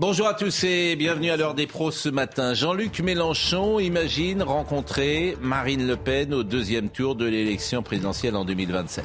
Bonjour 0.00 0.28
à 0.28 0.32
tous 0.32 0.64
et 0.64 0.96
bienvenue 0.96 1.30
à 1.30 1.36
l'heure 1.36 1.52
des 1.52 1.66
pros 1.66 1.90
ce 1.90 2.08
matin. 2.08 2.54
Jean-Luc 2.54 3.00
Mélenchon 3.00 3.78
imagine 3.78 4.42
rencontrer 4.42 5.36
Marine 5.42 5.86
Le 5.86 5.94
Pen 5.94 6.32
au 6.32 6.42
deuxième 6.42 6.88
tour 6.88 7.16
de 7.16 7.26
l'élection 7.26 7.82
présidentielle 7.82 8.34
en 8.34 8.46
2027. 8.46 9.04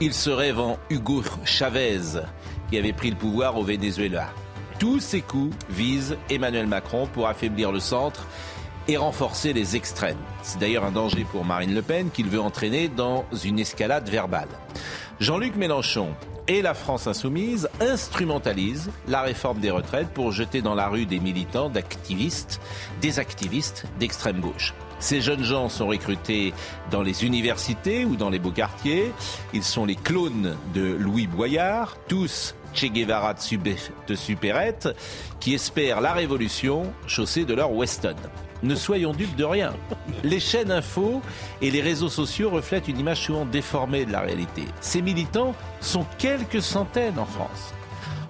Il 0.00 0.12
se 0.12 0.30
rêve 0.30 0.58
en 0.58 0.80
Hugo 0.90 1.22
Chavez, 1.44 2.24
qui 2.68 2.76
avait 2.76 2.92
pris 2.92 3.10
le 3.10 3.16
pouvoir 3.16 3.56
au 3.56 3.62
Venezuela. 3.62 4.30
Tous 4.80 4.98
ces 4.98 5.20
coups 5.20 5.56
visent 5.70 6.16
Emmanuel 6.28 6.66
Macron 6.66 7.06
pour 7.06 7.28
affaiblir 7.28 7.70
le 7.70 7.78
centre 7.78 8.26
et 8.88 8.96
renforcer 8.96 9.52
les 9.52 9.76
extrêmes. 9.76 10.18
C'est 10.42 10.58
d'ailleurs 10.58 10.84
un 10.84 10.90
danger 10.90 11.24
pour 11.30 11.44
Marine 11.44 11.72
Le 11.72 11.82
Pen 11.82 12.10
qu'il 12.10 12.26
veut 12.26 12.40
entraîner 12.40 12.88
dans 12.88 13.24
une 13.44 13.60
escalade 13.60 14.08
verbale. 14.08 14.48
Jean-Luc 15.20 15.54
Mélenchon 15.54 16.08
et 16.48 16.62
la 16.62 16.74
France 16.74 17.06
insoumise 17.06 17.68
instrumentalisent 17.80 18.90
la 19.08 19.22
réforme 19.22 19.60
des 19.60 19.70
retraites 19.70 20.08
pour 20.08 20.32
jeter 20.32 20.62
dans 20.62 20.74
la 20.74 20.88
rue 20.88 21.06
des 21.06 21.20
militants, 21.20 21.70
d'activistes, 21.70 22.60
des 23.00 23.18
activistes 23.18 23.86
d'extrême 23.98 24.40
gauche. 24.40 24.74
Ces 24.98 25.20
jeunes 25.20 25.42
gens 25.42 25.68
sont 25.68 25.88
recrutés 25.88 26.54
dans 26.92 27.02
les 27.02 27.24
universités 27.24 28.04
ou 28.04 28.14
dans 28.14 28.30
les 28.30 28.38
beaux 28.38 28.52
quartiers. 28.52 29.12
Ils 29.52 29.64
sont 29.64 29.84
les 29.84 29.96
clones 29.96 30.56
de 30.74 30.82
Louis 30.82 31.26
Boyard, 31.26 31.96
tous 32.06 32.54
Che 32.72 32.86
Guevara 32.86 33.34
de 33.34 34.14
supérette, 34.14 34.88
qui 35.40 35.54
espèrent 35.54 36.00
la 36.00 36.12
révolution 36.12 36.92
chaussée 37.06 37.44
de 37.44 37.54
leur 37.54 37.72
Weston. 37.72 38.14
Ne 38.62 38.74
soyons 38.74 39.12
dupes 39.12 39.36
de 39.36 39.44
rien. 39.44 39.74
Les 40.22 40.40
chaînes 40.40 40.70
info 40.70 41.20
et 41.60 41.70
les 41.70 41.80
réseaux 41.80 42.08
sociaux 42.08 42.50
reflètent 42.50 42.88
une 42.88 43.00
image 43.00 43.22
souvent 43.22 43.44
déformée 43.44 44.04
de 44.04 44.12
la 44.12 44.20
réalité. 44.20 44.64
Ces 44.80 45.02
militants 45.02 45.54
sont 45.80 46.06
quelques 46.18 46.62
centaines 46.62 47.18
en 47.18 47.26
France. 47.26 47.74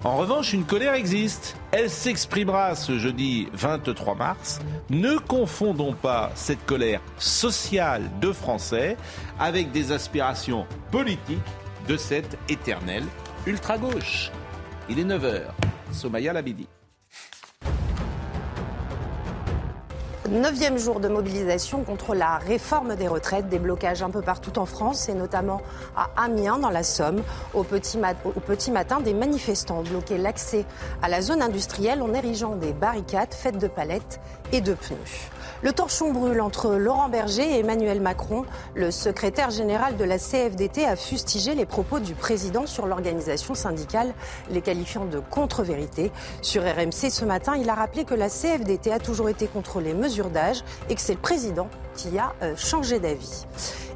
En 0.03 0.17
revanche, 0.17 0.51
une 0.51 0.65
colère 0.65 0.95
existe. 0.95 1.55
Elle 1.71 1.89
s'exprimera 1.89 2.75
ce 2.75 2.99
jeudi 2.99 3.47
23 3.53 4.15
mars. 4.15 4.59
Ne 4.89 5.17
confondons 5.17 5.93
pas 5.93 6.31
cette 6.35 6.65
colère 6.65 6.99
sociale 7.17 8.09
de 8.19 8.33
Français 8.33 8.97
avec 9.39 9.71
des 9.71 9.93
aspirations 9.93 10.65
politiques 10.91 11.37
de 11.87 11.95
cette 11.95 12.37
éternelle 12.49 13.05
ultra-gauche. 13.45 14.29
Il 14.89 14.99
est 14.99 15.05
9h. 15.05 15.43
Somaya 15.91 16.33
Labidi. 16.33 16.67
Neuvième 20.33 20.79
jour 20.79 20.99
de 20.99 21.07
mobilisation 21.07 21.83
contre 21.83 22.15
la 22.15 22.39
réforme 22.39 22.95
des 22.95 23.07
retraites, 23.07 23.49
des 23.49 23.59
blocages 23.59 24.01
un 24.01 24.09
peu 24.09 24.23
partout 24.23 24.57
en 24.57 24.65
France 24.65 25.07
et 25.07 25.13
notamment 25.13 25.61
à 25.95 26.09
Amiens 26.17 26.57
dans 26.57 26.71
la 26.71 26.81
Somme. 26.81 27.21
Au 27.53 27.63
petit, 27.63 27.99
matin, 28.71 28.99
des 28.99 29.13
manifestants 29.13 29.81
ont 29.81 29.83
bloqué 29.83 30.17
l'accès 30.17 30.65
à 31.03 31.07
la 31.07 31.21
zone 31.21 31.43
industrielle 31.43 32.01
en 32.01 32.15
érigeant 32.15 32.55
des 32.55 32.73
barricades 32.73 33.31
faites 33.31 33.59
de 33.59 33.67
palettes 33.67 34.19
et 34.51 34.61
de 34.61 34.73
pneus. 34.73 35.29
Le 35.63 35.71
torchon 35.71 36.11
brûle 36.11 36.41
entre 36.41 36.75
Laurent 36.75 37.07
Berger 37.07 37.55
et 37.55 37.59
Emmanuel 37.59 38.01
Macron. 38.01 38.43
Le 38.75 38.91
secrétaire 38.91 39.49
général 39.49 39.95
de 39.95 40.03
la 40.03 40.17
CFDT 40.17 40.83
a 40.83 40.97
fustigé 40.97 41.55
les 41.55 41.65
propos 41.65 42.01
du 42.01 42.15
président 42.15 42.65
sur 42.67 42.85
l'organisation 42.85 43.55
syndicale, 43.55 44.13
les 44.49 44.59
qualifiant 44.59 45.05
de 45.05 45.19
contre-vérité. 45.19 46.11
Sur 46.41 46.63
RMC 46.63 47.09
ce 47.09 47.23
matin, 47.23 47.55
il 47.55 47.69
a 47.69 47.75
rappelé 47.75 48.03
que 48.03 48.13
la 48.13 48.27
CFDT 48.27 48.91
a 48.91 48.99
toujours 48.99 49.29
été 49.29 49.47
contre 49.47 49.79
les 49.79 49.93
mesures 49.93 50.29
d'âge 50.29 50.65
et 50.89 50.95
que 50.95 51.01
c'est 51.01 51.13
le 51.13 51.19
président 51.19 51.69
qui 51.95 52.17
a 52.17 52.33
euh, 52.41 52.55
changé 52.55 52.99
d'avis. 52.99 53.45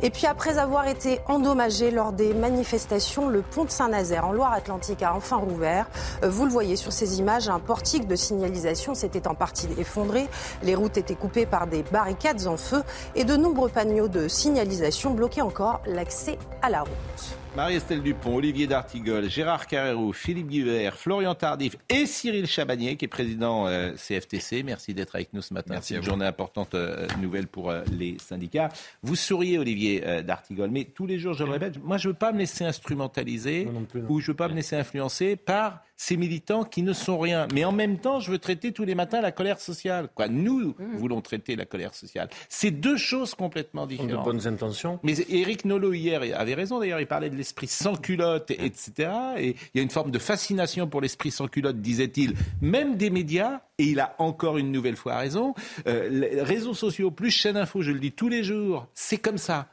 Et 0.02 0.10
puis 0.10 0.28
après 0.28 0.58
avoir 0.58 0.88
été 0.88 1.20
endommagé 1.28 1.90
lors 1.90 2.12
des 2.12 2.34
manifestations, 2.34 3.28
le 3.28 3.42
pont 3.42 3.66
de 3.66 3.72
Saint-Nazaire 3.72 4.28
en 4.28 4.32
Loire-Atlantique 4.32 5.02
a 5.02 5.16
enfin 5.16 5.38
rouvert. 5.38 5.88
Euh, 6.24 6.30
vous 6.30 6.46
le 6.46 6.52
voyez 6.52 6.76
sur 6.76 6.94
ces 6.94 7.20
images, 7.20 7.50
un 7.50 7.60
portique 7.60 8.08
de 8.08 8.16
signalisation 8.16 8.94
s'était 8.94 9.28
en 9.28 9.36
partie 9.36 9.68
effondré. 9.78 10.28
Les 10.64 10.76
routes 10.76 10.98
étaient 10.98 11.16
coupées 11.16 11.46
par 11.46 11.68
des 11.68 11.84
barricades 11.84 12.48
en 12.48 12.58
feu 12.58 12.84
et 13.16 13.24
de 13.24 13.36
nombreux 13.36 13.70
panneaux 13.70 14.08
de 14.08 14.28
signalisation 14.28 15.12
bloquaient 15.12 15.42
encore 15.42 15.82
l'accès 15.86 16.38
à 16.62 16.70
la 16.70 16.82
route. 16.82 17.47
Marie-Estelle 17.58 18.04
Dupont, 18.04 18.36
Olivier 18.36 18.68
D'Artigol, 18.68 19.32
Gérard 19.32 19.66
Carrero, 19.66 20.14
Philippe 20.14 20.48
Guibert, 20.48 20.96
Florian 20.96 21.34
Tardif 21.34 21.76
et 21.90 22.06
Cyril 22.06 22.46
Chabagnier, 22.46 22.98
qui 22.98 23.06
est 23.06 23.08
président 23.08 23.66
CFTC. 23.96 24.60
Euh, 24.60 24.64
Merci 24.64 24.94
d'être 24.94 25.16
avec 25.16 25.34
nous 25.34 25.42
ce 25.42 25.56
matin. 25.56 25.80
C'est 25.82 25.96
une 25.96 26.04
journée 26.04 26.28
importante, 26.28 26.76
euh, 26.76 27.08
nouvelle 27.20 27.48
pour 27.48 27.72
euh, 27.72 27.82
les 27.92 28.20
syndicats. 28.20 28.70
Vous 29.02 29.16
souriez, 29.16 29.58
Olivier 29.58 30.22
D'Artigol, 30.22 30.70
mais 30.70 30.84
tous 30.84 31.08
les 31.08 31.18
jours, 31.18 31.34
je 31.34 31.46
le 31.46 31.50
répète, 31.50 31.84
moi, 31.84 31.98
je 31.98 32.10
ne 32.10 32.14
veux 32.14 32.20
pas 32.20 32.32
me 32.32 32.38
laisser 32.38 32.64
instrumentaliser 32.64 33.68
ou 34.08 34.20
je 34.20 34.26
ne 34.26 34.34
veux 34.34 34.36
pas 34.36 34.50
me 34.50 34.54
laisser 34.54 34.76
influencer 34.76 35.36
par 35.36 35.82
ces 35.98 36.16
militants 36.16 36.64
qui 36.64 36.84
ne 36.84 36.94
sont 36.94 37.18
rien. 37.18 37.48
Mais 37.54 37.66
en 37.66 37.72
même 37.72 37.98
temps, 37.98 38.20
je 38.20 38.32
veux 38.32 38.38
traiter 38.38 38.72
tous 38.72 38.86
les 38.86 38.96
matins 38.96 39.20
la 39.20 39.32
colère 39.32 39.60
sociale. 39.60 40.10
Quoi, 40.14 40.28
nous 40.28 40.76
mmh. 40.78 40.98
voulons 40.98 41.22
traiter 41.22 41.56
la 41.56 41.66
colère 41.66 41.96
sociale. 41.96 42.30
C'est 42.50 42.72
deux 42.72 42.98
choses 42.98 43.34
complètement 43.34 43.88
différentes. 43.88 44.12
De 44.12 44.24
bonnes 44.24 44.48
intentions. 44.48 45.00
Mais 45.04 45.16
Éric 45.30 45.66
Nolot 45.66 45.94
hier 45.94 46.22
avait 46.36 46.54
raison. 46.54 46.80
D'ailleurs, 46.80 47.00
il 47.00 47.08
parlait 47.08 47.32
de 47.32 47.36
l'esprit 47.36 47.68
sans 47.68 47.96
culotte, 47.96 48.52
etc. 48.52 49.10
Et 49.38 49.56
il 49.74 49.78
y 49.78 49.80
a 49.80 49.84
une 49.84 49.90
forme 49.90 50.12
de 50.12 50.20
fascination 50.20 50.88
pour 50.88 51.02
l'esprit 51.02 51.32
sans 51.32 51.48
culotte, 51.48 51.82
disait-il, 51.82 52.36
même 52.62 52.96
des 52.96 53.10
médias. 53.10 53.62
Et 53.80 53.86
il 53.86 54.00
a 54.00 54.16
encore 54.20 54.58
une 54.58 54.72
nouvelle 54.72 54.96
fois 54.96 55.18
raison. 55.18 55.54
Euh, 55.88 56.10
les 56.10 56.42
réseaux 56.42 56.74
sociaux 56.74 57.12
plus 57.12 57.32
chaîne 57.32 57.58
info, 57.58 57.82
je 57.82 57.92
le 57.92 58.00
dis 58.00 58.12
tous 58.12 58.30
les 58.30 58.44
jours, 58.44 58.88
c'est 58.94 59.18
comme 59.18 59.38
ça. 59.38 59.68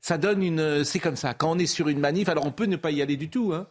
Ça 0.00 0.18
donne 0.18 0.42
une, 0.42 0.84
c'est 0.84 1.00
comme 1.00 1.16
ça. 1.16 1.34
Quand 1.34 1.50
on 1.50 1.58
est 1.58 1.66
sur 1.66 1.88
une 1.88 1.98
manif, 1.98 2.28
alors 2.28 2.46
on 2.46 2.52
peut 2.52 2.66
ne 2.66 2.76
pas 2.76 2.90
y 2.90 3.02
aller 3.02 3.16
du 3.16 3.28
tout. 3.28 3.52
Hein. 3.52 3.66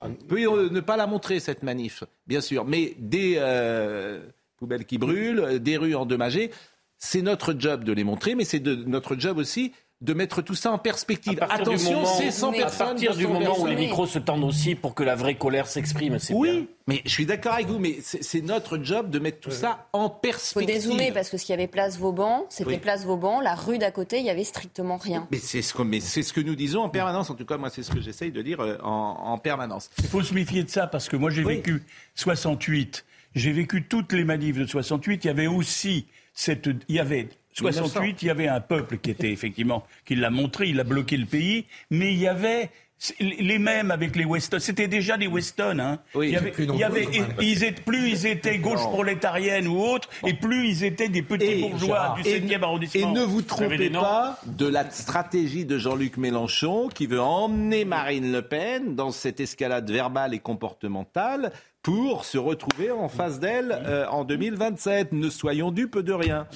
On 0.00 0.14
peut 0.14 0.40
ne 0.40 0.80
pas 0.80 0.96
la 0.96 1.06
montrer, 1.06 1.40
cette 1.40 1.62
manif, 1.62 2.04
bien 2.26 2.40
sûr. 2.40 2.64
Mais 2.64 2.94
des 2.98 3.34
euh, 3.38 4.20
poubelles 4.56 4.86
qui 4.86 4.98
brûlent, 4.98 5.58
des 5.60 5.76
rues 5.76 5.94
endommagées, 5.94 6.50
c'est 6.96 7.22
notre 7.22 7.54
job 7.58 7.84
de 7.84 7.92
les 7.92 8.04
montrer, 8.04 8.34
mais 8.34 8.44
c'est 8.44 8.60
notre 8.60 9.16
job 9.16 9.38
aussi 9.38 9.72
de 10.00 10.14
mettre 10.14 10.40
tout 10.40 10.54
ça 10.54 10.72
en 10.72 10.78
perspective. 10.78 11.38
Attention, 11.42 12.06
c'est 12.06 12.30
100 12.30 12.52
personnes. 12.52 12.86
À 12.86 12.90
partir 12.90 13.14
du 13.14 13.26
moment 13.26 13.60
où 13.60 13.66
les 13.66 13.76
micros 13.76 14.06
se 14.06 14.18
tendent 14.18 14.44
aussi 14.44 14.74
pour 14.74 14.94
que 14.94 15.02
la 15.02 15.14
vraie 15.14 15.34
colère 15.34 15.66
s'exprime, 15.66 16.18
c'est 16.18 16.32
Oui, 16.32 16.68
mais 16.86 17.02
je 17.04 17.10
suis 17.10 17.26
d'accord 17.26 17.52
avec 17.52 17.66
vous, 17.66 17.78
mais 17.78 17.98
c'est 18.00 18.40
notre 18.40 18.82
job 18.82 19.10
de 19.10 19.18
mettre 19.18 19.40
tout 19.40 19.50
ça 19.50 19.86
en 19.92 20.08
perspective. 20.08 20.74
Il 20.74 20.80
faut 20.80 20.88
dézoomer 20.88 21.12
parce 21.12 21.28
que 21.28 21.36
ce 21.36 21.44
qu'il 21.44 21.52
y 21.52 21.58
avait 21.58 21.66
place 21.66 21.98
Vauban, 21.98 22.46
c'était 22.48 22.78
place 22.78 23.04
Vauban, 23.04 23.40
la 23.40 23.54
rue 23.54 23.76
d'à 23.76 23.90
côté, 23.90 24.18
il 24.20 24.24
y 24.24 24.30
avait 24.30 24.44
strictement 24.44 24.96
rien. 24.96 25.28
Mais 25.30 25.38
c'est 25.38 25.60
ce, 25.60 25.74
que, 25.74 25.82
ce 26.00 26.32
que 26.32 26.40
nous 26.40 26.56
disons 26.56 26.80
en 26.80 26.88
permanence, 26.88 27.28
en 27.28 27.34
tout 27.34 27.44
cas 27.44 27.58
moi 27.58 27.68
c'est 27.68 27.82
ce 27.82 27.90
que 27.90 28.00
j'essaye 28.00 28.32
de 28.32 28.40
dire 28.40 28.60
euh, 28.60 28.78
en, 28.82 29.38
permanence. 29.38 29.90
Il 29.98 30.08
faut 30.08 30.22
se 30.22 30.34
méfier 30.34 30.64
de 30.64 30.70
ça 30.70 30.86
parce 30.86 31.08
que 31.08 31.16
moi 31.16 31.30
j'ai 31.30 31.44
vécu 31.44 31.82
68, 32.14 33.04
j'ai 33.34 33.52
vécu 33.52 33.84
toutes 33.84 34.12
les 34.12 34.24
manifs 34.24 34.56
de 34.56 34.66
68, 34.66 35.24
il 35.24 35.26
y 35.26 35.30
avait 35.30 35.46
aussi 35.46 36.06
cette, 36.32 36.68
il 36.88 36.94
y 36.94 36.98
avait 36.98 37.28
68, 37.52 38.22
il 38.22 38.26
y 38.26 38.30
avait 38.30 38.48
un 38.48 38.60
peuple 38.60 38.98
qui 38.98 39.10
était 39.10 39.30
effectivement, 39.30 39.84
qui 40.04 40.14
l'a 40.14 40.30
montré, 40.30 40.68
il 40.68 40.80
a 40.80 40.84
bloqué 40.84 41.16
le 41.16 41.26
pays, 41.26 41.66
mais 41.90 42.12
il 42.12 42.18
y 42.18 42.28
avait 42.28 42.70
les 43.18 43.58
mêmes 43.58 43.90
avec 43.90 44.14
les 44.14 44.24
Weston. 44.24 44.58
C'était 44.60 44.88
déjà 44.88 45.16
des 45.16 45.26
Weston. 45.26 45.78
Hein. 45.78 46.00
Oui, 46.14 46.28
il 46.28 46.32
y 46.32 46.36
avait, 46.36 46.52
il 46.58 46.76
y 46.76 46.84
avait 46.84 47.08
ils 47.40 47.64
étaient, 47.64 47.82
plus 47.82 48.10
ils 48.10 48.26
étaient 48.26 48.58
gauche 48.58 48.82
prolétarienne 48.82 49.66
ou 49.68 49.80
autre, 49.80 50.08
et 50.26 50.34
plus 50.34 50.68
ils 50.68 50.84
étaient 50.84 51.08
des 51.08 51.22
petits 51.22 51.62
bourgeois 51.62 52.14
du 52.16 52.22
7e 52.22 52.62
arrondissement. 52.62 53.10
Et 53.10 53.12
ne 53.12 53.24
vous 53.24 53.42
trompez 53.42 53.90
pas 53.90 54.38
de 54.44 54.66
la 54.66 54.90
stratégie 54.90 55.64
de 55.64 55.78
Jean-Luc 55.78 56.18
Mélenchon 56.18 56.88
qui 56.88 57.06
veut 57.06 57.20
emmener 57.22 57.84
Marine 57.84 58.32
Le 58.32 58.42
Pen 58.42 58.94
dans 58.94 59.12
cette 59.12 59.40
escalade 59.40 59.90
verbale 59.90 60.34
et 60.34 60.38
comportementale 60.38 61.52
pour 61.82 62.24
se 62.24 62.38
retrouver 62.38 62.90
en 62.90 63.08
face 63.08 63.40
d'elle 63.40 63.72
euh, 63.72 64.06
en 64.08 64.24
2027. 64.24 65.12
Ne 65.12 65.30
soyons 65.30 65.70
dupes 65.70 65.98
de 65.98 66.12
rien. 66.12 66.46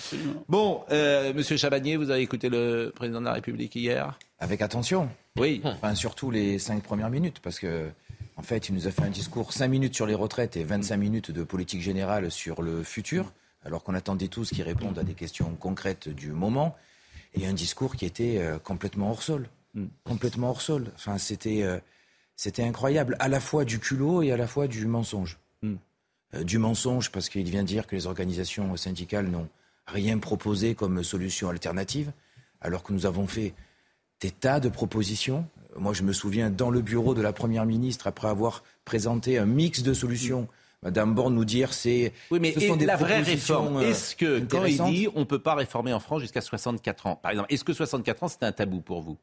Bon, 0.48 0.82
euh, 0.90 1.32
Monsieur 1.32 1.56
Chabagnier, 1.56 1.96
vous 1.96 2.10
avez 2.10 2.22
écouté 2.22 2.48
le 2.48 2.92
président 2.94 3.20
de 3.20 3.24
la 3.26 3.32
République 3.32 3.74
hier? 3.74 4.18
Avec 4.38 4.60
attention. 4.60 5.08
Oui. 5.38 5.62
Enfin, 5.64 5.94
surtout 5.94 6.30
les 6.30 6.58
cinq 6.58 6.82
premières 6.82 7.10
minutes, 7.10 7.40
parce 7.40 7.58
que 7.58 7.88
en 8.36 8.42
fait, 8.42 8.68
il 8.68 8.74
nous 8.74 8.86
a 8.86 8.90
fait 8.90 9.02
un 9.02 9.10
discours 9.10 9.52
cinq 9.52 9.68
minutes 9.68 9.94
sur 9.94 10.06
les 10.06 10.14
retraites 10.14 10.56
et 10.56 10.64
25 10.64 10.96
minutes 10.96 11.30
de 11.30 11.44
politique 11.44 11.80
générale 11.80 12.30
sur 12.30 12.62
le 12.62 12.82
futur, 12.82 13.32
alors 13.64 13.84
qu'on 13.84 13.94
attendait 13.94 14.28
tous 14.28 14.50
qu'ils 14.50 14.64
répondent 14.64 14.98
à 14.98 15.04
des 15.04 15.14
questions 15.14 15.54
concrètes 15.58 16.08
du 16.08 16.32
moment, 16.32 16.76
et 17.34 17.46
un 17.46 17.52
discours 17.52 17.96
qui 17.96 18.04
était 18.04 18.38
euh, 18.38 18.58
complètement 18.58 19.10
hors 19.10 19.22
sol, 19.22 19.48
hmm. 19.74 19.86
complètement 20.04 20.50
hors 20.50 20.60
sol. 20.60 20.90
Enfin, 20.96 21.16
c'était 21.18 21.62
c'était 22.36 22.64
incroyable, 22.64 23.16
à 23.20 23.28
la 23.28 23.40
fois 23.40 23.64
du 23.64 23.78
culot 23.78 24.22
et 24.22 24.32
à 24.32 24.36
la 24.36 24.46
fois 24.46 24.66
du 24.66 24.86
mensonge. 24.86 25.38
Hmm. 25.62 25.76
Euh, 26.34 26.44
du 26.44 26.58
mensonge 26.58 27.10
parce 27.10 27.28
qu'il 27.28 27.48
vient 27.48 27.64
dire 27.64 27.86
que 27.86 27.94
les 27.94 28.06
organisations 28.06 28.76
syndicales 28.76 29.28
n'ont 29.28 29.48
rien 29.86 30.18
proposé 30.18 30.74
comme 30.74 31.02
solution 31.02 31.48
alternative, 31.48 32.12
alors 32.60 32.82
que 32.82 32.92
nous 32.92 33.06
avons 33.06 33.26
fait 33.26 33.54
des 34.20 34.30
tas 34.30 34.60
de 34.60 34.68
propositions. 34.68 35.46
Moi, 35.76 35.92
je 35.92 36.02
me 36.02 36.12
souviens, 36.12 36.50
dans 36.50 36.70
le 36.70 36.80
bureau 36.80 37.14
de 37.14 37.22
la 37.22 37.32
Première 37.32 37.66
ministre, 37.66 38.06
après 38.06 38.28
avoir 38.28 38.64
présenté 38.84 39.38
un 39.38 39.46
mix 39.46 39.82
de 39.82 39.92
solutions, 39.92 40.48
Madame 40.82 41.14
Borne 41.14 41.34
nous 41.34 41.44
dire 41.44 41.72
c'est. 41.72 42.12
Oui, 42.30 42.38
mais 42.40 42.52
ce 42.52 42.60
sont 42.60 42.76
des 42.76 42.86
la 42.86 42.96
vraie 42.96 43.22
réforme, 43.22 43.78
euh, 43.78 43.90
est-ce 43.90 44.14
que 44.14 44.40
quand 44.40 44.64
il 44.64 44.82
dit 44.84 45.08
on 45.14 45.20
ne 45.20 45.24
peut 45.24 45.38
pas 45.38 45.54
réformer 45.54 45.92
en 45.92 46.00
France 46.00 46.20
jusqu'à 46.20 46.42
64 46.42 47.06
ans, 47.06 47.16
par 47.16 47.32
exemple, 47.32 47.52
est-ce 47.52 47.64
que 47.64 47.72
64 47.72 48.22
ans 48.22 48.28
c'est 48.28 48.42
un 48.42 48.52
tabou 48.52 48.80
pour 48.80 49.00
vous? 49.00 49.16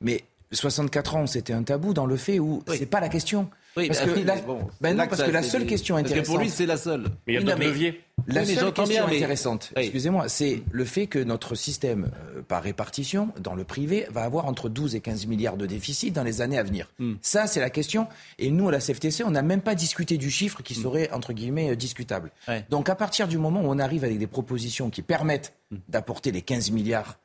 Mais 0.00 0.24
64 0.52 1.16
ans, 1.16 1.26
c'était 1.26 1.52
un 1.52 1.62
tabou 1.62 1.92
dans 1.94 2.06
le 2.06 2.16
fait 2.16 2.38
où 2.38 2.62
Oui. 2.68 2.76
c'est 2.78 2.86
pas 2.86 3.00
la 3.00 3.08
question. 3.08 3.48
Oui, 3.76 3.88
parce 3.88 4.06
bah 4.06 4.12
que 4.14 4.20
la, 4.20 4.36
bon, 4.36 4.60
ben 4.80 4.96
non, 4.96 5.04
que 5.04 5.10
parce 5.10 5.22
que 5.22 5.30
la 5.30 5.42
seule 5.42 5.62
des- 5.62 5.66
question 5.66 5.96
Parce 5.96 6.04
que 6.04 6.08
intéressante. 6.12 6.34
pour 6.34 6.42
lui, 6.42 6.48
c'est 6.48 6.64
la 6.64 6.78
seule. 6.78 7.02
Mais 7.26 7.34
il 7.34 7.34
y 7.34 7.36
a 7.36 7.40
Oui, 7.40 7.44
d'autres 7.46 7.58
leviers. 7.62 8.00
La 8.26 8.40
Oui, 8.40 8.46
seule 8.54 8.72
question 8.72 8.84
bien, 8.86 9.06
mais- 9.06 9.16
intéressante, 9.16 9.72
excusez-moi, 9.76 10.30
c'est 10.30 10.62
le 10.70 10.84
fait 10.86 11.06
que 11.08 11.18
notre 11.18 11.54
système 11.54 12.10
euh, 12.34 12.40
par 12.40 12.62
répartition 12.62 13.28
dans 13.38 13.54
le 13.54 13.64
privé 13.64 14.06
va 14.10 14.22
avoir 14.22 14.46
entre 14.46 14.70
12 14.70 14.94
et 14.94 15.00
15 15.00 15.26
milliards 15.26 15.58
de 15.58 15.66
déficit 15.66 16.14
dans 16.14 16.22
les 16.24 16.40
années 16.40 16.56
à 16.56 16.62
venir. 16.62 16.88
Hmm. 16.98 17.16
Ça, 17.20 17.46
c'est 17.46 17.60
la 17.60 17.68
question. 17.68 18.06
Et 18.38 18.50
nous, 18.50 18.66
à 18.70 18.72
la 18.72 18.80
CFTC, 18.80 19.24
on 19.24 19.30
n'a 19.32 19.42
même 19.42 19.60
pas 19.60 19.74
discuté 19.74 20.16
du 20.16 20.30
chiffre 20.30 20.60
Hmm. 20.60 20.62
qui 20.62 20.74
serait, 20.74 21.10
entre 21.12 21.34
guillemets, 21.34 21.72
euh, 21.72 21.76
discutable. 21.76 22.30
Ouais. 22.48 22.64
Donc, 22.70 22.88
à 22.88 22.94
partir 22.94 23.28
du 23.28 23.36
moment 23.36 23.60
où 23.60 23.66
on 23.68 23.78
arrive 23.78 24.04
avec 24.04 24.18
des 24.18 24.26
propositions 24.26 24.88
qui 24.88 25.02
permettent 25.02 25.52
Hmm. 25.70 25.76
d'apporter 25.90 26.32
les 26.32 26.40
15 26.42 26.70
milliards 26.70 27.18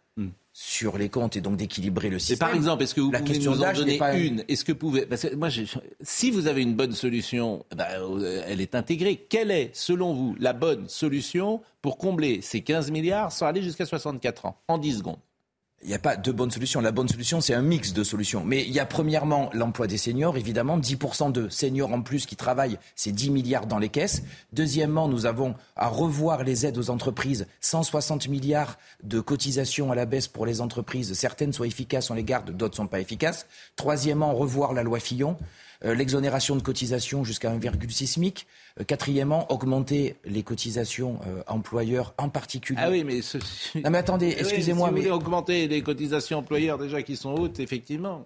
sur 0.53 0.98
les 0.98 1.09
comptes 1.09 1.38
et 1.38 1.42
donc 1.42 1.56
d'équilibrer 1.57 2.09
le 2.09 2.18
Et 2.18 2.19
système. 2.19 2.39
par 2.39 2.56
exemple, 2.56 2.83
est-ce 2.83 2.95
que 2.95 3.01
vous 3.01 3.12
la 3.12 3.19
pouvez 3.19 3.33
question 3.33 3.51
nous 3.51 3.63
en 3.63 3.74
donner 3.74 3.98
pas 3.98 4.15
une? 4.15 4.44
Est-ce 4.48 4.65
que 4.65 4.74
vous 4.74 4.77
pouvez 4.77 5.06
parce 5.06 5.21
que 5.21 5.36
moi, 5.36 5.50
si 6.01 6.31
vous 6.31 6.48
avez 6.48 6.62
une 6.62 6.75
bonne 6.75 6.92
solution, 6.92 7.65
bah, 7.75 7.88
euh, 8.00 8.44
elle 8.45 8.62
est 8.62 8.75
intégrée. 8.75 9.25
Quelle 9.30 9.51
est, 9.51 9.71
selon 9.74 10.13
vous, 10.13 10.36
la 10.39 10.53
bonne 10.53 10.89
solution 10.89 11.62
pour 11.81 11.98
combler 11.98 12.42
ces 12.42 12.62
15 12.62 12.92
milliards 12.92 13.31
sans 13.31 13.45
aller 13.45 13.62
jusqu'à 13.62 13.86
64 13.86 14.45
ans? 14.45 14.57
En 14.68 14.77
10 14.77 14.98
secondes 14.98 15.19
Il 15.83 15.88
n'y 15.88 15.95
a 15.95 16.00
pas 16.00 16.16
de 16.16 16.31
bonne 16.31 16.51
solution. 16.51 16.80
La 16.80 16.92
bonne 16.92 17.07
solution, 17.07 17.42
c'est 17.42 17.56
un 17.56 17.63
mix 17.63 17.94
de 17.94 18.04
solutions. 18.04 18.44
Mais 18.45 18.62
il 18.62 18.72
y 18.72 18.80
a 18.80 18.86
premièrement 18.86 19.50
l'emploi 19.54 19.88
des 19.88 19.98
seniors, 19.98 20.38
évidemment, 20.38 20.78
10% 20.78 21.31
de 21.31 21.50
seniors 21.50 21.92
en 21.92 22.04
plus 22.04 22.28
qui 22.28 22.36
travaillent, 22.36 22.78
c'est 22.95 23.12
10 23.12 23.31
milliards 23.31 23.66
dans 23.66 23.80
les 23.80 23.89
caisses. 23.89 24.22
Deuxièmement, 24.54 25.07
nous 25.07 25.25
avons 25.25 25.56
à 25.75 25.88
revoir 25.88 26.44
les 26.44 26.68
aides 26.68 26.78
aux 26.78 26.92
entreprises, 26.92 27.48
160 27.62 28.28
milliards 28.28 28.78
de 29.04 29.19
cotisations 29.19 29.92
à 29.92 29.95
la 29.95 30.06
baisse 30.06 30.28
pour 30.28 30.45
les 30.45 30.62
entreprises. 30.62 31.13
Certaines 31.13 31.51
sont 31.51 31.63
efficaces, 31.63 32.12
on 32.12 32.16
les 32.16 32.24
garde, 32.24 32.51
d'autres 32.51 32.75
sont 32.75 32.88
pas 32.88 33.00
efficaces. 33.00 33.48
Troisièmement, 33.75 34.36
revoir 34.36 34.74
la 34.74 34.84
loi 34.84 35.00
Fillon. 35.00 35.36
Euh, 35.83 35.95
l'exonération 35.95 36.56
de 36.56 36.62
cotisations 36.62 37.24
jusqu'à 37.24 37.50
1,6 37.51 38.06
SMIC. 38.07 38.45
Euh, 38.80 38.83
quatrièmement, 38.83 39.51
augmenter 39.51 40.16
les 40.25 40.44
cotisations 40.44 41.19
euh, 41.28 41.42
employeurs, 41.48 42.13
en 42.18 42.30
particulier. 42.30 42.80
Ah 42.81 42.89
oui, 42.89 43.04
mais 43.04 43.22
ce- 43.22 43.38
Non 43.83 43.89
mais 43.89 43.98
attendez, 43.98 44.28
Oui, 44.30 44.36
excusez-moi, 44.39 44.88
si 44.88 44.92
vous 44.92 44.95
mais 44.95 45.01
voulez 45.01 45.12
augmenter 45.12 45.68
les 45.68 45.81
cotisations 45.81 46.38
employeurs 46.39 46.78
déjà 46.78 47.01
qui 47.01 47.16
sont 47.18 47.33
hautes, 47.33 47.60
effectivement. 47.60 48.25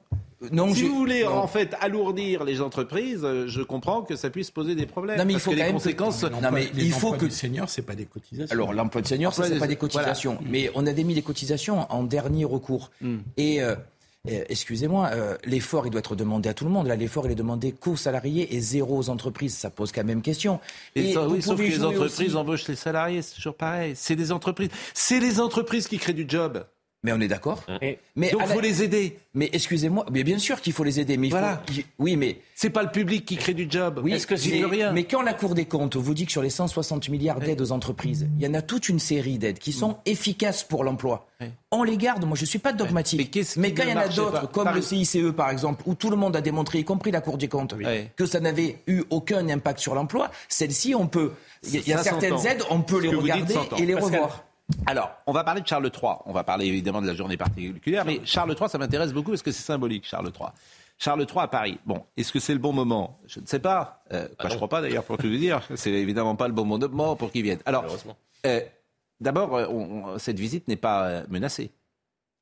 non, 0.51 0.71
si 0.73 0.81
je- 0.81 0.85
vous 0.85 0.95
voulez 0.95 1.23
non. 1.23 1.31
en 1.37 1.47
fait 1.47 1.73
alourdir 1.81 2.43
les 2.43 2.61
entreprises, 2.61 3.25
je 3.47 3.61
comprends 3.63 4.03
que 4.03 4.15
ça 4.15 4.29
puisse 4.29 4.51
poser 4.51 4.75
des 4.75 4.85
problèmes. 4.85 5.17
Non, 5.17 5.25
mais 5.25 5.31
il 5.33 5.35
parce 5.35 5.45
faut 5.45 5.51
que 5.51 5.55
quand 5.55 5.61
les 5.63 5.63
même 5.71 5.77
que- 5.81 5.83
conséquences. 5.83 6.23
Non, 6.23 6.51
mais 6.51 6.69
les 6.75 6.85
il 6.85 6.91
faut 6.91 7.13
que- 7.13 7.25
des 7.25 7.31
seniors, 7.31 7.69
c'est 7.69 7.81
pas 7.81 7.95
des 7.95 8.05
cotisations. 8.05 8.53
Alors 8.53 8.73
l'emploi 8.73 9.01
de 9.01 9.07
senior, 9.07 9.33
ça 9.33 9.41
Emploi 9.43 9.47
c'est 9.47 9.53
des- 9.55 9.59
pas 9.61 9.67
des 9.67 9.75
cotisations, 9.77 10.37
mais 10.45 10.69
on 10.75 10.85
a 10.85 10.91
démis 10.93 11.13
les 11.15 11.21
cotisations 11.23 11.91
en 11.91 12.03
dernier 12.03 12.45
recours. 12.45 12.91
Hmm. 13.01 13.19
Et 13.37 13.63
euh, 13.63 13.75
euh, 14.29 14.43
excusez-moi, 14.49 15.09
euh, 15.13 15.37
l'effort 15.45 15.85
il 15.87 15.89
doit 15.91 15.99
être 15.99 16.15
demandé 16.15 16.49
à 16.49 16.53
tout 16.53 16.65
le 16.65 16.71
monde. 16.71 16.87
Là, 16.87 16.95
l'effort 16.95 17.25
il 17.25 17.31
est 17.31 17.35
demandé 17.35 17.71
qu'aux 17.71 17.95
salariés 17.95 18.55
et 18.55 18.59
zéro 18.59 18.97
aux 18.97 19.09
entreprises. 19.09 19.55
Ça 19.55 19.69
pose 19.69 19.91
quand 19.91 20.03
même 20.03 20.21
question. 20.21 20.59
Et 20.95 21.13
ça, 21.13 21.21
vous 21.21 21.35
oui, 21.35 21.41
sauf 21.41 21.57
que 21.57 21.63
les 21.63 21.83
entreprises 21.83 22.27
aussi- 22.29 22.35
embauchent 22.35 22.67
les 22.67 22.75
salariés, 22.75 23.21
c'est 23.21 23.35
toujours 23.35 23.55
pareil. 23.55 23.93
C'est 23.95 24.15
les 24.15 24.31
entreprises, 24.31 24.69
c'est 24.93 25.19
les 25.19 25.39
entreprises 25.39 25.87
qui 25.87 25.97
créent 25.97 26.13
du 26.13 26.25
job. 26.27 26.65
Mais 27.05 27.13
on 27.13 27.21
est 27.21 27.27
d'accord. 27.27 27.63
Et- 27.81 27.99
Mais 28.15 28.31
Donc 28.31 28.41
il 28.43 28.47
la- 28.49 28.53
faut 28.55 28.59
les 28.61 28.81
aider. 28.83 29.17
Mais 29.35 29.49
excusez-moi, 29.53 30.05
mais 30.11 30.23
bien 30.23 30.39
sûr 30.39 30.59
qu'il 30.59 30.73
faut 30.73 30.83
les 30.83 30.99
aider. 30.99 31.17
Mais 31.17 31.27
il 31.27 31.29
Voilà. 31.29 31.61
faut... 31.69 31.81
Oui, 31.99 32.15
mais 32.17 32.39
C'est 32.55 32.69
pas 32.71 32.81
le 32.83 32.89
public 32.89 33.25
qui 33.25 33.35
crée 33.37 33.53
du 33.53 33.67
job. 33.69 33.99
Oui, 34.03 34.13
Est-ce 34.13 34.25
que 34.25 34.33
mais, 34.33 34.39
c'est 34.39 34.65
rien 34.65 34.91
mais 34.93 35.03
quand 35.03 35.21
la 35.21 35.33
Cour 35.33 35.53
des 35.55 35.65
comptes 35.65 35.97
vous 35.97 36.13
dit 36.13 36.25
que 36.25 36.31
sur 36.31 36.41
les 36.41 36.49
160 36.49 37.09
milliards 37.09 37.39
d'aides 37.39 37.61
aux 37.61 37.71
entreprises, 37.71 38.27
il 38.39 38.43
y 38.43 38.47
en 38.47 38.53
a 38.55 38.61
toute 38.61 38.89
une 38.89 38.99
série 38.99 39.37
d'aides 39.37 39.59
qui 39.59 39.71
sont 39.73 39.97
efficaces 40.05 40.63
pour 40.63 40.83
l'emploi. 40.83 41.27
On 41.71 41.83
les 41.83 41.97
garde, 41.97 42.23
moi 42.25 42.35
je 42.37 42.45
suis 42.45 42.59
pas 42.59 42.71
dogmatique. 42.73 43.19
Mais 43.19 43.25
qu'est-ce 43.25 43.59
Mais 43.59 43.73
quand 43.73 43.83
il 43.83 43.89
y 43.89 43.93
en 43.93 43.97
a 43.97 44.07
d'autres, 44.07 44.49
comme 44.49 44.63
Par- 44.63 44.73
le 44.73 44.81
CICE 44.81 45.17
par 45.35 45.49
exemple, 45.51 45.83
où 45.85 45.93
tout 45.93 46.09
le 46.09 46.15
monde 46.15 46.35
a 46.35 46.41
démontré, 46.41 46.79
y 46.79 46.83
compris 46.85 47.11
la 47.11 47.21
Cour 47.21 47.37
des 47.37 47.47
comptes, 47.49 47.75
que 48.15 48.25
ça 48.25 48.39
n'avait 48.39 48.77
eu 48.87 49.03
aucun 49.11 49.47
impact 49.49 49.79
sur 49.79 49.93
l'emploi, 49.93 50.31
celles-ci, 50.49 50.95
on 50.95 51.07
peut. 51.07 51.33
Il 51.63 51.85
y 51.87 51.93
a, 51.93 52.01
certaines 52.01 52.37
aides, 52.47 52.63
on 52.69 52.81
peut 52.81 52.99
les 53.01 53.09
regarder 53.13 53.55
et 53.77 53.85
les 53.85 53.95
revoir. 53.95 54.45
Alors, 54.87 55.11
on 55.27 55.31
va 55.31 55.43
parler 55.43 55.61
de 55.61 55.67
Charles 55.67 55.91
III. 55.93 56.13
On 56.25 56.33
va 56.33 56.43
parler 56.43 56.65
évidemment 56.65 57.01
de 57.01 57.07
la 57.07 57.13
journée 57.13 57.37
particulière, 57.37 58.05
mais 58.05 58.21
Charles 58.25 58.55
III, 58.59 58.69
ça 58.69 58.77
m'intéresse 58.77 59.13
beaucoup 59.13 59.31
parce 59.31 59.41
que 59.41 59.51
c'est 59.51 59.63
symbolique, 59.63 60.05
Charles 60.07 60.31
III. 60.37 60.49
Charles 60.97 61.25
III 61.29 61.39
à 61.39 61.47
Paris. 61.47 61.77
Bon, 61.85 62.03
est-ce 62.15 62.31
que 62.31 62.39
c'est 62.39 62.53
le 62.53 62.59
bon 62.59 62.73
moment? 62.73 63.19
Je 63.27 63.39
ne 63.39 63.45
sais 63.45 63.59
pas. 63.59 64.03
Euh, 64.13 64.27
quoi, 64.39 64.49
je 64.49 64.55
crois 64.55 64.69
pas 64.69 64.81
d'ailleurs, 64.81 65.03
pour 65.03 65.17
tout 65.17 65.27
vous 65.27 65.37
dire. 65.37 65.61
C'est 65.75 65.91
évidemment 65.91 66.35
pas 66.35 66.47
le 66.47 66.53
bon 66.53 66.65
moment 66.65 67.15
pour 67.15 67.31
qu'il 67.31 67.43
vienne. 67.43 67.59
Alors, 67.65 67.85
euh, 68.45 68.61
d'abord, 69.19 69.55
euh, 69.55 70.17
cette 70.17 70.39
visite 70.39 70.67
n'est 70.67 70.77
pas 70.77 71.23
menacée. 71.27 71.71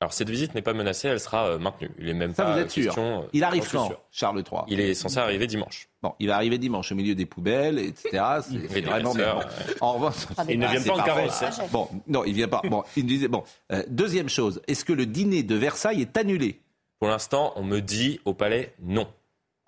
Alors 0.04 0.12
cette 0.12 0.28
visite 0.28 0.54
n'est 0.54 0.60
pas 0.60 0.74
menacée, 0.74 1.08
elle 1.08 1.18
sera 1.18 1.46
euh, 1.46 1.58
maintenue. 1.58 1.90
Il 1.98 2.10
est 2.10 2.12
même 2.12 2.34
Ça, 2.34 2.44
pas 2.44 2.52
vous 2.52 2.58
êtes 2.58 2.70
sûr 2.70 2.84
question, 2.84 3.22
euh, 3.22 3.26
Il 3.32 3.42
arrive 3.42 3.66
quand, 3.72 3.86
sûr. 3.86 3.98
Charles 4.12 4.44
III 4.52 4.60
Il 4.68 4.78
est 4.78 4.92
censé 4.92 5.16
arriver 5.16 5.46
dimanche. 5.46 5.88
Bon, 6.02 6.12
il 6.20 6.26
va 6.28 6.36
arriver 6.36 6.58
dimanche 6.58 6.92
au 6.92 6.94
milieu 6.94 7.14
des 7.14 7.24
poubelles, 7.24 7.78
etc. 7.78 8.22
C'est 8.68 8.82
vraiment 8.82 9.14
bien. 9.14 9.38
En 9.80 9.94
revanche, 9.94 10.26
Ah, 10.36 10.44
Il 10.46 10.58
ne 10.58 10.66
Ah, 10.66 10.72
vient 10.76 10.82
pas 10.82 11.00
en 11.00 11.04
carrosse. 11.04 11.42
Bon, 11.72 11.88
non, 12.06 12.22
il 12.26 12.34
vient 12.34 12.48
pas. 12.48 12.60
Bon, 12.68 12.82
il 12.98 13.06
disait 13.06 13.28
bon. 13.28 13.44
euh, 13.72 13.82
deuxième 13.88 14.28
chose, 14.28 14.60
est-ce 14.68 14.84
que 14.84 14.92
le 14.92 15.06
dîner 15.06 15.42
de 15.42 15.54
Versailles 15.54 16.02
est 16.02 16.14
annulé? 16.18 16.60
Pour 16.98 17.08
l'instant, 17.08 17.54
on 17.56 17.64
me 17.64 17.80
dit 17.80 18.20
au 18.26 18.34
palais 18.34 18.74
non. 18.82 19.06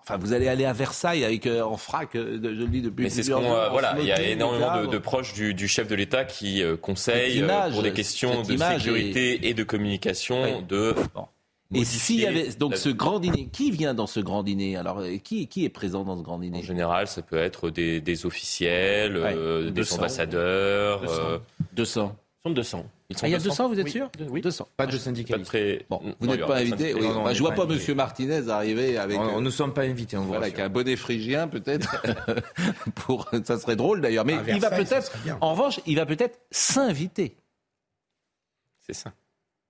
Enfin, 0.09 0.17
vous 0.17 0.31
allez 0.31 0.47
aller 0.47 0.63
à 0.63 0.71
Versailles 0.71 1.25
avec 1.25 1.45
euh, 1.47 1.61
en 1.63 1.75
frac, 1.75 2.15
euh, 2.15 2.39
je 2.41 2.47
le 2.47 2.67
dis 2.67 2.81
depuis 2.81 3.03
Mais 3.03 3.09
c'est 3.09 3.23
ce 3.23 3.31
qu'on 3.31 3.43
euh, 3.43 3.67
en 3.67 3.71
voilà, 3.71 3.93
il 3.99 4.05
y 4.05 4.11
a 4.13 4.21
énormément 4.21 4.85
de, 4.85 4.97
proches 4.97 5.33
du, 5.33 5.53
du 5.53 5.67
chef 5.67 5.89
de 5.89 5.95
l'État 5.95 6.23
qui 6.23 6.63
euh, 6.63 6.77
conseillent 6.77 7.39
image, 7.39 7.73
pour 7.73 7.83
des 7.83 7.91
questions 7.91 8.41
de 8.41 8.55
sécurité 8.55 9.49
et 9.49 9.53
de 9.53 9.63
communication 9.63 10.41
Oui. 10.43 10.63
de 10.69 10.95
Bon. 11.13 11.25
Et 11.73 11.83
s'il 11.83 12.21
y 12.21 12.25
avait 12.25 12.47
donc 12.57 12.71
la- 12.71 12.77
ce 12.77 12.87
grand 12.87 13.19
dîner, 13.19 13.49
qui 13.51 13.71
vient 13.71 13.93
dans 13.93 14.07
ce 14.07 14.21
grand 14.21 14.43
dîner? 14.43 14.77
Alors, 14.77 15.03
qui, 15.25 15.47
qui 15.49 15.65
est 15.65 15.69
présent 15.69 16.05
dans 16.05 16.17
ce 16.17 16.23
grand 16.23 16.35
En 16.35 16.39
dîner 16.39 16.63
général, 16.63 17.07
ça 17.07 17.21
peut 17.21 17.35
être 17.35 17.69
des, 17.69 17.99
des 17.99 18.25
officiels, 18.25 19.21
des 19.65 19.71
200. 19.71 19.97
ambassadeurs. 19.97 21.01
200. 21.01 21.13
euh, 21.19 21.37
200. 21.73 22.15
Ils 22.47 22.63
sont 22.65 22.77
200. 22.79 22.85
ils 23.09 23.17
sont 23.17 23.25
Ah, 23.25 23.27
il 23.27 23.31
y 23.31 23.35
a 23.35 23.37
200. 23.37 23.49
200, 23.49 23.69
vous 23.69 23.79
êtes 23.79 23.85
Oui. 23.85 23.91
sûr 23.91 24.09
Oui. 24.29 24.41
200. 24.41 24.67
Pas 24.77 24.85
de 24.85 24.91
Pas 24.91 24.97
syndicalistes. 24.97 25.47
très... 25.49 25.85
Bon, 25.89 26.01
vous 26.19 26.27
n'êtes 26.27 26.45
pas 26.45 26.57
invité. 26.57 26.93
Oui, 26.93 27.01
Non, 27.01 27.13
non, 27.13 27.23
bah, 27.23 27.29
on 27.31 27.33
je 27.33 27.39
vois 27.39 27.51
pas. 27.53 27.65
Monsieur 27.65 27.95
Martinez 27.95 28.49
arriver 28.49 28.97
avec. 28.97 29.17
On 29.17 29.23
euh, 29.25 29.31
on 29.35 29.41
ne 29.41 29.49
sommes 29.49 29.73
pas 29.73 29.83
invités, 29.83 30.17
on 30.17 30.21
vous 30.21 30.27
Voilà, 30.27 30.45
avec 30.45 30.59
un 30.59 30.69
bonnet 30.69 30.95
phrygien 30.95 31.47
peut-être. 31.47 32.01
pour, 32.95 33.29
ça 33.43 33.57
serait 33.59 33.75
drôle 33.75 34.01
d'ailleurs. 34.01 34.25
Mais 34.25 34.33
À 34.33 34.43
il 34.49 34.59
va 34.61 34.69
peut-être, 34.71 35.11
en 35.41 35.51
revanche, 35.51 35.79
il 35.85 35.95
va 35.95 36.05
peut-être 36.05 36.39
s'inviter. 36.51 37.37
C'est 38.81 38.93
ça. 38.93 39.13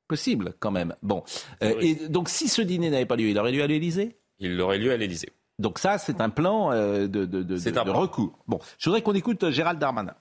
Possible 0.07 0.53
quand 0.60 0.72
même. 0.72 0.96
Bon. 1.01 1.24
Euh, 1.63 1.74
et 1.81 1.96
donc 2.07 2.29
si 2.29 2.48
ce 2.48 2.62
dîner 2.62 2.89
n'avait 2.89 3.05
pas 3.05 3.15
lieu, 3.15 3.27
il 3.29 3.38
aurait 3.38 3.50
aller 3.50 3.62
à 3.62 3.67
l'Élysée? 3.67 4.15
Il 4.39 4.60
aurait 4.62 4.77
lieu 4.77 4.91
à 4.91 4.98
l'Élysée. 4.98 5.29
Donc 5.60 5.79
ça, 5.79 5.98
c'est 5.98 6.22
un 6.22 6.29
plan 6.29 6.72
euh, 6.72 7.07
de, 7.07 7.25
de, 7.25 7.41
de, 7.41 7.57
C'est 7.57 7.72
de- 7.72 7.79
un 7.79 7.84
de 7.84 7.89
plan. 7.89 8.00
recours. 8.00 8.38
Bon, 8.48 8.60
je 8.77 8.86
voudrais 8.89 9.01
qu'on 9.01 9.15
écoute 9.15 9.50
Gérald 9.50 9.79
Darmanin. 9.79 10.13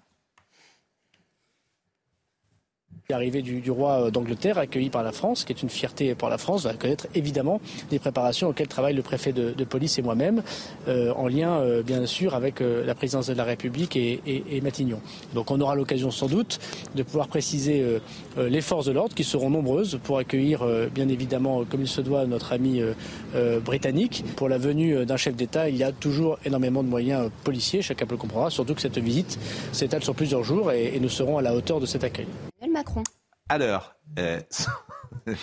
L'arrivée 3.09 3.41
du, 3.41 3.71
roi 3.71 4.11
d'Angleterre, 4.11 4.59
accueilli 4.59 4.91
par 4.91 5.05
la 5.05 5.13
France, 5.13 5.45
qui 5.45 5.53
est 5.53 5.63
une 5.63 5.69
fierté 5.69 6.17
pour 6.17 6.29
la 6.29 6.39
France, 6.39 6.65
va 6.65 6.75
connaître 6.75 7.07
évidemment 7.15 7.61
des 7.89 8.01
préparations 8.01 8.49
auxquelles 8.49 8.67
travaille 8.67 8.95
le 8.95 9.03
préfet 9.03 9.33
de, 9.33 9.53
police 9.65 9.97
et 10.01 10.03
moi-même, 10.03 10.43
euh, 10.89 11.13
en 11.15 11.29
lien 11.29 11.53
euh, 11.61 11.85
bien 11.85 12.05
sûr 12.07 12.35
avec 12.35 12.61
euh, 12.61 12.85
la 12.85 12.97
présidence 12.97 13.29
de 13.29 13.35
la 13.35 13.45
République 13.45 13.95
et, 13.95 14.21
et- 14.27 14.43
et 14.57 14.61
Matignon. 14.61 14.99
Donc 15.35 15.53
on 15.53 15.61
aura 15.61 15.77
l'occasion 15.77 16.11
sans 16.11 16.27
doute 16.27 16.59
de 16.97 17.03
pouvoir 17.05 17.29
préciser 17.29 17.81
euh, 17.81 18.01
euh, 18.39 18.49
les 18.49 18.61
forces 18.61 18.87
de 18.87 18.93
l'ordre 18.93 19.15
qui 19.15 19.23
seront 19.23 19.51
nombreuses 19.51 20.01
pour 20.03 20.19
accueillir 20.19 20.63
euh, 20.63 20.89
bien 20.93 21.09
évidemment 21.09 21.61
euh, 21.61 21.65
comme 21.65 21.83
il 21.83 21.89
se 21.89 22.01
doit 22.01 22.27
notre 22.27 22.53
ami 22.53 22.81
euh, 22.81 22.93
euh, 23.37 23.61
britannique. 23.61 24.25
Pour 24.35 24.49
la 24.49 24.59
venue 24.59 24.97
euh, 24.97 25.05
d'un 25.05 25.17
chef 25.17 25.37
d'État, 25.37 25.69
il 25.69 25.77
y 25.77 25.85
a 25.85 25.93
toujours 25.93 26.41
énormément 26.45 26.83
de 26.83 26.89
moyens 26.89 27.27
euh, 27.27 27.31
policiers, 27.45 27.83
chacun 27.83 28.05
peut 28.07 28.15
le 28.17 28.21
comprendre, 28.21 28.51
surtout 28.51 28.75
que 28.75 28.81
cette 28.81 28.99
visite 28.99 29.39
s'étale 29.71 30.03
sur 30.03 30.15
plusieurs 30.17 30.43
jours 30.43 30.73
et, 30.73 30.99
nous 31.01 31.09
serons 31.09 31.39
à 31.39 31.43
la 31.43 31.55
hauteur 31.55 31.79
de 31.79 31.87
cet 31.87 32.03
accueil. 32.03 32.27
Alors, 33.49 33.95
euh, 34.19 34.41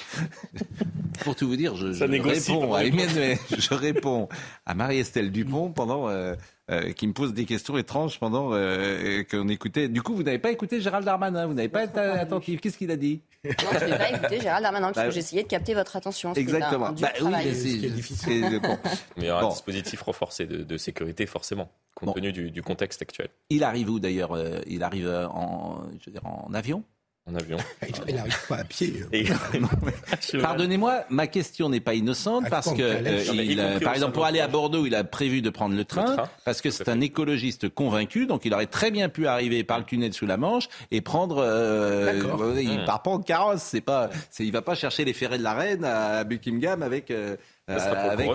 pour 1.24 1.36
tout 1.36 1.48
vous 1.48 1.56
dire, 1.56 1.76
je, 1.76 1.94
je 1.94 2.04
réponds 2.04 2.74
à 2.74 2.84
Emmanuel, 2.84 3.38
je 3.58 3.74
réponds 3.74 4.28
à 4.66 4.74
Marie-Estelle 4.74 5.32
Dupont 5.32 5.72
pendant 5.72 6.10
euh, 6.10 6.36
euh, 6.70 6.92
qui 6.92 7.08
me 7.08 7.14
pose 7.14 7.34
des 7.34 7.46
questions 7.46 7.78
étranges 7.78 8.20
pendant 8.20 8.50
euh, 8.54 9.24
qu'on 9.24 9.48
écoutait. 9.48 9.88
Du 9.88 10.02
coup, 10.02 10.16
vous 10.16 10.24
n'avez 10.24 10.40
pas 10.40 10.52
écouté 10.52 10.82
Gérald 10.82 11.06
Darmanin, 11.06 11.46
vous 11.46 11.54
n'avez 11.54 11.70
pas 11.70 11.86
été 11.86 12.00
attentif. 12.00 12.60
Qu'est-ce 12.60 12.78
qu'il 12.78 12.92
a 12.92 12.98
dit? 12.98 13.22
Non, 13.46 13.52
je 13.80 13.86
n'ai 13.86 13.98
pas 13.98 14.10
écouté 14.10 14.42
Gérald 14.42 14.64
Darmanin 14.64 14.88
parce 14.88 14.98
bah, 14.98 15.06
que 15.08 15.14
j'essayais 15.14 15.44
de 15.44 15.48
capter 15.48 15.74
votre 15.74 15.96
attention. 15.96 16.34
Exactement. 16.34 16.88
Un, 16.88 16.94
bah, 16.94 17.12
oui, 17.22 17.54
c'est 17.54 17.90
difficile. 17.90 18.60
Bon. 18.62 18.78
Mais 19.18 19.24
il 19.24 19.28
y 19.28 19.32
aura 19.32 19.44
un 19.44 19.50
dispositif 19.50 20.02
renforcé 20.02 20.46
de, 20.46 20.78
sécurité, 20.78 21.26
forcément, 21.26 21.72
compte 21.96 22.16
tenu 22.16 22.34
du, 22.34 22.52
du, 22.52 22.62
contexte 22.62 23.02
actuel. 23.02 23.30
Il 23.50 23.64
arrive 23.64 23.90
où 23.90 24.00
d'ailleurs 24.00 24.38
Il 24.68 24.84
arrive 24.84 25.08
en, 25.32 25.84
je 26.00 26.10
veux 26.10 26.12
dire, 26.12 26.26
en 26.26 26.54
avion? 26.54 26.84
En 27.26 27.36
avion. 27.36 27.58
Il 28.08 28.16
n'arrive 28.16 28.48
pas 28.48 28.58
à 28.58 28.64
pied. 28.64 29.04
Pardonnez-moi, 30.42 31.06
ma 31.10 31.28
question 31.28 31.70
n'est 31.70 31.80
pas 31.80 31.94
innocente 31.94 32.50
parce 32.50 32.74
que, 32.74 32.82
euh, 32.82 33.80
par 33.80 33.94
exemple, 33.94 34.14
pour 34.14 34.26
aller 34.26 34.40
à 34.40 34.48
Bordeaux, 34.48 34.86
il 34.86 34.96
a 34.96 35.04
prévu 35.04 35.42
de 35.42 35.50
prendre 35.50 35.76
le 35.76 35.86
train, 35.86 36.16
parce 36.46 36.62
que 36.62 36.70
c'est 36.70 36.90
un 36.90 37.02
écologiste 37.02 37.70
convaincu, 37.70 38.26
donc 38.26 38.46
il 38.46 38.54
aurait 38.54 38.68
très 38.68 38.92
bien 38.92 39.10
pu 39.10 39.28
arriver 39.28 39.64
par 39.64 39.80
le 39.80 39.86
tunnel 39.86 40.14
sous 40.14 40.26
la 40.26 40.38
Manche 40.38 40.68
et 40.92 41.02
prendre. 41.02 41.38
Euh, 41.40 42.60
il 42.62 42.80
ne 42.80 42.86
part 42.86 43.02
pas 43.02 43.12
en 43.12 43.20
carrosse, 43.20 43.62
c'est 43.62 43.82
pas, 43.82 44.10
il 44.40 44.52
va 44.52 44.62
pas 44.62 44.76
chercher 44.76 45.06
les 45.06 45.14
ferrets 45.14 45.38
de 45.38 45.44
la 45.44 45.54
reine 45.54 45.86
à 45.86 46.24
Buckingham 46.24 46.84
avec. 46.84 47.12
Euh, 47.12 47.38
avec 47.68 48.32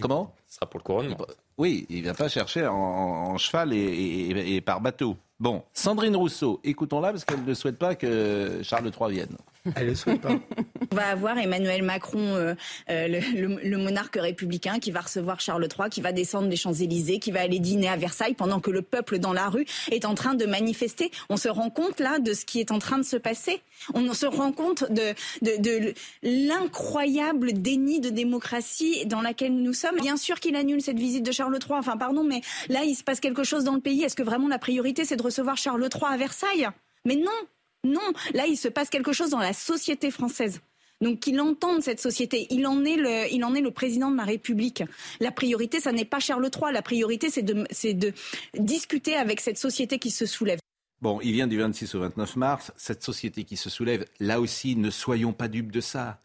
comment? 0.00 0.34
Ce 0.48 0.56
sera 0.56 0.66
pour 0.66 0.78
le 0.78 0.84
couronnement. 0.84 1.16
Oui, 1.58 1.86
il 1.88 1.98
ne 1.98 2.02
vient 2.02 2.14
pas 2.14 2.28
chercher 2.28 2.66
en, 2.66 3.38
cheval 3.38 3.72
et 3.72 4.60
par 4.64 4.80
bateau. 4.80 5.16
Bon, 5.38 5.62
Sandrine 5.74 6.16
Rousseau, 6.16 6.60
écoutons-la 6.64 7.10
parce 7.10 7.26
qu'elle 7.26 7.44
ne 7.44 7.52
souhaite 7.52 7.76
pas 7.76 7.94
que 7.94 8.60
Charles 8.62 8.90
III 8.98 9.10
vienne. 9.10 9.36
Elle 9.74 9.88
ne 9.88 9.94
souhaite 9.94 10.22
pas. 10.22 10.30
On 10.92 10.96
va 10.96 11.08
avoir 11.08 11.38
Emmanuel 11.38 11.82
Macron, 11.82 12.18
euh, 12.18 12.54
euh, 12.90 13.20
le, 13.34 13.76
monarque 13.76 14.16
républicain, 14.16 14.78
qui 14.78 14.90
va 14.90 15.00
recevoir 15.00 15.40
Charles 15.40 15.66
III, 15.66 15.90
qui 15.90 16.00
va 16.00 16.12
descendre 16.12 16.48
des 16.48 16.56
Champs-Élysées, 16.56 17.18
qui 17.18 17.30
va 17.30 17.40
aller 17.40 17.58
dîner 17.58 17.88
à 17.88 17.96
Versailles 17.96 18.34
pendant 18.34 18.60
que 18.60 18.70
le 18.70 18.82
peuple 18.82 19.18
dans 19.18 19.32
la 19.32 19.48
rue 19.48 19.66
est 19.90 20.04
en 20.04 20.14
train 20.14 20.34
de 20.34 20.46
manifester. 20.46 21.10
On 21.28 21.36
se 21.36 21.48
rend 21.48 21.70
compte 21.70 22.00
là 22.00 22.18
de 22.18 22.32
ce 22.34 22.44
qui 22.44 22.60
est 22.60 22.70
en 22.70 22.78
train 22.78 22.98
de 22.98 23.04
se 23.04 23.16
passer. 23.16 23.60
On 23.94 24.12
se 24.14 24.26
rend 24.26 24.52
compte 24.52 24.90
de, 24.90 25.14
de, 25.42 25.94
l'incroyable 26.22 27.52
déni 27.52 28.00
de 28.00 28.10
démocratie 28.10 29.06
dans 29.06 29.20
laquelle 29.20 29.54
nous 29.54 29.72
sommes. 29.72 29.96
Bien 30.00 30.16
sûr 30.16 30.40
qu'il 30.40 30.56
annule 30.56 30.80
cette 30.80 30.98
visite 30.98 31.24
de 31.24 31.32
Charles 31.32 31.58
III. 31.60 31.78
Enfin, 31.78 31.96
pardon, 31.96 32.24
mais 32.24 32.40
là, 32.68 32.84
il 32.84 32.94
se 32.94 33.04
passe 33.04 33.20
quelque 33.20 33.44
chose 33.44 33.64
dans 33.64 33.74
le 33.74 33.80
pays. 33.80 34.02
Est-ce 34.02 34.16
que 34.16 34.22
vraiment 34.22 34.48
la 34.48 34.58
priorité, 34.58 35.04
c'est 35.04 35.16
de 35.16 35.22
recevoir 35.22 35.56
Charles 35.56 35.82
III 35.82 36.12
à 36.12 36.16
Versailles? 36.16 36.68
Mais 37.04 37.16
non, 37.16 37.30
non, 37.86 38.12
là, 38.34 38.46
il 38.46 38.56
se 38.56 38.68
passe 38.68 38.90
quelque 38.90 39.12
chose 39.12 39.30
dans 39.30 39.38
la 39.38 39.52
société 39.52 40.10
française. 40.10 40.60
Donc 41.02 41.20
qu'il 41.20 41.40
entende 41.40 41.82
cette 41.82 42.00
société. 42.00 42.46
Il 42.50 42.66
en, 42.66 42.84
est 42.84 42.96
le, 42.96 43.32
il 43.32 43.44
en 43.44 43.54
est 43.54 43.60
le 43.60 43.70
président 43.70 44.10
de 44.10 44.16
la 44.16 44.24
République. 44.24 44.82
La 45.20 45.30
priorité, 45.30 45.80
ça 45.80 45.92
n'est 45.92 46.06
pas 46.06 46.20
Charles 46.20 46.48
III. 46.54 46.72
La 46.72 46.82
priorité, 46.82 47.28
c'est 47.30 47.42
de, 47.42 47.66
de 47.92 48.12
discuter 48.58 49.14
avec 49.14 49.40
cette 49.40 49.58
société 49.58 49.98
qui 49.98 50.10
se 50.10 50.24
soulève. 50.24 50.58
Bon, 51.02 51.20
il 51.22 51.32
vient 51.32 51.46
du 51.46 51.58
26 51.58 51.94
au 51.94 52.00
29 52.00 52.36
mars. 52.36 52.72
Cette 52.76 53.02
société 53.02 53.44
qui 53.44 53.56
se 53.56 53.68
soulève, 53.68 54.06
là 54.18 54.40
aussi, 54.40 54.76
ne 54.76 54.90
soyons 54.90 55.32
pas 55.32 55.48
dupes 55.48 55.70
de 55.70 55.80
ça. 55.80 56.18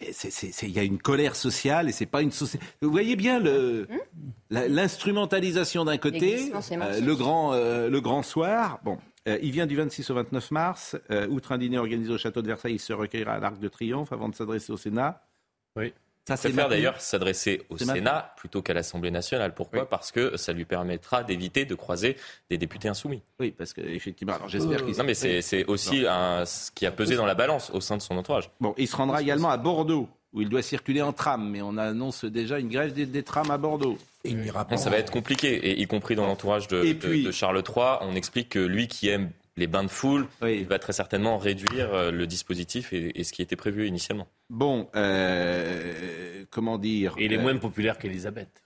Il 0.00 0.70
y 0.70 0.78
a 0.78 0.84
une 0.84 0.98
colère 0.98 1.34
sociale 1.34 1.88
et 1.88 1.92
c'est 1.92 2.06
pas 2.06 2.22
une 2.22 2.30
société. 2.30 2.64
Vous 2.80 2.90
voyez 2.90 3.16
bien 3.16 3.40
le, 3.40 3.88
l'instrumentalisation 4.50 5.84
d'un 5.84 5.98
côté, 5.98 6.52
euh, 6.54 7.00
le 7.00 7.16
grand, 7.16 7.52
euh, 7.52 7.90
le 7.90 8.00
grand 8.00 8.22
soir. 8.22 8.78
Bon, 8.84 8.98
euh, 9.26 9.38
il 9.42 9.50
vient 9.50 9.66
du 9.66 9.76
26 9.76 10.10
au 10.10 10.14
29 10.14 10.50
mars. 10.50 10.96
Euh, 11.10 11.26
outre 11.28 11.52
un 11.52 11.58
dîner 11.58 11.78
organisé 11.78 12.12
au 12.12 12.18
château 12.18 12.42
de 12.42 12.46
Versailles, 12.46 12.74
il 12.74 12.80
se 12.80 12.92
recueillera 12.92 13.34
à 13.34 13.38
l'Arc 13.40 13.58
de 13.58 13.68
Triomphe 13.68 14.12
avant 14.12 14.28
de 14.28 14.34
s'adresser 14.34 14.72
au 14.72 14.76
Sénat. 14.76 15.22
Oui. 15.76 15.92
Ça, 16.28 16.36
c'est 16.36 16.52
faire 16.52 16.68
d'ailleurs 16.68 17.00
s'adresser 17.00 17.62
au 17.70 17.78
Sénat 17.78 18.34
plutôt 18.36 18.60
qu'à 18.60 18.74
l'Assemblée 18.74 19.10
nationale. 19.10 19.54
Pourquoi 19.54 19.88
Parce 19.88 20.12
que 20.12 20.36
ça 20.36 20.52
lui 20.52 20.66
permettra 20.66 21.24
d'éviter 21.24 21.64
de 21.64 21.74
croiser 21.74 22.18
des 22.50 22.58
députés 22.58 22.88
insoumis. 22.88 23.22
Oui, 23.40 23.50
parce 23.50 23.72
qu'effectivement, 23.72 24.34
alors 24.34 24.48
j'espère 24.48 24.84
qu'il. 24.84 24.94
Non, 24.94 25.04
mais 25.04 25.14
c'est 25.14 25.64
aussi 25.64 26.06
un, 26.06 26.44
ce 26.44 26.70
qui 26.70 26.84
a 26.84 26.90
pesé 26.90 27.16
dans 27.16 27.24
la 27.24 27.34
balance 27.34 27.70
au 27.70 27.80
sein 27.80 27.96
de 27.96 28.02
son 28.02 28.14
entourage. 28.18 28.50
Bon, 28.60 28.74
il 28.76 28.86
se 28.86 28.96
rendra 28.96 29.22
également 29.22 29.48
à 29.48 29.56
Bordeaux 29.56 30.06
où 30.32 30.42
il 30.42 30.48
doit 30.48 30.62
circuler 30.62 31.02
en 31.02 31.12
tram, 31.12 31.48
mais 31.48 31.62
on 31.62 31.76
annonce 31.76 32.24
déjà 32.24 32.58
une 32.58 32.68
grève 32.68 32.92
des, 32.92 33.22
trams 33.22 33.50
à 33.50 33.58
Bordeaux. 33.58 33.98
Et 34.24 34.30
il 34.30 34.52
ça 34.76 34.90
va 34.90 34.98
être 34.98 35.10
compliqué, 35.10 35.54
et 35.54 35.80
y 35.80 35.86
compris 35.86 36.16
dans 36.16 36.26
l'entourage 36.26 36.68
de, 36.68 36.92
de, 36.92 37.30
Charles 37.30 37.62
III, 37.66 37.98
on 38.02 38.14
explique 38.14 38.50
que 38.50 38.58
lui 38.58 38.88
qui 38.88 39.08
aime 39.08 39.30
les 39.58 39.66
bains 39.66 39.82
de 39.82 39.88
foule, 39.88 40.26
il 40.42 40.66
va 40.66 40.78
très 40.78 40.92
certainement 40.92 41.36
réduire 41.36 41.92
euh, 41.92 42.10
le 42.10 42.26
dispositif 42.26 42.92
et, 42.92 43.24
ce 43.24 43.32
qui 43.32 43.42
était 43.42 43.56
prévu 43.56 43.86
initialement. 43.86 44.28
Bon, 44.48 44.88
euh, 44.94 46.44
comment 46.50 46.78
dire 46.78 47.14
Et 47.18 47.24
il 47.24 47.32
est 47.32 47.38
euh, 47.38 47.42
moins 47.42 47.56
populaire 47.56 47.98
qu'Elisabeth. 47.98 48.62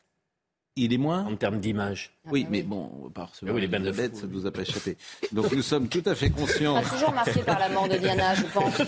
Il 0.74 0.94
est 0.94 0.98
moins 0.98 1.26
En 1.26 1.36
termes 1.36 1.60
d'image. 1.60 2.12
Oui, 2.30 2.46
mais 2.48 2.62
bon, 2.62 3.10
par 3.12 3.34
ce 3.34 3.44
oui, 3.44 3.60
les 3.60 3.66
Elisabeth, 3.66 4.16
ça 4.16 4.26
ne 4.26 4.32
vous 4.32 4.46
a 4.46 4.50
pas 4.50 4.62
échappé. 4.62 4.96
Donc 5.32 5.52
nous 5.52 5.60
sommes 5.60 5.88
tout 5.88 6.02
à 6.06 6.14
fait 6.14 6.30
conscients. 6.30 6.80
Toujours 6.82 7.12
marqué 7.12 7.42
par 7.42 7.58
la 7.58 7.68
mort 7.68 7.88
de 7.88 7.96
Diana, 7.96 8.34
je 8.34 8.44
pense. 8.44 8.80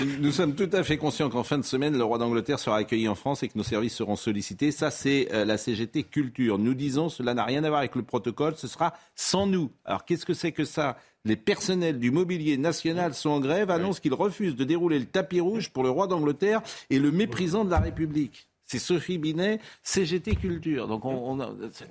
nous 0.20 0.30
sommes 0.30 0.54
tout 0.54 0.70
à 0.72 0.84
fait 0.84 0.96
conscients 0.96 1.28
qu'en 1.28 1.42
fin 1.42 1.58
de 1.58 1.64
semaine, 1.64 1.98
le 1.98 2.04
roi 2.04 2.18
d'Angleterre 2.18 2.60
sera 2.60 2.76
accueilli 2.76 3.08
en 3.08 3.16
France 3.16 3.42
et 3.42 3.48
que 3.48 3.58
nos 3.58 3.64
services 3.64 3.94
seront 3.96 4.14
sollicités. 4.14 4.70
Ça, 4.70 4.92
c'est 4.92 5.28
la 5.32 5.58
CGT 5.58 6.04
Culture. 6.04 6.58
Nous 6.58 6.74
disons, 6.74 7.08
cela 7.08 7.34
n'a 7.34 7.44
rien 7.44 7.64
à 7.64 7.68
voir 7.68 7.80
avec 7.80 7.96
le 7.96 8.02
protocole, 8.02 8.54
ce 8.56 8.68
sera 8.68 8.94
sans 9.16 9.48
nous. 9.48 9.72
Alors 9.84 10.04
qu'est-ce 10.04 10.24
que 10.24 10.34
c'est 10.34 10.52
que 10.52 10.64
ça? 10.64 10.96
Les 11.24 11.34
personnels 11.34 11.98
du 11.98 12.12
mobilier 12.12 12.56
national 12.56 13.12
sont 13.12 13.30
en 13.30 13.40
grève, 13.40 13.72
annoncent 13.72 13.98
qu'ils 13.98 14.14
refusent 14.14 14.54
de 14.54 14.62
dérouler 14.62 15.00
le 15.00 15.06
tapis 15.06 15.40
rouge 15.40 15.70
pour 15.70 15.82
le 15.82 15.90
roi 15.90 16.06
d'Angleterre 16.06 16.62
et 16.90 17.00
le 17.00 17.10
méprisant 17.10 17.64
de 17.64 17.70
la 17.70 17.80
République. 17.80 18.45
C'est 18.66 18.80
Sophie 18.80 19.18
Binet, 19.18 19.60
CGT 19.84 20.34
Culture. 20.34 20.88
Donc, 20.88 21.04
on, 21.04 21.38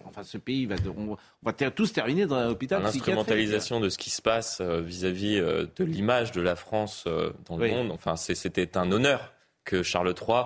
enfin, 0.03 0.23
ce 0.23 0.37
pays 0.37 0.65
va, 0.65 0.75
on, 0.97 1.15
va 1.41 1.53
tous 1.53 1.93
terminer 1.93 2.25
dans 2.25 2.35
un 2.35 2.49
hôpital. 2.49 2.83
L'instrumentalisation 2.83 3.79
de 3.79 3.87
ce 3.87 3.97
qui 3.97 4.09
se 4.09 4.21
passe 4.21 4.59
euh, 4.59 4.81
vis-à-vis 4.81 5.37
euh, 5.37 5.67
de 5.77 5.85
l'image 5.85 6.33
de 6.33 6.41
la 6.41 6.57
France 6.57 7.05
euh, 7.07 7.31
dans 7.47 7.55
le 7.55 7.69
monde. 7.69 7.91
Enfin, 7.91 8.17
c'était 8.17 8.77
un 8.77 8.91
honneur 8.91 9.33
que 9.63 9.83
Charles 9.83 10.13
III 10.19 10.43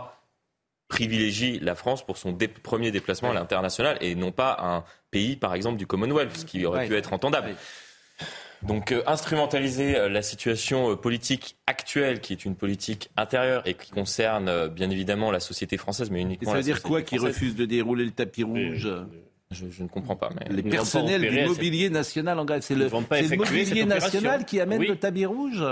privilégie 0.87 1.59
la 1.59 1.75
France 1.75 2.05
pour 2.05 2.17
son 2.17 2.37
premier 2.63 2.91
déplacement 2.91 3.31
à 3.31 3.33
l'international 3.33 3.97
et 4.01 4.15
non 4.15 4.31
pas 4.31 4.57
un 4.59 4.83
pays, 5.11 5.35
par 5.35 5.55
exemple, 5.55 5.77
du 5.77 5.87
Commonwealth, 5.87 6.35
ce 6.35 6.45
qui 6.45 6.65
aurait 6.65 6.87
pu 6.87 6.95
être 6.95 7.13
entendable. 7.13 7.55
Donc 8.63 8.91
euh, 8.91 9.01
instrumentaliser 9.07 9.97
euh, 9.97 10.09
la 10.09 10.21
situation 10.21 10.91
euh, 10.91 10.95
politique 10.95 11.57
actuelle, 11.65 12.19
qui 12.19 12.33
est 12.33 12.45
une 12.45 12.55
politique 12.55 13.09
intérieure 13.15 13.61
et 13.65 13.73
qui 13.73 13.91
concerne 13.91 14.67
bien 14.67 14.89
évidemment 14.89 15.31
la 15.31 15.39
société 15.39 15.77
française, 15.77 16.11
mais 16.11 16.21
uniquement. 16.21 16.49
Et 16.49 16.51
ça 16.51 16.57
veut 16.57 16.63
dire 16.63 16.81
quoi 16.81 17.01
qui 17.01 17.17
refuse 17.17 17.55
de 17.55 17.65
dérouler 17.65 18.05
le 18.05 18.11
tapis 18.11 18.43
rouge 18.43 18.89
je, 19.51 19.65
ne 19.81 19.87
comprends 19.87 20.15
pas. 20.15 20.29
Mais... 20.35 20.55
Les 20.55 20.61
personnels 20.61 21.27
du 21.27 21.41
mobilier 21.43 21.89
national 21.89 22.37
en 22.37 22.45
grève, 22.45 22.61
c'est 22.61 22.75
le, 22.75 22.87
mobilier 22.87 23.83
national 23.83 24.45
qui 24.45 24.59
amène 24.59 24.83
le 24.83 24.95
tapis 24.95 25.25
rouge. 25.25 25.65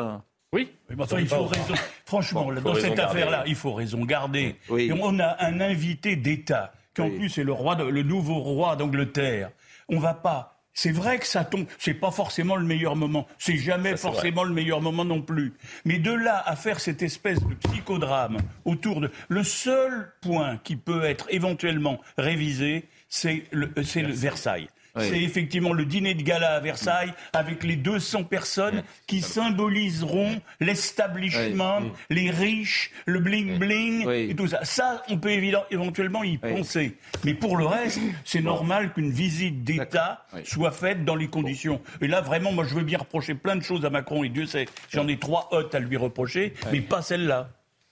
Oui, 0.51 0.71
mais 0.89 0.95
il 1.19 1.27
faut 1.27 1.43
raison, 1.43 1.75
franchement, 2.05 2.51
dans 2.53 2.73
cette 2.73 2.97
affaire-là, 2.97 3.43
il 3.45 3.53
faut 3.53 3.73
raison 3.73 4.03
garder. 4.05 4.55
on 4.69 5.19
a 5.19 5.45
un 5.45 5.59
invité 5.59 6.15
d'État, 6.15 6.73
qui 6.95 7.01
en 7.01 7.09
plus 7.09 7.37
est 7.37 7.43
le, 7.43 7.51
roi 7.51 7.75
le 7.75 8.01
nouveau 8.01 8.39
roi 8.39 8.75
d'Angleterre. 8.75 9.51
On 9.89 9.99
va 9.99 10.15
pas 10.15 10.56
c'est 10.77 10.91
vrai 10.91 11.17
que 11.17 11.25
ça 11.25 11.43
tombe, 11.43 11.65
c'est 11.79 11.95
pas 11.95 12.11
forcément 12.11 12.55
le 12.55 12.63
meilleur 12.63 12.95
moment, 12.95 13.27
c'est 13.39 13.57
jamais 13.57 13.97
forcément 13.97 14.43
le 14.43 14.53
meilleur 14.53 14.79
moment 14.79 15.05
non 15.05 15.23
plus. 15.23 15.53
Mais 15.85 15.97
de 15.97 16.11
là 16.11 16.43
à 16.45 16.55
faire 16.55 16.79
cette 16.79 17.01
espèce 17.01 17.39
de 17.39 17.55
psychodrame 17.55 18.37
autour 18.63 19.01
de 19.01 19.09
le 19.27 19.43
seul 19.43 20.13
point 20.21 20.57
qui 20.63 20.75
peut 20.75 21.03
être 21.03 21.25
éventuellement 21.31 21.99
révisé, 22.19 22.87
c'est 23.09 23.45
le, 23.51 23.71
c'est 23.83 24.03
le 24.03 24.13
Versailles. 24.13 24.67
C'est 24.99 25.21
effectivement 25.21 25.73
le 25.73 25.85
dîner 25.85 26.13
de 26.13 26.21
gala 26.21 26.55
à 26.55 26.59
Versailles 26.59 27.13
avec 27.33 27.63
les 27.63 27.75
200 27.75 28.23
personnes 28.23 28.83
qui 29.05 29.21
symboliseront 29.21 30.41
l'establishment, 30.59 31.81
les 32.09 32.29
riches, 32.29 32.91
le 33.05 33.19
bling-bling 33.19 34.09
et 34.29 34.35
tout 34.35 34.47
ça. 34.47 34.63
Ça, 34.63 35.03
on 35.09 35.17
peut 35.17 35.31
éventuellement 35.71 36.23
y 36.23 36.37
penser. 36.37 36.97
Mais 37.23 37.33
pour 37.33 37.57
le 37.57 37.65
reste, 37.65 37.99
c'est 38.25 38.41
normal 38.41 38.93
qu'une 38.93 39.11
visite 39.11 39.63
d'État 39.63 40.25
soit 40.43 40.71
faite 40.71 41.05
dans 41.05 41.15
les 41.15 41.27
conditions. 41.27 41.81
Et 42.01 42.07
là, 42.07 42.21
vraiment, 42.21 42.51
moi, 42.51 42.65
je 42.65 42.75
veux 42.75 42.83
bien 42.83 42.99
reprocher 42.99 43.35
plein 43.35 43.55
de 43.55 43.63
choses 43.63 43.85
à 43.85 43.89
Macron, 43.89 44.23
et 44.23 44.29
Dieu 44.29 44.45
sait, 44.45 44.65
j'en 44.89 45.07
ai 45.07 45.17
trois 45.17 45.49
hautes 45.51 45.75
à 45.75 45.79
lui 45.79 45.97
reprocher, 45.97 46.53
mais 46.71 46.81
pas 46.81 47.01
celle-là. 47.01 47.49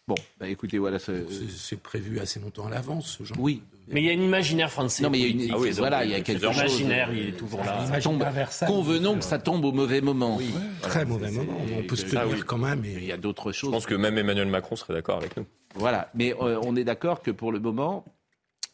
Bon, 0.07 0.15
bah 0.39 0.47
écoutez, 0.47 0.77
voilà. 0.77 0.99
C'est 0.99 1.81
prévu 1.81 2.19
assez 2.19 2.39
longtemps 2.39 2.67
à 2.67 2.69
l'avance, 2.69 3.17
ce 3.17 3.23
genre. 3.23 3.39
Oui, 3.39 3.63
mais 3.87 4.01
il 4.01 4.05
y 4.05 4.09
a 4.09 4.13
un 4.13 4.23
imaginaire 4.23 4.71
français. 4.71 5.03
Non, 5.03 5.09
mais 5.09 5.19
il 5.19 5.23
y 5.41 5.43
a 5.43 5.45
une, 5.47 5.53
ah 5.53 5.71
voilà, 5.77 6.05
il 6.05 6.11
y 6.11 6.15
a 6.15 6.21
quelque 6.21 6.43
chose. 6.43 6.55
L'imaginaire, 6.55 7.09
il 7.13 7.29
est 7.29 7.31
toujours 7.33 7.63
là. 7.63 7.85
Ça 7.87 7.99
tombe, 8.01 8.23
convenons 8.67 9.15
que 9.17 9.23
ça 9.23 9.37
tombe 9.39 9.63
au 9.65 9.71
mauvais 9.71 10.01
moment. 10.01 10.37
Oui, 10.37 10.51
très 10.81 11.05
mauvais 11.05 11.31
moment. 11.31 11.57
On 11.77 11.83
peut 11.83 11.95
se 11.95 12.05
tenir 12.05 12.45
quand 12.45 12.57
même. 12.57 12.83
Il 12.85 13.05
y 13.05 13.11
a 13.11 13.17
d'autres 13.17 13.51
choses. 13.51 13.69
Je 13.69 13.75
pense 13.75 13.85
que 13.85 13.95
même 13.95 14.17
Emmanuel 14.17 14.47
Macron 14.47 14.75
serait 14.75 14.93
d'accord 14.93 15.17
avec 15.17 15.37
nous. 15.37 15.45
Voilà, 15.75 16.09
mais 16.15 16.33
euh, 16.41 16.59
on 16.63 16.75
est 16.75 16.83
d'accord 16.83 17.21
que 17.21 17.31
pour 17.31 17.51
le 17.51 17.59
moment, 17.59 18.05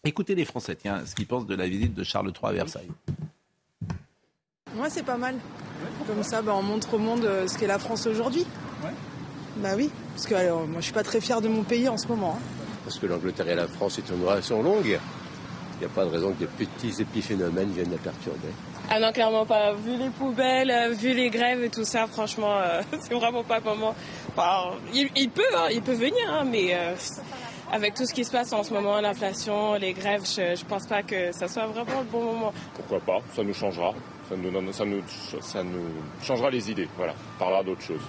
écoutez 0.03 0.35
les 0.35 0.45
Français, 0.45 0.75
tiens, 0.75 1.03
ce 1.05 1.15
qu'ils 1.15 1.27
pensent 1.27 1.47
de 1.47 1.55
la 1.55 1.67
visite 1.67 1.93
de 1.93 2.03
Charles 2.03 2.27
III 2.31 2.49
à 2.51 2.53
Versailles. 2.53 2.89
Moi, 4.75 4.89
c'est 4.89 5.03
pas 5.03 5.17
mal. 5.17 5.35
Comme 6.07 6.23
ça, 6.23 6.41
bah, 6.41 6.53
on 6.55 6.61
montre 6.63 6.93
au 6.93 6.97
monde 6.99 7.25
euh, 7.25 7.47
ce 7.47 7.57
qu'est 7.57 7.67
la 7.67 7.79
France 7.79 8.05
aujourd'hui. 8.07 8.45
Bah 9.57 9.71
oui, 9.75 9.89
parce 10.15 10.25
que 10.27 10.33
alors, 10.33 10.65
moi 10.65 10.79
je 10.79 10.85
suis 10.85 10.93
pas 10.93 11.03
très 11.03 11.19
fier 11.19 11.41
de 11.41 11.49
mon 11.49 11.63
pays 11.63 11.89
en 11.89 11.97
ce 11.97 12.07
moment. 12.07 12.37
hein. 12.39 12.60
Parce 12.91 12.99
que 12.99 13.05
l'Angleterre 13.07 13.47
et 13.47 13.55
la 13.55 13.67
France 13.69 13.99
est 13.99 14.09
une 14.13 14.21
relation 14.21 14.61
longue. 14.61 14.85
Il 14.85 15.79
n'y 15.79 15.85
a 15.85 15.89
pas 15.95 16.03
de 16.03 16.09
raison 16.09 16.33
que 16.33 16.39
des 16.39 16.45
petits 16.47 17.01
épiphénomènes 17.01 17.69
viennent 17.71 17.89
la 17.91 17.97
perturber. 17.97 18.49
Ah 18.89 18.99
non, 18.99 19.13
clairement 19.13 19.45
pas. 19.45 19.71
Vu 19.71 19.95
les 19.95 20.09
poubelles, 20.09 20.69
euh, 20.69 20.89
vu 20.89 21.13
les 21.13 21.29
grèves 21.29 21.63
et 21.63 21.69
tout 21.69 21.85
ça, 21.85 22.05
franchement, 22.07 22.57
euh, 22.57 22.81
c'est 22.99 23.13
vraiment 23.13 23.43
pas 23.45 23.59
le 23.59 23.63
moment. 23.63 23.95
Enfin, 24.35 24.75
il, 24.93 25.09
il 25.15 25.29
peut, 25.29 25.41
hein, 25.55 25.67
il 25.71 25.81
peut 25.81 25.93
venir, 25.93 26.21
hein, 26.29 26.43
mais 26.43 26.75
euh, 26.75 26.93
avec 27.71 27.93
tout 27.93 28.05
ce 28.05 28.13
qui 28.13 28.25
se 28.25 28.31
passe 28.31 28.51
en 28.51 28.61
ce 28.63 28.73
moment, 28.73 28.99
l'inflation, 28.99 29.75
les 29.75 29.93
grèves, 29.93 30.23
je, 30.25 30.53
je 30.53 30.65
pense 30.65 30.85
pas 30.85 31.01
que 31.01 31.31
ça 31.31 31.47
soit 31.47 31.67
vraiment 31.67 32.01
le 32.01 32.07
bon 32.11 32.25
moment. 32.25 32.53
Pourquoi 32.75 32.99
pas? 32.99 33.19
Ça 33.33 33.41
nous 33.41 33.53
changera. 33.53 33.93
Ça 34.27 34.35
nous, 34.35 34.51
donne- 34.51 34.73
ça 34.73 34.83
nous, 34.83 35.01
ça 35.39 35.63
nous 35.63 35.85
changera 36.21 36.49
les 36.49 36.69
idées. 36.69 36.89
Voilà. 36.97 37.13
On 37.37 37.39
parlera 37.39 37.63
d'autres 37.63 37.83
choses. 37.83 38.03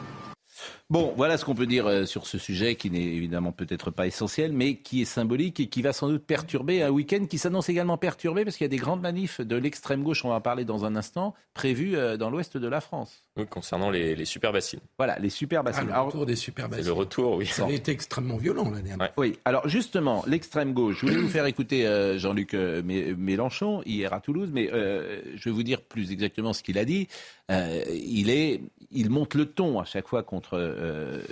Bon, 0.92 1.14
voilà 1.16 1.38
ce 1.38 1.46
qu'on 1.46 1.54
peut 1.54 1.64
dire 1.64 1.86
euh, 1.86 2.04
sur 2.04 2.26
ce 2.26 2.36
sujet 2.36 2.74
qui 2.74 2.90
n'est 2.90 3.00
évidemment 3.02 3.50
peut-être 3.50 3.90
pas 3.90 4.06
essentiel, 4.06 4.52
mais 4.52 4.74
qui 4.76 5.00
est 5.00 5.06
symbolique 5.06 5.58
et 5.58 5.66
qui 5.68 5.80
va 5.80 5.94
sans 5.94 6.06
doute 6.06 6.22
perturber 6.26 6.82
un 6.82 6.90
week-end 6.90 7.24
qui 7.24 7.38
s'annonce 7.38 7.70
également 7.70 7.96
perturbé 7.96 8.44
parce 8.44 8.58
qu'il 8.58 8.66
y 8.66 8.66
a 8.66 8.68
des 8.68 8.76
grandes 8.76 9.00
manifs 9.00 9.40
de 9.40 9.56
l'extrême 9.56 10.02
gauche, 10.02 10.22
on 10.22 10.28
va 10.28 10.34
en 10.34 10.40
parler 10.42 10.66
dans 10.66 10.84
un 10.84 10.94
instant, 10.94 11.32
prévues 11.54 11.96
euh, 11.96 12.18
dans 12.18 12.28
l'ouest 12.28 12.58
de 12.58 12.68
la 12.68 12.82
France. 12.82 13.24
Oui, 13.38 13.46
concernant 13.46 13.88
les, 13.88 14.14
les 14.14 14.26
super 14.26 14.52
bassines. 14.52 14.80
Voilà, 14.98 15.18
les 15.18 15.30
super 15.30 15.64
bassines. 15.64 15.84
Ah, 15.84 15.86
le 15.86 15.92
Alors- 15.94 16.06
retour 16.08 16.26
des 16.26 16.36
super 16.36 16.68
bassines. 16.68 16.84
le 16.84 16.92
retour, 16.92 17.36
oui. 17.36 17.46
Ça 17.46 17.64
avait 17.64 17.76
été 17.76 17.90
extrêmement 17.90 18.36
violent 18.36 18.68
l'année 18.70 18.90
dernière. 18.90 19.12
Oui, 19.16 19.38
alors 19.46 19.66
justement, 19.66 20.22
l'extrême 20.26 20.74
gauche, 20.74 20.98
je 21.00 21.06
voulais 21.06 21.22
vous 21.22 21.28
faire 21.30 21.46
écouter 21.46 21.86
euh, 21.86 22.18
Jean-Luc 22.18 22.52
euh, 22.52 22.82
Mé- 22.82 23.16
Mélenchon 23.16 23.80
hier 23.86 24.12
à 24.12 24.20
Toulouse, 24.20 24.50
mais 24.52 24.68
euh, 24.70 25.22
je 25.36 25.44
vais 25.48 25.54
vous 25.54 25.62
dire 25.62 25.80
plus 25.80 26.12
exactement 26.12 26.52
ce 26.52 26.62
qu'il 26.62 26.76
a 26.76 26.84
dit. 26.84 27.08
Euh, 27.50 27.82
il, 27.90 28.28
est, 28.28 28.60
il 28.90 29.08
monte 29.08 29.34
le 29.34 29.46
ton 29.46 29.80
à 29.80 29.84
chaque 29.86 30.06
fois 30.06 30.22
contre 30.22 30.58
euh, 30.82 31.22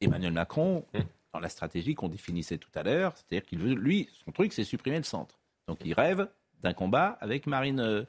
Emmanuel 0.00 0.32
Macron 0.32 0.84
dans 1.32 1.40
la 1.40 1.48
stratégie 1.48 1.94
qu'on 1.94 2.08
définissait 2.08 2.58
tout 2.58 2.70
à 2.74 2.82
l'heure, 2.82 3.14
c'est-à-dire 3.16 3.46
qu'il 3.48 3.58
veut, 3.58 3.74
lui, 3.74 4.08
son 4.24 4.32
truc, 4.32 4.52
c'est 4.52 4.64
supprimer 4.64 4.98
le 4.98 5.02
centre. 5.04 5.38
Donc 5.66 5.78
il 5.84 5.94
rêve 5.94 6.28
d'un 6.62 6.72
combat 6.74 7.16
avec 7.20 7.46
Marine 7.46 7.80
euh, 7.80 8.04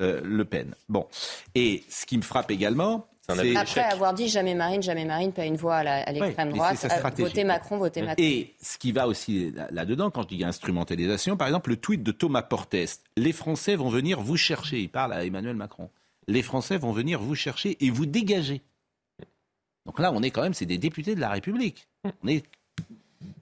euh, 0.00 0.20
Le 0.24 0.44
Pen. 0.44 0.74
Bon, 0.88 1.06
et 1.54 1.84
ce 1.88 2.04
qui 2.06 2.16
me 2.16 2.22
frappe 2.22 2.50
également, 2.50 3.08
c'est 3.28 3.56
Après 3.56 3.82
avoir 3.82 4.14
dit 4.14 4.28
jamais 4.28 4.54
Marine, 4.54 4.82
jamais 4.82 5.04
Marine, 5.04 5.32
pas 5.32 5.44
une 5.44 5.56
voix 5.56 5.76
à 5.76 5.82
la- 5.84 6.02
à 6.02 6.12
l'extrême 6.12 6.50
droite, 6.50 6.76
c'est 6.78 6.88
sa 6.88 6.94
euh, 6.94 6.98
stratégie. 6.98 7.28
votez 7.28 7.44
Macron, 7.44 7.76
votez 7.76 8.00
Macron. 8.00 8.14
Et 8.24 8.54
ce 8.62 8.78
qui 8.78 8.90
va 8.92 9.06
aussi 9.06 9.50
là- 9.50 9.68
là-dedans, 9.70 10.10
quand 10.10 10.22
je 10.22 10.28
dis 10.28 10.42
instrumentalisation, 10.44 11.36
par 11.36 11.46
exemple, 11.48 11.68
le 11.70 11.76
tweet 11.76 12.02
de 12.02 12.10
Thomas 12.10 12.40
Portes 12.42 12.74
Les 13.18 13.32
Français 13.32 13.76
vont 13.76 13.90
venir 13.90 14.20
vous 14.22 14.38
chercher. 14.38 14.80
Il 14.80 14.88
parle 14.88 15.12
à 15.12 15.26
Emmanuel 15.26 15.56
Macron. 15.56 15.90
Les 16.26 16.42
Français 16.42 16.78
vont 16.78 16.92
venir 16.92 17.20
vous 17.20 17.34
chercher 17.34 17.76
et 17.84 17.90
vous 17.90 18.06
dégager. 18.06 18.62
Donc 19.88 19.98
là, 20.00 20.12
on 20.12 20.22
est 20.22 20.30
quand 20.30 20.42
même, 20.42 20.52
c'est 20.52 20.66
des 20.66 20.76
députés 20.76 21.14
de 21.14 21.20
la 21.20 21.30
République. 21.30 21.88
On 22.22 22.28
est 22.28 22.44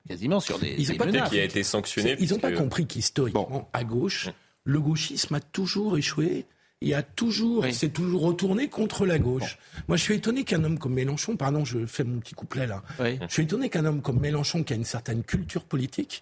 quasiment 0.09 0.39
sur 0.39 0.61
des. 0.61 0.77
Ils 0.79 0.93
ont 0.93 1.05
des 1.07 1.19
pas. 1.19 1.29
Qui 1.29 1.41
a 1.41 1.45
été 1.45 1.65
sanctionné. 1.65 2.17
Ils 2.21 2.31
n'ont 2.31 2.39
pas 2.39 2.53
compris 2.53 2.87
qu'historiquement, 2.87 3.69
à 3.73 3.83
gauche, 3.83 4.29
le 4.63 4.81
gauchisme 4.81 5.35
a 5.35 5.41
toujours 5.41 5.99
échoué. 5.99 6.47
Et 6.83 6.93
a 6.93 7.03
toujours, 7.03 7.65
c'est 7.73 7.89
toujours 7.89 8.21
retourné 8.21 8.69
contre 8.69 9.07
la 9.07 9.19
gauche. 9.19 9.59
Moi, 9.89 9.97
je 9.97 10.03
suis 10.03 10.15
étonné 10.15 10.45
qu'un 10.45 10.63
homme 10.63 10.79
comme 10.79 10.93
Mélenchon, 10.93 11.35
pardon, 11.35 11.65
je 11.65 11.87
fais 11.87 12.05
mon 12.05 12.21
petit 12.21 12.35
couplet 12.35 12.67
là. 12.67 12.83
Je 13.01 13.33
suis 13.33 13.45
étonné 13.45 13.71
qu'un 13.71 13.87
homme 13.87 14.03
comme 14.03 14.21
Mélenchon, 14.21 14.63
qui 14.63 14.75
a 14.75 14.77
une 14.77 14.85
certaine 14.85 15.25
culture 15.25 15.65
politique, 15.65 16.21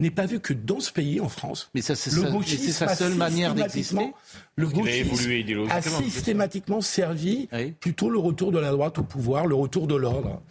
n'ait 0.00 0.10
pas 0.10 0.26
vu 0.26 0.40
que 0.40 0.52
dans 0.52 0.80
ce 0.80 0.90
pays, 0.92 1.20
en 1.20 1.28
France, 1.28 1.70
Mais 1.74 1.82
ça, 1.82 1.94
c'est 1.94 2.12
le 2.12 2.22
sa- 2.22 2.30
gauchisme 2.30 2.86
seule 2.96 3.14
manière 3.14 3.54
d'exister. 3.54 4.12
Le 4.56 4.66
gauchisme 4.66 5.30
a 5.70 5.80
systématiquement 5.82 6.80
servi 6.80 7.48
plutôt 7.80 8.10
le 8.10 8.18
retour 8.18 8.52
de 8.52 8.58
la 8.58 8.70
droite 8.70 8.98
au 8.98 9.02
pouvoir, 9.02 9.46
le 9.46 9.54
retour 9.54 9.86
de 9.86 9.94
l'ordre. 9.94 10.42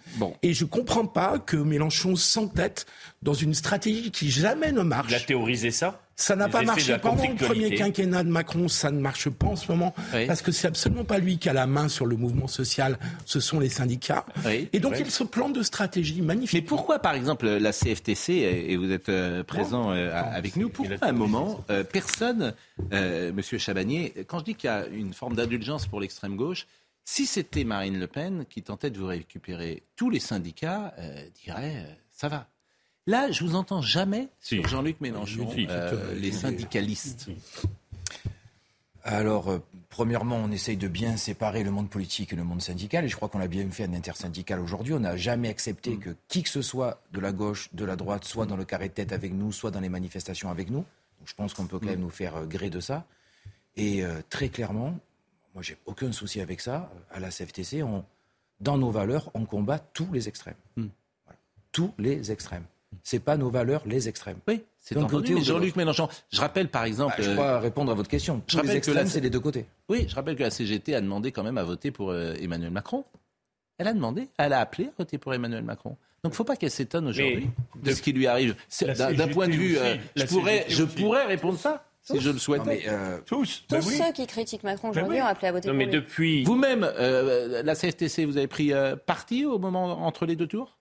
Et 0.44 0.54
je 0.54 0.66
comprends 0.66 1.06
pas 1.06 1.40
que 1.40 1.58
Mélenchon 1.58 2.16
s'entête 2.16 2.86
dans 3.22 3.34
une 3.34 3.54
stratégie 3.54 4.12
qui 4.12 4.30
jamais 4.32 4.72
ne 4.72 4.82
marche. 4.82 5.08
Il 5.12 5.16
a 5.16 5.20
théorisé 5.20 5.72
ça? 5.72 6.02
Ça 6.20 6.36
n'a 6.36 6.50
pas 6.50 6.64
marché 6.64 6.98
pendant 7.00 7.28
le 7.28 7.36
premier 7.36 7.76
quinquennat 7.76 8.24
de 8.24 8.30
Macron, 8.30 8.68
ça 8.68 8.92
ne 8.92 9.00
marche 9.00 9.30
pas 9.30 9.48
en 9.48 9.56
ce 9.56 9.72
moment, 9.72 9.94
parce 10.28 10.42
que 10.42 10.52
c'est 10.52 10.68
absolument 10.68 11.06
pas 11.06 11.18
lui 11.18 11.38
qui 11.38 11.50
a 11.50 11.54
la 11.54 11.66
main 11.66 11.88
sur 11.88 12.06
le 12.06 12.16
mouvement 12.16 12.48
social, 12.48 12.98
ce 13.26 13.40
sont 13.40 13.60
les 13.60 13.70
syndicats. 13.70 14.26
Et 14.74 14.80
donc 14.80 14.96
il 15.00 15.10
se 15.10 15.24
plante 15.24 15.54
de 15.54 15.64
stratégie 15.64 16.22
magnifique. 16.22 16.62
Mais 16.62 16.68
pourquoi, 16.68 17.00
par 17.00 17.14
exemple, 17.14 17.48
la 17.48 17.72
CFTC, 17.72 18.34
et 18.34 18.76
vous 18.76 18.92
êtes 18.92 19.10
euh, 19.10 19.44
présent 19.44 19.92
euh, 19.92 20.12
avec 20.14 20.56
nous, 20.56 20.70
pourquoi 20.70 20.98
à 21.02 21.10
un 21.10 21.14
moment, 21.14 21.64
euh, 21.70 21.84
personne, 21.84 22.54
euh, 22.94 23.32
Monsieur 23.32 23.58
Chabagnier, 23.58 24.14
quand 24.28 24.40
je 24.40 24.46
dis 24.46 24.56
qu'il 24.56 24.70
y 24.70 24.74
a 24.74 24.88
une 24.88 25.14
forme 25.14 25.36
d'indulgence 25.36 25.88
pour 25.88 26.02
l'extrême 26.02 26.36
gauche, 26.36 26.68
si 27.06 27.26
c'était 27.26 27.64
Marine 27.64 28.00
Le 28.00 28.06
Pen 28.06 28.46
qui 28.48 28.62
tentait 28.62 28.92
de 28.92 29.00
vous 29.00 29.08
récupérer, 29.08 29.84
tous 29.96 30.12
les 30.12 30.20
syndicats 30.20 30.94
euh, 31.00 31.24
diraient 31.44 31.86
euh, 31.88 31.94
ça 32.12 32.28
va. 32.28 32.48
Là, 33.10 33.32
je 33.32 33.44
vous 33.44 33.56
entends 33.56 33.82
jamais 33.82 34.28
sur 34.40 34.68
Jean-Luc 34.68 35.02
Mélenchon, 35.02 35.50
Si, 35.50 35.62
si, 35.62 35.68
euh, 35.68 36.14
si, 36.16 36.20
les 36.22 36.32
si. 36.32 36.38
syndicalistes. 36.38 37.30
Alors, 39.04 39.50
euh, 39.50 39.60
premièrement, 39.90 40.36
on 40.36 40.52
essaye 40.52 40.78
de 40.78 40.88
bien 40.88 41.18
séparer 41.18 41.64
le 41.64 41.72
monde 41.72 41.90
politique 41.90 42.34
et 42.34 42.36
le 42.36 42.44
monde 42.44 42.62
syndical, 42.62 43.06
et 43.06 43.08
je 43.08 43.16
crois 43.16 43.28
qu'on 43.30 43.40
l'a 43.40 43.48
bien 43.48 43.68
fait 43.72 43.86
en 43.88 43.94
intersyndical 43.94 44.60
aujourd'hui. 44.60 44.94
On 44.94 45.00
n'a 45.00 45.18
jamais 45.18 45.50
accepté 45.50 45.96
Mm. 45.96 46.00
que 46.00 46.10
qui 46.28 46.44
que 46.44 46.50
ce 46.50 46.62
soit 46.62 47.02
de 47.12 47.20
la 47.20 47.32
gauche, 47.32 47.70
de 47.74 47.84
la 47.86 47.96
droite, 47.96 48.26
soit 48.26 48.46
dans 48.46 48.58
le 48.58 48.66
carré 48.66 48.90
de 48.90 48.94
tête 48.94 49.12
avec 49.12 49.34
nous, 49.34 49.52
soit 49.52 49.72
dans 49.72 49.80
les 49.80 49.90
manifestations 49.90 50.52
avec 50.52 50.70
nous. 50.70 50.80
Donc, 51.20 51.26
je 51.28 51.34
pense 51.34 51.54
qu'on 51.56 51.66
peut 51.66 51.80
quand 51.80 51.86
Mm. 51.88 51.90
même 51.90 52.00
nous 52.02 52.10
faire 52.12 52.36
euh, 52.36 52.46
gré 52.46 52.70
de 52.70 52.80
ça. 52.80 53.06
Et 53.76 54.04
euh, 54.04 54.22
très 54.30 54.50
clairement, 54.50 55.00
moi, 55.56 55.64
j'ai 55.64 55.78
aucun 55.88 56.12
souci 56.12 56.42
avec 56.42 56.62
ça. 56.62 56.92
À 57.12 57.20
la 57.20 57.30
CFTC, 57.32 57.82
on, 57.82 58.06
dans 58.60 58.78
nos 58.78 58.92
valeurs, 58.92 59.32
on 59.34 59.46
combat 59.46 59.80
tous 59.80 60.12
les 60.12 60.28
extrêmes. 60.28 60.54
Mm. 60.76 60.88
Voilà. 61.26 61.40
Tous 61.72 61.94
les 61.98 62.32
extrêmes. 62.32 62.66
C'est 63.04 63.20
pas 63.20 63.38
nos 63.38 63.50
valeurs, 63.50 63.84
les 63.86 64.10
extrêmes. 64.10 64.38
Oui, 64.48 64.64
c'est 64.80 64.96
D'un 64.96 65.04
entendu, 65.04 65.36
mais 65.36 65.42
Jean-Luc. 65.42 65.76
Mélenchon, 65.76 66.10
je 66.32 66.42
rappelle 66.42 66.70
par 66.70 66.84
exemple... 66.86 67.16
Bah, 67.18 67.24
je 67.24 67.30
euh, 67.30 67.34
crois 67.34 67.60
répondre 67.60 67.92
à 67.92 67.96
votre 67.96 68.10
question. 68.10 68.42
Je 68.48 68.58
Tous 68.58 68.64
les 68.64 68.68
rappelle 68.70 68.82
que 68.82 68.92
la- 68.92 69.02
extrêmes, 69.02 69.08
c'est 69.08 69.22
les 69.22 69.30
deux 69.30 69.40
côtés. 69.40 69.66
Oui, 69.90 70.06
je 70.08 70.16
rappelle 70.16 70.36
que 70.36 70.44
la 70.44 70.52
CGT 70.52 70.96
a 70.96 71.02
demandé 71.02 71.32
quand 71.32 71.44
même 71.44 71.58
à 71.58 71.64
voter 71.64 71.92
pour 71.92 72.12
euh, 72.12 72.34
Emmanuel 72.42 72.72
Macron. 72.72 73.06
Elle 73.78 73.88
a 73.88 73.94
demandé, 73.94 74.28
elle 74.38 74.54
a 74.54 74.60
appelé 74.60 74.86
à 74.88 74.92
voter 74.98 75.18
pour 75.18 75.34
Emmanuel 75.34 75.64
Macron. 75.64 75.92
Donc, 76.24 76.32
il 76.32 76.34
ne 76.34 76.36
faut 76.36 76.44
pas 76.44 76.58
qu'elle 76.58 76.72
s'étonne 76.72 77.08
aujourd'hui 77.08 77.50
de 77.82 77.94
ce 77.94 78.02
qui 78.02 78.12
lui 78.12 78.28
arrive. 78.28 78.56
D'un 78.82 79.28
point 79.30 79.48
de 79.48 79.54
vue, 79.54 79.78
aussi. 79.78 79.86
euh, 79.86 79.96
je, 80.18 80.26
pourrais, 80.26 80.66
je 80.68 80.84
répondre 81.28 81.58
ça 81.58 81.86
si 82.02 82.20
je 82.20 82.30
le 82.30 82.38
souhaitais. 82.38 82.64
Non, 82.64 82.72
mais, 82.72 82.82
euh, 82.88 83.20
Tous. 83.26 83.64
Tous 83.70 83.82
ceux 83.82 84.12
qui 84.14 84.28
critiquent 84.28 84.64
Macron 84.64 84.90
aujourd'hui 84.90 85.22
ont 85.22 85.26
appelé 85.26 85.48
à 85.48 85.52
voter 85.52 85.70
pour 85.70 85.78
lui. 85.78 85.88
depuis. 85.88 86.44
Vous-même, 86.44 86.84
euh, 86.84 87.62
la 87.64 87.76
CFTC, 87.76 88.26
vous 88.26 88.38
avez 88.38 88.48
pris 88.48 88.74
euh, 88.74 88.96
parti 88.96 89.46
au 89.46 89.60
moment 89.60 90.06
entre 90.06 90.26
les 90.26 90.36
deux 90.36 90.48
tours? 90.48 90.79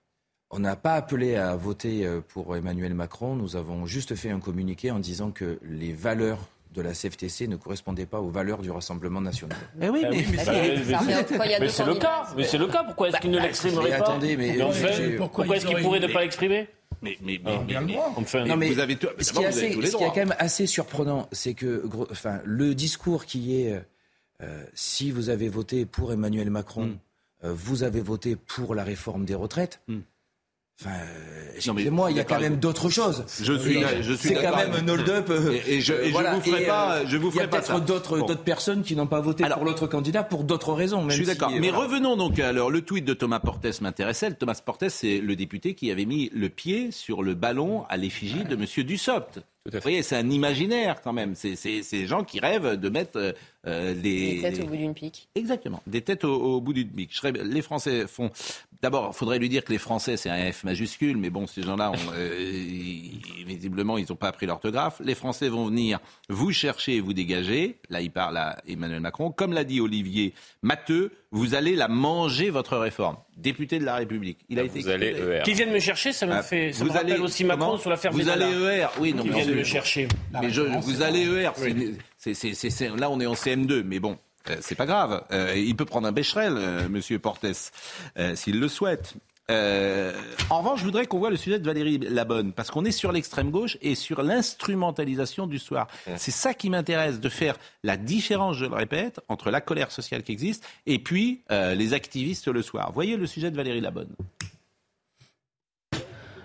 On 0.51 0.59
n'a 0.59 0.75
pas 0.75 0.95
appelé 0.95 1.35
à 1.35 1.55
voter 1.55 2.05
euh, 2.05 2.21
pour 2.27 2.55
Emmanuel 2.55 2.93
Macron. 2.95 3.35
Nous 3.35 3.55
avons 3.55 3.85
juste 3.85 4.15
fait 4.15 4.31
un 4.31 4.39
communiqué 4.39 4.89
en 4.91 4.99
disant 4.99 5.29
que 5.31 5.59
les 5.63 5.93
valeurs 5.93 6.39
de 6.73 6.81
la 6.81 6.93
CFTC 6.93 7.47
ne 7.47 7.55
correspondaient 7.55 8.05
pas 8.05 8.19
aux 8.19 8.29
valeurs 8.29 8.59
du 8.61 8.71
Rassemblement 8.71 9.21
national. 9.21 9.57
Eh 9.81 9.89
oui, 9.89 10.01
Ah 10.05 10.09
oui, 10.11 10.25
mais 10.31 10.37
mais- 10.37 11.59
mais 11.59 11.69
c'est 11.69 11.85
le 11.85 11.95
cas. 11.95 12.27
Mais 12.35 12.43
c'est 12.43 12.57
le 12.57 12.67
cas. 12.67 12.83
Pourquoi 12.83 13.09
est-ce 13.09 13.17
qu'il 13.19 13.31
ne 13.31 13.37
Bah, 13.37 13.43
l'exprimerait 13.43 13.89
mais 13.91 13.97
pas 13.97 14.03
attendez, 14.03 14.37
mais- 14.37 14.61
enfin, 14.61 14.87
mais- 14.99 15.09
pourquoi, 15.17 15.43
pourquoi 15.43 15.57
est-ce 15.57 15.65
qu'il 15.65 15.77
pourrait 15.81 15.99
ne 15.99 16.07
mais- 16.07 16.13
pas 16.13 16.21
l'exprimer 16.21 16.67
mais, 17.01 17.17
mais, 17.21 17.39
mais- 17.45 17.97
Enfin, 18.17 18.43
Non, 18.45 18.57
mais 18.57 18.69
vous 18.69 18.79
avez 18.79 18.97
tout- 18.97 19.07
ce 19.19 19.31
qui 19.31 19.41
est, 19.41 19.45
assez- 19.45 19.71
ce 19.71 19.95
qui 19.97 20.03
est 20.03 20.07
quand 20.07 20.15
même 20.17 20.35
assez 20.37 20.67
surprenant, 20.67 21.29
c'est 21.31 21.53
que 21.53 21.85
gros- 21.87 22.07
enfin, 22.11 22.39
le 22.43 22.75
discours 22.75 23.25
qui 23.25 23.61
est 23.61 23.81
euh, 24.41 24.63
si 24.73 25.11
vous 25.11 25.29
avez 25.29 25.49
voté 25.49 25.85
pour 25.85 26.11
Emmanuel 26.13 26.49
Macron, 26.49 26.85
Hmm. 26.87 26.97
euh, 27.45 27.53
vous 27.53 27.83
avez 27.83 27.99
voté 28.01 28.35
pour 28.35 28.73
la 28.75 28.83
réforme 28.83 29.25
des 29.25 29.35
retraites. 29.35 29.81
Enfin, 30.81 30.91
euh, 30.95 31.51
excusez-moi, 31.57 32.09
il 32.09 32.15
y 32.15 32.19
a 32.21 32.23
quand 32.23 32.39
même 32.39 32.55
d'autres 32.55 32.89
choses. 32.89 33.25
Je 33.41 33.51
suis, 33.51 33.79
Et 33.79 34.01
je 34.01 34.13
suis 34.13 34.29
C'est 34.29 34.35
quand 34.35 34.55
même 34.55 34.71
un 34.71 34.87
hold-up. 34.87 35.29
euh, 35.29 35.51
Et, 35.67 35.75
et 35.75 35.81
je, 35.81 35.93
et 35.93 36.05
je 36.07 36.11
voilà. 36.11 36.35
vous 36.35 36.41
ferai 36.41 36.63
Et, 36.63 36.67
pas, 36.67 36.95
euh, 36.99 37.03
je 37.05 37.17
vous 37.17 37.27
Il 37.27 37.31
y 37.31 37.33
ferai 37.33 37.43
a 37.43 37.47
pas 37.49 37.57
peut-être 37.57 37.67
ça. 37.73 37.79
d'autres 37.81 38.17
Bon. 38.19 38.25
d'autres 38.27 38.43
personnes 38.45 38.81
qui 38.81 38.95
n'ont 38.95 39.05
pas 39.07 39.19
voté 39.19 39.43
pour 39.43 39.65
l'autre 39.65 39.87
candidat 39.87 40.23
pour 40.23 40.45
d'autres 40.45 40.71
raisons. 40.73 41.01
Même 41.01 41.09
Je 41.11 41.15
suis 41.17 41.25
d'accord. 41.25 41.49
euh, 41.51 41.57
Mais 41.59 41.69
voilà. 41.71 41.83
revenons 41.85 42.15
donc 42.15 42.39
alors 42.39 42.71
le 42.71 42.81
tweet 42.81 43.03
de 43.03 43.13
Thomas 43.13 43.39
Portes 43.41 43.81
m'intéressait. 43.81 44.31
Thomas 44.35 44.57
Portes, 44.65 44.87
c'est 44.87 45.17
le 45.19 45.35
député 45.35 45.75
qui 45.75 45.91
avait 45.91 46.05
mis 46.05 46.29
le 46.33 46.47
pied 46.47 46.91
sur 46.91 47.23
le 47.23 47.33
ballon 47.33 47.83
à 47.89 47.97
l'effigie 47.97 48.45
de 48.45 48.55
Monsieur 48.55 48.85
Dussopt. 48.85 49.39
Vous 49.69 49.77
voyez, 49.81 50.01
c'est 50.01 50.15
un 50.15 50.29
imaginaire 50.29 51.01
quand 51.03 51.11
même. 51.13 51.35
C'est 51.35 51.57
c'est- 51.57 51.83
ces 51.83 52.07
gens 52.07 52.23
qui 52.23 52.39
rêvent 52.39 52.75
de 52.79 52.89
mettre 52.89 53.35
euh, 53.69 53.93
des, 53.93 54.35
Des 54.35 54.41
têtes 54.41 54.59
au 54.63 54.67
bout 54.67 54.75
d'une 54.77 54.93
pique. 54.93 55.29
Exactement, 55.35 55.81
des 55.87 56.01
têtes 56.01 56.23
au, 56.23 56.33
au 56.35 56.61
bout 56.61 56.73
d'une 56.73 56.89
pique. 56.89 57.11
Je 57.13 57.27
Les 57.27 57.61
Français 57.61 58.05
font. 58.07 58.31
D'abord, 58.81 59.11
il 59.13 59.17
faudrait 59.17 59.39
lui 59.39 59.49
dire 59.49 59.63
que 59.65 59.71
les 59.73 59.77
Français, 59.77 60.15
c'est 60.15 60.29
un 60.29 60.51
F 60.51 60.63
majuscule, 60.63 61.17
mais 61.17 61.29
bon, 61.29 61.47
ces 61.47 61.63
gens-là, 61.63 61.91
ont, 61.91 61.95
euh, 62.15 62.33
ils- 62.39 63.19
visiblement, 63.45 63.97
ils 63.97 64.05
n'ont 64.09 64.15
pas 64.15 64.29
appris 64.29 64.45
l'orthographe. 64.45 65.01
Les 65.03 65.15
Français 65.15 65.49
vont 65.49 65.65
venir 65.65 65.99
vous 66.29 66.51
chercher 66.51 66.95
et 66.95 67.01
vous 67.01 67.11
dégager. 67.13 67.77
Là, 67.89 67.99
il 68.01 68.09
parle 68.11 68.37
à 68.37 68.57
Emmanuel 68.67 69.01
Macron. 69.01 69.31
Comme 69.31 69.51
l'a 69.53 69.63
dit 69.65 69.81
Olivier 69.81 70.33
Matteux, 70.61 71.11
vous 71.31 71.55
allez 71.55 71.75
la 71.75 71.87
manger, 71.89 72.49
votre 72.51 72.77
réforme. 72.77 73.17
Député 73.35 73.79
de 73.79 73.85
la 73.85 73.95
République. 73.95 74.39
Il 74.49 74.59
a 74.59 74.63
été 74.63 74.79
Vous 74.79 74.89
allez 74.89 75.07
ER. 75.07 75.41
Qui 75.43 75.53
viennent 75.53 75.71
me 75.73 75.79
chercher, 75.79 76.13
ça 76.13 76.25
me 76.25 76.33
Ah, 76.33 76.43
fait. 76.43 76.71
Ça 76.73 76.79
vous 76.83 76.89
me 76.89 76.95
rappelle 76.95 77.13
allez- 77.13 77.21
aussi 77.21 77.43
Macron 77.43 77.77
sur 77.77 77.89
l'affaire 77.89 78.11
Vous 78.11 78.29
allez 78.29 78.45
ER, 78.45 78.87
oui, 78.99 79.13
non, 79.13 79.23
Qui 79.23 79.29
viennent 79.29 79.55
me 79.55 79.63
chercher. 79.63 80.07
mais 80.41 80.49
je, 80.49 80.61
vous 80.61 81.01
allez 81.01 81.25
ER. 81.25 81.49
Là, 82.97 83.09
on 83.09 83.19
est 83.19 83.25
en 83.25 83.33
CM2, 83.33 83.83
mais 83.83 83.99
bon. 83.99 84.17
euh, 84.49 84.57
c'est 84.61 84.75
pas 84.75 84.85
grave. 84.85 85.23
Euh, 85.31 85.53
il 85.55 85.75
peut 85.75 85.85
prendre 85.85 86.07
un 86.07 86.11
Becherel, 86.11 86.53
euh, 86.57 86.89
Monsieur 86.89 87.19
Portes, 87.19 87.45
euh, 88.17 88.35
s'il 88.35 88.59
le 88.59 88.67
souhaite. 88.67 89.15
En 89.49 90.59
revanche, 90.59 90.79
je 90.81 90.85
voudrais 90.85 91.07
qu'on 91.07 91.17
voit 91.17 91.31
le 91.31 91.35
sujet 91.35 91.57
de 91.57 91.65
Valérie 91.65 91.97
Labonne, 91.97 92.53
parce 92.53 92.69
qu'on 92.69 92.85
est 92.85 92.91
sur 92.91 93.11
l'extrême 93.11 93.49
gauche 93.49 93.77
et 93.81 93.95
sur 93.95 94.21
l'instrumentalisation 94.21 95.47
du 95.47 95.57
soir. 95.57 95.87
C'est 96.17 96.29
ça 96.29 96.53
qui 96.53 96.69
m'intéresse, 96.69 97.19
de 97.19 97.29
faire 97.29 97.55
la 97.83 97.97
différence, 97.97 98.57
je 98.57 98.65
le 98.65 98.75
répète, 98.75 99.19
entre 99.27 99.49
la 99.49 99.59
colère 99.59 99.91
sociale 99.91 100.21
qui 100.21 100.33
existe 100.33 100.63
et 100.85 100.99
puis 100.99 101.41
les 101.49 101.93
activistes 101.95 102.47
le 102.47 102.61
soir. 102.61 102.91
Voyez 102.93 103.17
le 103.17 103.25
sujet 103.25 103.49
de 103.49 103.55
Valérie 103.55 103.81
Labonne. 103.81 104.13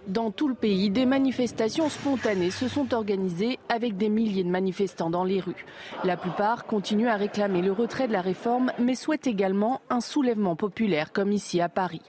Dans 0.07 0.31
tout 0.31 0.49
le 0.49 0.55
pays, 0.55 0.90
des 0.90 1.07
manifestations 1.07 1.88
spontanées 1.88 2.51
se 2.51 2.69
sont 2.69 2.93
organisées 2.93 3.59
avec 3.71 3.97
des 3.97 4.11
milliers 4.11 4.45
de 4.45 4.51
manifestants 4.51 5.09
dans 5.09 5.25
les 5.25 5.40
rues. 5.40 5.64
La 6.05 6.19
plupart 6.19 6.67
continuent 6.67 7.09
à 7.09 7.17
réclamer 7.17 7.62
le 7.62 7.73
retrait 7.73 8.07
de 8.07 8.12
la 8.12 8.21
réforme, 8.21 8.71
mais 8.79 8.97
souhaitent 8.97 9.27
également 9.27 9.81
un 9.88 10.01
soulèvement 10.01 10.57
populaire, 10.57 11.11
comme 11.12 11.33
ici 11.33 11.61
à 11.62 11.71
Paris. 11.71 12.03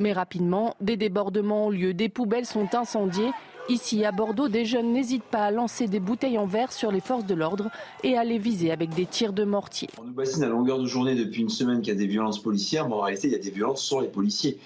Mais 0.00 0.12
rapidement, 0.12 0.74
des 0.80 0.96
débordements 0.96 1.66
ont 1.66 1.70
lieu, 1.70 1.94
des 1.94 2.08
poubelles 2.08 2.46
sont 2.46 2.74
incendiées. 2.74 3.30
Ici, 3.68 4.02
à 4.06 4.12
Bordeaux, 4.12 4.48
des 4.48 4.64
jeunes 4.64 4.94
n'hésitent 4.94 5.24
pas 5.24 5.44
à 5.44 5.50
lancer 5.50 5.88
des 5.88 6.00
bouteilles 6.00 6.38
en 6.38 6.46
verre 6.46 6.72
sur 6.72 6.90
les 6.90 7.00
forces 7.00 7.26
de 7.26 7.34
l'ordre 7.34 7.68
et 8.02 8.16
à 8.16 8.24
les 8.24 8.38
viser 8.38 8.70
avec 8.70 8.94
des 8.94 9.04
tirs 9.04 9.34
de 9.34 9.44
mortier. 9.44 9.90
On 10.00 10.04
nous 10.04 10.14
bassine 10.14 10.42
à 10.42 10.48
longueur 10.48 10.78
de 10.78 10.86
journée 10.86 11.14
depuis 11.14 11.42
une 11.42 11.50
semaine 11.50 11.82
qu'il 11.82 11.92
y 11.92 11.96
a 11.96 11.98
des 11.98 12.06
violences 12.06 12.42
policières, 12.42 12.88
mais 12.88 12.94
en 12.94 13.00
réalité, 13.00 13.28
il 13.28 13.32
y 13.32 13.36
a 13.36 13.38
des 13.38 13.50
violences 13.50 13.82
sur 13.82 14.00
les 14.00 14.08
policiers. 14.08 14.58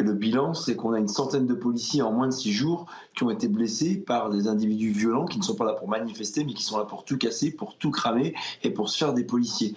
Et 0.00 0.02
le 0.02 0.12
bilan, 0.12 0.54
c'est 0.54 0.74
qu'on 0.74 0.92
a 0.92 0.98
une 0.98 1.06
centaine 1.06 1.46
de 1.46 1.54
policiers 1.54 2.02
en 2.02 2.12
moins 2.12 2.26
de 2.26 2.32
six 2.32 2.52
jours 2.52 2.86
qui 3.14 3.22
ont 3.22 3.30
été 3.30 3.46
blessés 3.46 3.96
par 3.96 4.28
des 4.28 4.48
individus 4.48 4.90
violents 4.90 5.26
qui 5.26 5.38
ne 5.38 5.44
sont 5.44 5.54
pas 5.54 5.64
là 5.64 5.74
pour 5.74 5.88
manifester, 5.88 6.42
mais 6.42 6.52
qui 6.52 6.64
sont 6.64 6.78
là 6.78 6.84
pour 6.84 7.04
tout 7.04 7.16
casser, 7.16 7.52
pour 7.52 7.76
tout 7.76 7.92
cramer 7.92 8.34
et 8.64 8.70
pour 8.70 8.88
se 8.88 8.98
faire 8.98 9.14
des 9.14 9.24
policiers. 9.24 9.74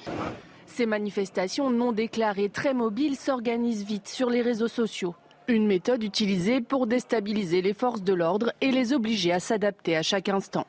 Ces 0.66 0.88
manifestations 0.88 1.70
non 1.70 1.92
déclarées 1.92 2.50
très 2.50 2.74
mobiles 2.74 3.16
s'organisent 3.16 3.84
vite 3.84 4.08
sur 4.08 4.32
les 4.32 4.42
réseaux 4.42 4.68
sociaux. 4.68 5.14
Une 5.52 5.68
méthode 5.68 6.02
utilisée 6.02 6.62
pour 6.62 6.88
déstabiliser 6.88 7.62
les 7.62 7.74
forces 7.74 8.04
de 8.04 8.14
l'ordre 8.14 8.54
et 8.62 8.72
les 8.72 8.94
obliger 8.94 9.34
à 9.34 9.42
s'adapter 9.42 9.98
à 9.98 10.02
chaque 10.02 10.30
instant. 10.30 10.66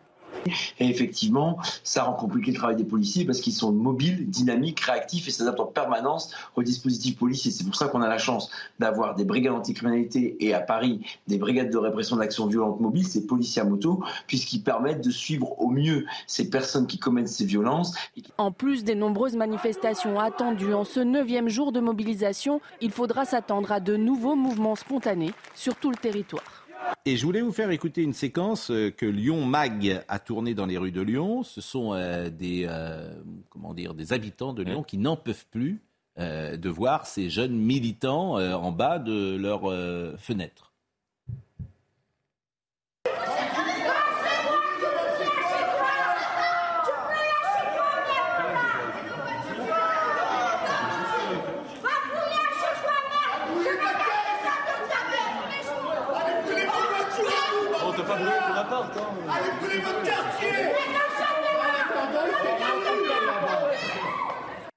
Et 0.79 0.89
effectivement, 0.89 1.59
ça 1.85 2.05
rend 2.05 2.15
compliqué 2.15 2.51
le 2.51 2.57
travail 2.57 2.77
des 2.77 2.85
policiers 2.85 3.25
parce 3.25 3.41
qu'ils 3.41 3.53
sont 3.53 3.73
mobiles, 3.73 4.29
dynamiques, 4.29 4.81
réactifs 4.81 5.29
et 5.29 5.31
s'adaptent 5.31 5.61
en 5.61 5.67
permanence 5.67 6.31
au 6.57 6.63
dispositif 6.63 7.17
policier. 7.17 7.51
C'est 7.51 7.65
pour 7.65 7.77
ça 7.77 7.89
qu'on 7.89 8.03
a 8.03 8.09
la 8.09 8.19
chance 8.19 8.51
d'avoir 8.79 9.15
des 9.15 9.25
brigades 9.25 9.53
anticriminalité 9.53 10.37
et 10.41 10.55
à 10.55 10.61
Paris 10.61 11.01
des 11.29 11.39
brigades 11.39 11.71
de 11.71 11.79
répression 11.79 12.17
de 12.17 12.21
l'action 12.21 12.47
violente 12.47 12.81
mobile, 12.81 13.07
ces 13.07 13.27
policiers 13.27 13.63
à 13.63 13.65
moto, 13.65 14.03
puisqu'ils 14.27 14.63
permettent 14.63 15.05
de 15.05 15.11
suivre 15.11 15.61
au 15.61 15.69
mieux 15.69 16.07
ces 16.27 16.51
personnes 16.51 16.87
qui 16.87 16.99
commettent 16.99 17.29
ces 17.29 17.45
violences. 17.45 17.95
En 18.39 18.53
plus 18.53 18.85
des 18.85 18.95
nombreuses 18.95 19.37
manifestations 19.37 20.19
attendues 20.19 20.75
en 20.75 20.85
ce 20.85 21.01
neuvième 21.01 21.49
jour 21.49 21.73
de 21.73 21.81
mobilisation, 21.81 22.61
il 22.81 22.91
faudra 22.91 23.25
s'attendre 23.25 23.73
à 23.73 23.81
de 23.81 23.97
nouveaux 23.97 24.37
mouvements 24.37 24.77
spontanés 24.77 25.33
sur 25.55 25.75
tout 25.77 25.91
le 25.91 25.97
territoire. 25.97 26.62
Et 27.05 27.17
je 27.17 27.27
voulais 27.27 27.41
vous 27.41 27.53
faire 27.53 27.71
écouter 27.71 28.03
une 28.03 28.13
séquence 28.13 28.71
euh, 28.71 28.91
que 28.91 29.07
Lyon 29.07 29.45
Mag 29.45 30.05
a 30.07 30.19
tournée 30.21 30.55
dans 30.55 30.67
les 30.67 30.79
rues 30.79 30.93
de 30.93 31.01
Lyon. 31.01 31.43
Ce 31.43 31.61
sont 31.61 31.95
euh, 31.95 32.31
des, 32.31 32.65
euh, 32.69 33.13
comment 33.51 33.75
dire, 33.75 33.95
des 33.95 34.13
habitants 34.13 34.53
de 34.53 34.63
Lyon 34.63 34.85
qui 34.85 34.99
n'en 34.99 35.17
peuvent 35.17 35.47
plus 35.51 35.83
de 36.19 36.69
voir 36.69 37.07
ces 37.07 37.31
jeunes 37.31 37.57
militants 37.57 38.35
en 38.35 38.71
bas 38.71 38.99
de 38.99 39.35
leurs 39.35 39.73
fenêtres. 40.19 40.72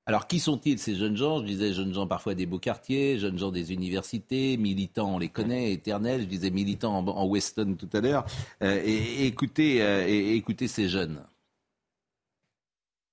Alors, 0.08 0.28
qui 0.28 0.40
sont-ils 0.40 0.78
ces 0.78 0.96
jeunes 0.96 1.18
gens? 1.18 1.40
Je 1.40 1.46
disais 1.46 1.74
jeunes 1.74 1.94
gens 1.94 2.06
parfois 2.06 2.36
des 2.36 2.46
beaux 2.46 2.60
quartiers, 2.60 3.18
jeunes 3.18 3.40
gens 3.40 3.52
des 3.52 3.74
universités, 3.74 4.56
militants, 4.56 5.16
on 5.16 5.18
les 5.18 5.30
connaît, 5.30 5.72
éternels. 5.72 6.22
Je 6.22 6.28
disais 6.28 6.52
militants 6.52 6.96
en, 6.96 7.28
Weston 7.28 7.76
tout 7.76 7.90
à 7.92 8.02
l'heure. 8.02 8.26
Euh, 8.62 8.80
et, 8.86 9.26
écoutez, 9.26 9.82
euh, 9.82 10.06
et 10.08 10.36
écoutez 10.36 10.68
ces 10.68 10.90
jeunes. 10.90 11.24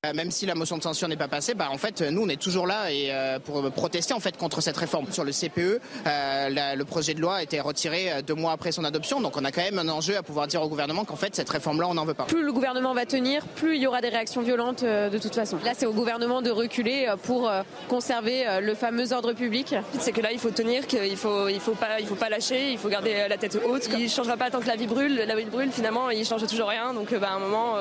Euh, 0.05 0.15
même 0.15 0.33
si 0.33 0.47
la 0.47 0.57
motion 0.57 0.79
de 0.79 0.83
censure 0.83 1.07
n'est 1.07 1.17
pas 1.17 1.29
passée, 1.29 1.55
bah 1.55 1.69
en 1.71 1.79
fait 1.79 2.01
nous 2.03 2.25
on 2.25 2.29
est 2.29 2.41
toujours 2.41 2.67
là 2.67 2.91
et 2.91 3.13
euh, 3.13 3.39
pour 3.39 3.71
protester 3.71 4.13
en 4.13 4.19
fait 4.19 4.37
contre 4.37 4.61
cette 4.61 4.77
réforme. 4.77 5.07
Sur 5.13 5.23
le 5.23 5.31
CPE, 5.31 5.81
euh, 6.09 6.75
le 6.75 6.83
projet 6.83 7.15
de 7.15 7.21
loi 7.21 7.37
a 7.37 7.43
été 7.45 7.61
retiré 7.61 8.21
deux 8.27 8.35
mois 8.35 8.51
après 8.51 8.73
son 8.73 8.83
adoption, 8.83 9.21
donc 9.21 9.37
on 9.37 9.45
a 9.45 9.53
quand 9.53 9.63
même 9.63 9.79
un 9.79 9.89
enjeu 9.89 10.17
à 10.17 10.25
pouvoir 10.25 10.49
dire 10.49 10.61
au 10.61 10.69
gouvernement 10.69 11.05
qu'en 11.05 11.15
fait 11.15 11.37
cette 11.37 11.49
réforme-là 11.49 11.87
on 11.89 11.95
n'en 11.95 12.05
veut 12.05 12.15
pas. 12.15 12.25
Plus 12.25 12.43
le 12.43 12.53
gouvernement 12.53 12.95
va 12.95 13.07
tenir, 13.07 13.47
plus 13.47 13.77
il 13.77 13.83
y 13.83 13.87
aura 13.87 14.01
des 14.01 14.09
réactions 14.09 14.43
violentes 14.43 14.83
de 14.83 15.19
toute 15.19 15.37
façon. 15.37 15.59
Là 15.65 15.71
c'est 15.79 15.87
au 15.87 15.93
gouvernement 15.93 16.43
de 16.43 16.51
reculer 16.51 17.07
pour 17.23 17.49
conserver 17.89 18.45
le 18.61 18.75
fameux 18.75 19.13
ordre 19.13 19.35
public. 19.35 19.77
C'est 20.01 20.11
que 20.11 20.21
là 20.21 20.33
il 20.33 20.41
faut 20.41 20.51
tenir, 20.51 20.89
qu'il 20.89 21.17
faut 21.17 21.47
il 21.47 21.61
faut 21.61 21.77
pas 21.77 22.01
il 22.01 22.09
faut 22.09 22.17
pas 22.17 22.29
lâcher, 22.29 22.73
il 22.73 22.79
faut 22.79 22.89
garder 22.89 23.27
la 23.29 23.37
tête 23.37 23.57
haute. 23.65 23.89
Il 23.97 24.11
changera 24.11 24.37
pas 24.37 24.51
tant 24.51 24.59
que 24.59 24.67
la 24.67 24.75
vie 24.75 24.89
brûle, 24.89 25.15
la 25.15 25.37
vie 25.37 25.45
brûle 25.45 25.71
finalement 25.71 26.11
il 26.11 26.27
change 26.27 26.45
toujours 26.49 26.71
rien, 26.71 26.93
donc 26.93 27.15
bah, 27.15 27.29
à 27.31 27.35
un 27.35 27.39
moment 27.39 27.77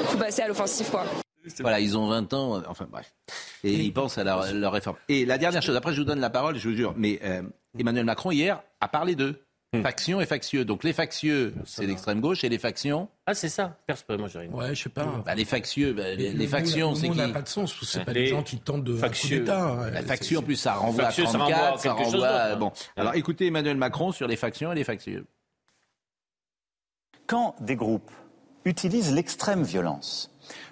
il 0.00 0.06
faut 0.06 0.16
passer 0.16 0.40
à 0.40 0.48
l'offensive 0.48 0.88
quoi. 0.90 1.04
Voilà, 1.60 1.80
ils 1.80 1.96
ont 1.96 2.08
20 2.08 2.32
ans, 2.34 2.56
euh, 2.56 2.62
enfin 2.68 2.86
bref. 2.90 3.12
Et 3.64 3.74
ils 3.74 3.92
pensent 3.92 4.18
à 4.18 4.24
leur, 4.24 4.72
réforme. 4.72 4.96
Et 5.08 5.24
la 5.24 5.38
dernière 5.38 5.62
chose, 5.62 5.76
après 5.76 5.92
je 5.92 6.00
vous 6.00 6.06
donne 6.06 6.20
la 6.20 6.30
parole, 6.30 6.56
je 6.56 6.68
vous 6.68 6.76
jure, 6.76 6.94
mais 6.96 7.20
euh, 7.24 7.42
Emmanuel 7.78 8.04
Macron 8.04 8.30
hier 8.30 8.62
a 8.80 8.88
parlé 8.88 9.14
d'eux. 9.14 9.42
Hmm. 9.72 9.82
Factions 9.82 10.20
et 10.20 10.26
factieux. 10.26 10.64
Donc 10.64 10.82
les 10.82 10.92
factieux, 10.92 11.54
c'est 11.64 11.86
l'extrême 11.86 12.20
gauche 12.20 12.42
et 12.42 12.48
les 12.48 12.58
factions. 12.58 13.08
Ah, 13.26 13.34
c'est 13.34 13.48
ça. 13.48 13.76
Moi, 14.08 14.26
j'ai 14.26 14.40
rien. 14.40 14.50
Ouais, 14.50 14.74
je 14.74 14.82
sais 14.82 14.88
pas. 14.88 15.22
Bah, 15.24 15.36
les 15.36 15.44
factieux, 15.44 15.92
bah, 15.92 16.12
les, 16.12 16.46
factions, 16.48 16.96
c'est 16.96 17.08
qui 17.08 17.16
n'a 17.16 17.28
pas 17.28 17.42
de 17.42 17.48
sens. 17.48 17.72
C'est 17.84 18.04
pas 18.04 18.12
les 18.12 18.26
gens 18.26 18.42
qui 18.42 18.58
tentent 18.58 18.82
de 18.82 18.96
factieux. 18.96 19.44
Hein. 19.48 19.90
La 19.92 20.02
faction, 20.02 20.40
en 20.40 20.42
plus, 20.42 20.56
ça 20.56 20.74
renvoie 20.74 21.04
à 21.04 21.12
34, 21.12 21.78
ça 21.78 21.92
renvoie. 21.92 22.56
bon. 22.56 22.72
Alors 22.96 23.14
écoutez 23.14 23.46
Emmanuel 23.46 23.76
Macron 23.76 24.10
sur 24.10 24.26
les 24.26 24.34
factions 24.34 24.72
et 24.72 24.74
les 24.74 24.82
factieux. 24.82 25.24
Quand 27.28 27.54
des 27.60 27.76
groupes 27.76 28.10
utilisent 28.64 29.14
l'extrême 29.14 29.62
violence 29.62 30.29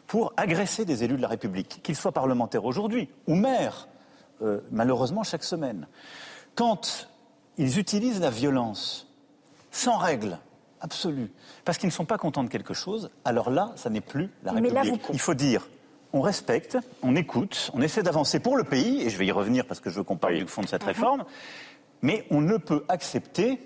pour 0.08 0.32
agresser 0.36 0.84
des 0.84 1.04
élus 1.04 1.16
de 1.16 1.22
la 1.22 1.28
République, 1.28 1.80
qu'ils 1.84 1.94
soient 1.94 2.12
parlementaires 2.12 2.64
aujourd'hui 2.64 3.08
ou 3.28 3.34
maires, 3.36 3.88
euh, 4.42 4.60
malheureusement 4.72 5.22
chaque 5.22 5.44
semaine. 5.44 5.86
Quand 6.56 7.08
ils 7.58 7.78
utilisent 7.78 8.20
la 8.20 8.30
violence 8.30 9.06
sans 9.70 9.98
règle 9.98 10.38
absolue, 10.80 11.30
parce 11.64 11.76
qu'ils 11.76 11.88
ne 11.88 11.92
sont 11.92 12.06
pas 12.06 12.16
contents 12.18 12.42
de 12.42 12.48
quelque 12.48 12.72
chose, 12.72 13.10
alors 13.24 13.50
là, 13.50 13.72
ça 13.76 13.90
n'est 13.90 14.00
plus 14.00 14.30
la 14.42 14.52
République. 14.52 15.02
Il 15.12 15.20
faut 15.20 15.34
dire, 15.34 15.68
on 16.14 16.22
respecte, 16.22 16.78
on 17.02 17.14
écoute, 17.14 17.70
on 17.74 17.82
essaie 17.82 18.02
d'avancer 18.02 18.40
pour 18.40 18.56
le 18.56 18.64
pays, 18.64 19.02
et 19.02 19.10
je 19.10 19.18
vais 19.18 19.26
y 19.26 19.32
revenir 19.32 19.66
parce 19.66 19.80
que 19.80 19.90
je 19.90 19.96
veux 19.96 20.04
qu'on 20.04 20.16
parle 20.16 20.38
du 20.38 20.46
fond 20.46 20.62
de 20.62 20.68
cette 20.68 20.82
uh-huh. 20.82 20.86
réforme, 20.86 21.24
mais 22.00 22.26
on 22.30 22.40
ne 22.40 22.56
peut 22.56 22.84
accepter 22.88 23.60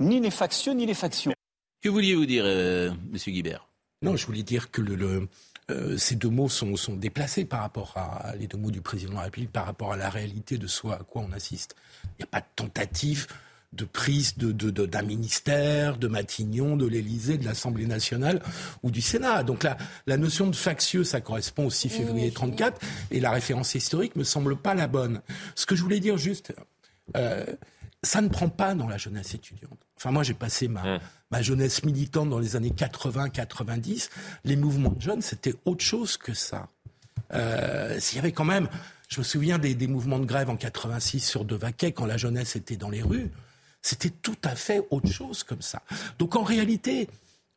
ni 0.00 0.18
les 0.18 0.30
factions 0.30 0.72
ni 0.72 0.86
les 0.86 0.94
factions. 0.94 1.34
Que 1.82 1.90
vouliez-vous 1.90 2.26
dire, 2.26 2.44
euh, 2.46 2.90
Monsieur 3.10 3.32
Guibert? 3.32 3.68
Non, 4.02 4.16
je 4.16 4.26
voulais 4.26 4.42
dire 4.42 4.70
que 4.70 4.82
le, 4.82 5.28
euh, 5.70 5.96
ces 5.96 6.16
deux 6.16 6.28
mots 6.28 6.48
sont, 6.48 6.76
sont, 6.76 6.94
déplacés 6.94 7.44
par 7.44 7.60
rapport 7.60 7.94
à 7.96 8.34
les 8.36 8.46
deux 8.46 8.58
mots 8.58 8.70
du 8.70 8.80
président 8.80 9.12
de 9.12 9.16
la 9.16 9.22
République, 9.22 9.52
par 9.52 9.66
rapport 9.66 9.92
à 9.92 9.96
la 9.96 10.10
réalité 10.10 10.58
de 10.58 10.66
ce 10.66 10.88
à 10.88 11.00
quoi 11.08 11.22
on 11.28 11.32
assiste. 11.32 11.76
Il 12.04 12.22
n'y 12.22 12.24
a 12.24 12.26
pas 12.26 12.40
de 12.40 12.46
tentative 12.56 13.26
de 13.72 13.84
prise 13.84 14.36
de, 14.36 14.52
d'un 14.52 15.02
ministère, 15.02 15.96
de 15.96 16.06
Matignon, 16.06 16.76
de 16.76 16.86
l'Élysée, 16.86 17.38
de 17.38 17.44
l'Assemblée 17.44 17.86
nationale 17.86 18.42
ou 18.82 18.90
du 18.90 19.00
Sénat. 19.00 19.44
Donc 19.44 19.62
la, 19.62 19.78
la 20.06 20.16
notion 20.18 20.46
de 20.46 20.54
factieux, 20.54 21.04
ça 21.04 21.20
correspond 21.20 21.66
au 21.66 21.70
6 21.70 21.88
février 21.88 22.30
34 22.30 22.78
et 23.10 23.20
la 23.20 23.30
référence 23.30 23.74
historique 23.74 24.14
me 24.16 24.24
semble 24.24 24.56
pas 24.56 24.74
la 24.74 24.88
bonne. 24.88 25.22
Ce 25.54 25.64
que 25.64 25.74
je 25.74 25.82
voulais 25.82 26.00
dire 26.00 26.18
juste, 26.18 26.52
euh, 27.16 27.46
ça 28.02 28.20
ne 28.20 28.28
prend 28.28 28.48
pas 28.48 28.74
dans 28.74 28.88
la 28.88 28.98
jeunesse 28.98 29.34
étudiante. 29.34 29.78
Enfin, 29.96 30.10
moi, 30.10 30.22
j'ai 30.22 30.34
passé 30.34 30.68
ma, 30.68 30.98
ma 31.30 31.42
jeunesse 31.42 31.84
militante 31.84 32.30
dans 32.30 32.40
les 32.40 32.56
années 32.56 32.70
80-90. 32.70 34.10
Les 34.44 34.56
mouvements 34.56 34.90
de 34.90 35.00
jeunes, 35.00 35.22
c'était 35.22 35.54
autre 35.64 35.84
chose 35.84 36.16
que 36.16 36.34
ça. 36.34 36.68
Euh, 37.32 37.98
S'il 38.00 38.16
y 38.16 38.18
avait 38.18 38.32
quand 38.32 38.44
même, 38.44 38.68
je 39.08 39.20
me 39.20 39.24
souviens 39.24 39.58
des, 39.58 39.74
des, 39.74 39.86
mouvements 39.86 40.18
de 40.18 40.26
grève 40.26 40.50
en 40.50 40.56
86 40.56 41.20
sur 41.20 41.44
Devaquet, 41.44 41.92
quand 41.92 42.06
la 42.06 42.16
jeunesse 42.16 42.56
était 42.56 42.76
dans 42.76 42.90
les 42.90 43.02
rues. 43.02 43.30
C'était 43.82 44.10
tout 44.10 44.36
à 44.44 44.54
fait 44.56 44.84
autre 44.90 45.10
chose 45.10 45.44
comme 45.44 45.62
ça. 45.62 45.82
Donc, 46.18 46.34
en 46.34 46.42
réalité, 46.42 47.08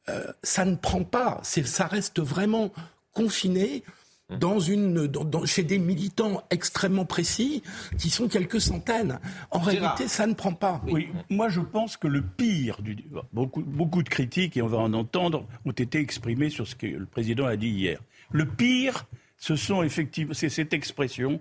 euh, 0.10 0.32
ça 0.44 0.66
ne 0.66 0.76
prend 0.76 1.04
pas. 1.04 1.40
Ça 1.44 1.88
reste 1.88 2.20
vraiment 2.20 2.72
confiné. 3.14 3.84
Dans 4.30 4.60
une, 4.60 5.08
dans, 5.08 5.46
chez 5.46 5.64
des 5.64 5.78
militants 5.78 6.44
extrêmement 6.50 7.06
précis, 7.06 7.62
qui 7.98 8.10
sont 8.10 8.28
quelques 8.28 8.60
centaines. 8.60 9.20
En 9.52 9.60
réalité, 9.60 10.08
ça 10.08 10.26
ne 10.26 10.34
prend 10.34 10.54
pas. 10.54 10.82
Oui, 10.88 11.10
moi 11.30 11.50
je 11.50 11.62
pense 11.62 11.96
que 11.98 12.08
le 12.08 12.22
pire, 12.22 12.82
du, 12.82 12.98
beaucoup, 13.34 13.62
beaucoup 13.62 14.04
de 14.04 14.10
critiques, 14.10 14.58
et 14.58 14.62
on 14.62 14.68
va 14.68 14.80
en 14.80 14.94
entendre, 14.94 15.46
ont 15.66 15.72
été 15.72 16.00
exprimées 16.00 16.50
sur 16.50 16.68
ce 16.68 16.76
que 16.76 16.88
le 16.88 17.06
président 17.06 17.46
a 17.46 17.56
dit 17.56 17.70
hier. 17.70 18.00
Le 18.32 18.46
pire, 18.46 19.06
ce 19.38 19.56
sont 19.56 19.84
effectivement, 19.84 20.34
c'est 20.34 20.50
cette 20.50 20.74
expression, 20.74 21.40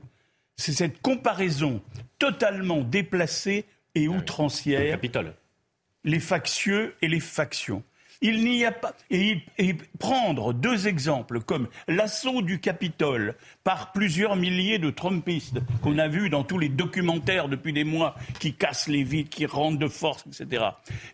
c'est 0.57 0.73
cette 0.73 1.01
comparaison 1.01 1.81
totalement 2.19 2.83
déplacée 2.83 3.65
et 3.95 4.09
outrancière. 4.09 4.91
Capitole. 4.91 5.35
Les 6.05 6.21
factieux 6.21 6.95
et 7.01 7.09
les 7.09 7.21
factions. 7.21 7.83
Il 8.27 8.43
n'y 8.43 8.65
a 8.65 8.73
pas. 8.73 8.95
Et, 9.11 9.43
prendre 9.99 10.55
deux 10.55 10.89
exemples 10.89 11.41
comme 11.41 11.69
l'assaut 11.89 12.41
du 12.41 12.59
Capitole 12.59 13.35
par 13.65 13.93
plusieurs 13.93 14.35
milliers 14.35 14.79
de 14.79 14.89
Trumpistes 14.89 15.59
qu'on 15.83 15.99
a 15.99 16.09
vus 16.09 16.31
dans 16.31 16.43
tous 16.43 16.59
les 16.59 16.71
documentaires 16.71 17.51
depuis 17.51 17.75
des 17.75 17.85
mois 17.85 18.15
qui 18.41 18.55
cassent 18.55 18.89
les 18.89 19.05
vides, 19.05 19.29
qui 19.29 19.45
rentrent 19.45 19.79
de 19.79 19.89
force, 19.89 20.25
etc. 20.27 20.65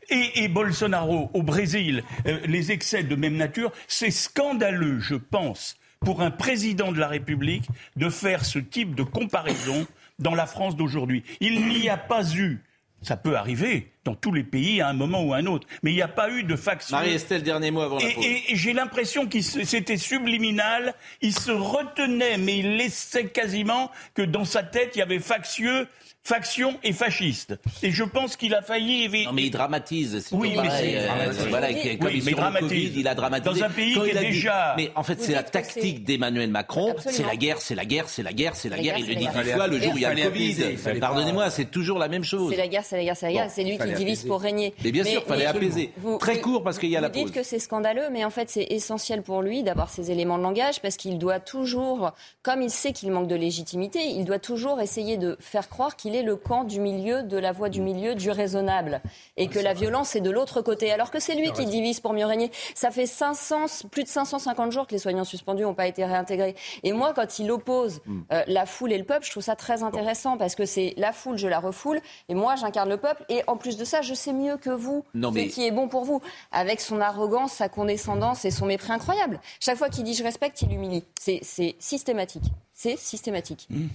Et, 0.09 0.47
Bolsonaro 0.47 1.33
au 1.35 1.43
Brésil, 1.43 2.05
euh, 2.27 2.39
les 2.47 2.71
excès 2.71 3.03
de 3.03 3.17
même 3.17 3.37
nature, 3.37 3.73
c'est 3.89 4.13
scandaleux, 4.13 5.01
je 5.01 5.17
pense, 5.17 5.77
pour 5.99 6.23
un 6.23 6.31
président 6.31 6.93
de 6.93 7.01
la 7.01 7.09
République 7.09 7.67
de 7.97 8.09
faire 8.09 8.45
ce 8.45 8.61
type 8.61 8.95
de 8.95 9.03
comparaison 9.03 9.85
dans 10.21 10.37
la 10.37 10.47
France 10.47 10.77
d'aujourd'hui. 10.77 11.25
Il 11.41 11.67
n'y 11.67 11.89
a 11.89 11.97
pas 11.97 12.23
eu, 12.37 12.61
ça 13.03 13.17
peut 13.17 13.37
arriver, 13.37 13.93
dans 14.05 14.15
tous 14.15 14.33
les 14.33 14.45
pays 14.45 14.81
à 14.81 14.89
un 14.89 14.93
moment 14.93 15.23
ou 15.23 15.33
à 15.33 15.39
un 15.39 15.47
autre. 15.47 15.67
Mais 15.83 15.93
il 15.93 15.95
n'y 15.95 16.03
a 16.03 16.09
pas 16.09 16.31
eu 16.31 16.43
de 16.43 16.57
faction. 16.57 16.97
Marie-Estelle, 16.97 17.43
dernier 17.43 17.71
mot 17.71 17.81
avant 17.81 17.99
la 17.99 18.11
pause. 18.11 18.25
Et, 18.25 18.57
j'ai 18.57 18.73
l'impression 18.73 19.27
qu'il 19.27 19.45
c'était 19.45 19.97
subliminal. 19.97 20.95
Il 21.21 21.33
se 21.33 21.51
retenait, 21.51 22.37
mais 22.39 22.59
il 22.59 22.77
laissait 22.77 23.27
quasiment 23.27 23.91
que 24.15 24.23
dans 24.23 24.45
sa 24.45 24.63
tête, 24.63 24.93
il 24.97 24.99
y 24.99 25.03
avait 25.03 25.19
factieux, 25.19 25.87
faction 26.23 26.79
et 26.83 26.93
fasciste. 26.93 27.55
Et 27.83 27.91
je 27.91 28.05
pense 28.05 28.37
qu'il 28.37 28.55
a 28.55 28.63
failli. 28.63 29.09
Non, 29.25 29.33
mais 29.33 29.45
il 29.45 29.51
dramatise. 29.51 30.29
Oui, 30.33 30.55
mais 30.61 30.71
c'est. 30.71 30.99
Euh, 30.99 31.33
voilà, 31.49 31.69
comme 31.73 32.11
il, 32.13 32.25
mais 32.25 32.33
dramatise. 32.33 32.93
il 32.97 33.09
a 33.09 33.15
dramatisé. 33.15 33.61
Dans 33.61 33.67
un 33.67 33.71
pays 33.71 33.95
qui 33.95 34.11
est 34.11 34.21
déjà. 34.21 34.75
Mais 34.77 34.91
en 34.95 35.03
fait, 35.03 35.21
c'est 35.21 35.33
la 35.33 35.43
tactique 35.43 36.05
d'Emmanuel 36.05 36.51
Macron. 36.51 36.95
C'est 36.99 37.25
la 37.25 37.37
guerre, 37.37 37.61
c'est 37.61 37.75
la 37.75 37.85
guerre, 37.85 38.09
c'est 38.09 38.23
la 38.23 38.33
guerre, 38.33 38.57
c'est 38.57 38.69
la 38.69 38.79
guerre. 38.79 38.99
Il 38.99 39.07
le 39.07 39.15
dit 39.15 39.27
dix 39.27 39.51
fois 39.51 39.67
le 39.67 39.81
jour 39.81 39.95
où 39.95 39.97
il 39.97 40.03
y 40.03 40.05
a 40.05 40.15
le 40.15 40.23
Covid. 40.23 40.99
Pardonnez-moi, 41.01 41.51
c'est 41.51 41.71
toujours 41.71 41.99
la 41.99 42.09
même 42.09 42.25
chose. 42.25 42.51
C'est 42.51 42.59
la 42.59 42.69
guerre, 42.69 42.85
c'est 42.85 42.97
la 42.97 43.05
guerre, 43.05 43.17
c'est 43.17 43.27
la 43.27 43.33
guerre. 43.33 43.51
C'est 43.51 43.65
lui 43.65 43.79
qui 43.79 43.93
divise 43.95 44.25
pour 44.25 44.41
régner. 44.41 44.75
Mais 44.85 44.93
bien 44.93 45.05
sûr, 45.05 45.23
il 45.25 45.29
fallait 45.29 45.47
apaiser. 45.47 45.93
Très 46.21 46.41
court 46.41 46.63
parce 46.63 46.79
qu'il 46.79 46.91
y 46.91 46.97
a 46.97 47.01
la 47.01 47.11
pause. 47.11 47.21
Vous 47.21 47.27
dites 47.27 47.35
que 47.35 47.43
c'est 47.43 47.59
scandaleux, 47.59 48.09
mais 48.11 48.25
en 48.25 48.31
fait, 48.31 48.51
c'est 48.51 48.67
essentiel 48.71 49.23
pour 49.23 49.43
lui 49.43 49.63
d'avoir 49.63 49.91
ces 49.91 50.11
éléments 50.11 50.39
de 50.39 50.43
langage 50.43 50.81
parce 50.81 50.97
qu'il 50.97 51.19
doit 51.19 51.41
toujours, 51.41 52.13
comme 52.43 52.63
il 52.63 52.71
sait 52.71 52.93
qu'il 52.93 53.11
manque 53.11 53.29
de 53.29 53.35
légitimité, 53.35 54.01
il 54.05 54.25
doit 54.25 54.39
toujours 54.39 54.81
essayer 54.81 55.17
de 55.17 55.37
faire 55.41 55.69
croire 55.69 55.97
qu'il 55.97 56.10
est 56.15 56.23
le 56.23 56.37
camp 56.37 56.65
du 56.65 56.81
milieu, 56.81 57.23
de 57.23 57.37
la 57.37 57.53
voie 57.53 57.69
du 57.69 57.81
milieu, 57.81 58.15
du 58.15 58.31
raisonnable. 58.31 59.01
Et 59.37 59.49
que 59.49 59.59
la 59.59 59.75
violence 59.75 60.17
est 60.17 60.21
de 60.21 60.31
l'autre 60.31 60.63
côté. 60.63 60.93
Alors 60.93 61.11
que 61.11 61.21
c'est 61.21 61.35
lui 61.35 61.53
qui 61.53 61.67
divise 61.67 62.01
pour 62.01 62.13
mieux 62.13 62.27
régner. 62.27 62.51
Ça 62.75 62.91
fait 62.91 63.07
500, 63.07 63.67
plus 63.91 64.05
de 64.05 64.09
550 64.09 64.73
jours 64.73 64.87
que 64.87 64.93
les 64.93 64.99
soignants 64.99 65.25
suspendus 65.25 65.63
n'ont 65.63 65.75
pas 65.75 65.87
été 65.87 66.05
réintégrés. 66.05 66.55
Et 66.83 66.93
moi, 66.93 67.13
quand 67.15 67.39
il 67.39 67.51
oppose 67.51 68.01
hmm. 68.07 68.21
euh, 68.33 68.43
la 68.47 68.67
foule 68.67 68.93
et 68.93 68.99
le 68.99 69.05
peuple, 69.05 69.27
je 69.27 69.31
trouve 69.31 69.43
ça 69.43 69.57
très 69.57 69.83
intéressant 69.83 70.37
parce 70.37 70.55
que 70.55 70.65
c'est 70.65 70.95
la 70.97 71.13
foule, 71.13 71.39
je 71.39 71.49
la 71.49 71.61
refoule. 71.61 72.01
Et 72.29 72.35
moi, 72.35 72.57
j'incarne 72.57 72.89
le 72.89 72.97
peuple. 72.97 73.25
Et 73.29 73.43
en 73.47 73.57
plus 73.57 73.77
de 73.77 73.85
ça, 73.85 74.03
je 74.03 74.15
sais 74.15 74.33
mieux 74.33 74.57
que 74.57 74.71
vous 74.71 75.05
ce 75.15 75.49
qui 75.49 75.67
est 75.67 75.71
bon 75.71 75.89
pour 75.89 76.05
vous. 76.05 76.21
Avec 76.53 76.81
son 76.81 77.01
arrogance, 77.01 77.53
sa 77.53 77.69
condescendance 77.69 78.45
et 78.45 78.51
son 78.51 78.67
mépris 78.67 78.93
incroyable. 78.93 79.41
Chaque 79.61 79.77
fois 79.77 79.89
qu'il 79.89 80.05
dit 80.05 80.15
je 80.15 80.23
respecte, 80.23 80.63
il 80.63 80.73
humilie. 80.73 81.05
C'est 81.19 81.43
systématique. 81.79 82.45
C'est 82.75 82.99
systématique. 82.99 83.67
Mmh. 83.71 83.89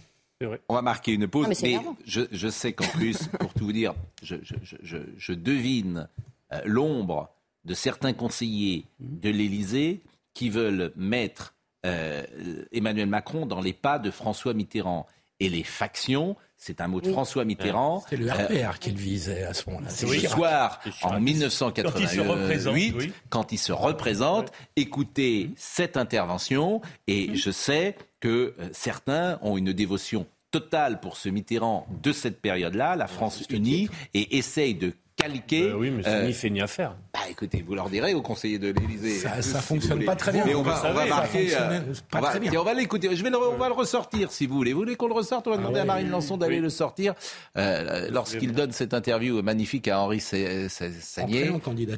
On 0.68 0.74
va 0.74 0.82
marquer 0.82 1.14
une 1.14 1.28
pause, 1.28 1.48
mais, 1.48 1.80
je, 2.06 2.48
sais 2.50 2.74
qu'en 2.74 2.88
plus, 2.88 3.28
pour 3.40 3.54
tout 3.54 3.66
vous 3.66 3.72
dire, 3.72 3.94
je, 4.22 5.34
devine 5.34 6.10
euh, 6.52 6.62
l'ombre 6.66 7.30
de 7.64 7.74
certains 7.74 8.14
conseillers 8.14 8.86
de 9.00 9.30
l'Élysée 9.30 10.02
qui 10.34 10.50
veulent 10.50 10.92
mettre 10.98 11.56
euh, 11.86 12.26
Emmanuel 12.74 13.08
Macron 13.08 13.46
dans 13.46 13.62
les 13.62 13.74
pas 13.74 13.98
de 13.98 14.12
François 14.12 14.54
Mitterrand. 14.54 15.08
Et 15.40 15.50
les 15.50 15.64
factions 15.64 16.36
c'est 16.58 16.82
un 16.82 16.88
mot 16.88 17.02
de 17.02 17.12
François 17.12 17.46
Mitterrand. 17.46 18.04
C'est 18.10 18.18
le 18.18 18.32
RPR 18.32 18.54
euh, 18.54 18.72
qu'il 18.80 18.96
visait 18.96 19.44
à 19.44 19.54
ce 19.54 19.70
moment-là. 19.70 19.90
C'est 19.90 20.08
le 20.08 20.28
soir, 20.28 20.80
en 21.04 21.20
1988, 21.20 23.14
quand 23.30 23.52
il 23.52 23.60
se 23.60 23.72
représente, 23.72 24.52
écoutez 24.76 25.52
cette 25.58 25.98
intervention 25.98 26.82
et 27.08 27.36
je 27.36 27.52
sais 27.52 27.96
que 28.20 28.56
euh, 28.60 28.70
certains 28.72 29.38
ont 29.42 29.58
une 29.58 29.74
dévotion 29.74 30.26
totale 30.50 31.02
pour 31.02 31.18
ce 31.18 31.28
Mitterrand 31.30 31.86
de 32.02 32.14
cette 32.14 32.42
période-là, 32.42 32.96
la 32.96 33.08
France 33.08 33.44
unie, 33.50 33.90
et 34.14 34.38
essayent 34.38 34.76
de 34.76 34.94
calquer. 35.28 35.70
Bah 35.70 35.76
oui, 35.78 35.92
mais 35.92 36.04
c'est 36.04 36.26
ni 36.26 36.34
fait 36.34 36.50
ni 36.50 36.62
à 36.62 36.68
faire. 36.68 36.96
Bah 37.14 37.20
écoutez, 37.30 37.64
vous 37.66 37.76
leur 37.76 37.90
direz 37.90 38.14
aux 38.14 38.22
conseillers 38.22 38.60
de 38.60 38.70
l'Élysée. 38.70 39.20
Ça, 39.20 39.42
ça 39.42 39.62
fonctionne 39.62 40.04
pas 40.06 40.16
très 40.16 40.32
bien. 40.32 40.44
Mais 40.46 40.56
on 40.56 40.62
va, 40.62 40.82
on 40.86 40.94
va 40.94 41.06
marquer. 41.06 41.56
Euh, 41.56 41.80
on, 42.14 42.20
va, 42.20 42.34
on 42.60 42.64
va 42.64 42.74
l'écouter. 42.74 43.16
Je 43.16 43.24
vais 43.24 43.30
le, 43.30 43.38
on 43.38 43.58
va 43.58 43.68
le 43.68 43.74
ressortir 43.74 44.32
si 44.32 44.46
vous 44.46 44.56
voulez. 44.56 44.74
Vous 44.74 44.80
voulez 44.80 44.96
qu'on 44.96 45.08
le 45.08 45.14
ressorte 45.14 45.48
On 45.48 45.52
va 45.52 45.56
ah 45.58 45.60
demander 45.60 45.80
à 45.80 45.86
Marine 45.86 46.10
Lançon 46.10 46.38
d'aller 46.38 46.60
le 46.60 46.70
sortir 46.70 47.14
euh, 47.58 48.10
lorsqu'il 48.12 48.52
donne 48.52 48.72
cette 48.72 48.94
interview 48.94 49.42
magnifique 49.42 49.88
à 49.88 50.00
Henri 50.02 50.20
Sagnier 50.20 51.52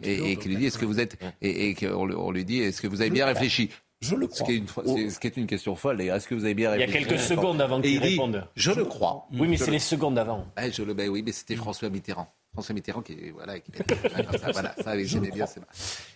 et, 0.03 0.31
et 0.31 0.35
qu'il 0.37 0.51
lui 0.51 0.57
dit 0.57 0.65
est-ce 0.67 0.77
que 0.77 0.85
vous 0.85 0.99
êtes 0.99 1.17
et, 1.41 1.69
et 1.69 1.73
qu'on 1.75 2.31
lui 2.31 2.45
dit 2.45 2.61
est-ce 2.61 2.81
que 2.81 2.87
vous 2.87 3.01
avez 3.01 3.09
bien 3.09 3.25
réfléchi? 3.25 3.69
Je 3.99 4.15
le 4.15 4.27
crois. 4.27 4.37
Ce 4.37 4.43
qui 4.43 4.51
est 4.51 4.57
une, 4.57 5.09
ce 5.09 5.19
qui 5.19 5.27
est 5.27 5.37
une 5.37 5.47
question 5.47 5.75
folle. 5.75 5.99
Est-ce 6.01 6.27
que 6.27 6.35
vous 6.35 6.45
avez 6.45 6.53
bien 6.53 6.69
réfléchi 6.69 6.91
Il 6.91 7.01
y 7.01 7.03
a 7.03 7.07
quelques 7.07 7.19
secondes 7.19 7.59
avant 7.59 7.81
qu'il 7.81 7.97
réponde. 7.97 8.47
Je 8.55 8.71
le 8.71 8.85
crois. 8.85 9.27
Oui, 9.33 9.47
mais 9.47 9.57
c'est 9.57 9.71
les 9.71 9.79
secondes 9.79 10.19
avant. 10.19 10.45
Eh, 10.61 10.71
je 10.71 10.83
le, 10.83 10.93
ben 10.93 11.09
oui, 11.09 11.23
mais 11.25 11.31
c'était 11.31 11.55
François 11.55 11.89
Mitterrand. 11.89 12.31
François 12.57 12.73
Mitterrand 12.73 13.03
qui, 13.03 13.29
voilà, 13.29 13.59
qui 13.59 13.71
ça, 13.71 14.51
voilà, 14.51 14.73
ça 14.83 15.03
j'aimais 15.03 15.29
bien. 15.29 15.45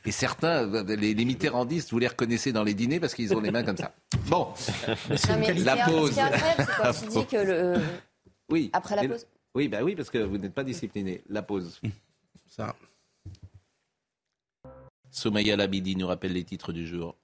Et 0.06 0.12
certains, 0.12 0.66
les, 0.86 1.14
les, 1.14 1.26
mitterrandistes, 1.26 1.92
vous 1.92 2.00
les 2.00 2.08
reconnaissez 2.08 2.52
dans 2.52 2.64
les 2.64 2.74
dîners 2.74 3.00
parce 3.00 3.14
qu'ils 3.14 3.32
ont 3.36 3.40
les 3.40 3.52
mains 3.52 3.62
comme 3.62 3.78
ça. 3.78 3.94
Bon, 4.26 4.52
la 5.64 5.86
pause. 5.86 6.20
tu 7.00 7.10
dis 7.10 7.26
que 7.28 7.38
le... 7.38 7.82
Oui. 8.50 8.72
Après 8.74 8.96
la 8.96 9.08
pause. 9.08 9.28
Oui, 9.54 9.68
bah 9.68 9.84
oui, 9.84 9.96
parce 9.96 10.10
que 10.10 10.18
vous 10.18 10.40
n'êtes 10.40 10.56
pas 10.56 10.64
discipliné. 10.64 11.22
La 11.30 11.44
pause. 11.44 11.80
Ça. 12.48 12.76
Somaya 15.12 15.56
Labidi 15.56 15.96
nous 15.96 16.08
rappelle 16.08 16.34
les 16.34 16.44
titres 16.44 16.74
du 16.74 16.88
jour. 16.88 17.16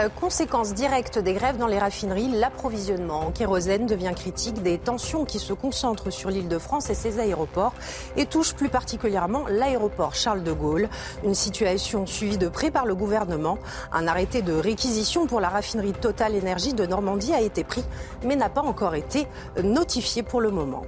Euh, 0.00 0.08
conséquence 0.08 0.72
directe 0.72 1.18
des 1.18 1.34
grèves 1.34 1.58
dans 1.58 1.66
les 1.66 1.78
raffineries, 1.78 2.28
l'approvisionnement 2.28 3.26
en 3.26 3.30
kérosène 3.30 3.86
devient 3.86 4.12
critique. 4.14 4.62
Des 4.62 4.78
tensions 4.78 5.24
qui 5.24 5.38
se 5.38 5.52
concentrent 5.52 6.10
sur 6.10 6.30
l'île 6.30 6.48
de 6.48 6.58
France 6.58 6.90
et 6.90 6.94
ses 6.94 7.18
aéroports 7.18 7.74
et 8.16 8.26
touchent 8.26 8.54
plus 8.54 8.68
particulièrement 8.68 9.44
l'aéroport 9.48 10.14
Charles 10.14 10.42
de 10.42 10.52
Gaulle. 10.52 10.88
Une 11.24 11.34
situation 11.34 12.06
suivie 12.06 12.38
de 12.38 12.48
près 12.48 12.70
par 12.70 12.86
le 12.86 12.94
gouvernement. 12.94 13.58
Un 13.92 14.06
arrêté 14.06 14.42
de 14.42 14.54
réquisition 14.54 15.26
pour 15.26 15.40
la 15.40 15.48
raffinerie 15.48 15.92
Total 15.92 16.34
Énergie 16.34 16.72
de 16.72 16.86
Normandie 16.86 17.34
a 17.34 17.40
été 17.40 17.64
pris 17.64 17.84
mais 18.24 18.36
n'a 18.36 18.48
pas 18.48 18.62
encore 18.62 18.94
été 18.94 19.26
notifié 19.62 20.22
pour 20.22 20.40
le 20.40 20.50
moment. 20.50 20.82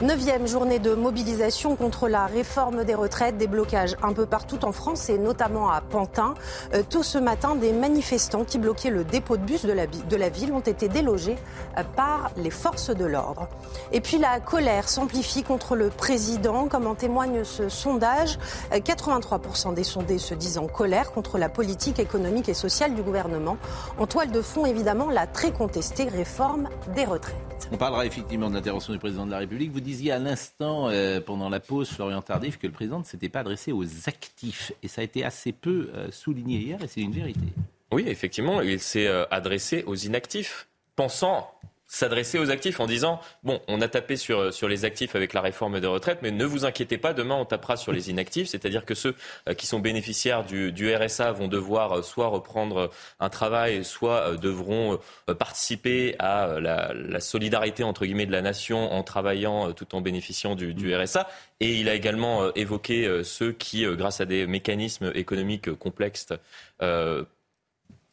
Neuvième 0.00 0.46
journée 0.46 0.78
de 0.78 0.94
mobilisation 0.94 1.76
contre 1.76 2.08
la 2.08 2.26
réforme 2.26 2.84
des 2.84 2.94
retraites, 2.94 3.36
des 3.36 3.46
blocages 3.46 3.96
un 4.02 4.12
peu 4.12 4.26
partout 4.26 4.64
en 4.64 4.72
France 4.72 5.08
et 5.10 5.18
notamment 5.18 5.70
à 5.70 5.80
Pantin. 5.80 6.34
Euh, 6.74 6.82
tôt 6.88 7.02
ce 7.02 7.18
matin, 7.18 7.54
des 7.54 7.72
manifestants 7.72 8.44
qui 8.44 8.58
bloquaient 8.58 8.90
le 8.90 9.04
dépôt 9.04 9.36
de 9.36 9.42
bus 9.42 9.64
de 9.64 9.72
la, 9.72 9.86
de 9.86 10.16
la 10.16 10.28
ville 10.28 10.52
ont 10.52 10.60
été 10.60 10.88
délogés 10.88 11.36
euh, 11.78 11.82
par 11.96 12.30
les 12.36 12.50
forces 12.50 12.90
de 12.90 13.04
l'ordre. 13.04 13.48
Et 13.92 14.00
puis 14.00 14.18
la 14.18 14.40
colère 14.40 14.88
s'amplifie 14.88 15.42
contre 15.42 15.76
le 15.76 15.88
président, 15.88 16.66
comme 16.68 16.86
en 16.86 16.94
témoigne 16.94 17.44
ce 17.44 17.68
sondage. 17.68 18.38
83% 18.72 19.70
euh, 19.70 19.72
des 19.72 19.84
sondés 19.84 20.18
se 20.18 20.34
disent 20.34 20.58
en 20.58 20.66
colère 20.66 21.12
contre 21.12 21.38
la 21.38 21.48
politique 21.48 21.98
économique 21.98 22.48
et 22.48 22.54
sociale 22.54 22.94
du 22.94 23.02
gouvernement. 23.02 23.58
En 23.98 24.06
toile 24.06 24.30
de 24.30 24.42
fond, 24.42 24.66
évidemment, 24.66 25.10
la 25.10 25.26
très 25.26 25.52
contestée 25.52 26.04
réforme 26.04 26.68
des 26.94 27.04
retraites. 27.04 27.36
On 27.72 27.76
parlera 27.76 28.06
effectivement 28.06 28.48
de 28.48 28.54
l'intervention 28.54 28.92
du 28.92 28.98
président 28.98 29.26
de 29.26 29.30
la 29.30 29.38
République. 29.38 29.69
Vous 29.72 29.80
disiez 29.80 30.10
à 30.10 30.18
l'instant, 30.18 30.88
euh, 30.88 31.20
pendant 31.20 31.48
la 31.48 31.60
pause, 31.60 31.88
Florian 31.90 32.22
Tardif, 32.22 32.58
que 32.58 32.66
le 32.66 32.72
président 32.72 32.98
ne 32.98 33.04
s'était 33.04 33.28
pas 33.28 33.40
adressé 33.40 33.70
aux 33.70 33.84
actifs. 34.08 34.72
Et 34.82 34.88
ça 34.88 35.00
a 35.00 35.04
été 35.04 35.24
assez 35.24 35.52
peu 35.52 35.90
euh, 35.94 36.10
souligné 36.10 36.58
hier, 36.58 36.82
et 36.82 36.88
c'est 36.88 37.00
une 37.00 37.12
vérité. 37.12 37.46
Oui, 37.92 38.04
effectivement, 38.08 38.60
il 38.62 38.80
s'est 38.80 39.06
euh, 39.06 39.24
adressé 39.30 39.84
aux 39.86 39.94
inactifs, 39.94 40.66
pensant 40.96 41.52
s'adresser 41.90 42.38
aux 42.38 42.50
actifs 42.50 42.78
en 42.78 42.86
disant 42.86 43.20
bon, 43.42 43.60
on 43.66 43.80
a 43.80 43.88
tapé 43.88 44.16
sur, 44.16 44.54
sur 44.54 44.68
les 44.68 44.84
actifs 44.84 45.16
avec 45.16 45.32
la 45.32 45.40
réforme 45.40 45.80
des 45.80 45.86
retraites, 45.88 46.20
mais 46.22 46.30
ne 46.30 46.44
vous 46.44 46.64
inquiétez 46.64 46.98
pas, 46.98 47.12
demain 47.12 47.34
on 47.34 47.44
tapera 47.44 47.76
sur 47.76 47.90
les 47.90 48.10
inactifs, 48.10 48.46
c'est-à-dire 48.46 48.84
que 48.84 48.94
ceux 48.94 49.16
euh, 49.48 49.54
qui 49.54 49.66
sont 49.66 49.80
bénéficiaires 49.80 50.44
du, 50.44 50.70
du, 50.70 50.94
RSA 50.94 51.32
vont 51.32 51.48
devoir 51.48 51.98
euh, 51.98 52.02
soit 52.02 52.28
reprendre 52.28 52.90
un 53.18 53.28
travail, 53.28 53.84
soit 53.84 54.20
euh, 54.20 54.36
devront 54.36 55.00
participer 55.38 56.14
à 56.20 56.60
la, 56.60 56.92
la, 56.94 57.18
solidarité 57.18 57.82
entre 57.82 58.06
guillemets 58.06 58.26
de 58.26 58.32
la 58.32 58.42
nation 58.42 58.92
en 58.92 59.02
travaillant 59.02 59.72
tout 59.72 59.96
en 59.96 60.00
bénéficiant 60.00 60.54
du, 60.54 60.74
du 60.74 60.94
RSA. 60.94 61.28
Et 61.58 61.74
il 61.74 61.88
a 61.88 61.94
également 61.94 62.54
évoqué 62.54 63.22
ceux 63.24 63.52
qui, 63.52 63.84
grâce 63.96 64.20
à 64.20 64.26
des 64.26 64.46
mécanismes 64.46 65.10
économiques 65.14 65.72
complexes, 65.74 66.28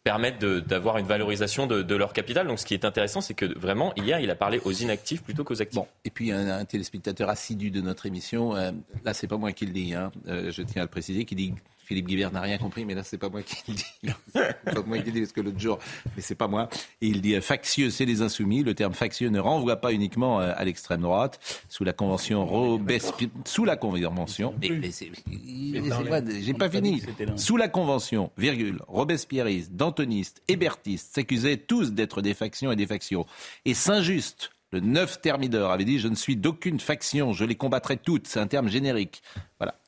permettent 0.07 0.45
d'avoir 0.45 0.99
une 0.99 1.05
valorisation 1.05 1.67
de, 1.67 1.95
leur 1.95 2.13
capital. 2.13 2.47
Donc 2.47 2.59
ce 2.59 2.65
qui 2.65 2.73
est 2.73 2.85
intéressant, 2.85 3.19
c'est 3.19 3.33
que 3.33 3.45
vraiment, 3.59 3.93
hier, 3.97 4.21
il 4.21 4.29
a 4.29 4.35
parlé 4.35 4.61
aux 4.63 4.71
inactifs 4.71 5.21
plutôt 5.21 5.43
qu'aux 5.43 5.61
actifs. 5.61 5.75
Bon, 5.75 5.87
et 6.05 6.09
puis 6.09 6.31
un, 6.31 6.63
téléspectateur 6.63 7.29
assidu 7.29 7.71
de 7.71 7.81
notre 7.81 8.05
émission, 8.05 8.55
euh, 8.55 8.71
là 9.03 9.13
c'est 9.13 9.27
pas 9.27 9.35
moi 9.35 9.51
qui 9.51 9.65
le 9.65 9.73
dis, 9.73 9.93
hein, 9.93 10.11
euh, 10.29 10.49
je 10.49 10.61
tiens 10.61 10.83
à 10.83 10.85
le 10.85 10.89
préciser, 10.89 11.25
qui 11.25 11.35
dit 11.35 11.53
Philippe 11.87 12.07
Guibert 12.07 12.33
n'a 12.33 12.41
rien 12.41 12.57
compris, 12.57 12.83
mais 12.83 12.95
là, 12.95 13.03
c'est 13.03 13.17
pas 13.17 13.29
moi 13.29 13.41
qui 13.43 13.55
le 13.69 13.73
dis. 13.73 14.13
pas 14.33 14.81
moi 14.85 14.97
qui 14.99 15.05
le 15.05 15.11
dis, 15.13 15.19
parce 15.21 15.31
que 15.31 15.39
l'autre 15.39 15.59
jour, 15.59 15.79
mais 16.17 16.21
c'est 16.21 16.35
pas 16.35 16.49
moi. 16.49 16.67
Et 17.01 17.07
il 17.07 17.21
dit 17.21 17.35
euh, 17.35 17.41
factieux, 17.41 17.89
c'est 17.89 18.03
les 18.03 18.21
insoumis. 18.21 18.61
Le 18.61 18.73
terme 18.73 18.93
factieux 18.93 19.29
ne 19.29 19.39
renvoie 19.39 19.77
pas 19.77 19.93
uniquement 19.93 20.39
à 20.39 20.63
l'extrême 20.65 20.99
droite. 20.99 21.39
Sous 21.69 21.85
la 21.85 21.93
convention 21.93 22.45
Robespierre, 22.45 23.29
sous 23.45 23.63
la 23.63 23.77
convention, 23.77 24.53
j'ai 24.61 26.53
pas 26.53 26.69
fini. 26.69 27.01
Sous 27.37 27.55
la 27.55 27.69
convention, 27.69 28.31
virgule, 28.37 28.81
robespierriste, 28.89 29.71
dantoniste, 29.73 30.41
hébertiste 30.49 31.15
s'accusaient 31.15 31.55
tous 31.57 31.93
d'être 31.93 32.21
des 32.21 32.33
factions 32.33 32.69
et 32.71 32.75
des 32.75 32.87
factions. 32.87 33.25
Et 33.63 33.73
Saint-Just, 33.73 34.51
le 34.71 34.81
neuf 34.81 35.21
thermidor, 35.21 35.71
avait 35.71 35.85
dit 35.85 35.99
Je 35.99 36.09
ne 36.09 36.15
suis 36.15 36.35
d'aucune 36.35 36.81
faction, 36.81 37.31
je 37.31 37.45
les 37.45 37.55
combattrai 37.55 37.95
toutes. 37.95 38.27
C'est 38.27 38.41
un 38.41 38.47
terme 38.47 38.67
générique. 38.67 39.23
Voilà. 39.57 39.79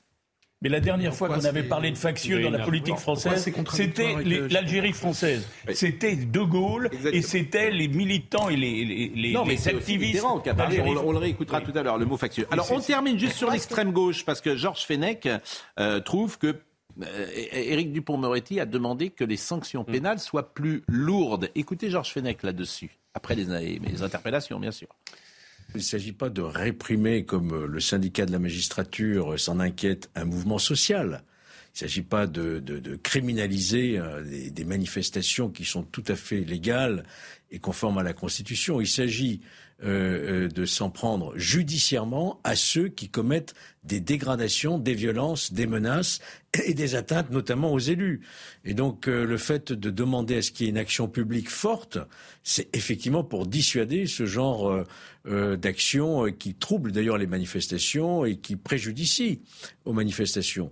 Mais 0.62 0.68
la 0.68 0.82
dernière 0.82 1.16
fois 1.16 1.30
qu'on 1.30 1.46
avait 1.46 1.64
parlé 1.64 1.92
de 1.92 1.98
factieux 1.98 2.42
dans 2.42 2.50
la 2.50 2.66
politique 2.66 2.98
française, 2.98 3.50
c'était 3.74 4.16
l'Algérie 4.50 4.92
française. 4.92 5.48
C'était 5.74 6.16
De 6.16 6.42
Gaulle 6.42 6.90
et 7.14 7.22
c'était 7.22 7.72
les 7.72 7.88
militants 7.88 8.50
et 8.50 8.58
les, 8.58 8.84
les, 8.84 9.12
les, 9.16 9.32
non, 9.32 9.46
mais 9.46 9.54
les 9.56 9.68
activistes. 9.70 10.24
On, 10.24 10.42
on, 10.42 11.12
le 11.12 11.18
réécoutera 11.18 11.62
tout 11.62 11.72
à 11.76 11.84
l'heure, 11.84 11.98
le 11.98 12.06
mot 12.06 12.18
factieux. 12.18 12.46
Alors 12.52 12.70
on 12.72 12.80
termine 12.80 13.18
juste 13.18 13.38
sur 13.38 13.50
l'extrême 13.50 13.92
gauche 13.92 14.26
parce 14.26 14.42
que 14.42 14.58
Georges 14.58 14.86
Fenech 14.86 15.28
euh, 15.80 16.00
trouve 16.02 16.38
que 16.38 16.56
euh, 17.04 17.28
Éric 17.54 17.94
Dupont-Moretti 17.94 18.60
a 18.60 18.66
demandé 18.66 19.10
que 19.12 19.24
les 19.24 19.38
sanctions 19.38 19.86
mm. 19.88 19.92
pénales 19.92 20.20
soient 20.20 20.54
plus 20.54 20.84
lourdes. 20.90 21.50
Écoutez 21.56 21.90
Georges 21.90 22.12
Fenech 22.12 22.44
là-dessus, 22.44 22.98
après 23.14 23.36
les, 23.36 23.80
les 23.80 24.04
interpellations, 24.04 24.60
bien 24.60 24.72
sûr. 24.72 24.90
Il 25.76 25.78
ne 25.78 25.82
s'agit 25.84 26.14
pas 26.14 26.30
de 26.30 26.42
réprimer, 26.42 27.26
comme 27.26 27.66
le 27.66 27.80
syndicat 27.80 28.26
de 28.26 28.32
la 28.32 28.40
magistrature 28.40 29.40
s'en 29.40 29.60
inquiète, 29.60 30.10
un 30.16 30.26
mouvement 30.26 30.58
social. 30.58 31.24
Il 31.80 31.84
ne 31.84 31.88
s'agit 31.88 32.02
pas 32.02 32.26
de, 32.26 33.00
criminaliser 33.04 34.00
euh, 34.00 34.24
des, 34.50 34.66
manifestations 34.66 35.50
qui 35.50 35.66
sont 35.66 35.84
tout 35.84 36.04
à 36.08 36.16
fait 36.16 36.40
légales 36.40 37.04
et 37.52 37.60
conformes 37.60 38.00
à 38.00 38.04
la 38.04 38.14
Constitution. 38.14 38.82
Il 38.82 38.88
s'agit 38.88 39.42
euh, 39.44 39.46
euh, 39.46 39.69
de 39.82 40.66
s'en 40.66 40.90
prendre 40.90 41.38
judiciairement 41.38 42.40
à 42.44 42.56
ceux 42.56 42.90
qui 42.90 43.10
commettent 43.10 43.54
des 43.84 44.02
dégradations, 44.02 44.78
des 44.78 44.94
violences, 44.94 45.54
des 45.54 45.68
menaces 45.68 46.20
et 46.66 46.74
des 46.74 46.96
atteintes, 46.96 47.32
notamment 47.32 47.72
aux 47.72 47.80
élus. 47.80 48.22
Et 48.66 48.74
donc, 48.74 49.08
euh, 49.08 49.26
le 49.26 49.38
fait 49.38 49.72
de 49.72 49.90
demander 49.90 50.38
à 50.38 50.42
ce 50.42 50.52
qu'il 50.52 50.66
y 50.66 50.70
ait 50.70 50.72
une 50.72 50.78
action 50.78 51.08
publique 51.08 51.50
forte, 51.50 51.98
c'est 52.44 52.76
effectivement 52.76 53.24
pour 53.24 53.48
dissuader 53.48 54.06
ce 54.06 54.26
genre 54.26 54.84
d'action 55.26 56.32
qui 56.32 56.56
trouble 56.56 56.92
d'ailleurs 56.92 57.18
les 57.18 57.28
manifestations 57.28 58.26
et 58.26 58.38
qui 58.38 58.56
préjudicie 58.56 59.42
aux 59.86 59.94
manifestations. 59.94 60.72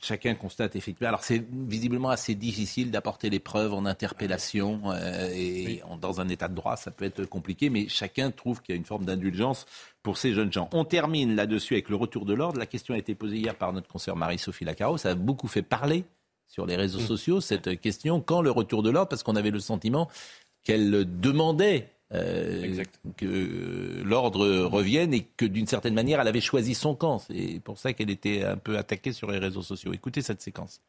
Chacun 0.00 0.34
constate 0.34 0.76
effectivement. 0.76 1.08
Alors 1.08 1.24
c'est 1.24 1.44
visiblement 1.50 2.10
assez 2.10 2.34
difficile 2.34 2.90
d'apporter 2.90 3.28
les 3.28 3.40
preuves 3.40 3.74
en 3.74 3.86
interpellation 3.86 4.82
euh, 4.86 5.30
et 5.34 5.82
dans 6.00 6.20
un 6.20 6.28
état 6.28 6.48
de 6.48 6.54
droit, 6.54 6.76
ça 6.76 6.90
peut 6.90 7.04
être 7.04 7.24
compliqué, 7.24 7.70
mais 7.70 7.88
chacun 7.88 8.30
trouve 8.30 8.62
qu'il 8.62 8.74
y 8.74 8.76
a 8.76 8.78
une 8.78 8.84
forme 8.84 9.04
d'indulgence 9.04 9.66
pour 10.02 10.16
ces 10.16 10.32
jeunes 10.32 10.52
gens. 10.52 10.68
On 10.72 10.84
termine 10.84 11.34
là-dessus 11.34 11.74
avec 11.74 11.88
le 11.88 11.96
retour 11.96 12.24
de 12.24 12.34
l'ordre. 12.34 12.58
La 12.58 12.66
question 12.66 12.94
a 12.94 12.98
été 12.98 13.14
posée 13.14 13.38
hier 13.38 13.56
par 13.56 13.72
notre 13.72 13.88
consoeur 13.88 14.16
Marie-Sophie 14.16 14.64
Lacaro. 14.64 14.96
Ça 14.96 15.10
a 15.10 15.14
beaucoup 15.14 15.48
fait 15.48 15.62
parler 15.62 16.04
sur 16.46 16.66
les 16.66 16.76
réseaux 16.76 17.00
sociaux 17.00 17.40
cette 17.40 17.80
question. 17.80 18.20
Quand 18.20 18.42
le 18.42 18.50
retour 18.50 18.82
de 18.82 18.90
l'ordre? 18.90 19.08
Parce 19.08 19.22
qu'on 19.22 19.36
avait 19.36 19.50
le 19.50 19.60
sentiment 19.60 20.08
qu'elle 20.62 21.20
demandait 21.20 21.93
euh, 22.12 22.84
que 23.16 24.02
l'ordre 24.04 24.46
revienne 24.66 25.14
et 25.14 25.22
que 25.22 25.46
d'une 25.46 25.66
certaine 25.66 25.94
manière, 25.94 26.20
elle 26.20 26.28
avait 26.28 26.40
choisi 26.40 26.74
son 26.74 26.94
camp. 26.94 27.18
C'est 27.18 27.60
pour 27.64 27.78
ça 27.78 27.92
qu'elle 27.92 28.10
était 28.10 28.44
un 28.44 28.56
peu 28.56 28.76
attaquée 28.76 29.12
sur 29.12 29.30
les 29.30 29.38
réseaux 29.38 29.62
sociaux. 29.62 29.92
Écoutez 29.92 30.22
cette 30.22 30.42
séquence. 30.42 30.80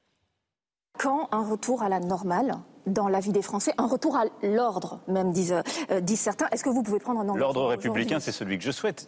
Quand 0.98 1.30
un 1.32 1.50
retour 1.50 1.84
à 1.84 1.90
la 1.90 2.00
normale 2.00 2.56
dans 2.86 3.08
la 3.08 3.20
vie 3.20 3.32
des 3.32 3.42
Français, 3.42 3.74
un 3.78 3.88
retour 3.88 4.16
à 4.16 4.26
l'ordre, 4.44 5.00
même 5.08 5.32
disent, 5.32 5.62
euh, 5.90 6.00
disent 6.00 6.20
certains, 6.20 6.48
est-ce 6.52 6.64
que 6.64 6.70
vous 6.70 6.84
pouvez 6.84 7.00
prendre 7.00 7.20
un 7.20 7.24
engagement 7.24 7.40
L'ordre 7.40 7.66
républicain, 7.66 8.20
c'est 8.20 8.32
celui 8.32 8.58
que 8.58 8.64
je 8.64 8.72
souhaite. 8.72 9.08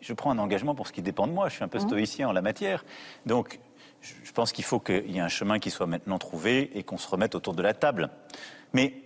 Je 0.00 0.12
prends 0.12 0.30
un 0.30 0.38
engagement 0.38 0.74
pour 0.74 0.86
ce 0.86 0.92
qui 0.92 1.02
dépend 1.02 1.26
de 1.26 1.32
moi. 1.32 1.48
Je 1.48 1.54
suis 1.54 1.64
un 1.64 1.68
peu 1.68 1.78
mmh. 1.78 1.88
stoïcien 1.88 2.28
en 2.28 2.32
la 2.32 2.42
matière. 2.42 2.84
Donc, 3.26 3.60
je 4.00 4.32
pense 4.32 4.52
qu'il 4.52 4.64
faut 4.64 4.80
qu'il 4.80 5.10
y 5.10 5.18
ait 5.18 5.20
un 5.20 5.28
chemin 5.28 5.58
qui 5.58 5.70
soit 5.70 5.86
maintenant 5.86 6.18
trouvé 6.18 6.70
et 6.74 6.82
qu'on 6.82 6.98
se 6.98 7.08
remette 7.08 7.34
autour 7.34 7.54
de 7.54 7.62
la 7.62 7.74
table. 7.74 8.10
Mais 8.72 9.02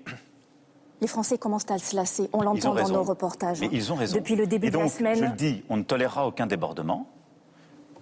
les 1.00 1.06
Français 1.06 1.38
commencent 1.38 1.70
à 1.70 1.78
se 1.78 1.96
lasser. 1.96 2.28
On 2.32 2.42
l'entend 2.42 2.74
dans 2.74 2.88
nos 2.88 3.02
reportages. 3.02 3.60
Mais 3.60 3.68
ils 3.72 3.92
ont 3.92 3.96
raison. 3.96 4.16
Depuis 4.16 4.36
le 4.36 4.46
début 4.46 4.70
de 4.70 4.78
la 4.78 4.88
semaine. 4.88 5.16
Je 5.16 5.24
le 5.24 5.30
dis, 5.32 5.64
on 5.68 5.76
ne 5.76 5.82
tolérera 5.82 6.26
aucun 6.26 6.46
débordement. 6.46 7.08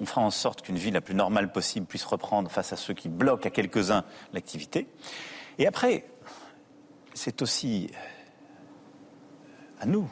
On 0.00 0.06
fera 0.06 0.20
en 0.20 0.30
sorte 0.30 0.62
qu'une 0.62 0.76
vie 0.76 0.90
la 0.90 1.00
plus 1.00 1.14
normale 1.14 1.50
possible 1.50 1.86
puisse 1.86 2.04
reprendre 2.04 2.50
face 2.50 2.72
à 2.72 2.76
ceux 2.76 2.94
qui 2.94 3.08
bloquent 3.08 3.48
à 3.48 3.50
quelques-uns 3.50 4.04
l'activité. 4.32 4.86
Et 5.58 5.66
après, 5.66 6.04
c'est 7.14 7.42
aussi 7.42 7.90
à 9.80 9.86
nous, 9.86 10.08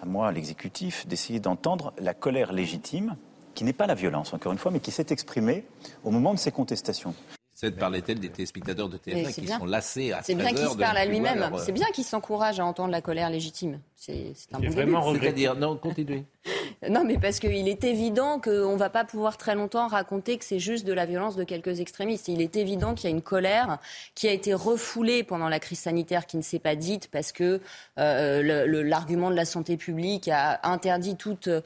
à 0.00 0.06
moi, 0.06 0.30
l'exécutif, 0.30 1.06
d'essayer 1.06 1.40
d'entendre 1.40 1.92
la 1.98 2.14
colère 2.14 2.52
légitime, 2.52 3.16
qui 3.54 3.64
n'est 3.64 3.72
pas 3.72 3.86
la 3.86 3.94
violence, 3.94 4.32
encore 4.32 4.52
une 4.52 4.58
fois, 4.58 4.70
mais 4.70 4.80
qui 4.80 4.90
s'est 4.90 5.06
exprimée 5.10 5.64
au 6.04 6.10
moment 6.10 6.32
de 6.32 6.38
ces 6.38 6.52
contestations. 6.52 7.14
Cette 7.62 7.76
parlait-elle 7.76 8.18
des 8.18 8.28
téléspectateurs 8.28 8.88
de 8.88 8.96
TF1 8.96 9.32
qui 9.40 9.46
sont 9.46 9.66
lassés 9.66 10.10
à 10.10 10.20
C'est 10.24 10.34
bien 10.34 10.48
qu'il 10.48 10.66
se 10.66 10.76
parle 10.76 10.96
à 10.96 11.06
lui-même. 11.06 11.48
C'est 11.64 11.70
bien 11.70 11.86
qu'il 11.94 12.02
s'encourage 12.02 12.58
à 12.58 12.66
entendre 12.66 12.90
la 12.90 13.00
colère 13.00 13.30
légitime. 13.30 13.78
C'est 13.94 14.34
un 14.52 14.58
bon 14.58 14.68
vraiment 14.68 15.14
C'est-à-dire, 15.14 15.54
non, 15.54 15.76
continuez. 15.76 16.24
Non, 16.90 17.04
mais 17.04 17.16
parce 17.16 17.38
qu'il 17.38 17.68
est 17.68 17.84
évident 17.84 18.40
qu'on 18.40 18.72
ne 18.72 18.78
va 18.78 18.90
pas 18.90 19.04
pouvoir 19.04 19.36
très 19.36 19.54
longtemps 19.54 19.86
raconter 19.86 20.36
que 20.36 20.44
c'est 20.44 20.58
juste 20.58 20.84
de 20.84 20.92
la 20.92 21.06
violence 21.06 21.36
de 21.36 21.44
quelques 21.44 21.78
extrémistes. 21.78 22.26
Il 22.26 22.42
est 22.42 22.56
évident 22.56 22.94
qu'il 22.94 23.08
y 23.08 23.12
a 23.12 23.14
une 23.14 23.22
colère 23.22 23.78
qui 24.14 24.26
a 24.26 24.32
été 24.32 24.52
refoulée 24.52 25.22
pendant 25.22 25.48
la 25.48 25.60
crise 25.60 25.78
sanitaire, 25.78 26.26
qui 26.26 26.36
ne 26.36 26.42
s'est 26.42 26.58
pas 26.58 26.74
dite 26.74 27.08
parce 27.12 27.30
que 27.30 27.60
euh, 27.98 28.82
l'argument 28.82 29.30
de 29.30 29.36
la 29.36 29.44
santé 29.44 29.76
publique 29.76 30.28
a 30.28 30.60
interdit 30.64 31.16
tout, 31.16 31.38
euh, 31.46 31.60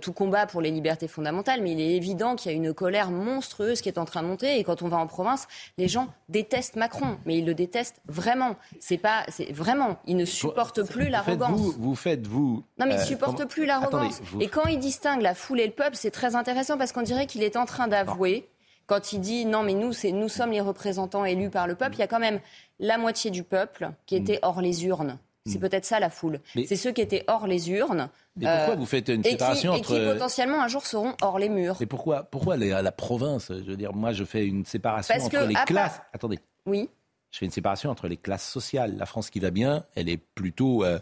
tout 0.00 0.12
combat 0.14 0.46
pour 0.46 0.62
les 0.62 0.70
libertés 0.70 1.08
fondamentales. 1.08 1.60
Mais 1.62 1.72
il 1.72 1.80
est 1.80 1.94
évident 1.94 2.34
qu'il 2.34 2.50
y 2.50 2.54
a 2.54 2.56
une 2.56 2.72
colère 2.72 3.10
monstrueuse 3.10 3.82
qui 3.82 3.90
est 3.90 3.98
en 3.98 4.06
train 4.06 4.22
de 4.22 4.28
monter. 4.28 4.58
Et 4.58 4.64
quand 4.64 4.80
on 4.80 4.88
va 4.88 4.96
en 4.96 5.06
province, 5.06 5.48
les 5.76 5.88
gens 5.88 6.08
détestent 6.30 6.76
Macron, 6.76 7.18
mais 7.26 7.36
ils 7.38 7.44
le 7.44 7.54
détestent 7.54 8.00
vraiment. 8.06 8.56
C'est 8.80 8.96
pas, 8.96 9.24
c'est 9.28 9.52
vraiment, 9.52 9.98
ils 10.06 10.16
ne 10.16 10.24
supportent 10.24 10.82
plus 10.82 11.10
l'arrogance. 11.10 11.60
Vous, 11.60 11.74
vous 11.78 11.94
faites 11.94 12.26
vous. 12.26 12.64
Non, 12.78 12.86
mais 12.86 12.94
ils 12.94 12.96
ne 12.96 13.02
euh, 13.02 13.04
supportent 13.04 13.44
plus 13.44 13.66
l'arrogance. 13.66 14.22
Et 14.40 14.48
quand 14.48 14.61
il 14.66 14.78
distingue 14.78 15.22
la 15.22 15.34
foule 15.34 15.60
et 15.60 15.66
le 15.66 15.72
peuple, 15.72 15.96
c'est 15.96 16.10
très 16.10 16.34
intéressant 16.34 16.78
parce 16.78 16.92
qu'on 16.92 17.02
dirait 17.02 17.26
qu'il 17.26 17.42
est 17.42 17.56
en 17.56 17.66
train 17.66 17.88
d'avouer. 17.88 18.48
Quand 18.86 19.12
il 19.12 19.20
dit 19.20 19.46
non, 19.46 19.62
mais 19.62 19.74
nous, 19.74 19.92
c'est 19.92 20.12
nous 20.12 20.28
sommes 20.28 20.50
les 20.50 20.60
représentants 20.60 21.24
élus 21.24 21.50
par 21.50 21.66
le 21.66 21.74
peuple, 21.74 21.94
il 21.94 22.00
y 22.00 22.02
a 22.02 22.08
quand 22.08 22.18
même 22.18 22.40
la 22.78 22.98
moitié 22.98 23.30
du 23.30 23.44
peuple 23.44 23.90
qui 24.06 24.16
était 24.16 24.38
hors 24.42 24.60
les 24.60 24.84
urnes. 24.84 25.18
C'est 25.46 25.58
hmm. 25.58 25.60
peut-être 25.60 25.84
ça 25.84 25.98
la 25.98 26.10
foule. 26.10 26.40
C'est 26.66 26.76
ceux 26.76 26.92
qui 26.92 27.00
étaient 27.00 27.24
hors 27.26 27.46
les 27.46 27.70
urnes. 27.70 28.08
Mais 28.36 28.46
pourquoi 28.46 28.74
euh, 28.74 28.76
vous 28.76 28.86
faites 28.86 29.08
une 29.08 29.24
séparation 29.24 29.74
et 29.74 29.80
qui, 29.80 29.92
entre... 29.92 29.96
Et 29.96 30.06
qui 30.06 30.12
potentiellement 30.12 30.62
un 30.62 30.68
jour 30.68 30.86
seront 30.86 31.14
hors 31.20 31.38
les 31.38 31.48
murs. 31.48 31.76
Mais 31.80 31.86
pourquoi, 31.86 32.24
pourquoi 32.24 32.56
la 32.56 32.92
province 32.92 33.48
Je 33.48 33.70
veux 33.70 33.76
dire, 33.76 33.92
moi 33.92 34.12
je 34.12 34.24
fais 34.24 34.46
une 34.46 34.64
séparation 34.64 35.14
entre 35.14 35.46
les 35.46 35.54
classes? 35.54 36.00
Attendez. 36.12 36.38
Oui. 36.66 36.88
Je 37.30 37.38
fais 37.38 37.46
une 37.46 37.50
séparation 37.50 37.90
entre 37.90 38.08
les 38.08 38.16
classes 38.16 38.48
sociales. 38.48 38.96
La 38.96 39.06
France 39.06 39.30
qui 39.30 39.40
va 39.40 39.50
bien, 39.50 39.84
elle 39.96 40.08
est 40.08 40.18
plutôt 40.18 40.84
euh, 40.84 40.98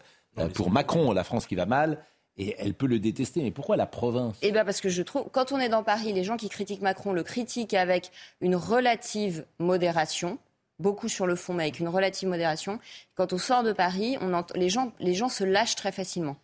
pour 0.54 0.70
Macron. 0.70 1.12
La 1.12 1.24
France 1.24 1.46
qui 1.46 1.54
va 1.54 1.66
mal, 1.66 1.98
et 2.40 2.57
elle 2.59 2.74
peut 2.74 2.87
le 2.87 2.98
détester. 2.98 3.42
Mais 3.42 3.50
pourquoi 3.50 3.76
la 3.76 3.87
province? 3.87 4.37
Eh 4.42 4.50
bien 4.50 4.64
parce 4.64 4.81
que 4.81 4.88
je 4.88 5.03
trouve, 5.03 5.26
quand 5.31 5.53
on 5.53 5.59
est 5.59 5.68
dans 5.68 5.85
Paris, 5.85 6.12
les 6.12 6.24
gens 6.24 6.37
qui 6.37 6.48
critiquent 6.48 6.81
Macron 6.81 7.12
le 7.12 7.22
critiquent 7.22 7.74
avec 7.74 8.11
une 8.40 8.57
relative 8.57 9.44
modération 9.59 10.38
beaucoup 10.81 11.09
sur 11.09 11.26
le 11.26 11.37
fond, 11.37 11.53
mais 11.53 11.64
avec 11.64 11.79
une 11.79 11.88
relative 11.88 12.29
modération. 12.29 12.81
Quand 13.14 13.35
on 13.35 13.38
sort 13.38 13.62
de 13.62 13.72
Paris, 13.72 14.16
on 14.22 14.44
les, 14.55 14.70
gens, 14.70 14.92
les 14.98 15.12
gens 15.12 15.29
se 15.29 15.44
lâchent 15.44 15.76
très 15.76 15.92
facilement. 15.92 16.38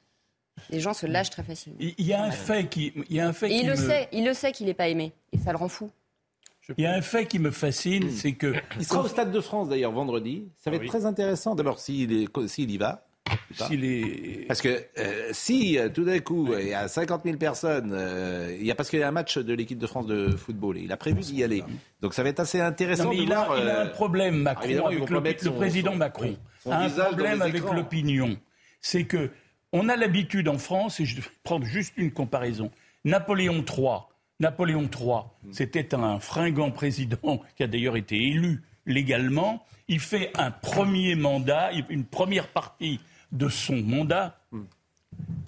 Les 0.69 0.79
gens 0.79 0.93
se 0.93 1.07
lâchent 1.07 1.31
très 1.31 1.43
facilement. 1.43 1.79
Il 1.81 2.07
y 2.07 2.13
a 2.13 2.23
un 2.23 2.31
fait 2.31 2.69
qui, 2.69 2.93
il 3.09 3.17
y 3.17 3.21
a 3.21 3.27
un 3.27 3.33
fait 3.33 3.51
il 3.51 3.67
le 3.67 3.77
sait, 3.77 4.09
il 4.13 4.27
le 4.27 4.35
sait 4.35 4.53
qu'il 4.53 4.67
n'est 4.67 4.75
pas 4.75 4.89
aimé, 4.89 5.13
et 5.33 5.39
ça 5.39 5.53
le 5.53 5.57
rend 5.57 5.69
fou. 5.69 5.91
Il 6.77 6.85
y 6.85 6.87
a 6.87 6.93
un 6.93 7.01
fait 7.01 7.27
qui 7.27 7.39
me 7.39 7.51
fascine, 7.51 8.11
c'est 8.11 8.33
que 8.33 8.55
il 8.79 8.85
sera 8.85 9.01
au 9.01 9.09
Stade 9.09 9.33
de 9.33 9.41
France 9.41 9.69
d'ailleurs 9.69 9.93
vendredi. 9.93 10.49
Ça 10.59 10.71
va 10.71 10.77
être 10.77 10.87
très 10.87 11.07
intéressant. 11.07 11.55
D'abord, 11.55 11.79
s'il 11.79 12.11
y 12.11 12.77
va, 12.77 13.06
parce 14.49 14.61
que 14.61 14.85
euh, 14.99 15.31
si 15.33 15.79
euh, 15.79 15.89
tout 15.89 16.05
d'un 16.05 16.19
coup 16.19 16.53
il 16.59 16.69
y 16.69 16.75
a 16.75 16.89
50 16.89 17.23
000 17.25 17.37
personnes, 17.37 17.93
euh, 17.93 18.57
il 18.59 18.67
y 18.67 18.71
a 18.71 18.75
parce 18.75 18.91
qu'il 18.91 18.99
y 18.99 19.03
a 19.03 19.09
un 19.09 19.13
match 19.13 19.39
de 19.39 19.55
l'équipe 19.55 19.79
de 19.79 19.87
France 19.87 20.07
de 20.07 20.31
football, 20.31 20.79
et 20.79 20.83
il 20.83 20.93
a 20.93 20.97
prévu 20.97 21.21
d'y 21.21 21.43
aller. 21.43 21.63
Donc 22.01 22.15
ça 22.15 22.23
va 22.23 22.29
être 22.29 22.41
assez 22.41 22.61
intéressant. 22.61 23.13
il, 23.13 23.33
a, 23.33 23.83
un 23.83 23.87
problème 23.87 24.37
Macron 24.37 24.87
avec 24.87 25.11
le, 25.43 25.51
président 25.53 25.95
Macron 25.95 26.37
a 26.71 26.85
un 26.85 26.91
problème 26.91 27.43
avec 27.43 27.63
l'opinion. 27.63 28.37
C'est 28.81 29.05
que 29.05 29.31
on 29.73 29.89
a 29.89 29.97
l'habitude 29.97 30.49
en 30.49 30.59
France, 30.59 31.01
et 31.01 31.05
je 31.05 31.17
vais 31.17 31.23
prendre 31.43 31.67
juste 31.67 31.95
une 31.97 32.13
comparaison. 32.13 32.71
Napoléon 33.05 33.65
III 33.65 34.01
Napoléon 34.39 34.83
III, 34.83 35.53
c'était 35.53 35.95
un 35.95 36.21
fringant 36.21 36.71
président 36.71 37.41
qui 37.57 37.63
a 37.63 37.67
d'ailleurs 37.67 37.97
été 37.97 38.17
élu 38.17 38.63
légalement. 38.85 39.65
Il 39.89 40.01
fait 40.01 40.31
un 40.37 40.51
premier 40.51 41.15
mandat, 41.15 41.71
une 41.89 42.05
première 42.05 42.49
partie 42.49 43.01
de 43.33 43.49
son 43.49 43.77
mandat 43.77 44.39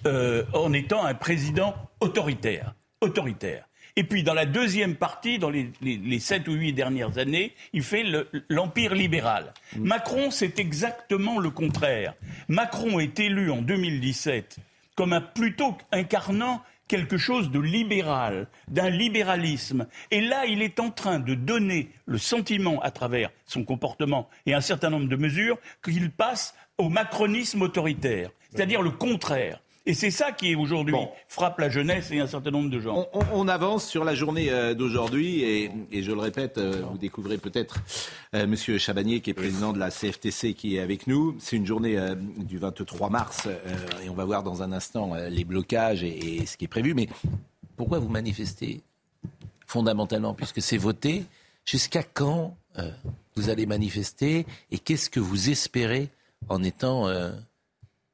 euh, 0.07 0.45
en 0.53 0.73
étant 0.73 1.05
un 1.05 1.15
président 1.15 1.75
autoritaire. 2.01 2.75
autoritaire. 3.01 3.69
Et 3.97 4.05
puis, 4.05 4.23
dans 4.23 4.35
la 4.35 4.47
deuxième 4.47 4.95
partie, 4.95 5.41
dans 5.41 5.51
les, 5.51 6.21
sept 6.21 6.47
ou 6.47 6.53
huit 6.53 6.73
dernières 6.73 7.19
années, 7.19 7.53
il 7.73 7.83
fait 7.83 8.05
l'empire 8.49 8.95
libéral. 8.95 9.53
Macron, 9.77 10.31
c'est 10.31 10.61
exactement 10.61 11.41
le 11.41 11.51
contraire. 11.51 12.15
Macron 12.47 13.01
est 13.01 13.19
élu 13.19 13.51
en 13.51 13.61
2017 13.61 14.59
comme 14.95 15.13
un 15.13 15.21
plutôt 15.21 15.77
incarnant 15.93 16.63
quelque 16.89 17.19
chose 17.19 17.51
de 17.51 17.61
libéral, 17.61 18.49
d'un 18.67 18.91
libéralisme. 18.91 19.87
Et 20.11 20.21
là, 20.21 20.47
il 20.47 20.63
est 20.63 20.81
en 20.81 20.91
train 20.91 21.21
de 21.21 21.35
donner 21.35 21.91
le 22.07 22.19
sentiment, 22.19 22.81
à 22.83 22.91
travers 22.91 23.31
son 23.47 23.63
comportement 23.63 24.29
et 24.47 24.55
un 24.55 24.61
certain 24.61 24.91
nombre 24.91 25.09
de 25.09 25.17
mesures, 25.17 25.59
qu'il 25.85 26.11
passe 26.11 26.55
au 26.79 26.89
macronisme 26.89 27.63
autoritaire, 27.63 28.31
c'est-à-dire 28.51 28.83
le 28.83 28.91
contraire. 28.91 29.61
Et 29.89 29.95
c'est 29.95 30.11
ça 30.11 30.33
qui 30.33 30.55
aujourd'hui 30.55 30.95
frappe 31.29 31.59
la 31.59 31.71
jeunesse 31.71 32.11
et 32.11 32.21
un 32.21 32.27
certain 32.27 32.51
nombre 32.51 32.69
de 32.69 32.79
gens. 32.79 33.07
On, 33.33 33.49
avance 33.49 33.87
sur 33.87 34.05
la 34.05 34.15
journée 34.15 34.51
euh, 34.51 34.75
d'aujourd'hui 34.75 35.43
et, 35.43 35.71
je 35.91 36.13
le 36.13 36.21
répète, 36.21 36.59
euh, 36.59 36.83
vous 36.91 36.99
découvrez 36.99 37.39
peut-être 37.39 37.77
euh, 38.35 38.47
Monsieur 38.47 38.77
Chabanier 38.77 39.21
qui 39.21 39.31
est 39.31 39.35
président 39.35 39.73
de 39.73 39.79
la 39.79 39.91
CFTC 39.91 40.53
qui 40.53 40.77
est 40.77 40.81
avec 40.81 41.07
nous. 41.07 41.37
C'est 41.39 41.57
une 41.57 41.65
journée 41.65 41.99
du 42.37 42.59
23 42.59 43.09
mars 43.09 43.49
et 44.05 44.11
on 44.11 44.15
va 44.15 44.27
voir 44.27 44.43
dans 44.43 44.63
un 44.63 44.73
instant 44.73 45.15
les 45.15 45.45
blocages 45.45 46.05
et, 46.05 46.45
ce 46.45 46.59
qui 46.59 46.67
est 46.67 46.69
prévu. 46.69 46.93
Mais 46.93 47.09
pourquoi 47.79 47.99
vous 47.99 48.11
manifestez 48.11 48.83
fondamentalement 49.67 50.35
puisque 50.35 50.61
c'est 50.61 50.77
voté? 50.77 51.25
Jusqu'à 51.65 52.03
quand 52.03 52.55
vous 53.37 53.49
allez 53.49 53.65
manifester? 53.65 54.45
Et 54.71 54.79
qu'est-ce 54.79 55.09
que 55.09 55.21
vous 55.21 55.49
espérez 55.49 56.11
en 56.49 56.63
étant 56.63 57.09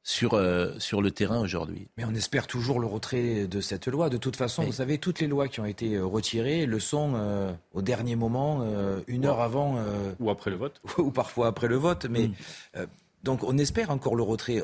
sur, 0.05 0.35
euh, 0.35 0.71
sur 0.77 1.01
le 1.01 1.09
terrain 1.09 1.39
aujourd'hui. 1.39 1.87
Mais 1.97 2.05
on 2.05 2.13
espère 2.13 2.45
toujours 2.45 2.79
le 2.79 2.85
retrait 2.85 3.47
de 3.47 3.59
cette 3.59 3.87
loi. 3.87 4.09
De 4.09 4.17
toute 4.17 4.35
façon, 4.35 4.63
vous 4.63 4.73
savez, 4.73 4.99
toutes 4.99 5.19
les 5.19 5.25
lois 5.25 5.47
qui 5.47 5.59
ont 5.59 5.65
été 5.65 5.95
euh, 5.95 6.05
retirées 6.05 6.67
le 6.67 6.79
sont 6.79 7.13
euh, 7.15 7.51
au 7.73 7.81
dernier 7.81 8.15
moment, 8.15 8.63
une 9.07 9.25
heure 9.25 9.41
avant. 9.41 9.79
ou 10.19 10.29
après 10.29 10.51
le 10.51 10.57
vote. 10.57 10.79
Ou 10.99 11.09
parfois 11.09 11.47
après 11.47 11.67
le 11.67 11.75
vote. 11.75 12.05
Mais. 12.09 12.27
Mm. 12.75 12.85
donc 13.23 13.43
on 13.43 13.57
espère 13.57 13.89
encore 13.89 14.15
le 14.15 14.21
retrait 14.21 14.63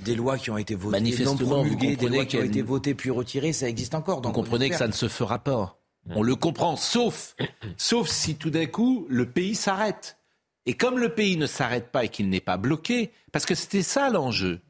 des 0.00 0.14
lois 0.14 0.38
qui 0.38 0.50
ont 0.50 0.58
été 0.58 0.76
votées, 0.76 1.24
non 1.24 1.36
promulguées, 1.36 1.96
des 1.96 2.08
lois 2.08 2.24
qui 2.24 2.36
ont 2.36 2.44
été 2.44 2.62
votées 2.62 2.94
puis 2.94 3.10
retirées, 3.10 3.52
ça 3.52 3.68
existe 3.68 3.96
encore. 3.96 4.20
Donc 4.20 4.36
vous 4.36 4.42
comprenez 4.42 4.70
que 4.70 4.76
ça 4.76 4.86
ne 4.86 4.92
se 4.92 5.08
fera 5.08 5.40
pas. 5.40 5.76
On 6.14 6.22
le 6.22 6.36
comprend, 6.36 6.76
sauf, 6.76 7.34
sauf 7.76 8.08
si 8.08 8.36
tout 8.36 8.50
d'un 8.50 8.66
coup 8.66 9.06
le 9.10 9.26
pays 9.26 9.56
s'arrête. 9.56 10.19
Et 10.66 10.74
comme 10.74 10.98
le 10.98 11.14
pays 11.14 11.36
ne 11.36 11.46
s'arrête 11.46 11.90
pas 11.90 12.04
et 12.04 12.08
qu'il 12.08 12.28
n'est 12.28 12.40
pas 12.40 12.56
bloqué, 12.56 13.12
parce 13.32 13.46
que 13.46 13.54
c'était 13.54 13.82
ça 13.82 14.10
l'enjeu. 14.10 14.60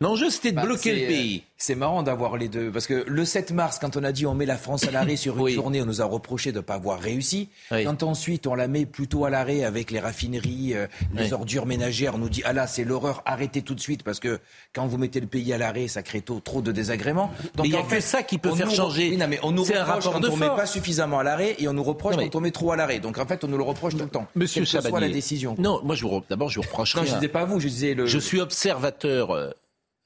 L'enjeu, 0.00 0.30
c'était 0.30 0.50
de 0.50 0.56
bah, 0.56 0.64
bloquer 0.64 1.02
le 1.02 1.06
pays. 1.06 1.44
C'est 1.64 1.74
marrant 1.74 2.02
d'avoir 2.02 2.36
les 2.36 2.48
deux. 2.48 2.70
Parce 2.70 2.86
que 2.86 3.06
le 3.06 3.24
7 3.24 3.52
mars, 3.52 3.78
quand 3.78 3.96
on 3.96 4.04
a 4.04 4.12
dit 4.12 4.26
on 4.26 4.34
met 4.34 4.44
la 4.44 4.58
France 4.58 4.86
à 4.86 4.90
l'arrêt 4.90 5.16
sur 5.16 5.46
une 5.46 5.54
journée, 5.54 5.80
on 5.80 5.86
nous 5.86 6.02
a 6.02 6.04
reproché 6.04 6.52
de 6.52 6.58
ne 6.58 6.60
pas 6.60 6.74
avoir 6.74 7.00
réussi. 7.00 7.48
Quand 7.70 8.02
ensuite 8.02 8.46
on 8.46 8.54
la 8.54 8.68
met 8.68 8.84
plutôt 8.84 9.24
à 9.24 9.30
l'arrêt 9.30 9.64
avec 9.64 9.90
les 9.90 9.98
raffineries, 9.98 10.74
euh, 10.74 10.86
les 11.14 11.32
ordures 11.32 11.64
ménagères, 11.64 12.16
on 12.16 12.18
nous 12.18 12.28
dit 12.28 12.42
ah 12.44 12.52
là, 12.52 12.66
c'est 12.66 12.84
l'horreur, 12.84 13.22
arrêtez 13.24 13.62
tout 13.62 13.74
de 13.74 13.80
suite 13.80 14.02
parce 14.02 14.20
que 14.20 14.40
quand 14.74 14.86
vous 14.86 14.98
mettez 14.98 15.20
le 15.20 15.26
pays 15.26 15.54
à 15.54 15.58
l'arrêt, 15.58 15.88
ça 15.88 16.02
crée 16.02 16.20
trop, 16.20 16.60
de 16.60 16.70
désagréments. 16.70 17.30
Donc, 17.54 17.64
il 17.64 17.72
y 17.72 17.76
a 17.76 17.82
que 17.82 18.00
ça 18.00 18.22
qui 18.22 18.36
peut 18.36 18.54
faire 18.54 18.70
changer. 18.70 19.16
mais 19.16 19.38
on 19.42 19.50
nous 19.50 19.64
reproche 19.64 20.04
quand 20.04 20.16
on 20.16 20.36
ne 20.36 20.40
met 20.40 20.48
pas 20.48 20.66
suffisamment 20.66 21.20
à 21.20 21.22
l'arrêt 21.22 21.56
et 21.58 21.66
on 21.66 21.72
nous 21.72 21.82
reproche 21.82 22.16
quand 22.16 22.36
on 22.36 22.40
met 22.42 22.50
trop 22.50 22.72
à 22.72 22.76
l'arrêt. 22.76 22.98
Donc 22.98 23.16
en 23.16 23.24
fait, 23.24 23.42
on 23.42 23.48
nous 23.48 23.56
le 23.56 23.64
reproche 23.64 23.96
tout 23.96 24.04
le 24.04 24.10
temps. 24.10 24.26
Monsieur 24.34 24.66
Quelle 24.66 24.82
soit 24.82 25.00
la 25.00 25.08
décision. 25.08 25.54
Non, 25.58 25.80
moi 25.82 25.96
d'abord, 26.28 26.50
je 26.50 26.56
vous 26.56 26.66
reproche 26.66 26.94
Non, 26.94 27.04
je 27.04 27.14
disais 27.14 27.28
pas 27.28 27.46
vous, 27.46 27.58
je 27.58 27.68
disais 27.68 27.94
le. 27.94 28.04
Je 28.04 28.18
suis 28.18 28.40
observateur. 28.40 29.54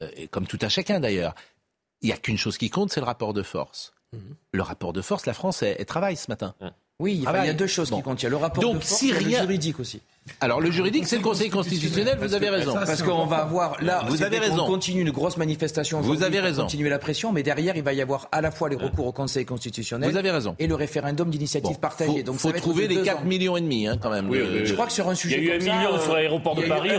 Euh, 0.03 0.27
comme 0.31 0.47
tout 0.47 0.59
à 0.61 0.69
chacun 0.69 1.01
d'ailleurs, 1.01 1.35
il 2.01 2.07
n'y 2.07 2.13
a 2.13 2.17
qu'une 2.17 2.39
chose 2.39 2.59
qui 2.59 2.71
compte, 2.71 2.93
c'est 2.93 3.01
le 3.01 3.07
rapport 3.07 3.35
de 3.35 3.43
force. 3.43 3.93
Mhm. 4.13 4.37
Le 4.53 4.63
rapport 4.63 4.93
de 4.93 5.03
force, 5.03 5.27
la 5.27 5.35
France, 5.35 5.63
elle, 5.63 5.85
travaille 5.85 6.17
ce 6.17 6.31
matin. 6.31 6.55
Oui, 7.01 7.23
il 7.23 7.23
y 7.23 7.49
a 7.49 7.53
deux 7.53 7.69
choses 7.69 7.91
qui 7.91 8.03
comptent. 8.03 8.21
Il 8.23 8.25
y 8.25 8.27
a 8.27 8.31
le 8.31 8.37
rapport 8.37 8.75
de 8.75 8.81
force 8.81 9.03
et 9.05 9.13
le 9.13 9.31
juridique 9.31 9.79
aussi. 9.79 10.01
Alors 10.41 10.61
le 10.61 10.71
juridique, 10.71 11.07
c'est 11.07 11.17
le 11.17 11.23
Conseil 11.23 11.49
constitutionnel. 11.49 12.19
Vous 12.21 12.35
avez 12.35 12.51
raison. 12.51 12.75
Parce 12.75 13.03
qu'on 13.03 13.25
va 13.27 13.39
avoir 13.39 13.83
là, 13.83 14.05
vous 14.09 14.23
avez 14.23 14.39
raison. 14.39 14.65
On 14.65 14.67
continue 14.67 15.03
une 15.03 15.11
grosse 15.11 15.37
manifestation. 15.37 16.01
Vous 16.01 16.25
avez 16.25 16.41
raison. 16.41 16.63
Continuer 16.63 16.91
la 16.91 16.99
pression, 16.99 17.33
mais 17.33 17.45
derrière, 17.45 17.77
il 17.77 17.85
va 17.85 17.93
y 17.93 18.03
avoir 18.03 18.29
à 18.33 18.41
la 18.41 18.51
fois 18.51 18.69
les 18.69 18.77
recours 18.77 19.07
au 19.07 19.13
Conseil 19.13 19.45
constitutionnel. 19.45 20.11
Vous 20.11 20.17
avez 20.17 20.31
raison. 20.31 20.57
Et 20.59 20.67
le 20.67 20.75
référendum 20.75 21.31
d'initiative 21.31 21.79
partagée. 21.79 22.25
Donc, 22.25 22.37
faut 22.37 22.53
trouver 22.53 22.89
les 22.89 23.03
4 23.03 23.25
millions 23.25 23.57
et 23.57 23.61
demi, 23.61 23.87
hein, 23.87 23.97
quand 24.01 24.11
même. 24.11 24.33
je 24.33 24.73
crois 24.75 24.87
que 24.87 24.93
sur 24.93 25.09
un 25.09 25.15
sujet. 25.15 25.39
Il 25.39 25.45
y 25.45 25.51
a 25.51 25.55
eu 25.55 25.61
un 25.61 25.77
million 25.77 26.01
sur 26.01 26.15
l'aéroport 26.15 26.57
de 26.57 26.63
Paris. 26.63 26.91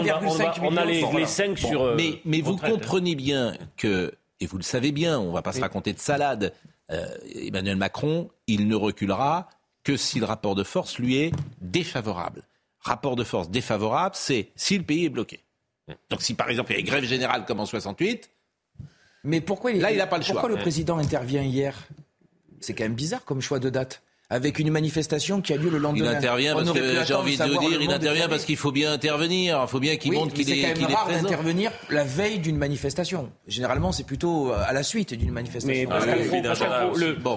On 0.61 0.77
a 0.77 0.85
les 0.85 1.25
5 1.25 1.57
sur. 1.57 1.83
Euh, 1.83 1.97
mais 2.23 2.41
vous 2.41 2.55
comprenez 2.55 3.15
bien 3.15 3.53
que, 3.75 4.13
et 4.39 4.45
vous 4.45 4.57
le 4.57 4.63
savez 4.63 4.93
bien, 4.93 5.19
on 5.19 5.27
ne 5.27 5.33
va 5.33 5.41
pas 5.41 5.51
se 5.51 5.59
raconter 5.59 5.91
de 5.91 5.99
salade. 5.99 6.53
Euh, 6.91 7.05
Emmanuel 7.35 7.75
Macron, 7.75 8.29
il 8.47 8.67
ne 8.67 8.75
reculera 8.75 9.47
que 9.89 9.97
si 9.97 10.19
le 10.19 10.25
rapport 10.25 10.53
de 10.53 10.63
force 10.63 10.99
lui 10.99 11.17
est 11.17 11.31
défavorable. 11.61 12.43
Rapport 12.81 13.15
de 13.15 13.23
force 13.23 13.49
défavorable, 13.49 14.13
c'est 14.13 14.51
si 14.55 14.77
le 14.77 14.83
pays 14.83 15.05
est 15.05 15.09
bloqué. 15.09 15.39
Donc 16.11 16.21
si 16.21 16.35
par 16.35 16.47
exemple 16.47 16.71
il 16.71 16.75
y 16.75 16.77
a 16.77 16.79
une 16.81 16.85
grève 16.85 17.05
générale 17.05 17.43
comme 17.45 17.59
en 17.59 17.65
68, 17.65 18.29
mais 19.23 19.41
pourquoi 19.41 19.71
il, 19.71 19.81
là 19.81 19.91
il 19.91 19.97
n'a 19.97 20.05
pas 20.05 20.19
le 20.19 20.23
choix. 20.23 20.33
Pourquoi 20.33 20.49
le 20.55 20.61
président 20.61 20.99
intervient 20.99 21.41
hier? 21.41 21.87
C'est 22.59 22.75
quand 22.75 22.83
même 22.83 22.93
bizarre 22.93 23.25
comme 23.25 23.41
choix 23.41 23.57
de 23.57 23.71
date 23.71 24.03
avec 24.31 24.59
une 24.59 24.69
manifestation 24.69 25.41
qui 25.41 25.53
a 25.53 25.57
lieu 25.57 25.69
le 25.69 25.79
lendemain. 25.79 26.11
Il 26.11 26.15
intervient 26.15 26.53
parce 26.53 26.71
que 26.71 27.03
j'ai 27.05 27.13
envie 27.13 27.37
de 27.37 27.43
vous 27.43 27.59
dire, 27.59 27.81
il 27.81 27.91
intervient 27.91 28.29
parce 28.29 28.45
qu'il 28.45 28.57
faut 28.57 28.71
bien 28.71 28.91
intervenir, 28.91 29.59
il 29.63 29.67
faut 29.67 29.79
bien 29.79 29.97
qu'il 29.97 30.13
montre 30.13 30.33
qu'il 30.33 30.49
est, 30.49 30.61
C'est 30.61 30.73
quand 30.73 30.81
même 30.81 30.91
rare 30.93 31.07
d'intervenir 31.07 31.71
la 31.89 32.03
veille 32.03 32.39
d'une 32.39 32.57
manifestation. 32.57 33.31
Généralement, 33.47 33.91
c'est 33.91 34.03
plutôt 34.03 34.51
euh, 34.51 34.63
à 34.65 34.73
la 34.73 34.83
suite 34.83 35.13
d'une 35.13 35.31
manifestation. 35.31 35.89
Mais 35.89 36.41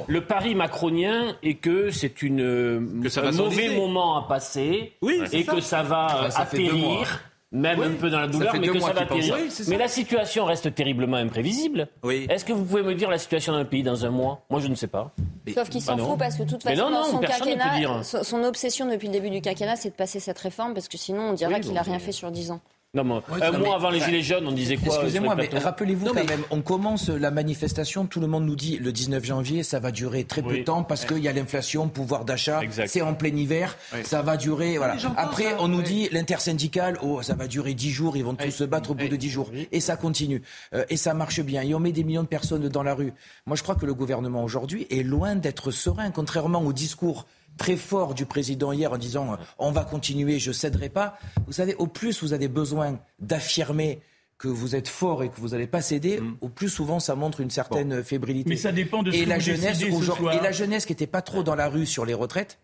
le, 0.08 0.20
pari 0.20 0.54
macronien 0.54 1.36
est 1.42 1.54
que 1.54 1.90
c'est 1.90 2.22
une 2.22 3.00
un 3.16 3.32
mauvais 3.32 3.74
moment 3.74 4.18
à 4.18 4.28
passer 4.28 4.92
et 5.32 5.44
que 5.44 5.60
ça. 5.60 5.82
va 5.82 6.28
atterrir 6.36 7.31
même 7.52 7.80
un 7.82 7.94
peu 7.94 8.10
dans 8.10 8.20
la 8.20 8.26
douleur, 8.26 8.54
mais 8.58 8.66
que 8.66 8.80
ça 8.80 8.92
va 8.92 9.02
atterrir. 9.02 9.36
mais 9.68 9.76
la 9.76 9.88
situation 9.88 10.44
reste 10.44 10.74
terriblement 10.74 11.18
imprévisible. 11.18 11.88
Est-ce 12.28 12.44
que 12.44 12.52
vous 12.52 12.64
pouvez 12.64 12.82
me 12.82 12.94
dire 12.94 13.10
la 13.10 13.18
situation 13.18 13.52
d'un 13.52 13.64
pays 13.64 13.82
dans 13.82 14.04
un 14.04 14.10
mois? 14.10 14.44
Moi, 14.50 14.60
je 14.60 14.68
ne 14.68 14.74
sais 14.74 14.86
pas. 14.86 15.12
Sauf 15.54 15.68
qu'il 15.68 15.82
s'en 15.82 15.96
fout 15.98 16.18
parce 16.18 16.36
que 16.36 16.42
de 16.42 16.50
toute 16.50 16.62
façon, 16.62 16.90
non, 16.90 17.04
son, 17.04 17.18
quinquennat, 17.18 18.02
son 18.02 18.42
obsession 18.44 18.90
depuis 18.90 19.08
le 19.08 19.12
début 19.12 19.30
du 19.30 19.40
quinquennat, 19.40 19.76
c'est 19.76 19.90
de 19.90 19.94
passer 19.94 20.20
cette 20.20 20.38
réforme 20.38 20.74
parce 20.74 20.88
que 20.88 20.96
sinon, 20.98 21.30
on 21.30 21.32
dirait 21.34 21.60
qu'il 21.60 21.72
n'a 21.72 21.82
rien 21.82 21.98
fait 21.98 22.12
sur 22.12 22.30
10 22.30 22.52
ans. 22.52 22.60
Non, 22.94 23.22
un 23.40 23.52
mois 23.52 23.76
avant 23.76 23.88
les 23.88 24.00
Gilets 24.00 24.20
jaunes, 24.20 24.46
on 24.46 24.52
disait 24.52 24.76
quoi 24.76 24.96
Excusez-moi, 24.96 25.34
mais 25.34 25.48
rappelez-vous 25.48 26.12
quand 26.12 26.28
même, 26.28 26.42
on 26.50 26.60
commence 26.60 27.08
la 27.08 27.30
manifestation, 27.30 28.04
tout 28.04 28.20
le 28.20 28.26
monde 28.26 28.44
nous 28.44 28.54
dit 28.54 28.76
le 28.76 28.92
19 28.92 29.24
janvier, 29.24 29.62
ça 29.62 29.80
va 29.80 29.90
durer 29.90 30.24
très 30.24 30.42
peu 30.42 30.58
de 30.58 30.62
temps 30.62 30.82
parce 30.82 31.06
qu'il 31.06 31.20
y 31.20 31.28
a 31.28 31.32
l'inflation, 31.32 31.88
pouvoir 31.88 32.26
d'achat, 32.26 32.60
c'est 32.84 33.00
en 33.00 33.14
plein 33.14 33.34
hiver, 33.34 33.78
ça 34.04 34.20
va 34.20 34.36
durer. 34.36 34.76
Voilà. 34.76 34.96
Après, 35.16 35.54
on 35.58 35.68
nous 35.68 35.80
dit 35.80 36.10
l'intersyndicale, 36.12 36.98
oh, 37.00 37.22
ça 37.22 37.34
va 37.34 37.46
durer 37.46 37.72
10 37.72 37.90
jours, 37.90 38.18
ils 38.18 38.24
vont 38.24 38.34
tous 38.34 38.50
se 38.50 38.64
battre 38.64 38.90
au 38.90 38.94
bout 38.94 39.08
de 39.08 39.16
10 39.16 39.30
jours. 39.30 39.50
Et 39.72 39.80
ça 39.80 39.96
continue. 39.96 40.42
Euh, 40.74 40.84
et 40.90 40.98
ça 40.98 41.14
marche 41.14 41.40
bien. 41.40 41.62
Et 41.62 41.74
on 41.74 41.80
met 41.80 41.92
des 41.92 42.04
millions 42.04 42.24
de 42.24 42.28
personnes 42.28 42.68
dans 42.68 42.82
la 42.82 42.92
rue. 42.92 43.14
Moi, 43.46 43.56
je 43.56 43.62
crois 43.62 43.74
que 43.74 43.86
le 43.86 43.94
gouvernement 43.94 44.44
aujourd'hui 44.44 44.86
est 44.90 45.02
loin 45.02 45.34
d'être 45.34 45.70
serein, 45.70 46.10
contrairement 46.10 46.60
au 46.60 46.74
discours 46.74 47.24
très 47.58 47.76
fort 47.76 48.14
du 48.14 48.26
président 48.26 48.72
hier 48.72 48.92
en 48.92 48.98
disant 48.98 49.36
on 49.58 49.70
va 49.70 49.84
continuer, 49.84 50.38
je 50.38 50.52
céderai 50.52 50.88
pas. 50.88 51.18
Vous 51.46 51.52
savez, 51.52 51.74
au 51.76 51.86
plus 51.86 52.22
vous 52.22 52.32
avez 52.32 52.48
besoin 52.48 52.98
d'affirmer 53.18 54.00
que 54.38 54.48
vous 54.48 54.74
êtes 54.74 54.88
fort 54.88 55.22
et 55.22 55.28
que 55.28 55.40
vous 55.40 55.50
n'allez 55.50 55.68
pas 55.68 55.82
céder, 55.82 56.20
mm. 56.20 56.36
au 56.40 56.48
plus 56.48 56.68
souvent 56.68 56.98
ça 56.98 57.14
montre 57.14 57.40
une 57.40 57.50
certaine 57.50 58.02
fébrilité. 58.02 58.50
Mais 58.50 58.56
ça 58.56 58.72
dépend 58.72 59.04
de 59.04 59.12
ce 59.12 59.16
et 59.16 59.24
que 59.24 59.28
la 59.28 59.36
vous 59.36 59.40
jeunesse, 59.40 59.78
ce 59.78 60.02
soir. 60.02 60.34
Et 60.34 60.40
la 60.40 60.50
jeunesse 60.50 60.84
qui 60.84 60.92
n'était 60.92 61.06
pas 61.06 61.22
trop 61.22 61.44
dans 61.44 61.54
la 61.54 61.68
rue 61.68 61.86
sur 61.86 62.04
les 62.04 62.14
retraites, 62.14 62.58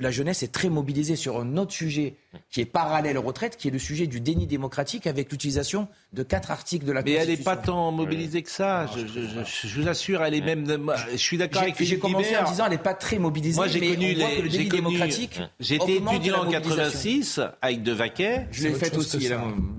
la 0.00 0.10
jeunesse 0.10 0.42
est 0.42 0.52
très 0.52 0.68
mobilisée 0.68 1.16
sur 1.16 1.40
un 1.40 1.56
autre 1.56 1.72
sujet 1.72 2.14
qui 2.50 2.60
est 2.60 2.64
parallèle 2.64 3.18
aux 3.18 3.22
retraites, 3.22 3.56
qui 3.56 3.68
est 3.68 3.70
le 3.70 3.78
sujet 3.78 4.06
du 4.06 4.20
déni 4.20 4.46
démocratique 4.46 5.06
avec 5.06 5.30
l'utilisation 5.30 5.88
de 6.12 6.22
quatre 6.22 6.50
articles 6.50 6.84
de 6.84 6.92
la 6.92 7.02
Mais 7.02 7.14
Constitution. 7.14 7.26
Mais 7.26 7.32
elle 7.32 7.38
n'est 7.38 7.44
pas 7.44 7.56
tant 7.56 7.90
mobilisée 7.90 8.42
que 8.42 8.50
ça. 8.50 8.86
Je, 8.86 9.80
vous 9.80 9.88
assure, 9.88 10.22
elle 10.22 10.34
est 10.34 10.40
même. 10.40 10.66
Je 11.10 11.16
suis 11.16 11.36
d'accord 11.36 11.62
avec 11.62 11.82
J'ai 11.82 11.98
commencé 11.98 12.36
en 12.36 12.48
disant 12.48 12.64
elle 12.66 12.72
n'est 12.72 12.78
pas 12.78 12.94
très 12.94 13.18
mobilisée. 13.18 13.56
Moi, 13.56 13.66
j'ai 13.68 13.80
connu 13.80 14.14
les, 14.14 14.42
le 14.42 14.48
déni 14.48 14.68
démocratique. 14.68 15.40
J'étais 15.58 15.96
étudiant 15.96 16.44
en 16.44 16.50
86 16.50 17.40
avec 17.60 17.82
De 17.82 17.92
Vaquet. 17.92 18.46
Je 18.52 18.68
l'ai 18.68 18.74
fait 18.74 18.96
aussi. 18.96 19.28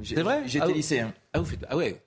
C'est 0.03 0.21
vrai 0.21 0.43
J'étais 0.45 0.65
ah 0.67 0.71
lycéen. 0.71 1.13
Ah, 1.33 1.39
vous 1.39 1.45
faites... 1.45 1.65
ah 1.69 1.77
ouais. 1.77 2.01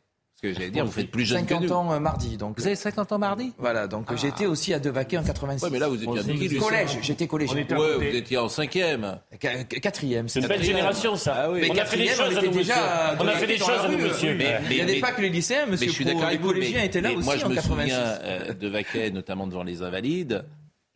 Que 0.45 0.53
j'allais 0.53 0.71
dire, 0.71 0.85
vous 0.85 0.93
faites 0.93 1.11
plus 1.11 1.25
jeune 1.25 1.47
que 1.47 1.55
nous. 1.55 1.61
50 1.63 1.73
ans 1.73 1.93
euh, 1.93 2.01
mardi. 2.01 2.37
Donc. 2.37 2.59
Vous 2.59 2.67
avez 2.67 2.77
50 2.77 3.13
ans 3.13 3.19
mardi? 3.19 3.53
Voilà, 3.59 3.87
donc 3.87 4.07
ah. 4.09 4.15
j'étais 4.17 4.47
aussi 4.47 4.75
à 4.75 4.79
Devaquet 4.79 5.19
en 5.19 5.25
86. 5.25 5.65
Ouais, 5.65 5.71
mais 5.71 5.79
là, 5.79 5.89
vous 5.89 6.03
étiez 6.03 6.59
à 6.59 6.61
Collège, 6.61 6.99
j'étais 7.03 7.27
collégien. 7.27 7.57
Ouais, 7.57 7.97
vous 7.97 8.17
étiez 8.17 8.39
en 8.39 8.49
cinquième. 8.49 9.19
Quatrième. 9.39 10.29
C'est 10.29 10.41
une 10.41 10.47
belle 10.47 10.63
génération, 10.63 11.17
ça. 11.17 11.35
Ah, 11.45 11.51
oui. 11.51 11.69
On 11.71 11.77
a 11.77 11.85
fait 11.85 11.97
des 11.97 12.09
choses 12.09 12.37
à 12.37 12.43
nous, 12.43 12.53
monsieur. 12.53 12.75
On 13.19 13.27
a 13.27 13.33
fait 13.33 13.47
des 13.47 13.59
choses 13.59 13.85
à 13.85 13.89
nous, 13.89 13.99
monsieur. 13.99 14.35
Mais 14.37 14.61
il 14.71 14.77
n'y 14.77 14.83
avait 14.83 15.01
pas 15.01 15.13
que 15.13 15.23
les 15.23 15.31
lycéens, 15.31 15.67
monsieur. 15.67 15.87
Mais 15.87 15.93
je 15.93 15.97
suis 15.97 16.05
d'accord 16.05 16.31
Les 16.31 16.39
collégiens 16.39 16.83
étaient 16.83 17.01
là 17.01 17.13
aussi 17.13 17.29
en 17.29 17.33
86. 17.33 17.45
Moi, 17.45 17.55
je 17.55 17.71
me 17.71 17.77
souviens 17.77 18.55
de 18.55 18.69
Vaquet, 18.69 19.11
notamment 19.11 19.47
devant 19.47 19.65
les 19.65 19.83
Invalides. 19.83 20.45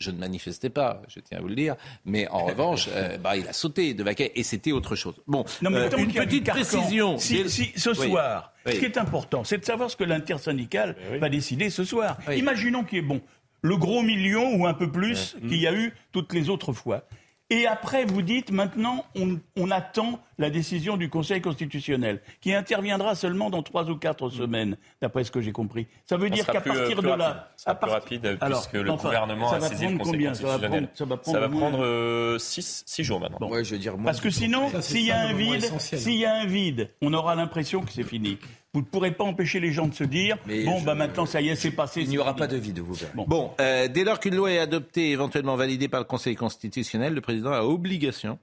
Je 0.01 0.13
ne 0.13 0.19
manifestais 0.19 0.71
pas, 0.71 1.03
je 1.09 1.19
tiens 1.19 1.39
à 1.39 1.41
vous 1.41 1.49
le 1.49 1.57
dire. 1.57 1.75
Mais 2.05 2.29
en 2.29 2.45
revanche, 2.47 2.89
euh, 2.93 3.19
bah, 3.19 3.37
il 3.37 3.49
a 3.49 3.53
sauté 3.53 3.95
de 3.95 4.03
Vaquet 4.05 4.31
et 4.37 4.45
c'était 4.45 4.73
autre 4.73 4.95
chose. 4.95 5.17
Bon, 5.27 5.45
non, 5.61 5.71
mais 5.71 5.79
euh, 5.79 5.97
une 5.97 6.13
petite 6.13 6.49
précision. 6.49 7.19
Si, 7.19 7.49
si, 7.51 7.73
ce 7.77 7.95
soir, 7.95 8.53
ce 8.65 8.73
qui 8.73 8.85
est 8.85 8.99
important, 8.99 9.43
c'est 9.45 9.59
de 9.59 9.65
savoir 9.65 9.91
ce 9.91 9.97
que 9.97 10.05
l'intersyndical 10.05 10.97
va 11.21 11.29
décider 11.29 11.71
ce 11.71 11.85
soir. 11.85 12.17
Imaginons 12.33 12.85
qu'il 12.85 12.99
y 12.99 13.01
ait 13.01 13.05
bon 13.05 13.21
le 13.63 13.77
gros 13.77 14.03
million 14.03 14.55
ou 14.57 14.67
un 14.67 14.75
peu 14.75 14.91
plus 14.91 15.37
qu'il 15.41 15.61
y 15.61 15.67
a 15.67 15.75
eu 15.75 15.93
toutes 16.13 16.33
les 16.33 16.49
autres 16.49 16.73
fois. 16.73 17.05
Et 17.51 17.67
après, 17.67 18.05
vous 18.05 18.21
dites, 18.21 18.51
maintenant, 18.51 19.07
on, 19.57 19.71
attend 19.71 20.21
la 20.37 20.51
décision 20.51 20.99
du 20.99 21.09
Conseil 21.09 21.41
constitutionnel, 21.41 22.21
qui 22.43 22.53
interviendra 22.53 23.15
seulement 23.15 23.49
dans 23.49 23.63
trois 23.63 23.89
ou 23.89 23.97
quatre 23.97 24.29
semaines, 24.29 24.77
d'après 25.01 25.25
ce 25.25 25.31
que 25.31 25.41
j'ai 25.41 25.53
compris. 25.53 25.87
Ça 26.05 26.19
veut 26.19 26.29
dire 26.29 26.47
qu'à 26.47 26.61
partir 26.61 27.01
de 27.01 27.09
là... 27.09 27.51
Ça 27.57 27.73
va 27.73 27.75
plus 27.77 27.91
rapide, 27.91 28.39
puisque 28.39 28.75
le 28.75 28.93
gouvernement 28.93 29.51
a 29.51 29.61
saisi 29.61 29.87
le 29.87 29.99
Conseil 29.99 30.27
constitutionnel. 30.27 30.89
Ça 30.95 31.05
va 31.07 31.17
prendre, 31.17 31.39
ça 31.39 31.41
va 31.41 31.49
prendre, 31.49 31.85
euh, 31.85 32.39
six, 32.39 32.85
jours 33.03 33.21
maintenant. 33.21 33.49
Ouais, 33.49 33.65
je 33.65 33.73
veux 33.73 33.81
dire, 33.81 33.97
Parce 34.05 34.21
que 34.21 34.31
sinon, 34.31 34.71
s'il 34.81 35.07
y, 35.07 35.11
a 35.11 35.21
un 35.21 35.33
vide, 35.33 35.65
s'il 35.79 36.17
y 36.17 36.27
a 36.27 36.35
un 36.35 36.45
vide, 36.45 36.91
on 37.01 37.15
aura 37.15 37.35
l'impression 37.35 37.81
que 37.81 37.93
c'est 37.93 38.05
fini. 38.05 38.39
Vous 38.75 38.81
ne 38.81 38.87
pourrez 38.87 39.13
pas 39.13 39.25
empêcher 39.25 39.61
les 39.61 39.73
gens 39.73 39.87
de 39.87 39.95
se 39.95 40.05
dire 40.05 40.37
bon, 40.47 40.83
bah 40.83 40.95
maintenant, 40.95 41.25
ça 41.25 41.41
y 41.41 41.49
est, 41.49 41.57
c'est 41.57 41.71
passé. 41.71 42.03
Il 42.03 42.09
n'y 42.09 42.19
aura 42.19 42.37
pas 42.37 42.47
de 42.47 42.57
vide, 42.57 42.81
vous 42.81 42.95
verrez. 42.95 43.13
Bon, 43.15 43.53
euh, 43.61 43.89
dès 43.89 44.05
lors 44.05 44.21
qu'une 44.21 44.35
loi 44.35 44.53
est 44.53 44.59
adoptée, 44.59 45.11
éventuellement 45.11 45.57
validée 45.57 45.89
par 45.89 46.01
le 46.01 46.05
Conseil 46.05 46.37
constitutionnel, 46.37 47.15
le 47.15 47.21
président 47.21 47.53
a 47.53 47.63
obligation 47.63 48.39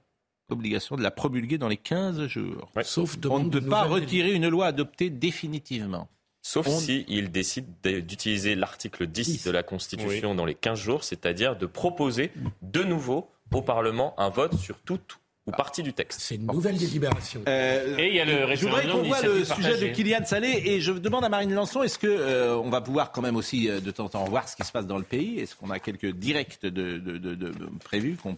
obligation 0.48 0.96
de 0.96 1.02
la 1.02 1.10
promulguer 1.10 1.58
dans 1.58 1.68
les 1.68 1.76
15 1.76 2.26
jours. 2.26 2.70
Sauf 2.82 3.18
On 3.28 3.40
ne 3.40 3.50
peut 3.50 3.60
pas 3.60 3.82
retirer 3.84 4.32
une 4.32 4.48
loi 4.48 4.66
adoptée 4.66 5.10
définitivement. 5.10 6.08
Sauf 6.42 6.68
s'il 6.68 7.32
décide 7.32 7.66
d'utiliser 7.82 8.54
l'article 8.54 9.08
10, 9.08 9.44
de 9.44 9.50
la 9.50 9.64
Constitution 9.64 10.36
dans 10.36 10.44
les 10.44 10.54
15 10.54 10.78
jours, 10.78 11.04
c'est-à-dire 11.04 11.56
de 11.56 11.66
proposer 11.66 12.30
de 12.62 12.84
nouveau 12.84 13.28
au 13.52 13.62
Parlement 13.62 14.14
un 14.18 14.28
vote 14.28 14.56
sur 14.56 14.80
toute 14.80 15.18
ou 15.46 15.52
partie 15.52 15.82
du 15.82 15.92
texte. 15.92 16.20
C'est 16.20 16.34
une 16.34 16.46
nouvelle 16.46 16.76
délibération. 16.76 17.42
Euh, 17.46 17.96
et 17.98 18.08
il 18.08 18.14
y 18.14 18.20
a 18.20 18.24
le 18.24 18.54
Je 18.56 18.66
voudrais 18.66 18.88
qu'on 18.88 19.02
voit 19.02 19.22
le 19.22 19.44
sujet 19.44 19.78
de 19.78 19.94
Kylian 19.94 20.24
Salé 20.24 20.62
et 20.64 20.80
je 20.80 20.92
demande 20.92 21.24
à 21.24 21.28
Marine 21.28 21.54
Lançon, 21.54 21.84
est-ce 21.84 21.98
que 21.98 22.08
euh, 22.08 22.56
on 22.56 22.68
va 22.68 22.80
pouvoir 22.80 23.12
quand 23.12 23.22
même 23.22 23.36
aussi 23.36 23.68
euh, 23.68 23.80
de 23.80 23.90
temps 23.92 24.06
en 24.06 24.08
temps 24.08 24.24
voir 24.24 24.48
ce 24.48 24.56
qui 24.56 24.64
se 24.64 24.72
passe 24.72 24.86
dans 24.86 24.98
le 24.98 25.04
pays? 25.04 25.38
Est-ce 25.38 25.54
qu'on 25.54 25.70
a 25.70 25.78
quelques 25.78 26.10
directs 26.10 26.62
de, 26.62 26.70
de, 26.70 26.98
de, 26.98 27.34
de 27.34 27.52
prévus, 27.84 28.16
qu'on 28.16 28.36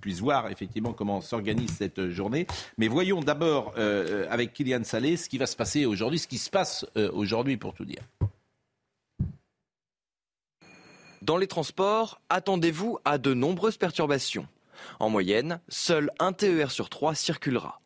puisse 0.00 0.20
voir 0.20 0.48
effectivement 0.48 0.92
comment 0.92 1.20
s'organise 1.20 1.70
cette 1.76 2.10
journée? 2.10 2.46
Mais 2.78 2.86
voyons 2.86 3.20
d'abord 3.20 3.74
euh, 3.76 4.26
avec 4.30 4.52
Kylian 4.52 4.84
Salé 4.84 5.16
ce 5.16 5.28
qui 5.28 5.38
va 5.38 5.46
se 5.46 5.56
passer 5.56 5.86
aujourd'hui, 5.86 6.20
ce 6.20 6.28
qui 6.28 6.38
se 6.38 6.50
passe 6.50 6.86
aujourd'hui 7.12 7.56
pour 7.56 7.74
tout 7.74 7.84
dire. 7.84 8.02
Dans 11.22 11.36
les 11.36 11.46
transports, 11.46 12.20
attendez-vous 12.28 12.98
à 13.04 13.18
de 13.18 13.32
nombreuses 13.34 13.78
perturbations. 13.78 14.46
En 15.00 15.10
moyenne, 15.10 15.60
seul 15.68 16.10
un 16.18 16.32
TER 16.32 16.70
sur 16.70 16.88
trois 16.88 17.14
circulera. 17.14 17.80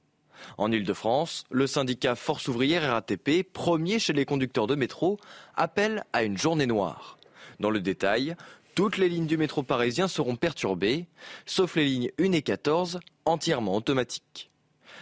En 0.57 0.71
Ile-de-France, 0.73 1.45
le 1.51 1.67
syndicat 1.67 2.15
Force 2.15 2.49
ouvrière 2.49 2.91
RATP, 2.91 3.43
premier 3.53 3.99
chez 3.99 4.13
les 4.13 4.25
conducteurs 4.25 4.67
de 4.67 4.75
métro, 4.75 5.19
appelle 5.57 6.05
à 6.13 6.23
une 6.23 6.39
journée 6.39 6.67
noire. 6.67 7.19
Dans 7.61 7.71
le 7.71 7.81
détail, 7.81 8.37
toutes 8.75 8.97
les 8.97 9.09
lignes 9.09 9.27
du 9.27 9.37
métro 9.37 9.63
parisien 9.63 10.07
seront 10.07 10.37
perturbées, 10.37 11.07
sauf 11.47 11.75
les 11.75 11.85
lignes 11.85 12.11
1 12.21 12.33
et 12.33 12.43
14, 12.43 13.01
entièrement 13.25 13.75
automatiques. 13.75 14.51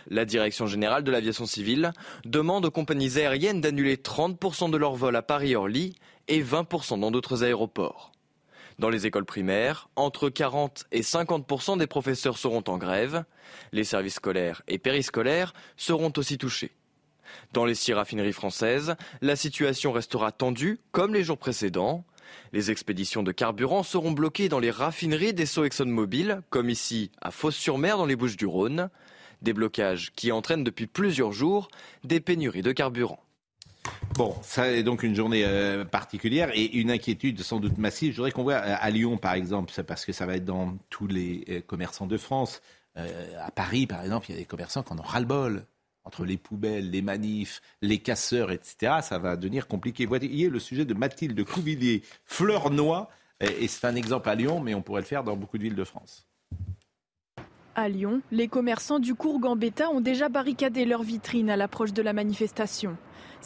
La 0.09 0.25
Direction 0.25 0.67
générale 0.67 1.05
de 1.05 1.11
l'aviation 1.11 1.47
civile 1.47 1.93
demande 2.25 2.65
aux 2.65 2.71
compagnies 2.71 3.19
aériennes 3.19 3.61
d'annuler 3.61 3.97
30% 3.97 4.71
de 4.71 4.77
leurs 4.77 4.95
vols 4.95 5.17
à 5.17 5.23
Paris-Orly 5.23 5.95
et 6.29 6.43
20% 6.43 7.01
dans 7.01 7.11
d'autres 7.11 7.45
aéroports. 7.45 8.13
Dans 8.79 8.91
les 8.91 9.07
écoles 9.07 9.25
primaires, 9.25 9.89
entre 9.97 10.29
40 10.29 10.85
et 10.93 11.01
50% 11.01 11.79
des 11.79 11.87
professeurs 11.87 12.37
seront 12.37 12.65
en 12.69 12.77
grève. 12.77 13.25
Les 13.73 13.85
services 13.85 14.17
scolaires 14.17 14.63
et 14.69 14.77
périscolaires 14.79 15.55
seront 15.79 16.13
aussi 16.19 16.37
touchés. 16.37 16.73
Dans 17.55 17.65
les 17.65 17.75
six 17.75 17.95
raffineries 17.95 18.35
françaises, 18.35 18.97
la 19.23 19.35
situation 19.35 19.93
restera 19.93 20.31
tendue 20.31 20.79
comme 20.93 21.15
les 21.15 21.25
jours 21.25 21.39
précédents. 21.39 22.05
Les 22.53 22.71
expéditions 22.71 23.23
de 23.23 23.33
carburant 23.33 23.83
seront 23.83 24.13
bloquées 24.13 24.51
dans 24.51 24.59
les 24.59 24.71
raffineries 24.71 25.33
des 25.33 25.47
Sceaux 25.47 25.65
ExxonMobil, 25.65 26.43
comme 26.51 26.69
ici 26.69 27.11
à 27.23 27.31
Fos-sur-Mer 27.31 27.97
dans 27.97 28.07
les 28.07 28.17
Bouches 28.17 28.37
du 28.37 28.47
Rhône. 28.47 28.91
Des 29.41 29.55
blocages 29.55 30.13
qui 30.15 30.33
entraînent 30.33 30.65
depuis 30.65 30.87
plusieurs 30.87 31.33
jours 31.33 31.69
des 32.05 32.21
pénuries 32.21 32.63
de 32.63 32.73
carburant. 32.73 33.26
Bon, 34.17 34.35
ça 34.41 34.73
est 34.73 34.83
donc 34.83 35.03
une 35.03 35.15
journée 35.15 35.45
euh, 35.45 35.85
particulière 35.85 36.51
et 36.55 36.65
une 36.79 36.91
inquiétude 36.91 37.43
sans 37.43 37.61
doute 37.61 37.77
massive. 37.77 38.13
Je 38.13 38.17
voudrais 38.17 38.31
qu'on 38.31 38.45
voit 38.45 38.55
euh, 38.55 38.75
à 38.81 38.89
Lyon, 38.89 39.19
par 39.19 39.35
exemple, 39.35 39.71
parce 39.87 40.07
que 40.07 40.13
ça 40.13 40.25
va 40.25 40.37
être 40.37 40.45
dans 40.47 40.79
tous 40.89 41.07
les 41.07 41.45
euh, 41.51 41.61
commerçants 41.61 42.07
de 42.07 42.17
France. 42.17 42.63
à 42.97 43.51
Paris, 43.51 43.87
par 43.87 44.03
exemple, 44.03 44.27
il 44.31 44.33
y 44.33 44.39
a 44.39 44.41
des 44.41 44.47
commerçants 44.47 44.83
qui 44.83 44.91
en 44.95 44.99
ont 44.99 45.03
ras-le-bol. 45.03 45.67
Entre 46.05 46.25
les 46.25 46.39
poubelles, 46.39 46.91
les 46.91 47.03
manifs, 47.03 47.61
les 47.83 47.99
casseurs, 47.99 48.53
etc., 48.53 49.01
ça 49.03 49.19
va 49.19 49.37
devenir 49.37 49.67
compliqué. 49.67 50.07
Voyez 50.07 50.49
le 50.49 50.61
sujet 50.61 50.85
de 50.85 50.95
Mathilde 50.95 51.45
Couvillier, 51.45 52.03
fleur 52.25 52.71
noix, 52.71 53.11
et 53.41 53.67
c'est 53.67 53.87
un 53.87 53.97
exemple 53.97 54.29
à 54.29 54.37
Lyon, 54.37 54.61
mais 54.61 54.73
on 54.75 54.83
pourrait 54.83 55.01
le 55.01 55.07
faire 55.07 55.25
dans 55.25 55.37
beaucoup 55.37 55.59
de 55.59 55.65
villes 55.65 55.75
de 55.75 55.83
France. 55.83 56.25
À 57.75 57.89
Lyon, 57.89 58.23
les 58.31 58.49
commerçants 58.49 59.01
du 59.01 59.15
cours 59.15 59.41
Gambetta 59.41 59.91
ont 59.91 60.01
déjà 60.01 60.29
barricadé 60.29 60.85
leurs 60.85 61.03
vitrines 61.03 61.51
à 61.51 61.57
l'approche 61.57 61.93
de 61.93 62.03
la 62.03 62.13
manifestation. 62.13 62.97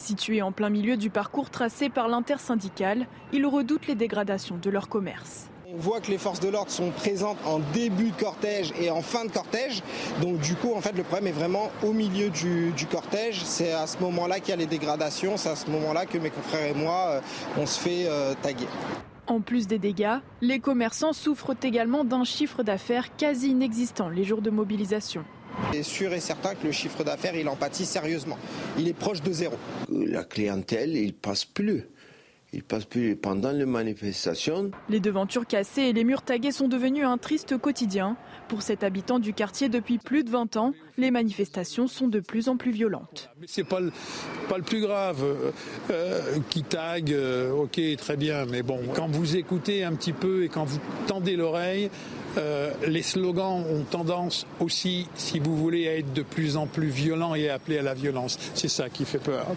Situés 0.01 0.41
en 0.41 0.51
plein 0.51 0.71
milieu 0.71 0.97
du 0.97 1.11
parcours 1.11 1.51
tracé 1.51 1.89
par 1.89 2.07
l'intersyndicale, 2.07 3.05
ils 3.33 3.45
redoutent 3.45 3.85
les 3.85 3.93
dégradations 3.93 4.57
de 4.57 4.71
leur 4.71 4.89
commerce. 4.89 5.51
On 5.71 5.77
voit 5.77 6.01
que 6.01 6.09
les 6.09 6.17
forces 6.17 6.39
de 6.39 6.49
l'ordre 6.49 6.71
sont 6.71 6.89
présentes 6.89 7.37
en 7.45 7.59
début 7.71 8.09
de 8.09 8.19
cortège 8.19 8.73
et 8.81 8.89
en 8.89 9.03
fin 9.03 9.25
de 9.25 9.31
cortège. 9.31 9.83
Donc 10.19 10.39
du 10.39 10.55
coup, 10.55 10.73
en 10.73 10.81
fait, 10.81 10.93
le 10.93 11.03
problème 11.03 11.27
est 11.27 11.37
vraiment 11.37 11.69
au 11.83 11.93
milieu 11.93 12.31
du, 12.31 12.73
cortège. 12.89 13.43
C'est 13.45 13.73
à 13.73 13.85
ce 13.85 13.99
moment-là 13.99 14.39
qu'il 14.39 14.49
y 14.49 14.53
a 14.53 14.55
les 14.55 14.65
dégradations. 14.65 15.37
C'est 15.37 15.49
à 15.49 15.55
ce 15.55 15.69
moment-là 15.69 16.07
que 16.07 16.17
mes 16.17 16.31
confrères 16.31 16.65
et 16.65 16.73
moi, 16.73 17.05
euh, 17.09 17.21
on 17.59 17.67
se 17.67 17.79
fait 17.79 18.07
euh, 18.07 18.33
taguer. 18.41 18.67
En 19.27 19.39
plus 19.39 19.67
des 19.67 19.77
dégâts, 19.77 20.17
les 20.41 20.59
commerçants 20.59 21.13
souffrent 21.13 21.55
également 21.61 22.05
d'un 22.05 22.23
chiffre 22.23 22.63
d'affaires 22.63 23.15
quasi 23.17 23.51
inexistant 23.51 24.09
les 24.09 24.23
jours 24.23 24.41
de 24.41 24.49
mobilisation. 24.49 25.23
C'est 25.73 25.83
sûr 25.83 26.13
et 26.13 26.19
certain 26.19 26.55
que 26.55 26.65
le 26.65 26.71
chiffre 26.71 27.03
d'affaires, 27.03 27.35
il 27.35 27.47
en 27.47 27.55
pâtit 27.55 27.85
sérieusement. 27.85 28.37
Il 28.77 28.87
est 28.87 28.93
proche 28.93 29.21
de 29.21 29.31
zéro. 29.31 29.55
La 29.89 30.23
clientèle, 30.23 30.95
il 30.95 31.13
passe 31.13 31.45
plus. 31.45 31.85
Il 32.53 32.63
passe 32.63 32.83
plus 32.83 33.15
pendant 33.15 33.51
les 33.51 33.65
manifestations. 33.65 34.71
Les 34.89 34.99
devantures 34.99 35.47
cassées 35.47 35.83
et 35.83 35.93
les 35.93 36.03
murs 36.03 36.21
tagués 36.21 36.51
sont 36.51 36.67
devenus 36.67 37.05
un 37.05 37.17
triste 37.17 37.57
quotidien. 37.57 38.17
Pour 38.49 38.61
cet 38.61 38.83
habitant 38.83 39.19
du 39.19 39.33
quartier 39.33 39.69
depuis 39.69 39.99
plus 39.99 40.25
de 40.25 40.29
20 40.29 40.57
ans, 40.57 40.73
les 40.97 41.11
manifestations 41.11 41.87
sont 41.87 42.09
de 42.09 42.19
plus 42.19 42.49
en 42.49 42.57
plus 42.57 42.71
violentes. 42.71 43.29
C'est 43.47 43.63
pas 43.63 43.79
le, 43.79 43.93
pas 44.49 44.57
le 44.57 44.63
plus 44.63 44.81
grave. 44.81 45.23
Euh, 45.23 45.51
euh, 45.91 46.39
qui 46.49 46.63
tague, 46.63 47.13
euh, 47.13 47.51
ok, 47.53 47.79
très 47.97 48.17
bien, 48.17 48.45
mais 48.45 48.63
bon, 48.63 48.81
quand 48.93 49.07
vous 49.07 49.37
écoutez 49.37 49.85
un 49.85 49.93
petit 49.93 50.13
peu 50.13 50.43
et 50.43 50.49
quand 50.49 50.65
vous 50.65 50.79
tendez 51.07 51.37
l'oreille, 51.37 51.89
les 52.87 53.01
slogans 53.01 53.63
ont 53.69 53.83
tendance 53.83 54.47
aussi, 54.61 55.07
si 55.15 55.39
vous 55.39 55.55
voulez, 55.55 55.87
à 55.89 55.97
être 55.97 56.13
de 56.13 56.21
plus 56.21 56.55
en 56.55 56.65
plus 56.65 56.87
violents 56.87 57.35
et 57.35 57.49
à 57.49 57.55
appeler 57.55 57.77
à 57.77 57.81
la 57.81 57.93
violence. 57.93 58.37
C'est 58.53 58.69
ça 58.69 58.89
qui 58.89 59.03
fait 59.03 59.19
peur. 59.19 59.47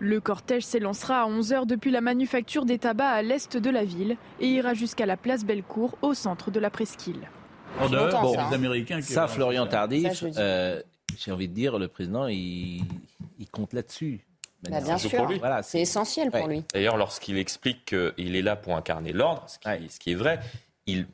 Le 0.00 0.20
cortège 0.20 0.64
s'élancera 0.64 1.22
à 1.22 1.28
11h 1.28 1.66
depuis 1.66 1.90
la 1.90 2.00
manufacture 2.00 2.64
des 2.64 2.78
tabacs 2.78 3.18
à 3.18 3.22
l'est 3.22 3.56
de 3.56 3.70
la 3.70 3.84
ville 3.84 4.16
et 4.40 4.46
ira 4.46 4.74
jusqu'à 4.74 5.06
la 5.06 5.16
place 5.16 5.44
Bellecour 5.44 5.98
au 6.02 6.14
centre 6.14 6.50
de 6.50 6.60
la 6.60 6.70
presqu'île. 6.70 7.28
bon, 7.80 8.38
Américains 8.52 9.00
ça, 9.00 9.26
Florian 9.26 9.66
Tardif, 9.66 10.24
euh, 10.36 10.80
j'ai 11.16 11.32
envie 11.32 11.48
de 11.48 11.54
dire, 11.54 11.78
le 11.78 11.88
président, 11.88 12.28
il, 12.28 12.84
compte 13.50 13.72
là-dessus. 13.72 14.24
Bah, 14.62 14.80
bien 14.80 14.98
sûr, 14.98 15.28
c'est 15.62 15.80
essentiel 15.80 16.30
pour 16.30 16.46
lui. 16.46 16.64
D'ailleurs, 16.72 16.96
lorsqu'il 16.96 17.38
explique 17.38 17.86
qu'il 17.86 18.36
est 18.36 18.42
là 18.42 18.56
pour 18.56 18.76
incarner 18.76 19.12
l'ordre, 19.12 19.46
ce, 19.48 19.98
qui 19.98 20.12
est 20.12 20.16
vrai, 20.16 20.38
il 20.86 21.06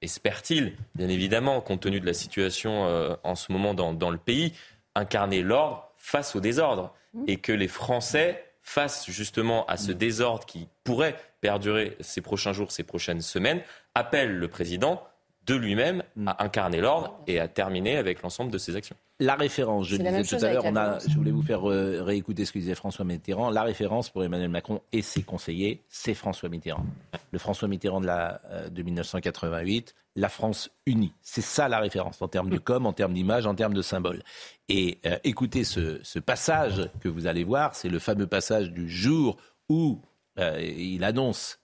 espère-t-il, 0.00 0.76
bien 0.94 1.08
évidemment, 1.08 1.60
compte 1.60 1.80
tenu 1.80 2.00
de 2.00 2.06
la 2.06 2.14
situation 2.14 2.86
euh, 2.86 3.14
en 3.22 3.34
ce 3.34 3.52
moment 3.52 3.74
dans 3.74 4.10
le 4.10 4.18
pays, 4.18 4.54
incarner 4.94 5.42
l'ordre 5.42 5.90
face 5.98 6.34
au 6.34 6.40
désordre? 6.40 6.94
Et 7.26 7.38
que 7.38 7.52
les 7.52 7.68
Français 7.68 8.44
face 8.62 9.10
justement 9.10 9.66
à 9.66 9.76
ce 9.76 9.92
désordre 9.92 10.44
qui 10.44 10.68
pourrait 10.84 11.16
perdurer 11.40 11.96
ces 12.00 12.20
prochains 12.20 12.52
jours, 12.52 12.70
ces 12.70 12.84
prochaines 12.84 13.22
semaines, 13.22 13.62
appellent 13.94 14.36
le 14.36 14.48
président 14.48 15.02
de 15.46 15.54
lui-même 15.54 16.02
à 16.26 16.44
incarner 16.44 16.80
l'ordre 16.80 17.18
et 17.26 17.40
à 17.40 17.48
terminer 17.48 17.96
avec 17.96 18.22
l'ensemble 18.22 18.52
de 18.52 18.58
ses 18.58 18.76
actions. 18.76 18.96
La 19.20 19.34
référence, 19.34 19.86
je 19.86 19.96
le 19.96 20.02
disais 20.02 20.38
tout 20.38 20.44
à 20.44 20.52
l'heure, 20.52 20.98
je 21.06 21.14
voulais 21.14 21.30
vous 21.30 21.42
faire 21.42 21.70
euh, 21.70 22.02
réécouter 22.02 22.46
ce 22.46 22.52
que 22.52 22.58
disait 22.58 22.74
François 22.74 23.04
Mitterrand. 23.04 23.50
La 23.50 23.62
référence 23.62 24.08
pour 24.08 24.24
Emmanuel 24.24 24.48
Macron 24.48 24.80
et 24.92 25.02
ses 25.02 25.22
conseillers, 25.22 25.82
c'est 25.88 26.14
François 26.14 26.48
Mitterrand. 26.48 26.86
Le 27.30 27.38
François 27.38 27.68
Mitterrand 27.68 28.00
de, 28.00 28.06
la, 28.06 28.40
euh, 28.46 28.70
de 28.70 28.82
1988, 28.82 29.94
la 30.16 30.30
France 30.30 30.70
unie. 30.86 31.12
C'est 31.20 31.42
ça 31.42 31.68
la 31.68 31.80
référence 31.80 32.20
en 32.22 32.28
termes 32.28 32.48
de 32.48 32.58
com, 32.58 32.86
en 32.86 32.94
termes 32.94 33.12
d'image, 33.12 33.46
en 33.46 33.54
termes 33.54 33.74
de 33.74 33.82
symbole. 33.82 34.22
Et 34.70 34.98
euh, 35.04 35.18
écoutez 35.22 35.64
ce, 35.64 36.18
passage 36.18 36.90
que 37.00 37.08
vous 37.08 37.26
allez 37.26 37.44
voir, 37.44 37.74
c'est 37.74 37.90
le 37.90 37.98
fameux 37.98 38.26
passage 38.26 38.72
du 38.72 38.88
jour 38.88 39.36
où 39.68 40.00
il 40.38 41.04
annonce 41.04 41.60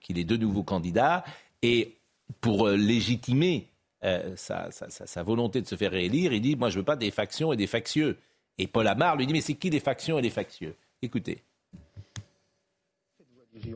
qu'il 0.00 0.18
est 0.18 0.24
de 0.24 0.36
nouveau 0.36 0.62
candidat. 0.62 1.24
Et 1.62 1.96
pour 2.40 2.68
légitimer 2.68 3.72
euh, 4.04 4.34
sa, 4.36 5.22
volonté 5.22 5.60
de 5.60 5.66
se 5.66 5.74
faire 5.74 5.90
réélire, 5.90 6.32
il 6.32 6.40
dit 6.40 6.56
Moi, 6.56 6.70
je 6.70 6.76
ne 6.76 6.80
veux 6.80 6.84
pas 6.84 6.96
des 6.96 7.10
factions 7.10 7.52
et 7.52 7.56
des 7.56 7.66
factieux. 7.66 8.16
Et 8.56 8.66
Paul 8.66 8.86
Amar 8.86 9.16
lui 9.16 9.26
dit 9.26 9.32
Mais 9.32 9.40
c'est 9.40 9.54
qui 9.54 9.70
des 9.70 9.80
factions 9.80 10.18
et 10.18 10.22
des 10.22 10.30
factieux? 10.30 10.74
Écoutez. 11.02 11.42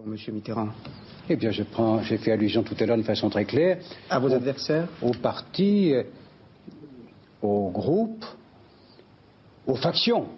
Monsieur 0.06 0.32
Mitterrand 0.32 0.68
Eh 1.28 1.34
bien, 1.34 1.50
je 1.50 1.64
prends, 1.64 2.02
j'ai 2.02 2.16
fait 2.18 2.30
allusion 2.30 2.62
tout 2.62 2.76
à 2.78 2.86
l'heure 2.86 2.96
de 2.96 3.02
façon 3.02 3.30
très 3.30 3.44
claire. 3.44 3.78
À 4.10 4.20
vos 4.20 4.32
adversaires? 4.32 4.86
Aux 5.02 5.12
partis, 5.12 5.92
euh, 5.92 6.04
aux 7.42 7.70
groupes, 7.70 8.24
aux 9.66 9.74
factions. 9.74 10.28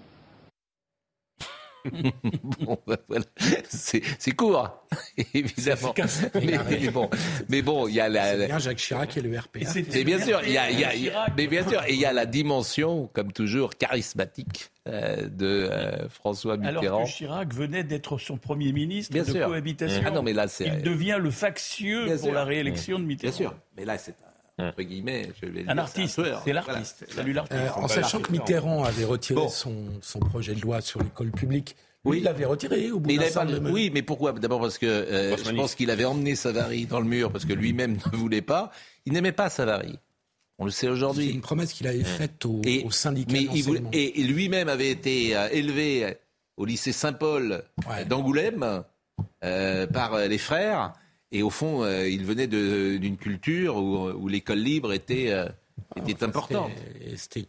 bon, 2.61 2.79
ben 2.87 2.97
voilà. 3.09 3.25
c'est 3.69 4.33
court, 4.33 4.87
évidemment. 5.35 5.95
Mais, 6.35 6.91
bon, 6.91 7.11
mais 7.49 7.63
bon, 7.63 7.89
il 7.89 7.95
y 7.95 8.01
a 8.01 8.09
la. 8.09 8.47
bien 8.47 8.59
Jacques 8.59 8.79
Chirac 8.79 9.17
et 9.17 9.21
le 9.21 9.39
RPA. 9.39 9.61
C'est 9.67 10.05
bien 10.05 10.19
sûr, 10.19 10.41
il 10.45 10.53
y 10.53 10.59
a, 10.59 10.71
y 10.71 11.11
a, 11.11 11.27
mais 11.37 11.47
bien 11.47 11.69
sûr, 11.69 11.83
il 11.89 11.97
y 11.97 12.07
a 12.07 12.13
la 12.13 12.27
dimension, 12.27 13.11
comme 13.13 13.33
toujours, 13.33 13.77
charismatique 13.77 14.71
euh, 14.89 15.29
de 15.29 15.69
euh, 15.71 16.09
François 16.09 16.57
Mitterrand. 16.57 16.81
Alors 16.81 17.05
que 17.05 17.11
Chirac 17.11 17.53
venait 17.53 17.85
d'être 17.85 18.19
son 18.19 18.37
premier 18.37 18.73
ministre 18.73 19.13
bien 19.13 19.25
de 19.25 19.31
sûr. 19.31 19.47
cohabitation. 19.47 20.03
Ah 20.07 20.11
non, 20.11 20.23
mais 20.23 20.33
là, 20.33 20.47
il 20.61 20.83
devient 20.83 21.19
le 21.21 21.31
factieux 21.31 22.07
pour 22.21 22.33
la 22.33 22.45
réélection 22.45 22.99
de 22.99 23.05
Mitterrand. 23.05 23.37
Bien 23.37 23.49
sûr, 23.49 23.55
mais 23.77 23.85
là, 23.85 23.99
c'est 23.99 24.15
entre 24.59 24.83
guillemets, 24.83 25.31
je 25.43 25.49
vais 25.49 25.65
un 25.69 25.79
artiste, 25.79 26.21
c'est 26.45 26.53
l'artiste. 26.53 27.05
Salut 27.09 27.33
l'artiste. 27.33 27.61
Euh, 27.61 27.71
en 27.75 27.89
sachant 27.89 28.21
que 28.21 28.31
Mitterrand 28.31 28.85
avait 28.85 29.05
retiré 29.05 29.49
son, 29.49 29.75
son, 30.01 30.21
projet 30.21 30.55
de 30.55 30.61
loi 30.61 30.81
sur 30.81 31.03
l'école 31.03 31.33
publique. 31.33 31.77
Oui, 32.05 32.19
il 32.19 32.25
l'avait 32.25 32.45
retiré 32.45 32.91
au 32.91 33.01
bout 33.01 33.17
d'un 33.17 33.71
Oui, 33.73 33.91
mais 33.93 34.03
pourquoi? 34.03 34.33
D'abord 34.33 34.61
parce 34.61 34.79
que 34.79 34.87
euh, 34.87 35.37
je 35.37 35.51
pense 35.53 35.75
qu'il 35.75 35.91
avait 35.91 36.05
emmené 36.05 36.37
Savary 36.37 36.87
dans 36.87 37.01
le 37.01 37.07
mur 37.07 37.33
parce 37.33 37.47
que 37.47 37.53
lui-même 37.53 37.99
ne 38.13 38.17
voulait 38.17 38.43
pas. 38.43 38.71
Il 39.07 39.13
n'aimait 39.13 39.33
pas 39.33 39.49
Savary. 39.49 39.99
On 40.59 40.67
le 40.67 40.71
sait 40.71 40.89
aujourd'hui. 40.89 41.29
C'est 41.29 41.35
une 41.35 41.41
promesse 41.41 41.73
qu'il 41.73 41.89
avait 41.89 42.05
faite 42.05 42.45
au, 42.45 42.61
au 42.85 42.91
syndicat. 42.91 43.33
Mais 43.33 43.49
et, 43.93 44.23
lui-même 44.23 44.69
avait 44.69 44.91
été 44.91 45.37
euh, 45.37 45.49
élevé 45.51 46.17
au 46.57 46.65
lycée 46.65 46.93
Saint-Paul 46.93 47.65
d'Angoulême 48.07 48.85
par 49.41 50.19
les 50.29 50.39
frères. 50.39 50.93
Et 51.35 51.43
au 51.43 51.51
fond, 51.51 51.83
euh, 51.83 52.09
il 52.09 52.25
venait 52.25 52.47
d'une 52.47 53.17
culture 53.17 53.77
où, 53.77 54.29
l'école 54.29 54.61
libre 54.61 54.93
était, 54.93 55.35
euh, 55.97 56.07
était 56.07 56.25
importante. 56.25 56.73
C'était 57.17 57.45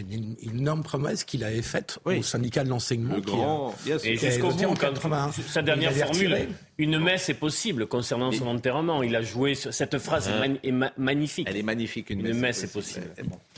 une, 0.00 0.36
énorme 0.42 0.82
promesse 0.82 1.24
qu'il 1.24 1.44
avait 1.44 1.62
faite 1.62 1.98
au 2.04 2.22
syndicat 2.22 2.64
de 2.64 2.70
l'enseignement. 2.70 3.18
Grand, 3.18 3.74
et 4.04 4.16
jusqu'au 4.16 4.50
bout, 4.50 4.74
quand, 4.78 5.30
sa 5.48 5.62
dernière 5.62 5.92
formule, 5.92 6.48
une 6.78 6.98
messe 6.98 7.28
est 7.28 7.34
possible 7.34 7.86
concernant 7.86 8.32
son 8.32 8.46
enterrement. 8.46 9.02
Il 9.02 9.16
a 9.16 9.22
joué 9.22 9.54
cette 9.54 9.98
phrase 9.98 10.30
est, 10.62 10.72
magnifique. 10.98 11.46
Elle 11.50 11.56
est 11.56 11.62
magnifique. 11.62 12.10
Une, 12.10 12.34
messe, 12.34 12.64
est 12.64 12.72
possible. 12.72 13.06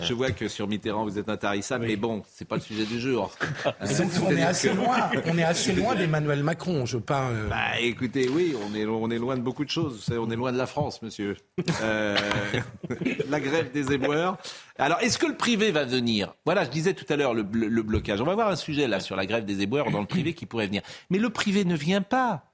Je 0.01 0.15
vois 0.15 0.31
que 0.31 0.49
sur 0.49 0.69
Mitterrand 0.69 1.05
vous 1.05 1.19
êtes 1.19 1.29
intarissable, 1.29 1.87
mais 1.87 1.97
bon, 1.97 2.23
c'est 2.33 2.47
pas 2.47 2.57
le 2.57 2.61
sujet 2.61 2.85
du 2.85 3.01
jour. 3.01 3.33
on 3.81 4.37
est 4.37 4.43
assez 4.43 4.73
loin. 4.73 5.11
On 5.27 5.39
est 5.39 5.43
assez 5.43 5.73
loin 5.73 5.95
d'Emmanuel 5.95 6.43
Macron. 6.43 6.87
Je 6.87 6.99
parle. 6.99 7.49
Bah, 7.49 7.81
écoutez, 7.81 8.29
oui, 8.29 8.55
on 8.69 8.75
est 8.75 8.87
on 8.87 9.11
est 9.11 9.19
loin 9.19 9.37
de 9.37 9.43
beaucoup 9.43 9.65
de 9.65 9.71
choses. 9.71 10.07
On 10.11 10.31
est 10.31 10.37
loin 10.37 10.53
de 10.53 10.59
la 10.59 10.67
France, 10.67 11.03
monsieur. 11.03 11.37
Euh, 11.83 12.17
la 13.29 13.41
grève 13.41 13.73
des 13.73 13.88
éboueurs. 13.93 14.39
Alors, 14.78 15.01
est-ce 15.01 15.18
que 15.18 15.26
le 15.26 15.36
privé 15.36 15.70
va 15.70 15.84
venir? 15.84 16.34
Voilà, 16.45 16.64
je 16.64 16.70
disais 16.70 16.95
tout 16.95 17.07
à 17.09 17.16
l'heure 17.16 17.34
le, 17.34 17.43
le 17.53 17.82
blocage. 17.82 18.20
On 18.20 18.24
va 18.24 18.34
voir 18.34 18.49
un 18.49 18.57
sujet 18.57 18.86
là 18.86 19.01
sur 19.01 19.16
la 19.16 19.26
grève 19.26 19.45
des 19.45 19.62
éboueurs 19.62 19.91
dans 19.91 20.01
le 20.01 20.07
privé 20.07 20.34
qui 20.34 20.47
pourrait 20.47 20.66
venir. 20.66 20.82
Mais 21.11 21.18
le 21.18 21.30
privé 21.30 21.64
ne 21.64 21.76
vient 21.76 22.03
pas. 22.03 22.45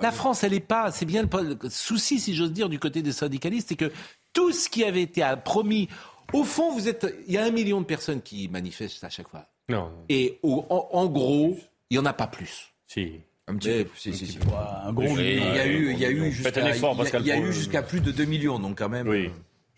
La 0.00 0.12
France, 0.12 0.44
elle 0.44 0.52
n'est 0.52 0.60
pas. 0.60 0.90
C'est 0.90 1.04
bien 1.04 1.22
le 1.22 1.68
souci, 1.68 2.18
si 2.18 2.34
j'ose 2.34 2.52
dire, 2.52 2.68
du 2.68 2.78
côté 2.78 3.02
des 3.02 3.12
syndicalistes, 3.12 3.68
c'est 3.68 3.76
que 3.76 3.92
tout 4.32 4.52
ce 4.52 4.68
qui 4.68 4.84
avait 4.84 5.02
été 5.02 5.22
promis. 5.44 5.88
Au 6.32 6.44
fond, 6.44 6.72
vous 6.72 6.88
êtes. 6.88 7.06
Il 7.26 7.34
y 7.34 7.38
a 7.38 7.44
un 7.44 7.50
million 7.50 7.80
de 7.80 7.86
personnes 7.86 8.22
qui 8.22 8.48
manifestent 8.48 9.04
à 9.04 9.10
chaque 9.10 9.28
fois. 9.28 9.46
Non. 9.68 9.92
Et 10.08 10.38
en, 10.42 11.06
gros, 11.06 11.58
il 11.90 11.98
n'y 11.98 11.98
en 11.98 12.06
a 12.06 12.12
pas 12.12 12.26
plus. 12.26 12.72
Si. 12.86 13.20
Un 13.46 13.56
petit 13.56 13.84
peu. 13.84 13.90
Si, 13.96 14.14
si, 14.14 14.26
si. 14.26 14.38
Un 14.84 14.92
gros. 14.92 15.06
Il 15.06 15.38
y 15.38 15.42
a 15.42 15.66
eu, 15.66 15.92
il 15.92 15.98
y 15.98 16.04
a 16.04 16.10
eu 16.10 17.52
jusqu'à 17.52 17.82
plus 17.82 18.00
de 18.00 18.12
2 18.12 18.24
millions, 18.24 18.58
donc 18.58 18.78
quand 18.78 18.88
même. 18.88 19.08
Oui. 19.08 19.30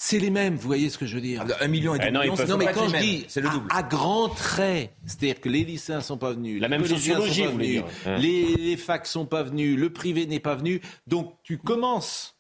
C'est 0.05 0.19
les 0.19 0.31
mêmes, 0.31 0.57
vous 0.57 0.67
voyez 0.67 0.91
ce 0.91 0.99
que 0.99 1.07
je 1.07 1.15
veux 1.15 1.21
dire. 1.21 1.45
Un 1.61 1.69
million 1.69 1.95
et 1.95 1.99
demi. 2.01 2.09
Eh 2.11 2.47
non, 2.49 2.57
mais 2.57 2.73
quand 2.73 2.89
je 2.89 2.97
dis, 2.97 3.25
c'est 3.29 3.41
le 3.41 3.49
double. 3.49 3.69
À, 3.71 3.85
grands 3.85 4.29
traits, 4.29 4.91
c'est-à-dire 5.07 5.41
que 5.41 5.49
les 5.49 5.63
lycéens 5.63 6.01
sont 6.01 6.19
pas 6.19 6.33
venus, 6.33 6.61
la 6.61 6.69
même 6.69 6.85
sociologie, 6.85 7.47
vous 7.47 7.53
venus, 7.53 7.85
les, 8.19 8.57
les 8.57 8.77
facs 8.77 9.07
sont 9.07 9.27
pas 9.27 9.45
venus, 9.45 9.79
le 9.79 9.93
privé 9.93 10.27
n'est 10.27 10.41
pas 10.41 10.57
venu, 10.57 10.81
donc 11.07 11.37
tu 11.45 11.57
commences 11.57 12.35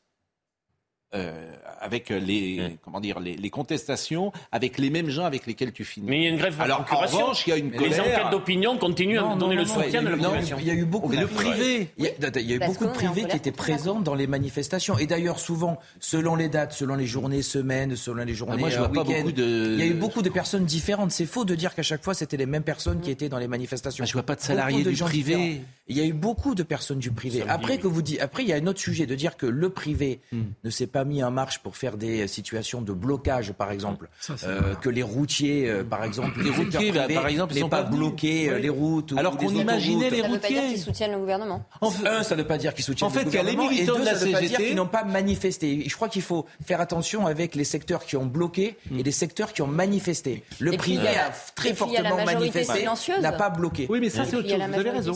euh, 1.15 1.53
avec 1.81 2.11
les, 2.11 2.79
comment 2.83 3.01
dire, 3.01 3.21
les, 3.21 3.51
contestations 3.51 4.33
avec 4.51 4.79
les 4.79 4.89
mêmes 4.89 5.11
gens 5.11 5.25
avec 5.25 5.47
lesquels 5.47 5.73
tu 5.73 5.85
finis. 5.85 6.07
Mais 6.09 6.19
il 6.19 6.23
y 6.23 6.27
a 6.27 6.31
une 6.31 6.37
grève 6.37 6.59
Alors, 6.61 6.87
en 6.91 7.01
revanche, 7.01 7.47
il 7.47 7.51
y 7.51 7.53
a 7.53 7.57
une 7.57 7.73
colère. 7.73 7.91
Les 7.91 8.01
enquêtes 8.01 8.31
d'opinion 8.31 8.79
continuent 8.79 9.19
à 9.19 9.35
donner 9.37 9.57
le 9.57 9.65
soutien 9.65 10.03
de 10.03 10.09
la 10.09 10.17
population. 10.17 10.57
Il 10.61 10.67
y 10.67 10.71
a 10.71 10.75
eu 10.75 10.85
beaucoup 10.85 11.13
de 11.13 11.21
le 11.21 11.27
privé. 11.27 11.89
Il 11.99 12.05
y 12.05 12.09
a, 12.09 12.57
eu 12.57 12.59
beaucoup 12.61 12.87
de 12.87 12.93
privés 12.93 13.27
qui 13.27 13.37
étaient 13.37 13.53
présents 13.53 14.01
dans 14.01 14.15
les 14.15 14.27
manifestations. 14.27 14.97
Et 14.99 15.07
d'ailleurs, 15.07 15.39
souvent, 15.39 15.79
selon 16.01 16.37
les 16.37 16.49
dates, 16.49 16.73
selon 16.73 16.95
les 16.95 17.07
journées, 17.07 17.43
semaines, 17.43 17.97
selon 17.97 18.25
les 18.25 18.35
journées, 18.35 18.59
moi, 18.59 18.71
je 18.71 18.79
vois 18.79 18.93
pas 18.93 19.05
beaucoup 19.05 19.33
de... 19.33 19.75
il 19.75 19.81
y 19.81 19.83
a 19.83 19.87
eu 19.87 19.95
beaucoup 19.95 20.23
de 20.23 20.31
personnes 20.31 20.65
différentes. 20.65 21.11
C'est 21.11 21.27
faux 21.27 21.45
de 21.45 21.55
dire 21.55 21.75
qu'à 21.75 21.83
chaque 21.83 22.05
fois, 22.05 22.15
c'était 22.15 22.37
les 22.37 22.47
mêmes 22.47 22.63
personnes 22.63 23.01
qui 23.01 23.11
étaient 23.11 23.29
dans 23.29 23.39
les 23.39 23.49
manifestations. 23.49 24.05
je 24.05 24.13
vois 24.13 24.23
pas 24.23 24.37
de 24.37 24.41
salariés 24.41 24.85
du 24.85 24.97
privé. 24.97 25.63
Il 25.93 25.99
y 25.99 26.01
a 26.01 26.07
eu 26.07 26.15
beaucoup 26.15 26.55
de 26.55 26.63
personnes 26.63 27.01
du 27.01 27.11
privé. 27.11 27.45
Après 27.47 27.77
que 27.77 27.87
vous 27.87 28.01
dites, 28.01 28.19
après, 28.23 28.43
il 28.45 28.49
y 28.49 28.53
a 28.55 28.57
un 28.57 28.67
autre 28.67 28.81
sujet 28.81 29.05
de 29.05 29.15
dire 29.15 29.37
que 29.37 29.45
le 29.45 29.69
privé 29.69 30.21
hmm. 30.33 30.41
ne 30.65 30.71
s'est 30.71 30.87
pas 30.87 31.05
mis 31.05 31.23
en 31.23 31.31
marche 31.31 31.59
pour 31.59 31.77
faire 31.77 31.99
des 31.99 32.27
situations 32.29 32.81
de 32.81 32.95
blocage, 32.95 33.53
par 33.53 33.71
exemple, 33.71 34.09
euh, 34.45 34.75
que 34.77 34.89
les 34.89 35.03
routiers, 35.03 35.69
euh, 35.69 35.85
par 35.85 36.03
exemple, 36.03 36.43
les 36.43 36.51
routiers, 36.51 36.93
bah, 36.93 37.07
par 37.13 37.27
exemple, 37.27 37.53
n'aient 37.53 37.69
pas, 37.69 37.83
bloqué 37.83 38.49
euh, 38.49 38.59
les 38.59 38.71
routes. 38.71 39.13
Alors 39.19 39.37
qu'on 39.37 39.55
imaginait 39.55 40.09
les 40.09 40.23
routiers. 40.23 40.33
Ça 40.33 40.33
ne 40.33 40.33
veut 40.33 40.41
pas 40.41 40.49
dire 40.49 40.69
qu'ils 40.71 40.81
soutiennent 40.81 41.13
le 41.13 41.19
gouvernement. 41.19 41.67
un, 41.83 42.23
ça 42.23 42.37
ne 42.37 42.41
veut 42.41 42.47
pas 42.47 42.57
dire 42.57 42.73
qu'ils 42.73 42.85
soutiennent 42.85 43.11
le 43.11 43.25
gouvernement. 43.25 43.65
En 43.65 43.69
fait, 43.69 43.75
il 43.75 43.77
y 43.77 43.79
a 43.79 43.83
les 43.83 43.97
militants 43.97 43.99
de 43.99 44.05
la 44.05 44.15
CGT. 44.15 44.27
veut 44.27 44.33
pas 44.33 44.47
dire 44.47 44.59
qu'ils 44.59 44.77
n'ont 44.77 44.87
pas 44.87 45.05
manifesté. 45.05 45.85
Je 45.87 45.95
crois 45.95 46.09
qu'il 46.09 46.23
faut 46.23 46.47
faire 46.65 46.81
attention 46.81 47.27
avec 47.27 47.55
les 47.55 47.65
secteurs 47.65 48.07
qui 48.07 48.17
ont 48.17 48.25
bloqué 48.25 48.77
et 48.91 48.95
mm. 48.95 49.03
les 49.03 49.13
secteurs 49.13 49.53
qui 49.53 49.61
ont 49.61 49.67
manifesté. 49.67 50.43
Le 50.59 50.73
privé 50.73 51.09
a 51.09 51.33
très 51.55 51.75
fortement 51.75 52.25
manifesté, 52.25 52.87
n'a 53.21 53.33
pas 53.33 53.51
bloqué. 53.51 53.87
Oui, 53.91 54.01
mais 54.01 54.09
ça, 54.09 54.25
c'est 54.25 54.37
autre 54.37 54.49
chose. 54.49 54.59
Vous 54.59 54.79
avez 54.79 54.91
raison. 54.91 55.13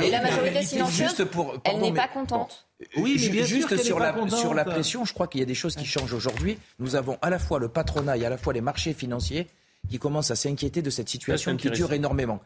Et 0.00 0.10
la 0.10 0.22
majorité 0.22 0.62
silencieuse, 0.62 1.26
elle 1.64 1.80
n'est 1.80 1.92
pas 1.92 2.08
contente. 2.08 2.66
Oui, 2.96 3.18
mais 3.20 3.28
bien 3.28 3.44
juste 3.44 3.76
sur, 3.82 3.98
la, 3.98 4.14
sur 4.28 4.54
la 4.54 4.64
pression, 4.64 5.04
je 5.04 5.12
crois 5.12 5.28
qu'il 5.28 5.40
y 5.40 5.42
a 5.42 5.46
des 5.46 5.54
choses 5.54 5.76
qui 5.76 5.84
changent 5.84 6.12
aujourd'hui. 6.12 6.58
Nous 6.78 6.96
avons 6.96 7.18
à 7.22 7.30
la 7.30 7.38
fois 7.38 7.58
le 7.58 7.68
patronat 7.68 8.16
et 8.16 8.24
à 8.24 8.30
la 8.30 8.36
fois 8.36 8.52
les 8.52 8.60
marchés 8.60 8.92
financiers 8.92 9.46
qui 9.88 9.98
commencent 9.98 10.30
à 10.30 10.36
s'inquiéter 10.36 10.82
de 10.82 10.90
cette 10.90 11.08
situation 11.08 11.56
qui 11.56 11.70
dure 11.70 11.92
énormément. 11.92 12.40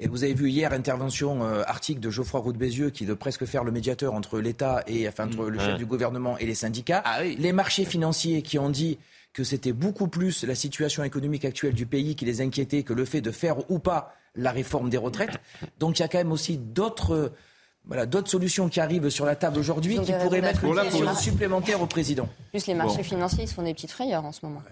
Et 0.00 0.06
vous 0.06 0.22
avez 0.22 0.34
vu 0.34 0.48
hier 0.48 0.72
intervention 0.72 1.44
euh, 1.44 1.62
article 1.66 2.00
de 2.00 2.08
Geoffroy 2.08 2.40
Roux 2.40 2.52
de 2.52 2.58
Bézieux 2.58 2.90
qui 2.90 3.04
veut 3.04 3.16
presque 3.16 3.44
faire 3.46 3.64
le 3.64 3.72
médiateur 3.72 4.14
entre 4.14 4.38
l'État 4.38 4.84
et 4.86 5.08
enfin 5.08 5.26
entre 5.26 5.48
le 5.50 5.58
chef 5.58 5.76
du 5.76 5.86
gouvernement 5.86 6.38
et 6.38 6.46
les 6.46 6.54
syndicats. 6.54 7.02
Ah 7.04 7.24
les 7.24 7.52
marchés 7.52 7.84
financiers 7.84 8.42
qui 8.42 8.60
ont 8.60 8.70
dit 8.70 8.98
que 9.32 9.44
c'était 9.44 9.72
beaucoup 9.72 10.08
plus 10.08 10.44
la 10.44 10.54
situation 10.54 11.04
économique 11.04 11.44
actuelle 11.44 11.74
du 11.74 11.86
pays 11.86 12.16
qui 12.16 12.24
les 12.24 12.40
inquiétait 12.40 12.82
que 12.82 12.92
le 12.92 13.04
fait 13.04 13.20
de 13.20 13.30
faire 13.30 13.70
ou 13.70 13.78
pas 13.78 14.14
la 14.34 14.50
réforme 14.50 14.90
des 14.90 14.96
retraites. 14.96 15.38
Donc 15.78 15.98
il 15.98 16.02
y 16.02 16.04
a 16.04 16.08
quand 16.08 16.18
même 16.18 16.32
aussi 16.32 16.58
d'autres 16.58 17.32
voilà, 17.88 18.04
d'autres 18.04 18.30
solutions 18.30 18.68
qui 18.68 18.80
arrivent 18.80 19.08
sur 19.08 19.24
la 19.24 19.34
table 19.34 19.58
aujourd'hui 19.58 19.98
qui 20.00 20.12
pourraient 20.12 20.42
mettre 20.42 20.64
une 20.64 20.74
pression 20.74 21.14
supplémentaire 21.14 21.80
au 21.80 21.86
président. 21.86 22.28
Plus 22.50 22.66
les 22.66 22.74
marchés 22.74 23.02
financiers, 23.02 23.44
ils 23.44 23.48
se 23.48 23.54
font 23.54 23.62
des 23.62 23.74
petites 23.74 23.90
frayeurs 23.90 24.24
en 24.24 24.32
ce 24.32 24.44
moment. 24.44 24.62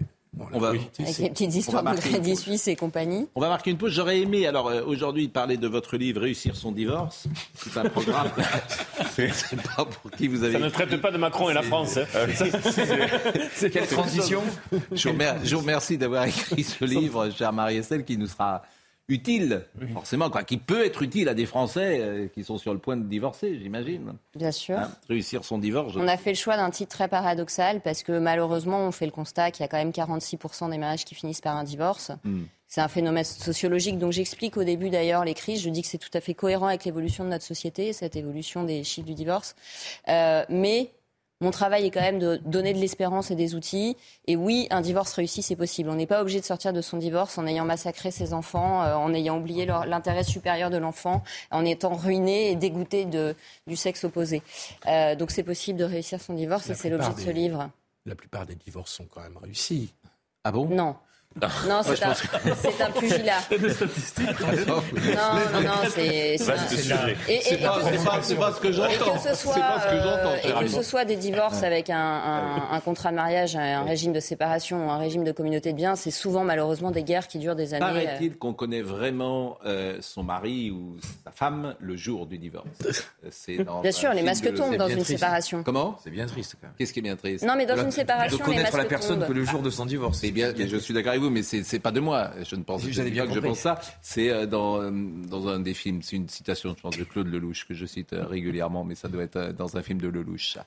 On 0.52 0.58
va, 0.58 0.68
Avec 0.68 1.18
les 1.18 1.30
petites 1.30 1.54
histoires 1.54 1.82
de 1.82 1.96
Crédit 1.98 2.36
Suisse 2.36 2.68
et 2.68 2.76
compagnie. 2.76 3.26
On 3.34 3.40
va 3.40 3.48
marquer 3.48 3.70
une 3.70 3.78
pause. 3.78 3.92
J'aurais 3.92 4.20
aimé, 4.20 4.46
alors 4.46 4.68
euh, 4.68 4.82
aujourd'hui, 4.84 5.28
parler 5.28 5.56
de 5.56 5.66
votre 5.66 5.96
livre 5.96 6.20
Réussir 6.20 6.56
son 6.56 6.72
divorce. 6.72 7.26
C'est 7.54 7.76
un 7.78 7.88
programme. 7.88 8.30
c'est 9.16 9.62
pas 9.62 9.84
pour 9.84 10.10
qui 10.10 10.28
vous 10.28 10.42
avez. 10.42 10.52
Ça 10.52 10.58
ne 10.58 10.68
traite 10.68 11.00
pas 11.00 11.10
de 11.10 11.18
Macron 11.18 11.48
et 11.50 11.54
la 11.54 11.62
France. 11.62 11.96
Hein. 11.96 12.26
c'est 13.54 13.70
quelle 13.70 13.86
transition 13.86 14.42
je 14.92 15.08
vous, 15.08 15.58
remercie 15.58 15.96
d'avoir 15.96 16.24
écrit 16.26 16.62
ce 16.62 16.84
livre, 16.84 17.30
cher 17.30 17.52
Marie-Estelle, 17.52 18.04
qui 18.04 18.16
nous 18.16 18.26
sera 18.26 18.62
utile, 19.08 19.62
forcément, 19.92 20.30
quoi, 20.30 20.42
qui 20.42 20.56
peut 20.56 20.84
être 20.84 21.02
utile 21.02 21.28
à 21.28 21.34
des 21.34 21.46
Français 21.46 22.00
euh, 22.00 22.28
qui 22.28 22.42
sont 22.42 22.58
sur 22.58 22.72
le 22.72 22.80
point 22.80 22.96
de 22.96 23.04
divorcer, 23.04 23.58
j'imagine. 23.58 24.14
Bien 24.34 24.50
sûr. 24.50 24.78
Hein, 24.78 24.90
réussir 25.08 25.44
son 25.44 25.58
divorce. 25.58 25.94
On 25.96 26.08
a 26.08 26.16
fait 26.16 26.30
le 26.30 26.36
choix 26.36 26.56
d'un 26.56 26.70
titre 26.70 26.96
très 26.96 27.08
paradoxal 27.08 27.80
parce 27.80 28.02
que 28.02 28.18
malheureusement, 28.18 28.80
on 28.80 28.90
fait 28.90 29.06
le 29.06 29.12
constat 29.12 29.52
qu'il 29.52 29.62
y 29.62 29.64
a 29.64 29.68
quand 29.68 29.76
même 29.76 29.90
46% 29.90 30.70
des 30.70 30.78
mariages 30.78 31.04
qui 31.04 31.14
finissent 31.14 31.40
par 31.40 31.56
un 31.56 31.64
divorce. 31.64 32.10
Hmm. 32.24 32.44
C'est 32.68 32.80
un 32.80 32.88
phénomène 32.88 33.22
sociologique 33.22 33.96
dont 33.98 34.10
j'explique 34.10 34.56
au 34.56 34.64
début 34.64 34.90
d'ailleurs 34.90 35.24
les 35.24 35.34
crises. 35.34 35.62
Je 35.62 35.70
dis 35.70 35.82
que 35.82 35.88
c'est 35.88 35.98
tout 35.98 36.10
à 36.14 36.20
fait 36.20 36.34
cohérent 36.34 36.66
avec 36.66 36.84
l'évolution 36.84 37.22
de 37.22 37.28
notre 37.28 37.44
société, 37.44 37.92
cette 37.92 38.16
évolution 38.16 38.64
des 38.64 38.82
chiffres 38.82 39.06
du 39.06 39.14
divorce. 39.14 39.54
Euh, 40.08 40.44
mais 40.48 40.90
mon 41.40 41.50
travail 41.50 41.86
est 41.86 41.90
quand 41.90 42.00
même 42.00 42.18
de 42.18 42.36
donner 42.44 42.72
de 42.72 42.78
l'espérance 42.78 43.30
et 43.30 43.34
des 43.34 43.54
outils. 43.54 43.96
Et 44.26 44.36
oui, 44.36 44.66
un 44.70 44.80
divorce 44.80 45.12
réussi, 45.12 45.42
c'est 45.42 45.56
possible. 45.56 45.90
On 45.90 45.94
n'est 45.94 46.06
pas 46.06 46.22
obligé 46.22 46.40
de 46.40 46.44
sortir 46.44 46.72
de 46.72 46.80
son 46.80 46.96
divorce 46.96 47.36
en 47.36 47.46
ayant 47.46 47.64
massacré 47.64 48.10
ses 48.10 48.32
enfants, 48.32 48.82
euh, 48.82 48.94
en 48.94 49.12
ayant 49.12 49.38
oublié 49.38 49.66
l'intérêt 49.66 50.24
supérieur 50.24 50.70
de 50.70 50.78
l'enfant, 50.78 51.22
en 51.50 51.64
étant 51.64 51.94
ruiné 51.94 52.50
et 52.50 52.56
dégoûté 52.56 53.04
de, 53.04 53.34
du 53.66 53.76
sexe 53.76 54.04
opposé. 54.04 54.42
Euh, 54.86 55.14
donc 55.14 55.30
c'est 55.30 55.42
possible 55.42 55.78
de 55.78 55.84
réussir 55.84 56.20
son 56.20 56.34
divorce 56.34 56.70
et 56.70 56.74
c'est 56.74 56.88
l'objet 56.88 57.12
de 57.12 57.20
ce 57.20 57.30
livre. 57.30 57.70
La 58.06 58.14
plupart 58.14 58.46
des 58.46 58.54
divorces 58.54 58.92
sont 58.92 59.06
quand 59.06 59.20
même 59.20 59.36
réussis. 59.36 59.92
Ah 60.44 60.52
bon? 60.52 60.66
Non. 60.66 60.96
Non, 61.40 61.82
c'est 61.84 62.02
un, 62.02 62.14
c'est 62.54 62.80
un 62.80 62.90
pugilat. 62.90 63.40
des 63.50 63.68
statistiques. 63.70 64.40
Non, 64.40 64.82
non, 65.52 65.60
non, 65.60 65.88
c'est. 65.90 66.38
C'est 66.38 66.46
pas, 68.36 68.52
ce 68.52 68.60
que 68.60 68.72
j'entends. 68.72 68.88
Et 68.90 69.18
que 69.18 69.18
ce 69.18 69.34
soit, 69.34 69.56
euh, 69.86 70.36
et 70.44 70.64
que 70.64 70.68
ce 70.68 70.82
soit 70.82 71.04
des 71.04 71.16
divorces 71.16 71.62
avec 71.62 71.90
un, 71.90 71.96
un, 71.96 72.68
un, 72.72 72.80
contrat 72.80 73.10
de 73.10 73.16
mariage, 73.16 73.56
un 73.56 73.84
régime 73.84 74.12
de 74.12 74.20
séparation 74.20 74.86
ou 74.86 74.90
un 74.90 74.98
régime 74.98 75.24
de 75.24 75.32
communauté 75.32 75.72
de 75.72 75.76
biens, 75.76 75.96
c'est 75.96 76.10
souvent 76.10 76.44
malheureusement 76.44 76.90
des 76.90 77.02
guerres 77.02 77.28
qui 77.28 77.38
durent 77.38 77.56
des 77.56 77.74
années. 77.74 77.80
Paraît-il 77.80 78.32
euh. 78.32 78.36
qu'on 78.38 78.54
connaît 78.54 78.82
vraiment 78.82 79.58
euh, 79.66 79.98
son 80.00 80.22
mari 80.22 80.70
ou 80.70 80.96
sa 81.24 81.30
femme 81.32 81.74
le 81.80 81.96
jour 81.96 82.26
du 82.26 82.38
divorce 82.38 82.66
Bien 83.82 83.92
sûr, 83.92 84.12
les 84.12 84.22
masques 84.22 84.52
tombent 84.54 84.76
dans 84.76 84.88
une 84.88 85.04
séparation. 85.04 85.62
Comment? 85.62 85.98
C'est 86.02 86.10
bien 86.10 86.26
triste 86.26 86.56
quand 86.60 86.68
même. 86.68 86.76
Qu'est-ce 86.78 86.92
qui 86.92 87.00
est 87.00 87.02
bien 87.02 87.16
triste? 87.16 87.44
Non, 87.44 87.54
mais 87.56 87.66
dans 87.66 87.76
une 87.76 87.90
séparation, 87.90 88.38
les 88.46 88.56
masques 88.56 88.70
tombent. 88.70 88.80
la 88.80 88.84
personne 88.86 89.26
que 89.26 89.32
le 89.32 89.44
jour 89.44 89.60
de 89.60 89.70
son 89.70 89.84
divorce. 89.84 90.18
C'est 90.18 90.30
bien, 90.30 90.52
je 90.56 90.76
suis 90.78 90.94
d'accord 90.94 91.10
avec 91.10 91.22
vous 91.22 91.25
mais 91.30 91.42
c'est 91.42 91.78
pas 91.78 91.90
de 91.90 92.00
moi. 92.00 92.30
Je 92.48 92.56
ne 92.56 92.62
pense 92.62 92.82
pas 92.82 92.88
que 92.88 92.92
je 92.92 93.40
pense 93.40 93.58
ça. 93.58 93.80
C'est 94.02 94.30
euh, 94.30 94.46
dans, 94.46 94.80
euh, 94.80 94.90
dans 94.90 95.48
un 95.48 95.60
des 95.60 95.74
films. 95.74 96.02
C'est 96.02 96.16
une 96.16 96.28
citation, 96.28 96.74
je 96.76 96.80
pense, 96.80 96.96
de 96.96 97.04
Claude 97.04 97.28
Lelouch 97.28 97.66
que 97.66 97.74
je 97.74 97.86
cite 97.86 98.12
euh, 98.12 98.24
régulièrement, 98.24 98.84
mais 98.84 98.94
ça 98.94 99.08
doit 99.08 99.22
être 99.22 99.52
dans 99.52 99.76
un 99.76 99.82
film 99.82 100.00
de 100.00 100.08
Lelouch. 100.08 100.58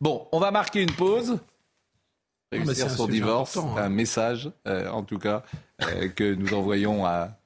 Bon, 0.00 0.26
on 0.32 0.38
va 0.38 0.50
marquer 0.50 0.82
une 0.82 0.92
pause. 0.92 1.38
Réussir 2.50 2.90
son 2.90 3.06
divorce, 3.06 3.58
hein. 3.58 3.74
un 3.76 3.90
message, 3.90 4.50
en 4.64 5.02
tout 5.02 5.18
cas, 5.18 5.42
que 6.16 6.32
nous 6.32 6.54
envoyons 6.54 7.04
à 7.04 7.36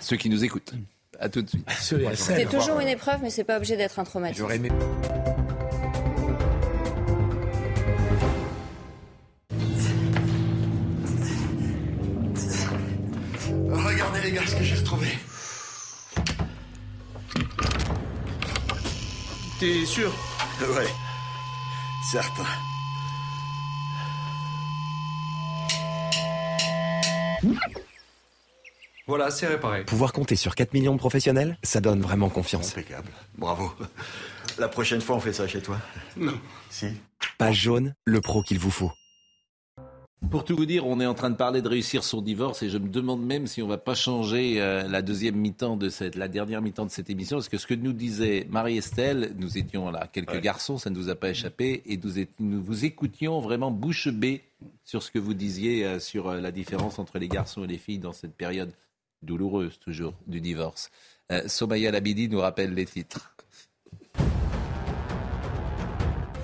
ceux 0.00 0.16
qui 0.16 0.28
nous 0.28 0.44
écoutent. 0.44 0.72
À 1.18 1.28
tout 1.28 1.42
de 1.42 1.48
suite. 1.48 1.68
C'est 1.80 2.48
toujours 2.48 2.78
une 2.78 2.88
épreuve, 2.88 3.20
mais 3.22 3.30
c'est 3.30 3.44
pas 3.44 3.56
obligé 3.56 3.76
d'être 3.76 3.98
un 3.98 4.04
traumatisme. 4.04 4.46
Gars 14.44 14.50
ce 14.50 14.56
que 14.56 14.64
j'ai 14.64 14.74
retrouvé. 14.74 15.08
T'es 19.58 19.86
sûr? 19.86 20.12
Ouais, 20.60 20.86
certain. 22.10 22.44
Voilà, 29.06 29.30
c'est 29.30 29.46
réparé. 29.46 29.84
Pouvoir 29.84 30.12
compter 30.12 30.36
sur 30.36 30.54
4 30.54 30.74
millions 30.74 30.94
de 30.94 30.98
professionnels, 30.98 31.58
ça 31.62 31.80
donne 31.80 32.00
vraiment 32.00 32.28
confiance. 32.28 32.72
Impeccable. 32.72 33.10
Bravo. 33.38 33.72
La 34.58 34.68
prochaine 34.68 35.00
fois, 35.00 35.16
on 35.16 35.20
fait 35.20 35.32
ça 35.32 35.48
chez 35.48 35.62
toi 35.62 35.78
Non. 36.16 36.38
Si 36.70 36.86
Page 37.38 37.56
jaune, 37.56 37.94
le 38.04 38.20
pro 38.20 38.42
qu'il 38.42 38.58
vous 38.58 38.70
faut. 38.70 38.92
Pour 40.30 40.44
tout 40.44 40.56
vous 40.56 40.66
dire, 40.66 40.86
on 40.86 41.00
est 41.00 41.06
en 41.06 41.14
train 41.14 41.30
de 41.30 41.36
parler 41.36 41.62
de 41.62 41.68
réussir 41.68 42.02
son 42.04 42.20
divorce 42.20 42.62
et 42.62 42.68
je 42.68 42.78
me 42.78 42.88
demande 42.88 43.24
même 43.24 43.46
si 43.46 43.62
on 43.62 43.68
va 43.68 43.78
pas 43.78 43.94
changer 43.94 44.60
euh, 44.60 44.86
la 44.88 45.02
deuxième 45.02 45.36
mi-temps 45.36 45.76
de 45.76 45.88
cette, 45.88 46.16
la 46.16 46.28
dernière 46.28 46.60
mi-temps 46.62 46.86
de 46.86 46.90
cette 46.90 47.10
émission, 47.10 47.36
parce 47.36 47.48
que 47.48 47.58
ce 47.58 47.66
que 47.66 47.74
nous 47.74 47.92
disait 47.92 48.46
Marie-Estelle, 48.50 49.34
nous 49.38 49.58
étions 49.58 49.90
là 49.90 50.08
quelques 50.12 50.40
garçons, 50.40 50.78
ça 50.78 50.90
ne 50.90 50.96
nous 50.96 51.08
a 51.08 51.14
pas 51.14 51.30
échappé, 51.30 51.82
et 51.86 51.98
nous, 52.40 52.62
vous 52.62 52.84
écoutions 52.84 53.40
vraiment 53.40 53.70
bouche 53.70 54.08
bée 54.08 54.42
sur 54.84 55.02
ce 55.02 55.10
que 55.10 55.18
vous 55.18 55.34
disiez 55.34 55.84
euh, 55.84 55.98
sur 55.98 56.28
euh, 56.28 56.40
la 56.40 56.50
différence 56.50 56.98
entre 56.98 57.18
les 57.18 57.28
garçons 57.28 57.64
et 57.64 57.68
les 57.68 57.78
filles 57.78 57.98
dans 57.98 58.12
cette 58.12 58.34
période 58.34 58.72
douloureuse 59.22 59.78
toujours 59.78 60.14
du 60.26 60.40
divorce. 60.40 60.90
Somaya 61.46 61.90
Labidi 61.90 62.28
nous 62.28 62.40
rappelle 62.40 62.74
les 62.74 62.84
titres. 62.84 63.34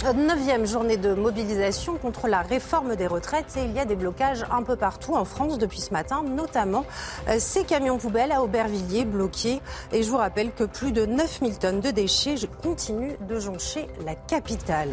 Neuvième 0.03 0.67
journée 0.67 0.97
de 0.97 1.13
mobilisation 1.13 1.99
contre 1.99 2.27
la 2.27 2.41
réforme 2.41 2.97
des 2.97 3.07
retraites 3.07 3.57
et 3.59 3.65
il 3.65 3.73
y 3.73 3.79
a 3.79 3.85
des 3.85 3.97
blocages 3.97 4.47
un 4.51 4.63
peu 4.63 4.75
partout 4.75 5.15
en 5.15 5.27
France 5.27 5.59
depuis 5.59 5.81
ce 5.81 5.93
matin, 5.93 6.25
notamment 6.25 6.87
euh, 7.29 7.37
ces 7.39 7.65
camions 7.65 7.99
poubelles 7.99 8.33
à 8.33 8.43
Aubervilliers 8.43 9.05
bloqués. 9.05 9.61
Et 9.93 10.03
je 10.03 10.11
vous 10.11 10.17
rappelle 10.17 10.53
que 10.53 10.65
plus 10.65 10.93
de 10.93 11.05
9000 11.05 11.59
tonnes 11.59 11.81
de 11.81 11.91
déchets 11.91 12.37
continuent 12.63 13.17
de 13.29 13.39
joncher 13.39 13.89
la 14.07 14.15
capitale. 14.15 14.91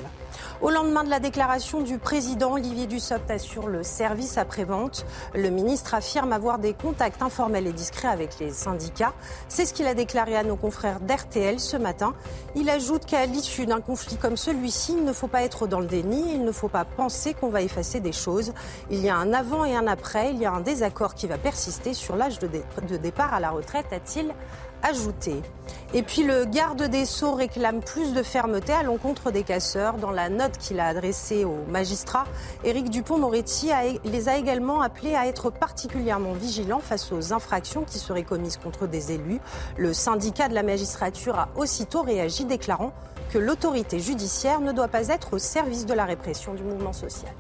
Au 0.60 0.72
lendemain 0.72 1.04
de 1.04 1.10
la 1.12 1.20
déclaration 1.20 1.82
du 1.82 2.00
président, 2.00 2.54
Olivier 2.54 2.88
Dussopt 2.88 3.30
assure 3.30 3.68
le 3.68 3.84
service 3.84 4.40
après-vente. 4.40 5.06
Le 5.36 5.52
ministre 5.52 5.94
affirme 5.94 6.34
avoir 6.34 6.58
des 6.58 6.74
contacts 6.74 7.22
informels 7.22 7.68
et 7.68 7.74
discrets 7.74 8.08
avec 8.08 8.40
les 8.40 8.50
syndicats. 8.50 9.14
C'est 9.50 9.68
ce 9.68 9.74
qu'il 9.74 9.86
a 9.86 9.94
déclaré 9.94 10.36
à 10.36 10.44
nos 10.44 10.56
confrères 10.56 11.00
d'RTL 11.00 11.60
ce 11.60 11.78
matin. 11.78 12.16
Il 12.56 12.72
ajoute 12.72 13.06
qu'à 13.06 13.28
l'issue 13.28 13.68
d'un 13.68 13.82
conflit 13.82 14.18
comme 14.18 14.36
celui-ci, 14.36 14.96
il 14.98 15.06
ne 15.06 15.14
faut 15.14 15.28
pas 15.28 15.44
être 15.44 15.68
dans 15.68 15.80
le 15.80 15.86
déni, 15.86 16.34
il 16.34 16.44
ne 16.44 16.52
faut 16.52 16.70
pas 16.70 16.86
penser 16.86 17.36
qu'on 17.36 17.50
va 17.50 17.62
effacer 17.62 18.00
des 18.00 18.12
choses. 18.12 18.52
Il 18.90 19.00
y 19.00 19.10
a 19.10 19.16
un 19.16 19.34
avant 19.34 19.64
et 19.64 19.76
un 19.76 19.86
après, 19.86 20.32
il 20.32 20.40
y 20.40 20.46
a 20.46 20.52
un 20.52 20.62
désaccord 20.62 21.14
qui 21.14 21.28
va 21.28 21.38
persister 21.38 21.94
sur 21.94 22.16
l'âge 22.16 22.40
de, 22.40 22.98
départ 22.98 23.32
à 23.32 23.40
la 23.40 23.52
retraite, 23.52 23.86
a-t-il 23.92 24.34
ajouté. 24.84 25.36
Et 25.94 26.04
puis 26.04 26.24
le 26.24 26.46
garde 26.46 26.84
des 26.84 27.06
Sceaux 27.06 27.34
réclame 27.34 27.82
plus 27.82 28.14
de 28.14 28.24
fermeté 28.24 28.74
à 28.74 28.84
l'encontre 28.84 29.32
des 29.32 29.44
casseurs. 29.44 29.98
Dans 29.98 30.12
la 30.12 30.30
note 30.30 30.58
qu'il 30.58 30.80
a 30.80 30.88
adressée 30.88 31.46
aux 31.46 31.64
magistrats, 31.70 32.26
Éric 32.64 32.90
Dupont-Moretti 32.90 33.70
les 34.04 34.30
a 34.30 34.38
également 34.38 34.82
appelés 34.82 35.16
à 35.16 35.28
être 35.28 35.50
particulièrement 35.50 36.34
vigilants 36.34 36.80
face 36.80 37.12
aux 37.12 37.34
infractions 37.34 37.84
qui 37.84 38.00
seraient 38.00 38.24
commises 38.24 38.58
contre 38.58 38.88
des 38.88 39.14
élus. 39.14 39.40
Le 39.78 39.94
syndicat 39.94 40.50
de 40.50 40.54
la 40.54 40.64
magistrature 40.64 41.40
a 41.40 41.50
aussitôt 41.56 42.02
réagi, 42.02 42.46
déclarant 42.46 42.94
que 43.32 43.38
l'autorité 43.38 44.00
judiciaire 44.00 44.62
ne 44.62 44.72
doit 44.72 44.88
pas 44.88 45.10
être 45.10 45.34
au 45.34 45.38
service 45.38 45.86
de 45.86 45.94
la 45.94 46.06
répression 46.06 46.54
du 46.54 46.64
mouvement 46.64 46.94
social. 46.94 47.32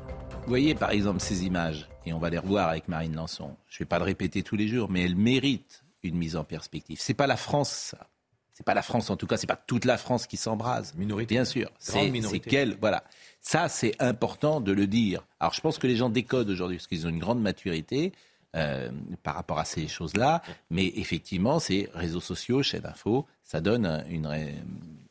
Vous 0.43 0.49
voyez 0.49 0.75
par 0.75 0.91
exemple 0.91 1.19
ces 1.19 1.45
images, 1.45 1.89
et 2.05 2.13
on 2.13 2.19
va 2.19 2.29
les 2.29 2.37
revoir 2.37 2.69
avec 2.69 2.87
Marine 2.87 3.15
Lançon. 3.15 3.51
Je 3.67 3.75
ne 3.75 3.79
vais 3.79 3.85
pas 3.85 3.99
le 3.99 4.05
répéter 4.05 4.43
tous 4.43 4.55
les 4.55 4.67
jours, 4.67 4.89
mais 4.89 5.03
elles 5.03 5.17
méritent 5.17 5.83
une 6.07 6.17
mise 6.17 6.35
en 6.35 6.43
perspective. 6.43 6.97
C'est 6.99 7.13
pas 7.13 7.27
la 7.27 7.37
France, 7.37 7.69
ça. 7.69 8.07
C'est 8.53 8.65
pas 8.65 8.73
la 8.73 8.81
France, 8.81 9.11
en 9.11 9.17
tout 9.17 9.27
cas, 9.27 9.37
c'est 9.37 9.45
pas 9.45 9.55
toute 9.55 9.85
la 9.85 9.99
France 9.99 10.25
qui 10.25 10.35
s'embrase. 10.35 10.95
Minorité. 10.95 11.35
Bien 11.35 11.45
sûr. 11.45 11.69
C'est 11.77 12.09
quelle, 12.39 12.75
voilà. 12.81 13.03
Ça, 13.39 13.69
c'est 13.69 13.93
important 14.01 14.61
de 14.61 14.71
le 14.71 14.87
dire. 14.87 15.23
Alors, 15.39 15.53
je 15.53 15.61
pense 15.61 15.77
que 15.77 15.85
les 15.85 15.95
gens 15.95 16.09
décodent 16.09 16.49
aujourd'hui 16.49 16.77
parce 16.77 16.87
qu'ils 16.87 17.05
ont 17.05 17.09
une 17.09 17.19
grande 17.19 17.39
maturité. 17.39 18.13
Euh, 18.55 18.89
par 19.23 19.35
rapport 19.35 19.59
à 19.59 19.65
ces 19.65 19.87
choses-là, 19.87 20.41
mais 20.71 20.87
effectivement, 20.95 21.59
ces 21.59 21.89
réseaux 21.93 22.21
sociaux, 22.21 22.63
chaînes 22.63 22.81
d'info, 22.81 23.27
ça 23.43 23.59
donne 23.59 24.03
une, 24.09 24.25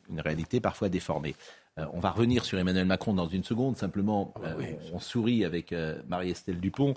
une 0.08 0.20
réalité 0.20 0.58
parfois 0.58 0.88
déformée. 0.88 1.36
Euh, 1.78 1.84
on 1.92 2.00
va 2.00 2.10
revenir 2.10 2.44
sur 2.44 2.58
Emmanuel 2.58 2.86
Macron 2.86 3.12
dans 3.12 3.28
une 3.28 3.44
seconde. 3.44 3.76
Simplement, 3.76 4.32
ah 4.36 4.40
bah 4.40 4.56
euh, 4.60 4.72
on, 4.92 4.98
sourit 4.98 5.44
avec 5.44 5.72
euh, 5.72 6.00
Marie-Estelle 6.08 6.60
Dupont. 6.60 6.94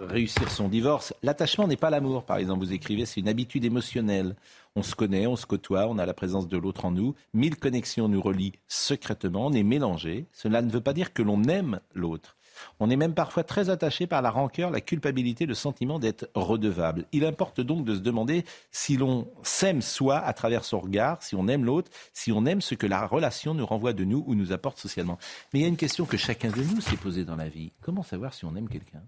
réussir 0.00 0.50
son 0.50 0.68
divorce. 0.68 1.14
L'attachement 1.22 1.68
n'est 1.68 1.76
pas 1.76 1.90
l'amour, 1.90 2.24
par 2.24 2.38
exemple. 2.38 2.64
Vous 2.64 2.72
écrivez, 2.72 3.06
c'est 3.06 3.20
une 3.20 3.28
habitude 3.28 3.64
émotionnelle. 3.64 4.34
On 4.76 4.82
se 4.82 4.96
connaît, 4.96 5.26
on 5.28 5.36
se 5.36 5.46
côtoie, 5.46 5.86
on 5.88 5.98
a 5.98 6.06
la 6.06 6.14
présence 6.14 6.48
de 6.48 6.56
l'autre 6.56 6.84
en 6.84 6.90
nous. 6.90 7.14
Mille 7.32 7.56
connexions 7.56 8.08
nous 8.08 8.20
relient 8.20 8.54
secrètement, 8.66 9.46
on 9.46 9.52
est 9.52 9.62
mélangés. 9.62 10.26
Cela 10.32 10.62
ne 10.62 10.70
veut 10.70 10.80
pas 10.80 10.92
dire 10.92 11.12
que 11.12 11.22
l'on 11.22 11.44
aime 11.44 11.78
l'autre. 11.94 12.36
On 12.80 12.90
est 12.90 12.96
même 12.96 13.14
parfois 13.14 13.44
très 13.44 13.70
attaché 13.70 14.06
par 14.06 14.22
la 14.22 14.30
rancœur, 14.30 14.70
la 14.70 14.80
culpabilité, 14.80 15.46
le 15.46 15.54
sentiment 15.54 15.98
d'être 15.98 16.28
redevable. 16.34 17.06
Il 17.12 17.24
importe 17.24 17.60
donc 17.60 17.84
de 17.84 17.94
se 17.94 18.00
demander 18.00 18.44
si 18.70 18.96
l'on 18.96 19.28
s'aime 19.42 19.82
soi 19.82 20.18
à 20.18 20.32
travers 20.32 20.64
son 20.64 20.80
regard, 20.80 21.22
si 21.22 21.34
on 21.34 21.48
aime 21.48 21.64
l'autre, 21.64 21.90
si 22.12 22.32
on 22.32 22.46
aime 22.46 22.60
ce 22.60 22.74
que 22.74 22.86
la 22.86 23.06
relation 23.06 23.54
nous 23.54 23.66
renvoie 23.66 23.92
de 23.92 24.04
nous 24.04 24.24
ou 24.26 24.34
nous 24.34 24.52
apporte 24.52 24.78
socialement. 24.78 25.18
Mais 25.52 25.60
il 25.60 25.62
y 25.62 25.66
a 25.66 25.68
une 25.68 25.76
question 25.76 26.04
que 26.04 26.16
chacun 26.16 26.50
de 26.50 26.62
nous 26.62 26.80
s'est 26.80 26.96
posée 26.96 27.24
dans 27.24 27.36
la 27.36 27.48
vie. 27.48 27.72
Comment 27.80 28.02
savoir 28.02 28.34
si 28.34 28.44
on 28.44 28.54
aime 28.56 28.68
quelqu'un? 28.68 29.02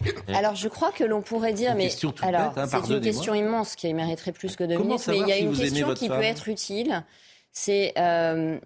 Alors, 0.28 0.54
je 0.54 0.68
crois 0.68 0.92
que 0.92 1.04
l'on 1.04 1.22
pourrait 1.22 1.52
dire, 1.52 1.74
mais 1.74 1.90
alors 2.22 2.52
hein, 2.56 2.66
c'est 2.66 2.92
une 2.92 3.00
question 3.00 3.34
immense 3.34 3.74
qui 3.76 3.92
mériterait 3.92 4.32
plus 4.32 4.56
que 4.56 4.64
deux 4.64 4.76
minutes, 4.76 5.06
mais 5.08 5.18
il 5.18 5.28
y 5.28 5.32
a 5.32 5.38
une 5.38 5.56
question 5.56 5.94
qui 5.94 6.08
peut 6.08 6.22
être 6.22 6.48
utile. 6.48 7.04
C'est, 7.52 7.92
euh, 7.98 8.58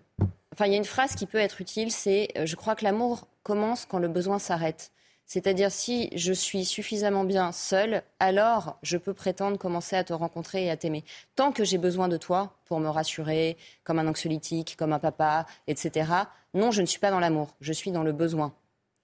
enfin, 0.54 0.66
il 0.66 0.72
y 0.72 0.74
a 0.74 0.78
une 0.78 0.84
phrase 0.84 1.14
qui 1.14 1.26
peut 1.26 1.38
être 1.38 1.60
utile. 1.60 1.90
C'est, 1.90 2.28
euh, 2.36 2.46
je 2.46 2.56
crois 2.56 2.74
que 2.74 2.84
l'amour 2.84 3.28
commence 3.42 3.86
quand 3.86 3.98
le 3.98 4.08
besoin 4.08 4.38
s'arrête. 4.38 4.92
C'est-à-dire 5.28 5.70
si 5.70 6.08
je 6.14 6.32
suis 6.32 6.64
suffisamment 6.64 7.24
bien 7.24 7.52
seule, 7.52 8.02
alors 8.18 8.78
je 8.82 8.96
peux 8.96 9.12
prétendre 9.12 9.58
commencer 9.58 9.94
à 9.94 10.02
te 10.02 10.14
rencontrer 10.14 10.64
et 10.64 10.70
à 10.70 10.76
t'aimer. 10.78 11.04
Tant 11.36 11.52
que 11.52 11.64
j'ai 11.64 11.76
besoin 11.76 12.08
de 12.08 12.16
toi 12.16 12.54
pour 12.64 12.80
me 12.80 12.88
rassurer, 12.88 13.58
comme 13.84 13.98
un 13.98 14.08
anxiolytique, 14.08 14.76
comme 14.78 14.94
un 14.94 14.98
papa, 14.98 15.44
etc. 15.66 16.10
Non, 16.54 16.70
je 16.70 16.80
ne 16.80 16.86
suis 16.86 16.98
pas 16.98 17.10
dans 17.10 17.20
l'amour, 17.20 17.54
je 17.60 17.74
suis 17.74 17.90
dans 17.90 18.04
le 18.04 18.12
besoin. 18.12 18.54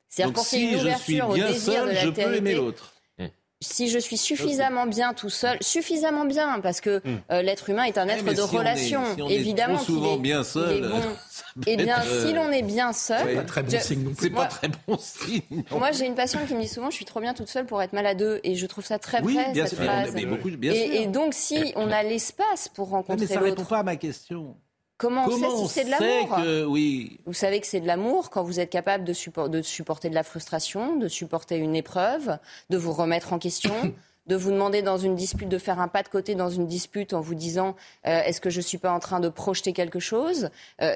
C'est-à-dire 0.09 0.32
pour 0.32 0.45
si 0.47 0.62
une 0.62 0.80
ouverture 0.80 0.97
je 0.97 1.03
suis 1.03 1.14
bien 1.14 1.26
au 1.26 1.34
désir 1.34 1.86
de 1.86 1.92
je 1.92 2.09
peux 2.09 2.34
aimer 2.36 2.55
l'autre 2.55 2.93
si 3.64 3.88
je 3.88 3.98
suis 3.98 4.16
suffisamment 4.16 4.86
bien 4.86 5.14
tout 5.14 5.30
seul, 5.30 5.56
suffisamment 5.60 6.24
bien, 6.24 6.60
parce 6.60 6.80
que 6.80 6.98
hmm. 7.04 7.20
euh, 7.30 7.42
l'être 7.42 7.70
humain 7.70 7.84
est 7.84 7.98
un 7.98 8.08
être 8.08 8.24
de 8.24 8.40
relation. 8.40 9.02
Évidemment, 9.28 9.80
est 9.80 9.84
souvent 9.84 10.16
bien 10.16 10.44
seul. 10.44 10.90
Eh 11.68 11.76
bien, 11.76 12.02
si 12.02 12.32
l'on 12.32 12.50
est 12.50 12.62
bien 12.62 12.92
seul, 12.92 13.28
c'est 13.28 13.34
pas 13.36 13.42
très 13.44 13.62
bon 13.62 13.78
signe. 13.78 14.14
C'est 14.18 14.30
pas 14.30 14.46
très 14.46 14.68
bon 14.88 14.98
signe. 14.98 15.62
Moi, 15.70 15.92
j'ai 15.92 16.06
une 16.06 16.16
patiente 16.16 16.48
qui 16.48 16.54
me 16.54 16.60
dit 16.60 16.68
souvent, 16.68 16.90
je 16.90 16.96
suis 16.96 17.04
trop 17.04 17.20
bien 17.20 17.32
toute 17.32 17.46
seule 17.46 17.64
pour 17.64 17.80
être 17.80 17.92
maladeux, 17.92 18.40
et 18.42 18.56
je 18.56 18.66
trouve 18.66 18.84
ça 18.84 18.98
très 18.98 19.20
vrai 19.20 19.52
cette 19.54 19.76
phrase. 19.76 20.16
et, 20.16 21.06
donc, 21.06 21.32
si 21.32 21.72
on 21.76 21.92
a 21.92 22.02
l'espace 22.02 22.68
pour 22.68 22.88
rencontrer 22.88 23.26
l'autre, 23.26 23.34
mais 23.34 23.34
ça 23.34 23.40
répond 23.40 23.64
pas 23.64 23.78
à 23.78 23.82
ma 23.84 23.94
question. 23.94 24.56
Comment, 24.97 25.26
on 25.26 25.30
sait 25.30 25.51
si 25.57 25.68
c'est 25.68 25.84
de 25.84 25.90
l'amour? 25.90 26.70
oui. 26.70 27.18
Vous 27.26 27.32
savez 27.32 27.61
que 27.61 27.66
c'est 27.66 27.80
de 27.80 27.86
l'amour 27.86 28.30
quand 28.30 28.42
vous 28.42 28.61
êtes 28.61 28.70
capable 28.70 29.05
de, 29.05 29.12
de, 29.49 29.62
supporter 29.62 30.09
de 30.09 30.14
la 30.14 30.22
frustration, 30.22 30.97
de 30.97 31.09
supporter 31.09 31.57
une 31.57 31.74
épreuve, 31.74 32.38
de 32.70 32.76
vous 32.76 32.92
remettre 32.92 33.32
en 33.32 33.38
question, 33.38 33.74
de 34.26 34.36
vous 34.36 34.51
demander 34.51 34.82
dans 34.82 34.97
une 34.97 35.16
dispute 35.16 35.49
de 35.49 35.59
faire 35.59 35.80
un 35.80 35.88
pas 35.88 36.03
de 36.03 36.09
côté 36.09 36.34
dans 36.34 36.49
une 36.49 36.66
dispute 36.66 37.12
en 37.12 37.20
vous 37.20 37.34
disant 37.34 37.74
euh, 38.07 38.22
est-ce 38.22 38.40
que 38.40 38.51
je 38.51 38.59
ne 38.59 38.62
suis 38.62 38.78
pas 38.78 38.92
en 38.92 39.01
train 39.01 39.20
de 39.20 39.28
projeter 39.28 39.72
quelque 39.72 40.01
chose? 40.01 40.49
Euh, 40.80 40.95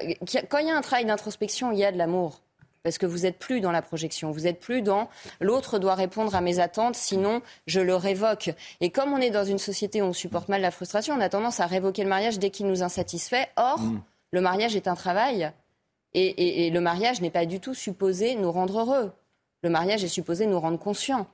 Quand 0.49 0.59
il 0.59 0.67
y 0.67 0.71
a 0.71 0.77
un 0.77 0.81
travail 0.81 1.05
d'introspection, 1.05 1.71
il 1.71 1.79
y 1.79 1.85
a 1.85 1.91
de 1.91 1.97
l'amour 1.97 2.41
parce 2.83 2.97
que 2.97 3.05
vous 3.05 3.19
n'êtes 3.19 3.37
plus 3.37 3.61
dans 3.61 3.71
la 3.71 3.81
projection, 3.81 4.31
vous 4.31 4.41
n'êtes 4.41 4.59
plus 4.59 4.81
dans 4.81 5.09
l'autre 5.41 5.79
doit 5.79 5.95
répondre 5.95 6.35
à 6.35 6.41
mes 6.41 6.59
attentes, 6.59 6.95
sinon 6.95 7.41
je 7.67 7.79
le 7.79 7.95
révoque. 7.95 8.51
Et 8.81 8.89
comme 8.89 9.13
on 9.13 9.17
est 9.17 9.29
dans 9.29 9.45
une 9.45 9.57
société 9.57 10.01
où 10.01 10.05
on 10.05 10.13
supporte 10.13 10.49
mal 10.49 10.61
la 10.61 10.71
frustration, 10.71 11.15
on 11.15 11.21
a 11.21 11.29
tendance 11.29 11.59
à 11.59 11.65
révoquer 11.65 12.03
le 12.03 12.09
mariage 12.09 12.39
dès 12.39 12.49
qu'il 12.49 12.67
nous 12.67 12.83
insatisfait. 12.83 13.47
Or, 13.57 13.79
mm. 13.79 14.01
le 14.31 14.41
mariage 14.41 14.75
est 14.75 14.87
un 14.87 14.95
travail 14.95 15.51
et, 16.13 16.65
et 16.65 16.69
le 16.69 16.81
mariage 16.81 17.21
n'est 17.21 17.29
pas 17.29 17.45
du 17.45 17.59
tout 17.59 17.73
supposé 17.73 18.35
nous 18.35 18.51
rendre 18.51 18.79
heureux. 18.79 19.11
Le 19.61 19.69
mariage 19.69 20.03
est 20.03 20.09
supposé 20.09 20.45
nous 20.45 20.59
rendre 20.59 20.79
conscients. 20.79 21.27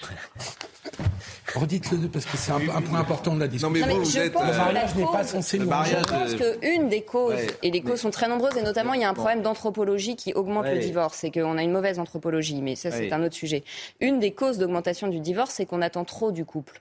Redites-le 1.54 2.08
parce 2.08 2.24
que 2.24 2.36
c'est 2.36 2.52
un, 2.52 2.60
point 2.82 3.00
important 3.00 3.34
de 3.34 3.40
la 3.40 3.48
discussion. 3.48 3.68
Non, 3.68 3.86
mais 3.86 3.94
vous, 3.94 4.18
êtes, 4.18 4.34
le 4.34 4.56
mariage 4.56 4.94
n'est 4.94 5.04
pas 5.04 5.24
censé 5.24 5.58
nous 5.58 5.66
Je 5.66 6.04
pense 6.04 6.34
qu'une 6.34 6.88
des 6.88 7.02
causes, 7.02 7.40
et 7.62 7.70
les 7.70 7.82
causes 7.82 8.00
sont 8.00 8.10
très 8.10 8.28
nombreuses, 8.28 8.56
et 8.56 8.62
notamment 8.62 8.94
il 8.94 9.00
y 9.00 9.04
a 9.04 9.08
un 9.08 9.14
problème 9.14 9.42
d'anthropologie 9.42 10.16
qui 10.16 10.32
augmente 10.32 10.66
le 10.66 10.78
divorce, 10.78 11.18
c'est 11.18 11.30
qu'on 11.30 11.58
a 11.58 11.62
une 11.62 11.72
mauvaise 11.72 11.98
anthropologie, 11.98 12.62
mais 12.62 12.74
ça 12.74 12.90
c'est 12.90 13.12
un 13.12 13.22
autre 13.22 13.34
sujet. 13.34 13.64
Une 14.00 14.18
des 14.18 14.32
causes 14.32 14.58
d'augmentation 14.58 15.08
du 15.08 15.20
divorce, 15.20 15.54
c'est 15.54 15.66
qu'on 15.66 15.82
attend 15.82 16.04
trop 16.04 16.32
du 16.32 16.44
couple. 16.44 16.80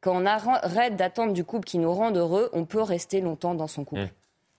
Quand 0.00 0.14
on 0.14 0.26
arrête 0.26 0.96
d'attendre 0.96 1.32
du 1.32 1.44
couple 1.44 1.64
qui 1.64 1.78
nous 1.78 1.92
rend 1.92 2.12
heureux, 2.12 2.50
on 2.52 2.66
peut 2.66 2.82
rester 2.82 3.22
longtemps 3.22 3.54
dans 3.54 3.68
son 3.68 3.84
couple. 3.84 4.02
Mmh. 4.02 4.10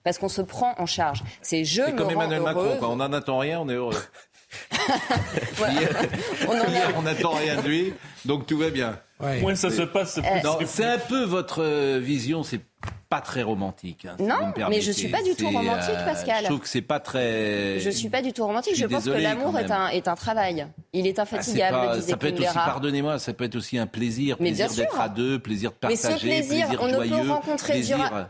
Parce 0.03 0.17
qu'on 0.17 0.29
se 0.29 0.41
prend 0.41 0.73
en 0.79 0.87
charge. 0.87 1.23
C'est 1.41 1.65
je 1.65 1.83
me 1.83 1.91
comme 1.91 2.09
Emmanuel 2.09 2.41
Macron, 2.41 2.77
quand 2.79 2.91
on 2.91 2.95
n'en 2.95 3.13
attend 3.13 3.37
rien, 3.37 3.59
on 3.59 3.69
est 3.69 3.73
heureux. 3.73 3.93
on 6.97 7.01
n'attend 7.01 7.31
rien 7.31 7.61
de 7.61 7.67
lui, 7.67 7.93
donc 8.25 8.45
tout 8.45 8.57
va 8.57 8.69
bien. 8.69 8.99
Moins 9.19 9.55
ça 9.55 9.71
se 9.71 9.81
passe, 9.81 10.19
C'est 10.65 10.85
un 10.85 10.97
peu 10.97 11.23
votre 11.23 11.63
euh, 11.63 11.99
vision, 12.01 12.43
c'est 12.43 12.61
pas 13.09 13.21
très 13.21 13.43
romantique. 13.43 14.05
Hein, 14.05 14.15
non, 14.19 14.53
mais 14.69 14.81
je 14.81 14.91
suis 14.91 15.07
pas 15.07 15.21
du 15.21 15.35
tout 15.35 15.49
romantique, 15.49 15.95
euh, 15.95 16.05
Pascal. 16.05 16.41
Je 16.41 16.45
trouve 16.45 16.59
que 16.59 16.67
c'est 16.67 16.81
pas 16.81 16.99
très. 16.99 17.79
Je 17.79 17.89
suis 17.89 18.09
pas 18.09 18.21
du 18.21 18.33
tout 18.33 18.45
romantique. 18.45 18.75
Je, 18.75 18.85
pense 18.85 19.05
que 19.05 19.11
l'amour 19.11 19.57
est 19.57 19.71
un, 19.71 19.87
est 19.89 20.07
un 20.07 20.15
travail. 20.15 20.67
Il 20.95 21.07
est 21.07 21.19
infatigable. 21.19 21.77
Ah, 21.77 22.01
ça 22.01 22.15
peut 22.15 22.27
être 22.27 22.39
aussi, 22.39 22.53
pardonnez-moi, 22.53 23.19
ça 23.19 23.33
peut 23.33 23.43
être 23.43 23.55
aussi 23.55 23.77
un 23.77 23.85
plaisir, 23.85 24.37
plaisir 24.37 24.71
d'être 24.71 24.99
à 24.99 25.09
deux, 25.09 25.39
plaisir 25.39 25.71
de 25.71 25.75
partager, 25.75 26.07
mais 26.07 26.41
ce 26.41 26.47
plaisir, 26.47 26.67
on 26.79 26.87
ne 26.87 26.97
peut 26.97 27.29
rencontrer 27.29 27.83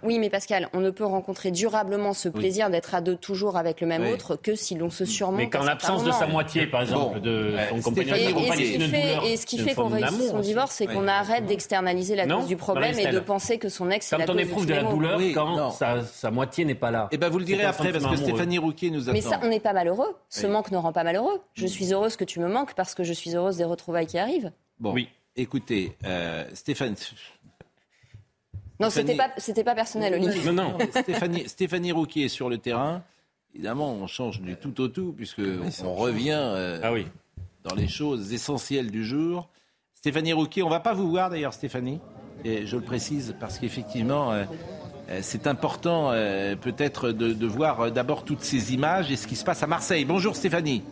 Oui, 0.03 0.19
mais 0.19 0.29
Pascal, 0.29 0.69
on 0.73 0.79
ne 0.79 0.89
peut 0.89 1.05
rencontrer 1.05 1.51
durablement 1.51 2.13
ce 2.13 2.27
plaisir 2.27 2.69
d'être 2.69 2.95
à 2.95 3.01
deux 3.01 3.15
toujours 3.15 3.57
avec 3.57 3.81
le 3.81 3.87
même 3.87 4.07
autre 4.07 4.35
que 4.35 4.55
si 4.55 4.75
l'on 4.75 4.89
se 4.89 5.05
surmonte. 5.05 5.37
Mais 5.37 5.49
qu'en 5.49 5.63
l'absence 5.63 6.03
de 6.03 6.11
sa 6.11 6.27
moitié, 6.27 6.65
par 6.67 6.81
exemple, 6.81 7.21
de 7.21 7.53
son 7.69 7.81
compagnon. 7.81 8.15
Et 9.23 9.37
ce 9.37 9.45
qui 9.45 9.59
fait 9.59 9.75
qu'on 9.75 9.87
réussit 9.87 10.29
son 10.29 10.39
divorce, 10.39 10.71
c'est 10.75 10.87
qu'on 10.87 11.07
arrête 11.07 11.45
d'externaliser 11.45 12.15
la 12.15 12.27
cause 12.27 12.47
du 12.47 12.57
problème 12.57 12.97
et 12.97 13.07
de 13.07 13.19
penser 13.19 13.57
que 13.57 13.69
son 13.69 13.89
ex 13.91 14.11
est 14.11 14.17
la 14.17 14.25
cause 14.25 14.65
du 14.65 14.73
la 14.73 14.83
douleur 14.83 15.19
quand 15.33 15.71
sa, 15.71 16.31
moitié 16.31 16.65
n'est 16.65 16.75
pas 16.75 16.91
là. 16.91 17.07
Eh 17.11 17.17
ben 17.17 17.29
vous 17.29 17.39
le 17.39 17.45
direz 17.45 17.63
après 17.63 17.91
parce 17.91 18.05
que 18.05 18.15
Stéphanie 18.15 18.57
Rouquier 18.57 18.89
nous 18.89 19.03
attend. 19.03 19.13
Mais 19.13 19.21
ça, 19.21 19.39
on 19.43 19.47
n'est 19.47 19.59
pas 19.59 19.73
malheureux. 19.73 20.15
Ce 20.29 20.47
manque 20.47 20.71
ne 20.71 20.77
rend 20.77 20.91
pas 20.91 21.03
malheureux. 21.03 21.41
Je 21.53 21.67
suis 21.67 21.93
heureuse 21.93 22.15
que 22.15 22.23
tu 22.23 22.39
me 22.39 22.47
parce 22.75 22.95
que 22.95 23.03
je 23.03 23.11
suis 23.11 23.35
heureuse 23.35 23.57
des 23.57 23.65
retrouvailles 23.65 24.07
qui 24.07 24.17
arrivent. 24.17 24.51
Bon, 24.79 24.93
oui. 24.93 25.09
écoutez, 25.35 25.97
euh, 26.05 26.45
Stéphane. 26.53 26.95
Non, 28.79 28.89
c'était 28.89 29.15
pas, 29.15 29.31
c'était 29.37 29.63
pas 29.63 29.75
personnel, 29.75 30.13
Olivier. 30.13 30.51
Non, 30.51 30.53
non. 30.53 30.77
Stéphanie, 30.91 31.49
Stéphanie 31.49 31.91
Rouquier 31.91 32.25
est 32.25 32.29
sur 32.29 32.49
le 32.49 32.57
terrain. 32.57 33.03
Évidemment, 33.53 33.91
on 33.91 34.07
change 34.07 34.41
du 34.41 34.55
tout 34.55 34.79
au 34.81 34.87
tout 34.87 35.13
puisque 35.15 35.41
on 35.83 35.95
revient 35.95 36.39
euh, 36.39 36.79
ah 36.83 36.93
oui. 36.93 37.07
dans 37.63 37.75
les 37.75 37.87
choses 37.87 38.33
essentielles 38.33 38.91
du 38.91 39.05
jour. 39.05 39.49
Stéphanie 39.93 40.33
Rouquier, 40.33 40.61
on 40.61 40.69
va 40.69 40.81
pas 40.81 40.93
vous 40.93 41.09
voir 41.09 41.29
d'ailleurs, 41.29 41.53
Stéphanie 41.53 41.99
et 42.45 42.65
je 42.65 42.75
le 42.75 42.81
précise 42.83 43.35
parce 43.39 43.59
qu'effectivement, 43.59 44.31
euh, 44.31 44.45
euh, 45.09 45.19
c'est 45.21 45.47
important 45.47 46.11
euh, 46.11 46.55
peut-être 46.55 47.11
de, 47.11 47.33
de, 47.33 47.47
voir 47.47 47.91
d'abord 47.91 48.23
toutes 48.23 48.41
ces 48.41 48.73
images 48.73 49.11
et 49.11 49.15
ce 49.15 49.27
qui 49.27 49.35
se 49.35 49.43
passe 49.43 49.63
à 49.63 49.67
Marseille. 49.67 50.05
Bonjour 50.05 50.35
Stéphanie. 50.35 50.83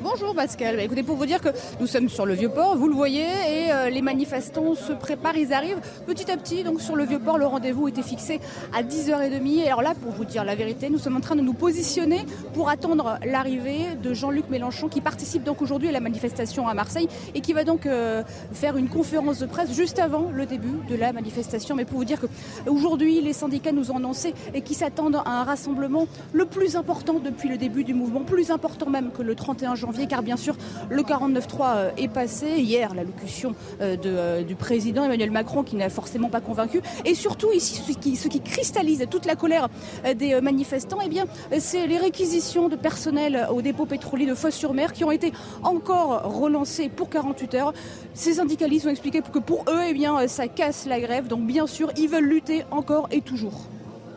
Bonjour 0.00 0.32
Pascal. 0.32 0.76
Bah, 0.76 0.82
écoutez, 0.84 1.02
pour 1.02 1.16
vous 1.16 1.26
dire 1.26 1.40
que 1.40 1.48
nous 1.80 1.88
sommes 1.88 2.08
sur 2.08 2.24
le 2.24 2.34
Vieux-Port, 2.34 2.76
vous 2.76 2.86
le 2.86 2.94
voyez, 2.94 3.24
et 3.24 3.72
euh, 3.72 3.90
les 3.90 4.00
manifestants 4.00 4.76
se 4.76 4.92
préparent, 4.92 5.36
ils 5.36 5.52
arrivent 5.52 5.80
petit 6.06 6.30
à 6.30 6.36
petit. 6.36 6.62
Donc 6.62 6.80
sur 6.80 6.94
le 6.94 7.04
Vieux-Port, 7.04 7.36
le 7.36 7.46
rendez-vous 7.46 7.88
était 7.88 8.02
fixé 8.02 8.40
à 8.72 8.84
10h30. 8.84 9.64
Et 9.64 9.66
alors 9.66 9.82
là, 9.82 9.94
pour 10.00 10.12
vous 10.12 10.24
dire 10.24 10.44
la 10.44 10.54
vérité, 10.54 10.88
nous 10.88 10.98
sommes 10.98 11.16
en 11.16 11.20
train 11.20 11.34
de 11.34 11.40
nous 11.40 11.52
positionner 11.52 12.20
pour 12.54 12.68
attendre 12.68 13.18
l'arrivée 13.24 13.96
de 14.00 14.14
Jean-Luc 14.14 14.48
Mélenchon, 14.50 14.88
qui 14.88 15.00
participe 15.00 15.42
donc 15.42 15.62
aujourd'hui 15.62 15.88
à 15.88 15.92
la 15.92 16.00
manifestation 16.00 16.68
à 16.68 16.74
Marseille 16.74 17.08
et 17.34 17.40
qui 17.40 17.52
va 17.52 17.64
donc 17.64 17.84
euh, 17.86 18.22
faire 18.52 18.76
une 18.76 18.88
conférence 18.88 19.40
de 19.40 19.46
presse 19.46 19.72
juste 19.74 19.98
avant 19.98 20.30
le 20.32 20.46
début 20.46 20.78
de 20.88 20.94
la 20.94 21.12
manifestation. 21.12 21.74
Mais 21.74 21.84
pour 21.84 21.98
vous 21.98 22.04
dire 22.04 22.20
que 22.20 22.26
aujourd'hui, 22.68 23.20
les 23.20 23.32
syndicats 23.32 23.72
nous 23.72 23.90
ont 23.90 23.96
annoncé 23.96 24.32
et 24.54 24.60
qui 24.60 24.74
s'attendent 24.74 25.16
à 25.24 25.40
un 25.40 25.42
rassemblement 25.42 26.06
le 26.32 26.44
plus 26.44 26.76
important 26.76 27.14
depuis 27.18 27.48
le 27.48 27.58
début 27.58 27.82
du 27.82 27.94
mouvement, 27.94 28.20
plus 28.20 28.52
important 28.52 28.88
même 28.88 29.10
que 29.10 29.22
le 29.22 29.34
31 29.34 29.74
janvier 29.74 29.88
car 30.06 30.22
bien 30.22 30.36
sûr, 30.36 30.54
le 30.90 31.02
49-3 31.02 31.42
euh, 31.60 31.90
est 31.96 32.08
passé. 32.08 32.46
Hier, 32.58 32.94
l'allocution 32.94 33.54
euh, 33.80 33.96
euh, 34.04 34.42
du 34.42 34.54
président 34.54 35.04
Emmanuel 35.04 35.30
Macron 35.30 35.62
qui 35.62 35.76
n'a 35.76 35.88
forcément 35.88 36.28
pas 36.28 36.40
convaincu. 36.40 36.80
Et 37.04 37.14
surtout, 37.14 37.52
ici, 37.52 37.76
ce 37.76 38.28
qui, 38.28 38.40
cristallise 38.40 39.04
toute 39.10 39.26
la 39.26 39.34
colère 39.34 39.68
des 40.16 40.40
manifestants, 40.40 40.98
eh 41.04 41.08
bien, 41.08 41.26
c'est 41.58 41.86
les 41.86 41.98
réquisitions 41.98 42.68
de 42.68 42.76
personnel 42.76 43.48
au 43.52 43.62
dépôt 43.62 43.84
pétrolier 43.84 44.26
de 44.26 44.34
Fosse-sur-Mer 44.34 44.92
qui 44.92 45.04
ont 45.04 45.10
été 45.10 45.32
encore 45.62 46.22
relancées 46.22 46.88
pour 46.88 47.10
48 47.10 47.54
heures. 47.54 47.72
Ces 48.14 48.34
syndicalistes 48.34 48.86
ont 48.86 48.90
expliqué 48.90 49.20
que 49.20 49.38
pour 49.38 49.64
eux, 49.68 49.82
eh 49.88 50.28
ça 50.28 50.48
casse 50.48 50.86
la 50.86 51.00
grève. 51.00 51.26
Donc, 51.26 51.46
bien 51.46 51.66
sûr, 51.66 51.90
ils 51.96 52.08
veulent 52.08 52.24
lutter 52.24 52.64
encore 52.70 53.08
et 53.10 53.20
toujours. 53.20 53.68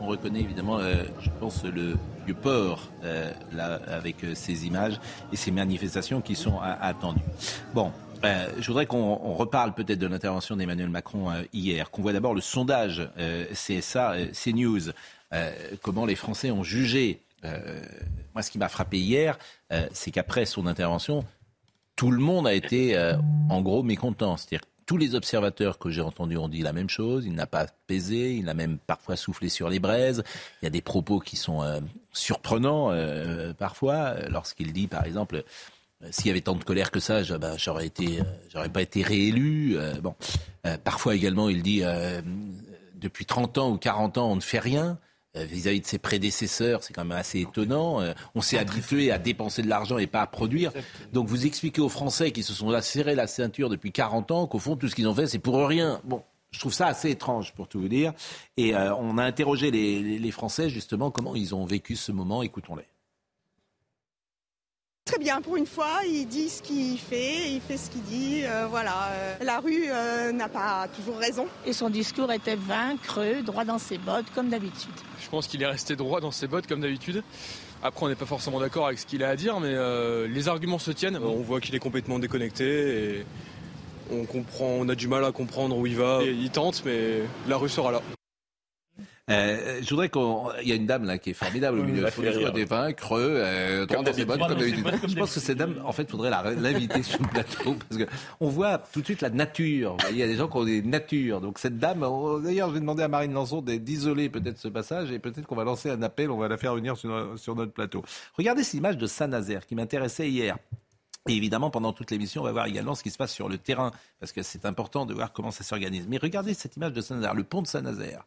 On 0.02 0.08
reconnaît 0.08 0.42
évidemment, 0.42 0.80
je 0.82 1.30
pense, 1.40 1.64
le, 1.64 1.96
du 2.26 2.34
port 2.34 2.90
euh, 3.04 3.32
là, 3.52 3.80
avec 3.88 4.24
euh, 4.24 4.36
ces 4.36 4.66
images 4.66 5.00
et 5.32 5.36
ces 5.36 5.52
manifestations 5.52 6.22
qui 6.22 6.36
sont 6.36 6.60
attendues. 6.60 7.22
Bon, 7.74 7.92
euh, 8.24 8.48
je 8.60 8.68
voudrais 8.68 8.86
qu'on 8.86 9.16
reparle 9.16 9.74
peut-être 9.74 10.00
de 10.00 10.08
l'intervention 10.08 10.56
d'Emmanuel 10.56 10.90
Macron 10.90 11.32
hier, 11.54 11.90
qu'on 11.90 12.02
voit 12.04 12.14
d'abord 12.14 12.36
le 12.36 12.42
sondage 12.42 13.10
CSA, 13.54 14.16
CNews, 14.32 14.92
comment 15.82 16.06
les 16.06 16.16
Français 16.16 16.52
ont 16.52 16.64
jugé. 16.64 17.22
moi, 17.44 18.44
ce 18.44 18.52
qui 18.52 18.60
m'a 18.60 18.70
frappé 18.70 19.00
hier, 19.00 19.40
c'est 19.92 20.12
qu'après 20.12 20.46
son 20.46 20.68
intervention, 20.68 21.26
tout 21.96 22.12
le 22.12 22.20
monde 22.20 22.48
a 22.48 22.54
été 22.54 22.96
en 23.50 23.62
gros 23.62 23.82
mécontent. 23.82 24.38
C'est-à-dire 24.38 24.68
tous 24.92 24.98
les 24.98 25.16
observateurs 25.16 25.80
que 25.80 25.90
j'ai 25.90 26.02
entendus 26.02 26.36
ont 26.36 26.50
dit 26.50 26.64
la 26.64 26.74
même 26.74 26.90
chose. 26.90 27.26
Il 27.26 27.34
n'a 27.34 27.48
pas 27.48 27.66
pesé, 27.88 28.36
il 28.36 28.50
a 28.50 28.54
même 28.54 28.78
parfois 28.78 29.16
soufflé 29.16 29.48
sur 29.48 29.70
les 29.70 29.80
braises. 29.80 30.22
Il 30.62 30.66
y 30.66 30.68
a 30.68 30.70
des 30.70 30.82
propos 30.82 31.22
qui 31.22 31.38
sont 31.38 31.64
euh, 31.64 31.80
surprenants 32.12 32.92
euh, 32.92 33.54
parfois. 33.54 34.16
Lorsqu'il 34.28 34.74
dit, 34.74 34.88
par 34.88 35.06
exemple, 35.06 35.46
euh, 36.04 36.08
s'il 36.12 36.28
y 36.28 36.30
avait 36.30 36.42
tant 36.42 36.56
de 36.56 36.64
colère 36.66 36.92
que 36.92 37.00
ça, 37.00 37.22
ben, 37.38 37.58
j'aurais 37.58 37.90
j'aurais 38.50 38.68
pas 38.68 38.82
été 38.82 39.02
réélu. 39.02 39.78
bon, 40.02 40.14
parfois 40.84 41.16
également, 41.16 41.48
il 41.48 41.64
dit 41.64 41.84
depuis 42.96 43.26
30 43.26 43.60
ans 43.60 43.72
ou 43.72 43.78
40 43.78 44.18
ans, 44.18 44.30
on 44.30 44.36
ne 44.36 44.42
fait 44.42 44.60
rien. 44.60 45.00
Euh, 45.38 45.46
vis-à-vis 45.46 45.80
de 45.80 45.86
ses 45.86 45.98
prédécesseurs, 45.98 46.84
c'est 46.84 46.92
quand 46.94 47.06
même 47.06 47.18
assez 47.18 47.40
étonnant. 47.40 48.02
Euh, 48.02 48.12
on 48.36 48.42
s'est 48.42 48.58
habitué 48.58 49.12
à 49.12 49.18
dépenser 49.18 49.62
de 49.62 49.70
l'argent 49.70 49.98
et 49.98 50.06
pas 50.08 50.22
à 50.22 50.28
produire. 50.28 50.74
Donc 51.14 51.28
vous 51.28 51.46
expliquez 51.46 51.80
aux 51.80 51.88
Français 51.88 52.32
qui 52.34 52.44
se 52.44 52.52
sont 52.52 52.78
serrés 52.82 53.16
la 53.16 53.28
ceinture 53.28 53.70
depuis 53.70 53.94
40 53.94 54.32
ans 54.32 54.48
qu'au 54.48 54.60
fond 54.60 54.76
tout 54.76 54.90
ce 54.90 54.96
qu'ils 54.96 55.08
ont 55.08 55.16
fait 55.16 55.28
c'est 55.28 55.40
pour 55.40 55.66
rien. 55.66 56.02
Bon, 56.04 56.22
je 56.52 56.60
trouve 56.60 56.74
ça 56.74 56.88
assez 56.88 57.12
étrange 57.12 57.54
pour 57.54 57.70
tout 57.70 57.80
vous 57.80 57.88
dire. 57.88 58.12
Et 58.58 58.76
euh, 58.76 58.94
on 58.96 59.18
a 59.18 59.24
interrogé 59.24 59.72
les, 59.72 60.20
les, 60.20 60.32
Français 60.32 60.70
justement 60.70 61.12
comment 61.12 61.34
ils 61.34 61.56
ont 61.56 61.64
vécu 61.64 61.96
ce 61.96 62.12
moment. 62.12 62.44
Écoutons-les. 62.44 62.91
Très 65.12 65.20
bien 65.20 65.42
pour 65.42 65.58
une 65.58 65.66
fois. 65.66 66.00
Il 66.08 66.26
dit 66.26 66.50
ce 66.50 66.62
qu'il 66.62 66.98
fait, 66.98 67.52
il 67.52 67.60
fait 67.60 67.76
ce 67.76 67.90
qu'il 67.90 68.02
dit. 68.04 68.44
Euh, 68.46 68.68
voilà, 68.70 69.10
euh, 69.12 69.36
la 69.42 69.60
rue 69.60 69.86
euh, 69.90 70.32
n'a 70.32 70.48
pas 70.48 70.88
toujours 70.96 71.18
raison. 71.18 71.48
Et 71.66 71.74
son 71.74 71.90
discours 71.90 72.32
était 72.32 72.56
vain, 72.56 72.96
creux, 72.96 73.42
droit 73.44 73.66
dans 73.66 73.78
ses 73.78 73.98
bottes, 73.98 74.28
comme 74.34 74.50
d'habitude. 74.50 74.94
Je 75.22 75.30
pense 75.30 75.48
qu'il 75.48 75.62
est 75.62 75.68
resté 75.68 75.98
droit 75.98 76.22
dans 76.22 76.32
ses 76.32 76.48
bottes, 76.48 76.66
comme 76.66 76.80
d'habitude. 76.80 77.24
Après, 77.84 78.06
on 78.06 78.10
n'est 78.10 78.16
pas 78.16 78.26
forcément 78.26 78.60
d'accord 78.60 78.88
avec 78.88 79.00
ce 79.00 79.06
qu'il 79.06 79.24
a 79.24 79.30
à 79.30 79.36
dire, 79.36 79.60
mais 79.60 79.76
les 80.28 80.48
arguments 80.48 80.80
se 80.80 80.92
tiennent. 80.92 81.18
On 81.18 81.42
voit 81.42 81.60
qu'il 81.60 81.74
est 81.74 81.80
complètement 81.80 82.20
déconnecté 82.20 83.16
et 83.18 83.26
on 84.12 84.26
comprend, 84.26 84.68
on 84.68 84.88
a 84.88 84.96
du 84.96 85.08
mal 85.08 85.26
à 85.26 85.32
comprendre 85.32 85.76
où 85.76 85.88
il 85.88 85.96
va. 85.96 86.20
il 86.24 86.50
tente, 86.52 86.84
mais 86.86 87.22
la 87.48 87.58
rue 87.58 87.70
sera 87.70 87.92
là. 87.92 88.02
Euh, 89.30 89.80
je 89.82 89.90
voudrais 89.90 90.10
qu'on. 90.10 90.50
Il 90.62 90.68
y 90.68 90.72
a 90.72 90.76
une 90.76 90.86
dame 90.86 91.06
là 91.06 91.18
qui 91.18 91.30
est 91.30 91.34
formidable 91.34 91.80
au 91.80 91.84
milieu. 91.84 92.06
Il 92.18 92.52
des 92.52 92.66
vins 92.66 92.92
creux, 92.92 93.34
euh, 93.36 93.86
droit 93.86 94.04
dans 94.04 94.14
ses 94.14 94.26
bottes, 94.26 94.40
comme 94.40 94.58
d'habitude. 94.58 94.86
Je 95.08 95.16
pense 95.16 95.34
que 95.34 95.40
cette 95.40 95.58
dame, 95.58 95.82
en 95.86 95.92
fait, 95.92 96.10
faudrait 96.10 96.30
l'inviter 96.30 97.04
sur 97.04 97.22
le 97.22 97.28
plateau 97.28 97.76
parce 97.90 98.04
qu'on 98.04 98.50
voit 98.50 98.78
tout 98.78 99.02
de 99.02 99.06
suite 99.06 99.22
la 99.22 99.30
nature. 99.30 99.98
il 100.10 100.18
y 100.18 100.24
a 100.24 100.28
des 100.28 100.36
gens 100.36 100.48
qui 100.48 100.58
ont 100.58 100.66
des 100.66 100.82
natures. 100.82 101.40
Donc 101.40 101.60
cette 101.60 101.78
dame, 101.78 102.06
d'ailleurs, 102.44 102.70
je 102.70 102.74
vais 102.74 102.80
demander 102.80 103.04
à 103.04 103.08
Marine 103.08 103.34
Lançon 103.34 103.62
d'isoler 103.62 104.30
peut-être 104.30 104.58
ce 104.58 104.68
passage 104.68 105.12
et 105.12 105.20
peut-être 105.20 105.46
qu'on 105.46 105.56
va 105.56 105.64
lancer 105.64 105.90
un 105.90 106.02
appel, 106.02 106.30
on 106.30 106.38
va 106.38 106.48
la 106.48 106.58
faire 106.58 106.76
venir 106.76 106.98
sur, 106.98 107.38
sur 107.38 107.56
notre 107.56 107.72
plateau. 107.72 108.04
Regardez 108.38 108.64
cette 108.64 108.76
image 108.76 108.98
de 108.98 109.08
Saint-Nazaire 109.08 109.66
qui 109.66 109.76
m'intéressait 109.76 110.30
hier. 110.30 110.58
Et 111.30 111.34
évidemment, 111.34 111.70
pendant 111.70 111.94
toute 111.94 112.10
l'émission, 112.10 112.42
on 112.42 112.46
va 112.46 112.52
voir 112.52 112.66
également 112.66 112.96
ce 112.96 113.04
qui 113.04 113.12
se 113.12 113.18
passe 113.18 113.32
sur 113.32 113.48
le 113.48 113.60
terrain, 113.60 113.92
parce 114.20 114.32
que 114.32 114.42
c'est 114.42 114.66
important 114.66 115.06
de 115.06 115.14
voir 115.14 115.32
comment 115.32 115.52
ça 115.52 115.64
s'organise. 115.64 116.08
Mais 116.10 116.18
regardez 116.18 116.56
cette 116.56 116.76
image 116.78 116.94
de 116.94 117.02
Saint-Nazaire, 117.02 117.36
le 117.36 117.44
pont 117.44 117.62
de 117.62 117.68
Saint-Nazaire 117.68 118.26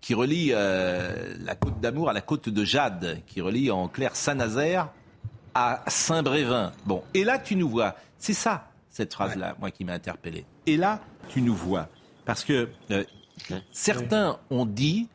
qui 0.00 0.14
relie 0.14 0.50
euh, 0.52 1.34
la 1.40 1.54
côte 1.54 1.80
d'Amour 1.80 2.10
à 2.10 2.12
la 2.12 2.20
côte 2.20 2.48
de 2.48 2.64
Jade, 2.64 3.22
qui 3.26 3.40
relie 3.40 3.70
en 3.70 3.88
clair 3.88 4.14
Saint-Nazaire 4.14 4.90
à 5.54 5.82
Saint-Brévin. 5.88 6.72
Bon, 6.84 7.02
et 7.14 7.24
là 7.24 7.38
tu 7.38 7.56
nous 7.56 7.68
vois. 7.68 7.96
C'est 8.18 8.34
ça, 8.34 8.70
cette 8.90 9.12
phrase-là, 9.14 9.56
moi 9.58 9.70
qui 9.70 9.84
m'a 9.84 9.94
interpellé. 9.94 10.44
Et 10.66 10.76
là, 10.76 11.00
tu 11.28 11.42
nous 11.42 11.54
vois. 11.54 11.88
Parce 12.24 12.44
que 12.44 12.70
euh, 12.90 13.04
certains 13.70 14.38
ont 14.50 14.64
dit, 14.64 15.08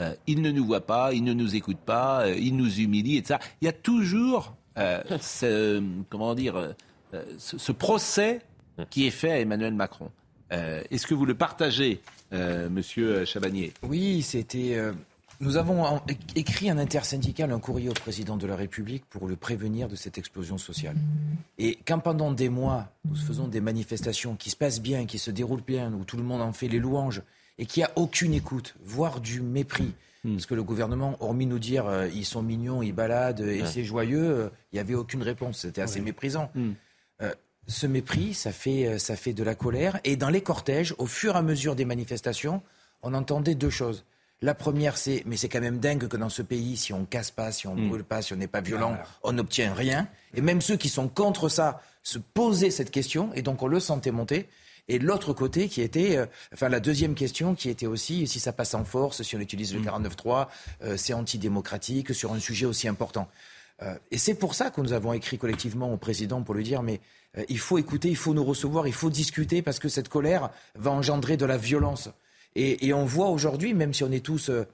euh, 0.00 0.14
il 0.26 0.42
ne 0.42 0.50
nous 0.50 0.64
voit 0.64 0.86
pas, 0.86 1.12
il 1.12 1.22
ne 1.22 1.32
nous 1.32 1.54
écoute 1.54 1.78
pas, 1.78 2.28
il 2.30 2.56
nous 2.56 2.80
humilie, 2.80 3.18
etc. 3.18 3.38
Il 3.60 3.66
y 3.66 3.68
a 3.68 3.72
toujours 3.72 4.56
ce, 5.20 5.82
comment 6.10 6.34
dire, 6.34 6.74
ce, 7.38 7.56
ce, 7.56 7.72
procès 7.72 8.42
qui 8.90 9.06
est 9.06 9.10
fait 9.10 9.30
à 9.30 9.40
Emmanuel 9.40 9.72
Macron. 9.72 10.10
Est-ce 10.50 11.06
que 11.06 11.14
vous 11.14 11.26
le 11.26 11.34
partagez 11.34 12.00
euh, 12.32 12.68
monsieur 12.68 13.24
Chabanier? 13.24 13.72
Oui, 13.82 14.22
c'était. 14.22 14.74
Euh, 14.74 14.92
nous 15.40 15.58
avons 15.58 16.00
écrit 16.34 16.70
un 16.70 16.78
intersyndical, 16.78 17.52
un 17.52 17.60
courrier 17.60 17.90
au 17.90 17.94
président 17.94 18.38
de 18.38 18.46
la 18.46 18.56
République 18.56 19.04
pour 19.04 19.28
le 19.28 19.36
prévenir 19.36 19.86
de 19.86 19.94
cette 19.94 20.16
explosion 20.16 20.56
sociale. 20.56 20.96
Et 21.58 21.78
quand 21.86 21.98
pendant 21.98 22.32
des 22.32 22.48
mois, 22.48 22.88
nous 23.04 23.16
faisons 23.16 23.46
des 23.46 23.60
manifestations 23.60 24.34
qui 24.34 24.48
se 24.48 24.56
passent 24.56 24.80
bien, 24.80 25.04
qui 25.04 25.18
se 25.18 25.30
déroulent 25.30 25.62
bien, 25.64 25.92
où 25.92 26.04
tout 26.04 26.16
le 26.16 26.22
monde 26.22 26.40
en 26.40 26.54
fait 26.54 26.68
les 26.68 26.78
louanges, 26.78 27.22
et 27.58 27.66
qu'il 27.66 27.82
n'y 27.82 27.84
a 27.84 27.92
aucune 27.96 28.32
écoute, 28.32 28.76
voire 28.82 29.20
du 29.20 29.42
mépris, 29.42 29.92
hmm. 30.24 30.32
parce 30.36 30.46
que 30.46 30.54
le 30.54 30.62
gouvernement, 30.62 31.18
hormis 31.20 31.46
nous 31.46 31.58
dire 31.58 31.86
euh, 31.86 32.08
ils 32.08 32.24
sont 32.24 32.42
mignons, 32.42 32.80
ils 32.80 32.94
baladent 32.94 33.40
et 33.40 33.66
c'est 33.66 33.84
joyeux, 33.84 34.50
il 34.72 34.76
n'y 34.76 34.80
avait 34.80 34.94
aucune 34.94 35.22
réponse. 35.22 35.58
C'était 35.58 35.82
assez 35.82 36.00
méprisant. 36.00 36.50
Hmm 36.54 36.72
ce 37.66 37.86
mépris, 37.86 38.34
ça 38.34 38.52
fait, 38.52 38.86
euh, 38.86 38.98
ça 38.98 39.16
fait 39.16 39.32
de 39.32 39.42
la 39.42 39.54
colère. 39.54 40.00
Et 40.04 40.16
dans 40.16 40.30
les 40.30 40.40
cortèges, 40.40 40.94
au 40.98 41.06
fur 41.06 41.34
et 41.34 41.38
à 41.38 41.42
mesure 41.42 41.74
des 41.74 41.84
manifestations, 41.84 42.62
on 43.02 43.14
entendait 43.14 43.54
deux 43.54 43.70
choses. 43.70 44.04
La 44.42 44.54
première, 44.54 44.98
c'est 44.98 45.22
mais 45.24 45.36
c'est 45.38 45.48
quand 45.48 45.60
même 45.60 45.78
dingue 45.78 46.08
que 46.08 46.16
dans 46.16 46.28
ce 46.28 46.42
pays, 46.42 46.76
si 46.76 46.92
on 46.92 47.06
casse 47.06 47.30
pas, 47.30 47.52
si 47.52 47.66
on 47.66 47.74
hmm. 47.74 47.88
brûle 47.88 48.04
pas, 48.04 48.20
si 48.20 48.34
on 48.34 48.36
n'est 48.36 48.46
pas 48.46 48.60
violent, 48.60 48.96
on 49.22 49.32
n'obtient 49.32 49.72
rien. 49.72 50.08
Et 50.34 50.42
même 50.42 50.60
ceux 50.60 50.76
qui 50.76 50.90
sont 50.90 51.08
contre 51.08 51.48
ça 51.48 51.80
se 52.02 52.18
posaient 52.18 52.70
cette 52.70 52.90
question, 52.90 53.32
et 53.34 53.42
donc 53.42 53.62
on 53.62 53.66
le 53.66 53.80
sentait 53.80 54.10
monter. 54.10 54.48
Et 54.88 54.98
l'autre 54.98 55.32
côté 55.32 55.68
qui 55.68 55.80
était, 55.80 56.16
euh, 56.16 56.26
enfin 56.52 56.68
la 56.68 56.80
deuxième 56.80 57.14
question 57.14 57.54
qui 57.54 57.70
était 57.70 57.86
aussi, 57.86 58.26
si 58.26 58.38
ça 58.38 58.52
passe 58.52 58.74
en 58.74 58.84
force, 58.84 59.22
si 59.22 59.34
on 59.36 59.40
utilise 59.40 59.74
le 59.74 59.80
49.3, 59.80 60.44
hmm. 60.44 60.48
euh, 60.82 60.96
c'est 60.98 61.14
antidémocratique 61.14 62.14
sur 62.14 62.32
un 62.32 62.38
sujet 62.38 62.66
aussi 62.66 62.88
important. 62.88 63.28
Et 64.10 64.18
c'est 64.18 64.34
pour 64.34 64.54
ça 64.54 64.70
que 64.70 64.80
nous 64.80 64.92
avons 64.92 65.12
écrit 65.12 65.36
collectivement 65.36 65.92
au 65.92 65.96
président 65.96 66.42
pour 66.42 66.54
lui 66.54 66.64
dire, 66.64 66.82
mais 66.82 67.00
euh, 67.38 67.44
il 67.48 67.58
faut 67.58 67.78
écouter, 67.78 68.08
il 68.08 68.16
faut 68.16 68.34
nous 68.34 68.44
recevoir, 68.44 68.86
il 68.86 68.94
faut 68.94 69.10
discuter 69.10 69.62
parce 69.62 69.78
que 69.78 69.88
cette 69.88 70.08
colère 70.08 70.50
va 70.74 70.90
engendrer 70.90 71.36
de 71.36 71.46
la 71.46 71.56
violence. 71.56 72.10
Et, 72.58 72.94
on 72.94 73.04
voit 73.04 73.28
aujourd'hui, 73.28 73.74
même 73.74 73.92
si 73.92 74.02
on 74.02 74.10
est 74.10 74.24
tous 74.24 74.48
euh, 74.48 74.64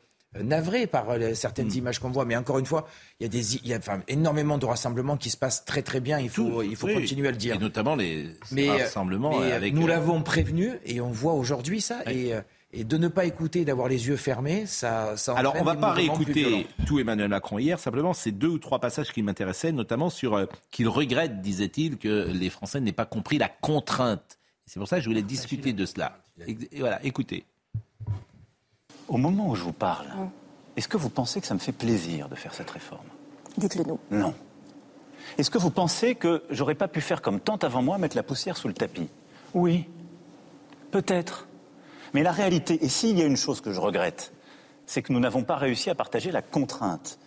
navrés 0.41 0.87
par 0.87 1.11
euh, 1.11 1.35
certaines 1.35 1.67
mm. 1.67 1.79
images 1.79 1.99
qu'on 1.99 2.11
voit, 2.11 2.25
mais 2.25 2.37
encore 2.37 2.61
une 2.61 2.67
fois, 2.67 2.87
il 3.19 3.25
y 3.25 3.27
a, 3.27 3.29
des, 3.29 3.57
il 3.57 3.67
y 3.67 3.75
a 3.75 3.81
énormément 4.07 4.57
de 4.57 4.67
rassemblements 4.67 5.17
qui 5.17 5.31
se 5.31 5.37
passent 5.37 5.65
très 5.65 5.83
très 5.83 5.99
bien. 5.99 6.21
Il 6.21 6.31
faut, 6.31 6.63
il 6.63 6.77
faut 6.77 6.87
continuer 6.87 7.27
à 7.27 7.33
le 7.33 7.37
dire. 7.37 7.57
Et 7.57 7.59
notamment 7.59 7.97
les 7.97 8.37
rassemblements 8.69 9.41
avec. 9.41 9.75
Nous 9.75 9.89
l'avons 9.89 10.23
prévenu 10.23 10.79
et 10.85 11.01
on 11.01 11.11
voit 11.11 11.33
aujourd'hui 11.33 11.81
ça. 11.81 12.03
Et, 12.09 12.35
et 12.75 12.85
de 12.85 12.97
ne 12.97 13.09
pas 13.09 13.27
écouter, 13.27 13.65
d'avoir 13.65 13.89
les 13.89 14.09
yeux 14.09 14.17
fermés, 14.17 14.65
ça, 14.67 15.17
ça 15.17 15.35
Alors, 15.35 15.55
on 15.61 15.65
va 15.65 15.75
pas 15.75 15.93
réécouter 15.93 16.67
tout 16.87 16.99
Emmanuel 16.99 17.29
Macron 17.29 17.59
hier. 17.59 17.79
Simplement, 17.79 18.15
c'est 18.15 18.31
deux 18.31 18.49
ou 18.49 18.59
trois 18.59 18.79
passages 18.79 19.13
qui 19.13 19.23
m'intéressaient, 19.23 19.73
notamment 19.73 20.09
sur 20.09 20.35
euh, 20.35 20.47
qu'il 20.71 20.89
regrette, 20.89 21.43
disait-il, 21.43 21.99
que 21.99 22.31
les 22.33 22.49
Français 22.49 22.81
n'aient 22.81 22.93
pas 22.93 23.05
compris 23.05 23.37
la 23.37 23.49
contrainte. 23.49 24.39
C'est 24.65 24.81
pour 24.81 24.89
ça 24.89 24.97
que 24.97 25.03
je 25.03 25.09
voulais 25.09 25.23
discuter 25.23 25.75
de 25.75 25.85
cela. 25.85 26.19
Et 26.47 26.81
voilà, 26.81 27.05
écoutez. 27.05 27.45
Au 29.09 29.19
moment 29.19 29.51
où 29.51 29.55
je 29.55 29.63
vous 29.63 29.75
parle, 29.75 30.07
est-ce 30.77 30.89
que 30.89 30.97
vous 30.97 31.11
pensez 31.11 31.43
que 31.43 31.47
ça 31.47 31.53
me 31.53 31.59
fait 31.59 31.73
plaisir 31.73 32.31
de 32.31 32.35
faire 32.35 32.55
cette 32.55 32.71
réforme? 32.71 33.05
Dites-le 33.59 33.85
nous. 33.85 33.99
Non. 34.11 34.33
Est-ce 35.37 35.51
que 35.51 35.59
vous 35.59 35.71
pensez 35.71 36.15
que 36.15 36.43
j'aurais 36.49 36.75
pas 36.75 36.89
pu 36.89 37.03
faire 37.03 37.21
comme 37.21 37.39
tant 37.39 37.57
avant 37.57 37.83
moi, 37.83 37.99
mettre 37.99 38.17
la 38.17 38.23
poussière 38.23 38.57
sous 38.57 38.69
le 38.69 38.75
tapis? 38.75 39.09
Oui. 39.53 39.87
Peut-être. 40.91 41.49
Mais 42.15 42.23
la 42.23 42.33
réalité, 42.33 42.85
et 42.85 42.89
s'il 42.89 43.19
y 43.19 43.23
a 43.23 43.27
une 43.27 43.37
chose 43.37 43.61
que 43.61 43.73
je 43.73 43.81
regrette, 43.81 44.33
c'est 44.87 45.03
que 45.03 45.13
nous 45.13 45.21
n'avons 45.21 45.45
pas 45.45 45.57
réussi 45.57 45.91
à 45.91 45.95
partager 45.95 46.31
la 46.31 46.43
contrainte, 46.43 47.19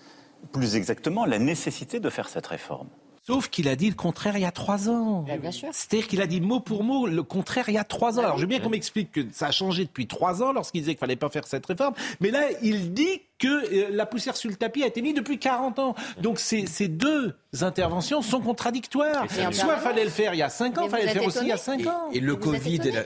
plus 0.52 0.76
exactement 0.76 1.26
la 1.26 1.40
nécessité 1.40 2.00
de 2.00 2.10
faire 2.10 2.30
cette 2.30 2.48
réforme. 2.48 2.88
Sauf 3.28 3.50
qu'il 3.50 3.68
a 3.70 3.76
dit 3.76 3.90
le 3.90 3.96
contraire 3.96 4.38
il 4.38 4.42
y 4.42 4.46
a 4.46 4.52
trois 4.52 4.88
ans. 4.88 5.26
C'est-à-dire 5.72 6.08
qu'il 6.08 6.22
a 6.22 6.28
dit 6.28 6.42
mot 6.42 6.60
pour 6.60 6.84
mot 6.84 7.08
le 7.08 7.24
contraire 7.24 7.66
il 7.70 7.74
y 7.74 7.78
a 7.80 7.84
trois 7.84 8.20
ans. 8.20 8.24
Alors 8.24 8.36
je 8.36 8.42
veux 8.42 8.48
bien 8.48 8.60
qu'on 8.60 8.70
m'explique 8.70 9.12
que 9.12 9.22
ça 9.32 9.48
a 9.48 9.52
changé 9.52 9.84
depuis 9.84 10.06
trois 10.06 10.44
ans 10.44 10.54
lorsqu'il 10.54 10.82
disait 10.82 10.94
qu'il 10.94 11.00
fallait 11.00 11.16
pas 11.16 11.30
faire 11.30 11.48
cette 11.48 11.66
réforme. 11.66 11.96
Mais 12.20 12.30
là, 12.30 12.44
il 12.62 12.94
dit 12.94 13.22
que 13.40 13.48
euh, 13.48 13.88
la 13.90 14.06
poussière 14.06 14.38
sur 14.38 14.52
le 14.52 14.56
tapis 14.56 14.84
a 14.84 14.88
été 14.88 15.02
mise 15.02 15.16
depuis 15.16 15.40
40 15.40 15.80
ans. 15.80 15.96
Donc 16.22 16.38
ces, 16.38 16.68
ces 16.68 16.88
deux 16.88 17.36
interventions 17.62 18.22
sont 18.22 18.42
contradictoires. 18.42 19.26
Soit 19.32 19.76
il 19.78 19.82
fallait 19.82 20.04
le 20.04 20.12
faire 20.12 20.36
il 20.36 20.38
y 20.38 20.44
a 20.44 20.50
cinq 20.50 20.78
ans, 20.78 20.84
il 20.86 20.92
fallait 20.92 21.06
le 21.06 21.10
faire 21.10 21.26
aussi 21.26 21.40
il 21.42 21.48
y 21.48 21.52
a 21.52 21.58
cinq 21.58 21.88
ans. 21.88 22.12
Et, 22.14 22.20
le 22.20 22.36
Covid 22.36 22.82
et 22.86 22.92
la... 22.92 23.02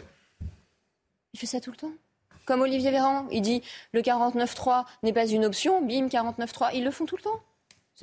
Il 1.33 1.39
fait 1.39 1.45
ça 1.45 1.59
tout 1.59 1.71
le 1.71 1.77
temps. 1.77 1.91
Comme 2.45 2.61
Olivier 2.61 2.91
Véran, 2.91 3.27
il 3.31 3.41
dit 3.41 3.61
le 3.91 4.01
49-3 4.01 4.85
n'est 5.03 5.13
pas 5.13 5.27
une 5.27 5.45
option, 5.45 5.81
bim, 5.85 6.07
49-3. 6.07 6.71
Ils 6.73 6.83
le 6.83 6.91
font 6.91 7.05
tout 7.05 7.15
le 7.15 7.21
temps. 7.21 7.39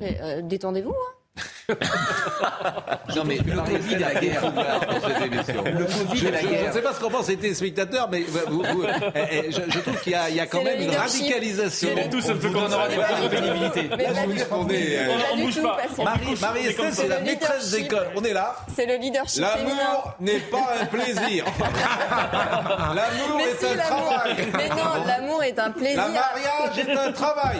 Euh, 0.01 0.41
détendez-vous. 0.41 0.91
Hein. 0.93 1.16
non 3.15 3.23
mais 3.25 3.37
le 3.37 3.55
Covid 3.61 3.93
et 3.93 3.99
la 3.99 4.15
guerre. 4.15 4.41
Le 4.45 5.85
Covid 5.85 6.27
et 6.27 6.31
la 6.31 6.41
guerre. 6.41 6.59
Je 6.61 6.67
ne 6.67 6.71
sais 6.71 6.81
pas 6.81 6.93
ce 6.93 6.99
qu'en 6.99 7.09
pensent 7.09 7.27
les 7.27 7.37
téléspectateurs, 7.37 8.09
mais 8.09 8.21
vous, 8.21 8.63
eh, 9.15 9.19
eh, 9.31 9.51
je, 9.51 9.79
trouve 9.79 9.99
qu'il 10.01 10.13
y, 10.13 10.39
a 10.39 10.45
quand 10.45 10.63
même 10.63 10.81
une 10.81 10.95
radicalisation. 10.95 11.89
On 12.05 12.09
tous 12.09 12.29
un 12.29 12.35
peu 12.35 12.49
comme 12.49 12.63
on 12.63 13.29
des 13.29 13.29
pénibilité. 13.29 13.89
Là, 13.89 14.11
on 15.33 15.37
bouge 15.37 15.61
pas. 15.61 15.77
Marie-Estelle, 16.41 16.93
c'est 16.93 17.07
la 17.07 17.19
maîtresse 17.19 17.71
d'école. 17.71 18.07
On 18.15 18.23
est 18.23 18.33
là. 18.33 18.55
C'est 18.75 18.85
le 18.85 18.95
leadership 18.95 19.41
L'amour 19.41 20.13
n'est 20.19 20.39
pas 20.39 20.75
un 20.81 20.85
plaisir. 20.85 21.45
L'amour 22.95 23.41
est 23.41 23.65
un 23.65 23.77
travail. 23.77 24.35
Mais 24.55 24.69
non, 24.69 25.05
l'amour 25.05 25.43
est 25.43 25.59
un 25.59 25.71
plaisir. 25.71 25.97
La 25.97 26.07
mariage 26.07 26.79
est 26.79 26.97
un 26.97 27.11
travail. 27.11 27.57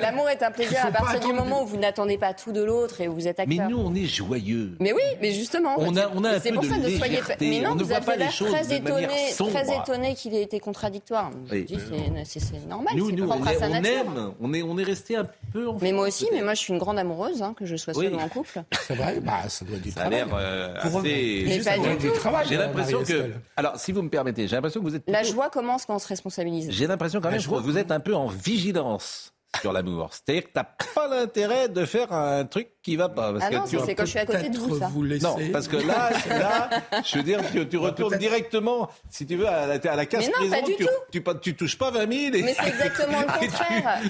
L'amour 0.00 0.28
est 0.28 0.42
un 0.42 0.50
plaisir 0.50 0.86
à 0.86 0.90
partir 0.90 1.20
du 1.20 1.32
moment 1.32 1.62
où 1.62 1.66
vous 1.66 1.76
n'attendez 1.76 2.18
pas 2.18 2.34
tout 2.34 2.52
de 2.52 2.62
l'autre 2.62 3.00
et 3.00 3.08
où 3.08 3.19
mais 3.46 3.56
nous, 3.68 3.78
on 3.78 3.94
est 3.94 4.04
joyeux. 4.04 4.76
Mais 4.80 4.92
oui, 4.92 5.02
mais 5.20 5.32
justement. 5.32 5.74
On 5.78 5.96
a, 5.96 6.08
on 6.14 6.24
a 6.24 6.36
un 6.36 6.40
peu 6.40 6.52
pour 6.52 6.62
de 6.62 6.68
ça, 6.68 6.76
légèreté. 6.76 7.50
Mais 7.50 7.60
non, 7.60 7.72
on 7.72 7.74
ne 7.76 7.84
voit 7.84 8.00
pas 8.00 8.16
les 8.16 8.30
choses 8.30 8.50
très 8.50 8.76
étonné, 8.76 9.08
Très 9.36 9.76
étonné 9.76 10.14
qu'il 10.14 10.34
ait 10.34 10.42
été 10.42 10.60
contradictoire. 10.60 11.30
Je 11.50 11.56
dis, 11.58 11.78
c'est 12.24 12.66
normal. 12.66 12.94
Nous, 12.96 13.12
nous 13.12 13.28
on, 13.28 13.46
est, 13.46 13.62
on 13.62 13.84
aime. 13.84 14.34
On 14.40 14.52
est, 14.52 14.62
on 14.62 14.78
est 14.78 14.84
resté 14.84 15.16
un 15.16 15.26
peu. 15.52 15.68
En 15.68 15.78
mais 15.80 15.92
moi 15.92 16.08
aussi, 16.08 16.28
mais 16.32 16.42
moi, 16.42 16.54
je 16.54 16.60
suis 16.60 16.72
une 16.72 16.78
grande 16.78 16.98
amoureuse, 16.98 17.42
hein, 17.42 17.54
que 17.56 17.64
je 17.64 17.76
sois 17.76 17.94
seule 17.94 18.14
ou 18.14 18.18
en 18.18 18.28
couple. 18.28 18.62
C'est 18.86 18.94
vrai, 18.94 19.20
bah, 19.20 19.48
ça 19.48 19.64
doit 19.64 19.76
être 19.76 19.82
du 19.82 19.92
travail. 19.92 20.18
Ça 20.18 20.22
a 20.22 20.26
l'air 20.26 20.34
euh, 20.34 20.74
assez. 20.76 21.44
Mais 21.46 21.58
pas 21.60 21.78
du 21.78 21.96
tout. 21.96 22.14
J'ai 22.48 22.56
l'impression 22.56 23.02
que. 23.02 23.30
Alors, 23.56 23.78
si 23.78 23.92
vous 23.92 24.02
me 24.02 24.10
permettez, 24.10 24.48
j'ai 24.48 24.56
l'impression 24.56 24.80
que 24.80 24.86
vous 24.86 24.96
êtes. 24.96 25.04
La 25.08 25.22
joie 25.22 25.50
commence 25.50 25.86
quand 25.86 25.96
on 25.96 25.98
se 25.98 26.08
responsabilise. 26.08 26.70
J'ai 26.70 26.86
l'impression 26.86 27.20
quand 27.20 27.30
même 27.30 27.40
que 27.40 27.48
vous 27.48 27.78
êtes 27.78 27.90
un 27.90 28.00
peu 28.00 28.14
en 28.14 28.26
vigilance 28.26 29.32
sur 29.60 29.72
l'amour. 29.72 30.10
C'est-à-dire 30.12 30.44
que 30.44 30.48
tu 30.48 30.56
n'as 30.56 30.64
pas 30.94 31.08
l'intérêt 31.08 31.68
de 31.68 31.84
faire 31.84 32.12
un 32.12 32.44
truc 32.44 32.68
qui 32.82 32.96
va 32.96 33.08
pas. 33.08 33.32
Parce 33.32 33.44
ah 33.46 33.50
non, 33.50 33.64
c'est 33.66 33.94
quand 33.94 34.04
je 34.04 34.10
suis 34.10 34.18
à 34.18 34.26
côté 34.26 34.48
de 34.48 34.58
vous, 34.58 34.78
ça. 34.78 34.90
non, 35.22 35.36
parce 35.52 35.68
que 35.68 35.76
là, 35.76 36.10
là 36.28 36.70
je 37.04 37.16
veux 37.16 37.22
dire, 37.22 37.40
tu, 37.52 37.68
tu 37.68 37.76
retournes 37.76 38.16
directement, 38.16 38.88
si 39.10 39.26
tu 39.26 39.36
veux, 39.36 39.46
à 39.46 39.66
la, 39.66 39.92
à 39.92 39.96
la 39.96 40.06
casse 40.06 40.26
mais 40.26 40.46
non, 40.46 40.50
Pas 40.50 40.62
du 40.62 40.76
tu, 40.76 40.84
tout. 40.84 40.90
Tu, 41.12 41.22
tu, 41.42 41.54
touches 41.54 41.76
pas 41.76 41.90
20 41.90 42.12
000. 42.12 42.34
Et... 42.34 42.42
Mais 42.42 42.54
c'est 42.54 42.68
exactement 42.68 43.20
le 43.20 43.38
contraire. 43.38 44.00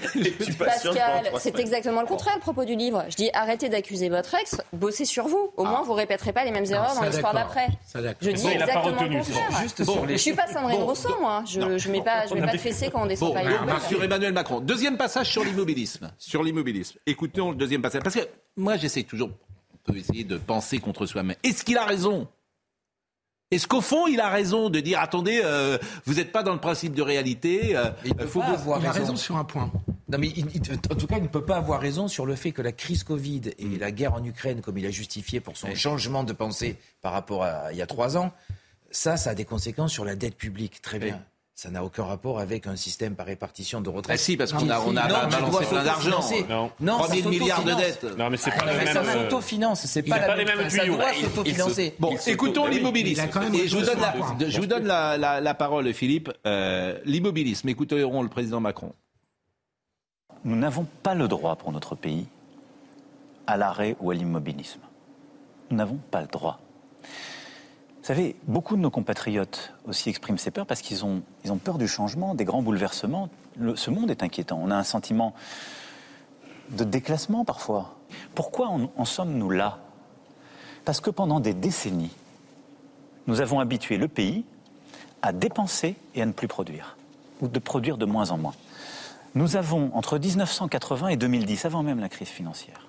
Pascal, 0.58 1.32
c'est 1.38 1.58
exactement 1.58 2.00
le 2.00 2.06
contraire, 2.06 2.34
le 2.36 2.40
propos 2.40 2.64
du 2.64 2.76
livre. 2.76 3.04
Je 3.08 3.16
dis, 3.16 3.30
arrêtez 3.32 3.68
d'accuser 3.68 4.08
votre 4.08 4.34
ex, 4.34 4.56
bossez 4.72 5.04
sur 5.04 5.26
vous. 5.26 5.52
Au 5.56 5.64
moins, 5.64 5.80
ah. 5.80 5.84
vous 5.84 5.94
répéterez 5.94 6.32
pas 6.32 6.44
les 6.44 6.52
mêmes 6.52 6.66
erreurs 6.66 6.94
dans 6.94 7.02
l'histoire 7.02 7.34
d'après. 7.34 7.68
Je 8.20 8.30
dis 8.30 8.46
exactement 8.46 9.02
le 9.02 9.18
contraire. 9.18 10.08
Je 10.08 10.16
suis 10.16 10.32
pas 10.32 10.46
Sandrine 10.46 10.82
Rousseau, 10.82 11.16
moi. 11.20 11.42
Je 11.46 11.60
ne 11.60 11.92
mets 11.92 12.02
pas 12.02 12.26
de 12.26 12.58
fessée 12.58 12.90
quand 12.92 13.02
on 13.02 13.06
descend 13.06 13.34
pas 13.34 13.40
Sur 13.88 14.02
Emmanuel 14.02 14.32
Macron. 14.32 14.60
Deuxième 14.60 14.96
passage 14.96 15.30
sur 15.30 15.44
l'immobilisme. 15.44 16.10
Sur 16.18 16.42
l'immobilisme. 16.44 16.98
Écoutons 17.06 17.50
le 17.50 17.56
deuxième 17.56 17.82
passage. 17.82 18.02
Parce 18.02 18.14
que 18.14 18.28
moi, 18.60 18.76
j'essaie 18.76 19.02
toujours, 19.02 19.30
on 19.74 19.92
peut 19.92 19.98
essayer 19.98 20.24
de 20.24 20.36
penser 20.36 20.78
contre 20.78 21.06
soi-même. 21.06 21.36
Est-ce 21.42 21.64
qu'il 21.64 21.78
a 21.78 21.84
raison? 21.84 22.28
Est-ce 23.50 23.66
qu'au 23.66 23.80
fond, 23.80 24.06
il 24.06 24.20
a 24.20 24.28
raison 24.28 24.70
de 24.70 24.78
dire 24.78 25.00
attendez, 25.00 25.40
euh, 25.44 25.76
vous 26.04 26.14
n'êtes 26.14 26.30
pas 26.30 26.44
dans 26.44 26.52
le 26.52 26.60
principe 26.60 26.94
de 26.94 27.02
réalité 27.02 27.76
euh, 27.76 27.90
Il, 28.04 28.14
faut 28.28 28.42
avoir 28.42 28.84
a 28.84 28.92
raison 28.92 29.16
sur 29.16 29.36
un 29.36 29.44
point. 29.44 29.72
Non, 30.08 30.18
mais 30.18 30.32
en 30.88 30.94
tout 30.94 31.06
cas, 31.08 31.16
il 31.16 31.24
ne 31.24 31.28
peut 31.28 31.44
pas 31.44 31.56
avoir 31.56 31.80
raison 31.80 32.06
sur 32.06 32.26
le 32.26 32.36
fait 32.36 32.52
que 32.52 32.62
la 32.62 32.70
crise 32.70 33.02
Covid 33.02 33.42
et 33.58 33.64
mm. 33.64 33.78
la 33.78 33.90
guerre 33.90 34.14
en 34.14 34.24
Ukraine, 34.24 34.60
comme 34.60 34.78
il 34.78 34.86
a 34.86 34.90
justifié 34.90 35.40
pour 35.40 35.56
son 35.56 35.74
changement 35.74 36.22
de 36.22 36.32
pensée 36.32 36.76
par 37.00 37.12
rapport 37.12 37.42
à 37.42 37.72
il 37.72 37.78
y 37.78 37.82
a 37.82 37.86
trois 37.86 38.16
ans, 38.16 38.32
ça, 38.92 39.16
ça 39.16 39.30
a 39.30 39.34
des 39.34 39.44
conséquences 39.44 39.92
sur 39.92 40.04
la 40.04 40.14
dette 40.14 40.36
publique. 40.36 40.80
Très 40.80 41.00
bien 41.00 41.20
ça 41.60 41.68
n'a 41.68 41.84
aucun 41.84 42.04
rapport 42.04 42.38
avec 42.38 42.66
un 42.66 42.74
système 42.74 43.14
par 43.14 43.26
répartition 43.26 43.82
de 43.82 43.90
retraite. 43.90 44.18
Ah 44.18 44.24
si, 44.24 44.38
parce 44.38 44.50
qu'on 44.50 44.70
a, 44.70 44.80
on 44.80 44.96
a 44.96 45.06
non, 45.06 45.28
balancé 45.28 45.66
plein 45.66 45.84
d'argent. 45.84 46.20
Non, 46.48 46.70
non 46.80 46.94
3 46.96 47.08
000 47.14 47.28
milliards 47.28 47.62
de 47.62 47.74
dettes. 47.74 48.06
Non, 48.16 48.30
mais 48.30 48.38
c'est 48.38 48.50
pas 48.50 48.62
ah, 48.62 48.72
le 48.72 48.78
même... 48.78 48.94
Ça 48.94 49.04
s'autofinance, 49.04 49.84
c'est 49.84 50.02
pas, 50.02 50.20
pas 50.20 50.36
les 50.36 50.46
mêmes 50.46 50.66
tuyaux. 50.68 50.96
Ça 50.96 51.12
doit 51.12 51.12
s'autofinancer. 51.12 51.94
Bon, 51.98 52.16
écoutons 52.26 52.66
l'immobilisme. 52.66 53.28
Et 53.52 53.68
je 53.68 53.76
vous 53.76 53.84
donne, 53.84 54.00
la, 54.00 54.48
je 54.48 54.58
vous 54.58 54.66
donne 54.66 54.86
la, 54.86 55.18
la, 55.18 55.42
la 55.42 55.52
parole, 55.52 55.92
Philippe. 55.92 56.32
Euh, 56.46 56.98
l'immobilisme, 57.04 57.68
écoutons 57.68 58.22
le 58.22 58.28
président 58.30 58.60
Macron. 58.60 58.94
Nous 60.44 60.56
n'avons 60.56 60.86
pas 61.02 61.14
le 61.14 61.28
droit 61.28 61.56
pour 61.56 61.72
notre 61.72 61.94
pays 61.94 62.26
à 63.46 63.58
l'arrêt 63.58 63.96
ou 64.00 64.10
à 64.10 64.14
l'immobilisme. 64.14 64.80
Nous 65.68 65.76
n'avons 65.76 65.98
pas 66.10 66.22
le 66.22 66.26
droit. 66.26 66.58
Vous 68.00 68.06
savez, 68.06 68.34
beaucoup 68.46 68.76
de 68.76 68.80
nos 68.80 68.90
compatriotes 68.90 69.74
aussi 69.86 70.08
expriment 70.08 70.38
ces 70.38 70.50
peurs 70.50 70.66
parce 70.66 70.80
qu'ils 70.80 71.04
ont, 71.04 71.22
peur 71.62 71.76
du 71.76 71.86
changement, 71.86 72.34
des 72.34 72.46
grands 72.46 72.62
bouleversements. 72.62 73.28
ce 73.74 73.90
monde 73.90 74.10
est 74.10 74.22
inquiétant. 74.22 74.58
On 74.62 74.70
a 74.70 74.76
un 74.76 74.84
sentiment 74.84 75.34
de 76.70 76.84
déclassement 76.84 77.44
parfois. 77.44 77.96
Pourquoi 78.34 78.68
en, 78.68 78.90
en 78.96 79.04
sommes-nous 79.04 79.50
là? 79.50 79.80
Parce 80.86 81.00
que 81.00 81.10
pendant 81.10 81.40
des 81.40 81.52
décennies, 81.52 82.16
nous 83.26 83.42
avons 83.42 83.60
habitué 83.60 83.98
le 83.98 84.08
pays 84.08 84.44
à 85.20 85.32
dépenser 85.32 85.96
et 86.14 86.22
à 86.22 86.26
ne 86.26 86.32
plus 86.32 86.48
produire, 86.48 86.96
ou 87.42 87.48
de 87.48 87.58
produire 87.58 87.98
de 87.98 88.06
moins 88.06 88.30
en 88.30 88.38
moins. 88.38 88.54
Nous 89.34 89.56
avons, 89.56 89.94
entre 89.94 90.18
1980 90.18 91.08
et 91.08 91.16
2010, 91.16 91.66
avant 91.66 91.82
même 91.82 92.00
la 92.00 92.08
crise 92.08 92.28
financière, 92.28 92.88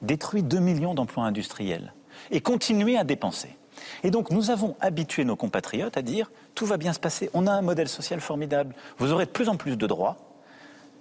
détruit 0.00 0.44
2 0.44 0.60
millions 0.60 0.94
d'emplois 0.94 1.24
industriels 1.24 1.92
et 2.30 2.40
continué 2.40 2.96
à 2.96 3.04
dépenser. 3.04 3.56
Et 4.02 4.10
donc 4.10 4.30
nous 4.30 4.50
avons 4.50 4.76
habitué 4.80 5.24
nos 5.24 5.36
compatriotes 5.36 5.96
à 5.96 6.02
dire 6.02 6.30
tout 6.54 6.66
va 6.66 6.76
bien 6.76 6.92
se 6.92 7.00
passer, 7.00 7.30
on 7.34 7.46
a 7.46 7.52
un 7.52 7.62
modèle 7.62 7.88
social 7.88 8.20
formidable, 8.20 8.74
vous 8.98 9.12
aurez 9.12 9.26
de 9.26 9.30
plus 9.30 9.48
en 9.48 9.56
plus 9.56 9.76
de 9.76 9.86
droits 9.86 10.16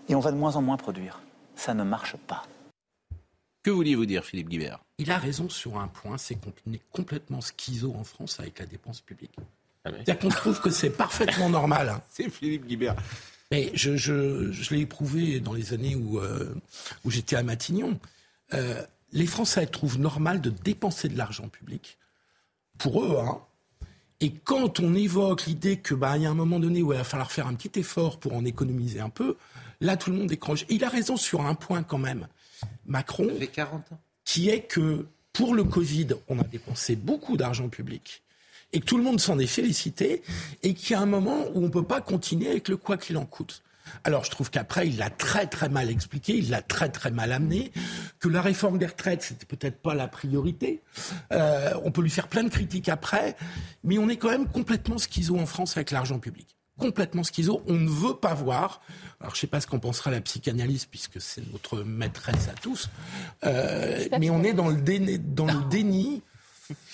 et 0.08 0.16
on 0.16 0.20
va 0.20 0.32
de 0.32 0.38
moins 0.38 0.56
en 0.56 0.62
moins 0.62 0.78
produire. 0.78 1.22
Ça 1.56 1.74
ne 1.74 1.84
marche 1.84 2.16
pas. 2.16 2.46
Que 3.64 3.72
vouliez-vous 3.72 4.06
dire, 4.06 4.24
Philippe 4.24 4.50
Guibert? 4.50 4.80
Il 4.98 5.12
a 5.12 5.18
raison 5.18 5.50
sur 5.50 5.78
un 5.78 5.88
point, 5.88 6.18
c'est 6.18 6.36
qu'on 6.36 6.52
est 6.74 6.82
complètement 6.92 7.40
schizo 7.42 7.94
en 7.94 8.04
France 8.04 8.40
avec 8.40 8.60
la 8.60 8.66
dépense 8.66 9.02
publique. 9.02 9.36
Ah 9.84 9.92
C'est-à-dire 9.92 10.20
qu'on 10.20 10.30
trouve 10.30 10.62
que 10.62 10.70
c'est 10.70 10.90
parfaitement 10.90 11.50
normal. 11.50 11.90
Hein. 11.90 12.02
C'est 12.10 12.30
Philippe 12.30 12.66
Guibert. 12.66 12.96
Mais 13.52 13.72
je, 13.74 13.96
je, 13.98 14.74
l'ai 14.74 14.82
éprouvé 14.82 15.40
dans 15.40 15.54
les 15.54 15.74
années 15.74 15.96
où, 15.96 16.20
euh, 16.20 16.54
où 17.04 17.12
j'étais 17.12 17.36
à 17.36 17.44
Matignon. 17.44 18.00
Euh, 18.54 18.84
les 19.12 19.26
Français 19.26 19.66
trouvent 19.68 20.00
normal 20.00 20.42
de 20.42 20.50
dépenser 20.50 21.08
de 21.08 21.18
l'argent 21.18 21.48
public 21.48 21.98
pour 22.80 23.04
eux. 23.04 23.18
Hein. 23.20 23.40
Et 24.22 24.32
quand 24.32 24.80
on 24.80 24.96
évoque 24.96 25.46
l'idée 25.46 25.78
que 25.78 25.94
bah 25.94 26.18
il 26.18 26.24
y 26.24 26.26
a 26.26 26.32
un 26.32 26.34
moment 26.34 26.60
donné 26.60 26.82
où 26.82 26.92
il 26.92 26.98
va 26.98 27.04
falloir 27.04 27.32
faire 27.32 27.48
un 27.48 27.54
petit 27.54 27.80
effort 27.80 28.20
pour 28.20 28.34
en 28.34 28.44
économiser 28.44 29.00
un 29.00 29.10
peu, 29.10 29.38
là 29.80 29.96
tout 29.96 30.10
le 30.10 30.18
monde 30.18 30.28
décroche. 30.28 30.66
il 30.70 30.84
a 30.84 30.90
raison 30.90 31.16
sur 31.16 31.42
un 31.46 31.56
point 31.56 31.84
quand 31.84 32.00
même, 32.00 32.28
Macron, 32.86 33.30
40 33.54 33.92
ans. 33.92 34.00
qui 34.26 34.50
est 34.50 34.62
que 34.62 35.06
pour 35.32 35.54
le 35.54 35.64
Covid, 35.64 36.08
on 36.28 36.40
a 36.40 36.44
dépensé 36.44 36.96
beaucoup 36.96 37.38
d'argent 37.38 37.70
public 37.70 38.24
et 38.74 38.80
que 38.82 38.86
tout 38.86 38.98
le 38.98 39.04
monde 39.04 39.20
s'en 39.20 39.40
est 39.40 39.48
félicité 39.48 40.22
et 40.64 40.74
qu'il 40.74 40.92
y 40.92 40.96
a 40.96 41.02
un 41.02 41.06
moment 41.06 41.46
où 41.54 41.60
on 41.60 41.62
ne 41.62 41.70
peut 41.70 41.84
pas 41.84 42.02
continuer 42.02 42.50
avec 42.50 42.68
le 42.68 42.78
quoi 42.78 42.98
qu'il 42.98 43.18
en 43.18 43.26
coûte. 43.26 43.62
Alors 44.04 44.24
je 44.24 44.32
trouve 44.32 44.50
qu'après, 44.50 44.88
il 44.88 44.98
l'a 44.98 45.10
très 45.10 45.48
très 45.48 45.70
mal 45.70 45.90
expliqué, 45.90 46.38
il 46.38 46.50
l'a 46.50 46.62
très 46.62 46.90
très 46.90 47.12
mal 47.12 47.32
amené, 47.32 47.72
que 48.20 48.28
la 48.28 48.42
réforme 48.42 48.78
des 48.78 48.86
retraites, 48.86 49.22
c'était 49.22 49.46
peut-être 49.46 49.82
pas 49.82 49.94
la 49.94 50.08
priorité. 50.08 50.82
Euh, 51.32 51.74
on 51.84 51.92
peut 51.92 52.02
lui 52.02 52.10
faire 52.10 52.28
plein 52.28 52.44
de 52.44 52.50
critiques 52.50 52.90
après, 52.90 53.36
mais 53.84 53.98
on 53.98 54.10
est 54.10 54.18
quand 54.18 54.30
même 54.30 54.48
complètement 54.48 54.98
schizo 54.98 55.38
en 55.38 55.46
France 55.46 55.78
avec 55.78 55.92
l'argent 55.92 56.20
public. 56.20 56.56
Complètement 56.78 57.24
schizo. 57.24 57.62
On 57.68 57.74
ne 57.74 57.90
veut 57.90 58.16
pas 58.16 58.34
voir. 58.34 58.82
Alors, 59.20 59.34
je 59.36 59.38
ne 59.40 59.42
sais 59.42 59.48
pas 59.48 59.60
ce 59.60 59.68
qu'en 59.68 59.80
pensera 59.80 60.12
la 60.12 60.22
psychanalyse, 60.22 60.86
puisque 60.86 61.20
c'est 61.20 61.44
notre 61.52 61.84
maîtresse 61.84 62.48
à 62.48 62.54
tous. 62.54 62.90
Euh, 63.44 64.08
mais 64.18 64.30
on 64.30 64.44
est 64.44 64.54
dans 64.54 64.70
le 64.70 64.78
dans 65.18 65.46
le 65.46 65.70
déni 65.70 66.24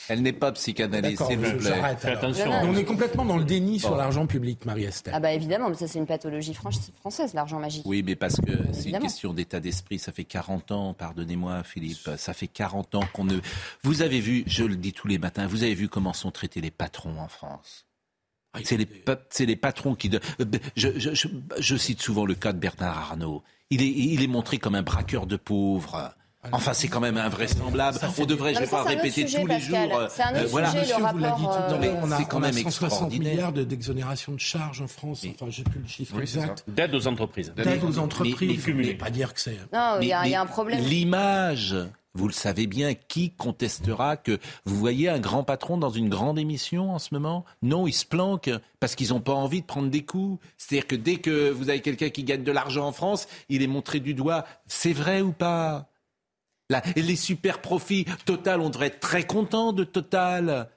elle 0.10 0.22
n'est 0.22 0.34
pas 0.34 0.52
psychanalyste, 0.52 1.26
s'il 1.26 1.38
vous 1.40 1.58
plaît. 1.58 1.82
Attention. 1.82 2.52
On 2.64 2.76
est 2.76 2.86
complètement 2.86 3.26
dans 3.26 3.38
le 3.38 3.44
déni 3.44 3.80
sur 3.80 3.96
l'argent 3.96 4.28
public, 4.28 4.66
Marie-Estelle. 4.66 5.14
Ah 5.16 5.20
bah 5.20 5.34
évidemment, 5.34 5.70
mais 5.70 5.76
ça 5.76 5.88
c'est 5.88 6.00
une 6.00 6.06
pathologie 6.06 6.54
française, 6.54 7.34
l'argent 7.34 7.60
magique. 7.60 7.84
Oui, 7.86 8.04
mais 8.06 8.16
parce 8.16 8.38
que 8.38 8.52
c'est 8.72 8.90
une 8.90 9.00
question 9.00 9.34
d'état 9.34 9.60
d'esprit. 9.60 10.00
Ça 10.00 10.12
fait 10.12 10.24
40 10.24 10.72
ans, 10.72 10.94
pardonnez-moi 10.94 11.64
Philippe, 11.64 12.10
ça 12.18 12.34
fait 12.34 12.48
40 12.48 12.96
ans 12.96 13.04
qu'on 13.14 13.26
ne... 13.26 13.40
Vous 13.84 14.02
avez 14.02 14.20
vu, 14.20 14.44
je 14.48 14.64
le 14.64 14.76
dis 14.76 14.94
tous 14.94 15.08
les 15.08 15.18
matins, 15.18 15.48
vous 15.48 15.64
avez 15.64 15.74
vu 15.74 15.90
comment 15.90 16.14
sont 16.14 16.32
traités 16.32 16.62
les 16.62 16.72
patrons 16.72 17.20
en 17.20 17.28
France? 17.28 17.86
Ah, 18.54 18.60
c'est 18.64 18.78
les, 18.78 18.88
les, 19.46 19.56
patrons 19.56 19.96
qui... 19.96 20.10
Je, 20.78 20.90
je, 20.98 21.28
je, 21.60 21.76
cite 21.76 22.02
souvent 22.02 22.26
le 22.26 22.36
cas 22.36 22.54
de 22.54 22.58
Bernard 22.58 22.98
Arnault. 22.98 23.44
Il 23.70 23.82
est, 23.82 23.90
il 23.90 24.24
est 24.24 24.28
montré 24.28 24.60
comme 24.60 24.76
un 24.76 24.82
braqueur 24.82 25.26
de 25.28 25.36
pauvres. 25.36 26.16
Enfin, 26.52 26.74
c'est 26.74 26.88
quand 26.88 27.00
même 27.00 27.18
invraisemblable. 27.18 27.98
On 28.18 28.26
devrait, 28.26 28.54
je 28.54 28.60
vais 28.60 28.68
pas 28.68 28.84
répéter 28.84 29.26
tous 29.26 29.46
les 29.46 29.60
jours. 29.60 30.08
C'est 30.10 30.24
un 30.24 30.36
autre 30.36 30.50
voilà. 30.50 30.72
sujet, 30.72 30.98
le 30.98 31.04
rapport. 31.04 31.58
Euh... 31.72 31.96
On 32.02 32.12
a, 32.12 32.24
quand 32.24 32.40
même 32.40 32.54
160 32.54 33.12
milliards 33.12 33.54
d'exonération 33.54 34.34
de, 34.34 34.40
charges 34.40 34.82
en 34.82 34.88
France. 34.88 35.26
Enfin, 35.30 35.50
je 35.50 35.60
n'ai 35.60 35.64
plus 35.66 35.80
le 35.80 35.88
chiffre 35.88 36.20
exact. 36.20 36.64
D'aide 36.68 36.94
aux 36.94 37.08
entreprises. 37.08 37.54
D'aide 37.56 37.84
aux 37.84 38.00
entreprises. 38.00 38.64
Mais, 38.68 38.74
mais, 38.74 38.94
pas 38.94 39.10
dire 39.10 39.34
que 39.34 39.42
c'est. 39.42 39.58
Non, 39.74 39.98
il 40.02 40.08
y, 40.08 40.14
a 40.14 40.42
un 40.42 40.46
problème. 40.46 40.80
L'image. 40.82 41.76
Vous 42.16 42.28
le 42.28 42.34
savez 42.34 42.66
bien, 42.66 42.94
qui 42.94 43.32
contestera 43.32 44.16
que 44.16 44.40
vous 44.64 44.78
voyez 44.78 45.10
un 45.10 45.20
grand 45.20 45.44
patron 45.44 45.78
dans 45.78 45.90
une 45.90 46.08
grande 46.08 46.40
émission 46.40 46.94
en 46.94 47.00
ce 47.00 47.14
moment? 47.14 47.44
Non, 47.62 47.88
il 47.88 47.94
se 47.94 48.06
planque 48.06 48.50
parce 48.80 48.96
qu'ils 48.96 49.10
n'ont 49.10 49.20
pas 49.20 49.34
envie 49.34 49.60
de 49.60 49.66
prendre 49.66 49.90
des 49.90 50.06
coups. 50.06 50.40
C'est-à-dire 50.58 50.88
que 50.88 50.96
dès 50.96 51.18
que 51.18 51.50
vous 51.50 51.70
avez 51.70 51.82
quelqu'un 51.82 52.10
qui 52.10 52.24
gagne 52.24 52.44
de 52.44 52.52
l'argent 52.54 52.88
en 52.88 52.94
France, 52.94 53.28
il 53.50 53.62
est 53.62 53.68
montré 53.68 54.00
du 54.00 54.14
doigt. 54.14 54.46
C'est 54.66 54.94
vrai 54.94 55.20
ou 55.20 55.34
pas? 55.34 55.90
Les 56.96 57.16
super 57.16 57.60
profits, 57.60 58.06
Total, 58.26 58.60
on 58.60 58.70
devrait 58.70 58.88
être 58.88 59.00
très 59.00 59.24
content 59.24 59.74
de 59.74 59.84
Total. 59.84 60.70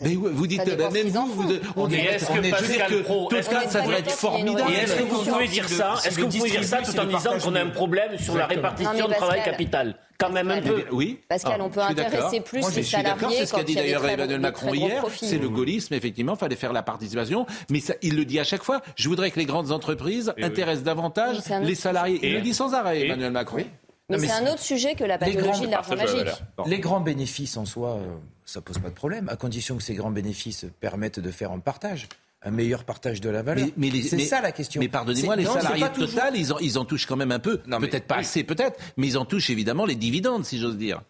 Mais 0.00 0.14
vous 0.16 0.46
dites, 0.48 0.66
même 0.66 1.08
vous, 1.08 1.26
vous, 1.26 1.52
on 1.76 1.88
est, 1.88 1.98
est-ce 1.98 2.26
que 2.26 2.50
Pascal 2.50 3.02
Pro, 3.04 3.28
Total, 3.28 3.70
ça 3.70 3.80
devrait 3.80 4.00
être 4.00 4.10
formidable. 4.10 4.72
Et 4.72 4.74
est-ce 4.74 4.96
que 4.96 5.02
vous 5.04 5.22
pouvez 5.22 5.46
dire 5.46 5.68
ça 5.68 5.94
Est-ce 6.04 6.16
que 6.16 6.22
vous 6.22 6.38
pouvez 6.38 6.50
dire 6.50 6.64
ça 6.64 6.78
tout 6.78 6.98
en 6.98 7.04
disant 7.04 7.38
qu'on 7.38 7.54
a 7.54 7.60
un 7.60 7.70
problème 7.70 8.18
sur 8.18 8.36
la 8.36 8.46
répartition 8.46 9.08
de 9.08 9.14
travail 9.14 9.42
capital 9.44 9.96
quand 10.18 10.30
même 10.30 10.50
un 10.50 10.62
peu. 10.62 10.84
Oui. 10.92 11.20
Pascal, 11.28 11.60
on 11.60 11.70
peut 11.70 11.80
intéresser 11.80 12.40
plus 12.40 12.64
les 12.74 12.82
salariés. 12.82 13.36
C'est 13.38 13.46
ce 13.46 13.54
qu'a 13.54 13.62
dit 13.62 13.74
d'ailleurs 13.74 14.06
Emmanuel 14.06 14.40
Macron 14.40 14.74
hier. 14.74 15.04
C'est 15.16 15.38
le 15.38 15.48
gaullisme, 15.48 15.94
effectivement. 15.94 16.34
Il 16.34 16.38
fallait 16.38 16.56
faire 16.56 16.72
la 16.72 16.82
participation. 16.82 17.46
Mais 17.70 17.80
il 18.02 18.16
le 18.16 18.24
dit 18.24 18.38
à 18.38 18.44
chaque 18.44 18.62
fois. 18.62 18.80
Je 18.96 19.08
voudrais 19.08 19.30
que 19.30 19.38
les 19.38 19.46
grandes 19.46 19.70
entreprises 19.70 20.32
intéressent 20.42 20.84
davantage 20.84 21.38
les 21.62 21.74
salariés. 21.74 22.18
Il 22.22 22.34
le 22.34 22.40
dit 22.40 22.54
sans 22.54 22.74
arrêt, 22.74 23.04
Emmanuel 23.04 23.32
Macron. 23.32 23.64
Mais, 24.10 24.18
c'est 24.18 24.32
un 24.32 24.46
autre 24.46 24.62
sujet 24.62 24.94
que 24.94 25.04
la 25.04 25.16
pathologie 25.16 25.66
de 25.66 25.70
l'argent 25.70 25.96
magique. 25.96 26.28
Les 26.66 26.78
grands 26.78 27.00
bénéfices 27.00 27.56
en 27.56 27.64
soi, 27.64 27.96
euh, 27.96 28.16
ça 28.44 28.60
pose 28.60 28.78
pas 28.78 28.90
de 28.90 28.94
problème, 28.94 29.28
à 29.30 29.36
condition 29.36 29.76
que 29.76 29.82
ces 29.82 29.94
grands 29.94 30.10
bénéfices 30.10 30.66
permettent 30.80 31.20
de 31.20 31.30
faire 31.30 31.52
un 31.52 31.58
partage 31.58 32.08
un 32.46 32.50
meilleur 32.50 32.84
partage 32.84 33.20
de 33.20 33.30
la 33.30 33.42
valeur. 33.42 33.68
Mais, 33.76 33.90
c'est 34.02 34.18
ça 34.18 34.40
la 34.40 34.52
question. 34.52 34.80
Mais 34.80 34.88
pardonnez-moi, 34.88 35.34
les 35.36 35.46
salariés 35.46 35.88
de 35.88 36.06
Total, 36.06 36.36
ils, 36.36 36.52
en, 36.52 36.58
ils 36.58 36.78
en 36.78 36.84
touchent 36.84 37.06
quand 37.06 37.16
même 37.16 37.32
un 37.32 37.38
peu. 37.38 37.58
Peut-être 37.58 38.06
pas 38.06 38.16
assez, 38.16 38.44
peut-être, 38.44 38.78
mais 38.96 39.06
ils 39.06 39.18
en 39.18 39.24
touchent 39.24 39.50
évidemment 39.50 39.86
les 39.86 39.94
dividendes, 39.94 40.44
si 40.44 40.58
j'ose 40.58 40.76
dire. 40.76 41.02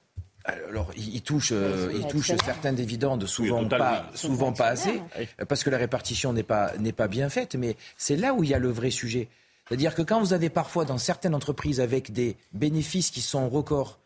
Alors, 0.45 0.91
ils 0.97 1.23
touchent, 1.23 1.53
euh, 1.53 1.91
ils 1.95 2.07
touchent 2.07 2.33
certains 2.45 2.75
dividendes, 2.75 3.27
souvent 3.27 3.67
pas, 3.67 4.11
souvent 4.15 4.53
pas 4.53 4.69
assez, 4.69 5.01
parce 5.49 5.65
que 5.65 5.71
la 5.71 5.79
répartition 5.79 6.33
n'est 6.33 6.43
pas, 6.43 6.73
n'est 6.79 6.93
pas 6.93 7.09
bien 7.09 7.31
faite. 7.31 7.57
Mais 7.57 7.77
c'est 7.97 8.17
là 8.17 8.35
où 8.35 8.45
il 8.45 8.51
y 8.51 8.55
a 8.55 8.59
le 8.59 8.69
vrai 8.69 8.91
sujet 8.91 9.29
C'est-à-dire 9.67 9.95
que 9.95 10.03
quand 10.03 10.21
vous 10.21 10.33
avez 10.33 10.51
parfois 10.51 10.85
dans 10.85 10.99
certaines 10.99 11.35
entreprises 11.35 11.81
avec 11.81 12.13
des 12.13 12.37
bénéfices 12.53 13.11
qui 13.11 13.23
sont 13.23 13.49
records 13.49 13.99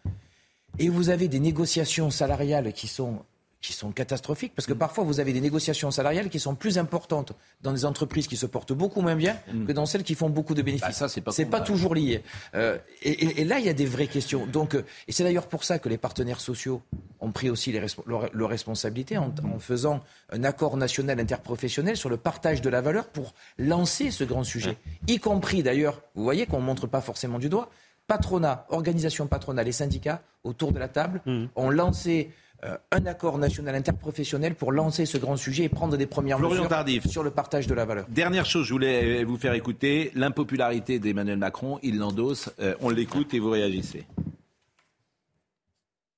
et 0.78 0.88
vous 0.88 1.10
avez 1.10 1.28
des 1.28 1.40
négociations 1.40 2.10
salariales 2.10 2.72
qui 2.72 2.86
sont 2.86 3.24
qui 3.60 3.72
sont 3.72 3.90
catastrophiques, 3.90 4.52
parce 4.54 4.66
que 4.66 4.72
mm. 4.72 4.78
parfois 4.78 5.04
vous 5.04 5.18
avez 5.18 5.32
des 5.32 5.40
négociations 5.40 5.90
salariales 5.90 6.28
qui 6.28 6.38
sont 6.38 6.54
plus 6.54 6.78
importantes 6.78 7.32
dans 7.62 7.72
des 7.72 7.84
entreprises 7.84 8.28
qui 8.28 8.36
se 8.36 8.46
portent 8.46 8.72
beaucoup 8.72 9.00
moins 9.00 9.16
bien 9.16 9.36
mm. 9.52 9.66
que 9.66 9.72
dans 9.72 9.86
celles 9.86 10.04
qui 10.04 10.14
font 10.14 10.30
beaucoup 10.30 10.54
de 10.54 10.62
bénéfices. 10.62 10.86
Bah, 10.86 10.92
ça, 10.92 11.08
c'est 11.08 11.20
pas, 11.20 11.32
pas 11.58 11.60
toujours 11.60 11.94
lié. 11.94 12.22
Euh, 12.54 12.78
et, 13.02 13.44
là, 13.44 13.58
il 13.58 13.66
y 13.66 13.68
a 13.68 13.72
des 13.72 13.86
vraies 13.86 14.06
questions. 14.06 14.46
Donc, 14.46 14.74
euh, 14.74 14.84
et 15.08 15.12
c'est 15.12 15.24
d'ailleurs 15.24 15.48
pour 15.48 15.64
ça 15.64 15.78
que 15.78 15.88
les 15.88 15.98
partenaires 15.98 16.40
sociaux 16.40 16.82
ont 17.20 17.32
pris 17.32 17.50
aussi 17.50 17.72
les 17.72 17.82
leurs 18.06 18.48
responsabilités 18.48 19.18
en, 19.18 19.32
faisant 19.58 20.02
un 20.30 20.44
accord 20.44 20.76
national 20.76 21.18
interprofessionnel 21.18 21.96
sur 21.96 22.08
le 22.08 22.16
partage 22.16 22.62
de 22.62 22.68
la 22.68 22.80
valeur 22.80 23.08
pour 23.08 23.34
lancer 23.58 24.10
ce 24.10 24.24
grand 24.24 24.44
sujet, 24.44 24.76
y 25.06 25.18
compris 25.18 25.62
d'ailleurs, 25.62 26.02
vous 26.14 26.22
voyez 26.22 26.46
qu'on 26.46 26.60
ne 26.60 26.66
montre 26.66 26.86
pas 26.86 27.00
forcément 27.00 27.38
du 27.38 27.48
doigt, 27.48 27.70
patronat, 28.06 28.66
organisation 28.70 29.26
patronale 29.26 29.68
et 29.68 29.72
syndicats 29.72 30.22
autour 30.44 30.72
de 30.72 30.78
la 30.78 30.88
table 30.88 31.20
mm. 31.26 31.46
ont 31.56 31.70
lancé 31.70 32.30
euh, 32.64 32.76
un 32.90 33.06
accord 33.06 33.38
national 33.38 33.76
interprofessionnel 33.76 34.56
pour 34.56 34.72
lancer 34.72 35.06
ce 35.06 35.16
grand 35.16 35.36
sujet 35.36 35.64
et 35.64 35.68
prendre 35.68 35.96
des 35.96 36.06
premières 36.06 36.40
mesures 36.40 36.68
sur 37.08 37.22
le 37.22 37.30
partage 37.30 37.68
de 37.68 37.74
la 37.74 37.84
valeur. 37.84 38.06
Dernière 38.08 38.46
chose, 38.46 38.66
je 38.66 38.72
voulais 38.72 39.22
vous 39.22 39.36
faire 39.36 39.52
écouter 39.52 40.10
l'impopularité 40.16 40.98
d'Emmanuel 40.98 41.38
Macron. 41.38 41.78
Il 41.84 41.98
l'endosse. 41.98 42.50
Euh, 42.58 42.74
on 42.80 42.88
l'écoute 42.88 43.32
et 43.32 43.38
vous 43.38 43.50
réagissez. 43.50 44.06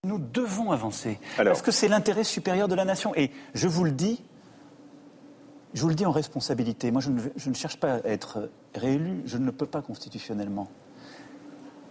Nous 0.02 0.18
devons 0.18 0.72
avancer 0.72 1.18
parce 1.36 1.60
que 1.60 1.70
c'est 1.70 1.88
l'intérêt 1.88 2.24
supérieur 2.24 2.68
de 2.68 2.74
la 2.74 2.86
nation? 2.86 3.14
Et 3.16 3.30
je 3.52 3.68
vous 3.68 3.84
le 3.84 3.90
dis, 3.90 4.22
je 5.74 5.82
vous 5.82 5.90
le 5.90 5.94
dis 5.94 6.06
en 6.06 6.10
responsabilité. 6.10 6.90
Moi, 6.90 7.02
je 7.02 7.10
ne, 7.10 7.20
je 7.36 7.50
ne 7.50 7.54
cherche 7.54 7.76
pas 7.76 7.96
à 7.96 8.08
être 8.08 8.48
réélu. 8.74 9.20
Je 9.26 9.36
ne 9.36 9.44
le 9.44 9.52
peux 9.52 9.66
pas 9.66 9.82
constitutionnellement. 9.82 10.70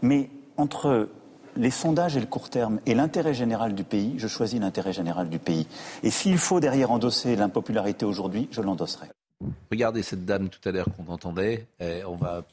Mais 0.02 0.32
entre 0.58 1.08
les 1.56 1.72
sondages 1.72 2.18
et 2.18 2.20
le 2.20 2.26
court 2.26 2.50
terme 2.50 2.80
et 2.86 2.94
l'intérêt 2.94 3.34
général 3.34 3.76
du 3.76 3.84
pays, 3.84 4.16
je 4.18 4.28
choisis 4.28 4.60
l'intérêt 4.60 4.94
général 4.94 5.30
du 5.30 5.40
pays. 5.40 5.68
Et 6.04 6.10
s'il 6.10 6.38
faut 6.38 6.60
derrière 6.60 6.92
endosser 6.92 7.36
l'impopularité 7.36 8.06
aujourd'hui, 8.06 8.48
je 8.52 8.62
l'endosserai. 8.62 9.08
Regardez 9.72 10.04
cette 10.04 10.26
dame 10.26 10.50
tout 10.50 10.68
à 10.68 10.72
l'heure 10.72 10.88
qu'on 10.96 11.12
entendait. 11.12 11.68
Eh, 11.80 12.04
on 12.06 12.16
va, 12.16 12.44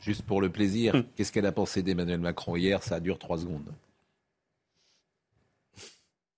juste 0.00 0.22
pour 0.22 0.40
le 0.40 0.48
plaisir, 0.48 0.94
hmm. 0.94 1.02
qu'est-ce 1.16 1.32
qu'elle 1.32 1.46
a 1.46 1.52
pensé 1.52 1.82
d'Emmanuel 1.82 2.20
Macron 2.20 2.56
hier? 2.56 2.82
Ça 2.82 3.00
dure 3.00 3.18
trois 3.18 3.38
secondes. 3.38 3.66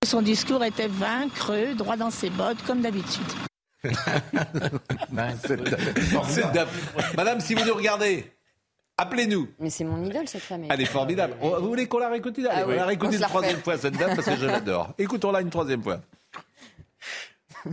Son 0.05 0.23
discours 0.23 0.63
était 0.63 0.87
vain, 0.87 1.29
creux, 1.29 1.75
droit 1.75 1.97
dans 1.97 2.09
ses 2.09 2.31
bottes, 2.31 2.63
comme 2.65 2.81
d'habitude. 2.81 3.27
Madame, 5.11 5.37
si 7.39 7.53
vous 7.53 7.65
nous 7.65 7.75
regardez, 7.75 8.29
Appelez-nous. 8.99 9.47
Mais 9.59 9.69
c'est 9.69 9.85
mon 9.85 10.03
idole, 10.03 10.27
cette 10.27 10.41
femme. 10.41 10.65
Elle 10.69 10.81
est 10.81 10.85
formidable. 10.85 11.35
Vous 11.41 11.69
voulez 11.69 11.87
qu'on 11.87 11.99
la 11.99 12.09
réécoute? 12.09 12.37
Ah 12.51 12.65
On 12.67 12.71
la 12.71 12.85
réécoute 12.85 13.13
une 13.13 13.21
troisième 13.21 13.61
fois, 13.61 13.77
cette 13.77 13.97
dame, 13.97 14.13
parce 14.13 14.27
que 14.27 14.35
je 14.35 14.45
l'adore. 14.45 14.93
Écoutons-la 14.97 15.39
une 15.39 15.49
troisième 15.49 15.81
fois. 15.81 16.01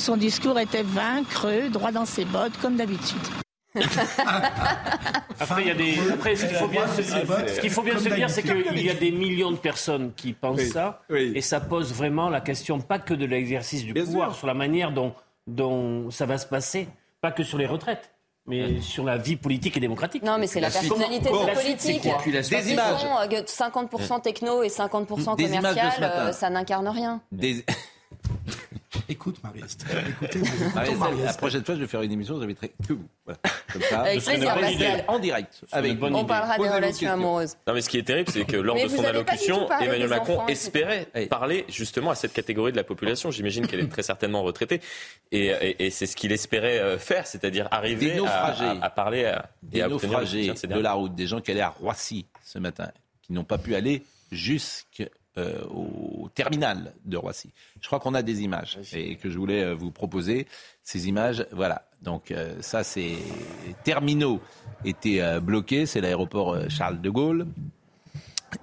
Son 0.00 0.16
discours 0.16 0.56
était 0.60 0.84
vain, 0.84 1.24
creux, 1.24 1.68
droit 1.68 1.90
dans 1.90 2.04
ses 2.04 2.24
bottes, 2.24 2.56
comme 2.62 2.76
d'habitude. 2.76 3.18
Après, 5.40 5.62
il 5.62 5.66
y 5.66 5.70
a 5.72 5.74
des... 5.74 5.98
Après, 6.12 6.36
ce 6.36 6.46
qu'il 6.46 6.56
faut 6.56 6.68
bien 6.68 6.86
se, 6.86 7.02
ce 7.02 7.60
qu'il 7.60 7.70
faut 7.70 7.82
bien 7.82 7.98
se 7.98 8.08
dire, 8.08 8.30
c'est 8.30 8.44
qu'il 8.44 8.80
y 8.80 8.90
a 8.90 8.94
des 8.94 9.10
millions 9.10 9.50
de 9.50 9.56
personnes 9.56 10.12
qui 10.14 10.32
pensent 10.32 10.62
ça, 10.62 11.02
et 11.10 11.40
ça 11.40 11.58
pose 11.58 11.92
vraiment 11.92 12.30
la 12.30 12.40
question, 12.40 12.80
pas 12.80 13.00
que 13.00 13.14
de 13.14 13.26
l'exercice 13.26 13.84
du 13.84 13.94
pouvoir, 13.94 14.36
sur 14.36 14.46
la 14.46 14.54
manière 14.54 14.92
dont, 14.92 15.12
dont 15.48 16.08
ça 16.12 16.24
va 16.24 16.38
se 16.38 16.46
passer, 16.46 16.86
pas 17.20 17.32
que 17.32 17.42
sur 17.42 17.58
les 17.58 17.66
retraites 17.66 18.12
mais 18.48 18.80
sur 18.80 19.04
la 19.04 19.18
vie 19.18 19.36
politique 19.36 19.76
et 19.76 19.80
démocratique. 19.80 20.22
Non, 20.22 20.38
mais 20.38 20.46
c'est 20.46 20.60
la, 20.60 20.70
personnalité 20.70 21.30
de 21.30 21.46
la 21.46 21.52
politique. 21.52 22.02
Des 22.50 22.72
images. 22.72 23.06
50% 23.46 24.16
euh, 24.16 24.18
techno 24.20 24.62
et 24.62 24.68
50% 24.68 25.36
commercial, 25.36 25.92
euh, 26.02 26.32
ça 26.32 26.50
n'incarne 26.50 26.88
rien. 26.88 27.20
Des... 27.30 27.64
Écoute, 29.08 29.36
Marie-Estelle. 29.42 30.04
Écoutez, 30.22 30.40
la 31.24 31.32
prochaine 31.34 31.64
fois, 31.64 31.74
je 31.74 31.80
vais 31.80 31.86
faire 31.86 32.02
une 32.02 32.12
émission, 32.12 32.40
j'inviterai 32.40 32.72
que 32.86 32.94
vous. 32.94 33.08
Comme 33.72 33.82
ça, 33.82 34.00
avec 34.00 34.22
plaisir, 34.22 35.04
En 35.08 35.18
direct. 35.18 35.60
Avec 35.72 35.98
On 36.02 36.24
parlera 36.24 36.56
des 36.56 36.68
relations 36.68 37.10
amoureuses. 37.10 37.56
Non, 37.66 37.74
mais 37.74 37.82
ce 37.82 37.88
qui 37.88 37.98
est 37.98 38.02
terrible, 38.02 38.30
c'est 38.30 38.44
que 38.44 38.56
lors 38.68 38.76
de 38.76 38.88
son 38.88 39.04
allocution, 39.04 39.68
Emmanuel 39.70 40.08
Macron 40.08 40.46
espérait 40.46 41.08
parler 41.28 41.66
justement 41.68 42.10
à 42.10 42.14
cette 42.14 42.32
catégorie 42.32 42.72
de 42.72 42.76
la 42.76 42.84
population. 42.84 43.30
J'imagine 43.30 43.66
qu'elle 43.66 43.80
est 43.80 43.88
très 43.88 44.02
certainement 44.02 44.42
retraitée. 44.42 44.80
Et, 45.32 45.90
c'est 45.90 46.06
ce 46.06 46.16
qu'il 46.16 46.32
espérait 46.32 46.78
euh, 46.78 46.98
faire, 46.98 47.26
c'est-à-dire 47.26 47.68
arriver 47.70 48.18
à, 48.26 48.90
parler 48.90 49.24
à, 49.24 49.50
et 49.72 49.82
à 49.82 49.88
obtenir 49.88 50.54
de 50.54 50.80
la 50.80 50.92
route, 50.92 51.14
des 51.14 51.26
gens 51.26 51.40
qui 51.40 51.50
allaient 51.50 51.60
à 51.60 51.70
Roissy 51.70 52.26
ce 52.44 52.58
matin, 52.58 52.90
qui 53.22 53.32
n'ont 53.32 53.44
pas 53.44 53.58
pu 53.58 53.74
aller 53.74 54.02
jusqu'à 54.30 55.06
euh, 55.38 55.62
au 55.70 56.28
terminal 56.34 56.92
de 57.04 57.16
Roissy. 57.16 57.52
Je 57.80 57.86
crois 57.86 58.00
qu'on 58.00 58.14
a 58.14 58.22
des 58.22 58.42
images 58.42 58.78
et 58.92 59.14
que 59.14 59.30
je 59.30 59.38
voulais 59.38 59.62
euh, 59.62 59.74
vous 59.74 59.92
proposer. 59.92 60.48
Ces 60.82 61.08
images, 61.08 61.46
voilà. 61.52 61.88
Donc 62.02 62.32
euh, 62.32 62.56
ça, 62.60 62.82
c'est 62.82 63.12
terminaux 63.84 64.40
étaient 64.84 65.40
bloqués. 65.40 65.86
C'est 65.86 66.00
l'aéroport 66.00 66.58
Charles 66.68 67.00
de 67.00 67.10
Gaulle. 67.10 67.46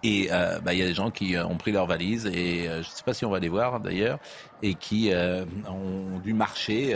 Et 0.03 0.29
bah, 0.63 0.73
il 0.73 0.79
y 0.79 0.83
a 0.83 0.85
des 0.85 0.93
gens 0.93 1.11
qui 1.11 1.35
ont 1.37 1.57
pris 1.57 1.71
leurs 1.71 1.87
valises 1.87 2.27
et 2.27 2.65
je 2.65 2.77
ne 2.77 2.83
sais 2.83 3.03
pas 3.03 3.13
si 3.13 3.25
on 3.25 3.29
va 3.29 3.39
les 3.39 3.49
voir 3.49 3.79
d'ailleurs 3.79 4.19
et 4.61 4.75
qui 4.75 5.11
ont 5.67 6.19
dû 6.19 6.33
marcher 6.33 6.91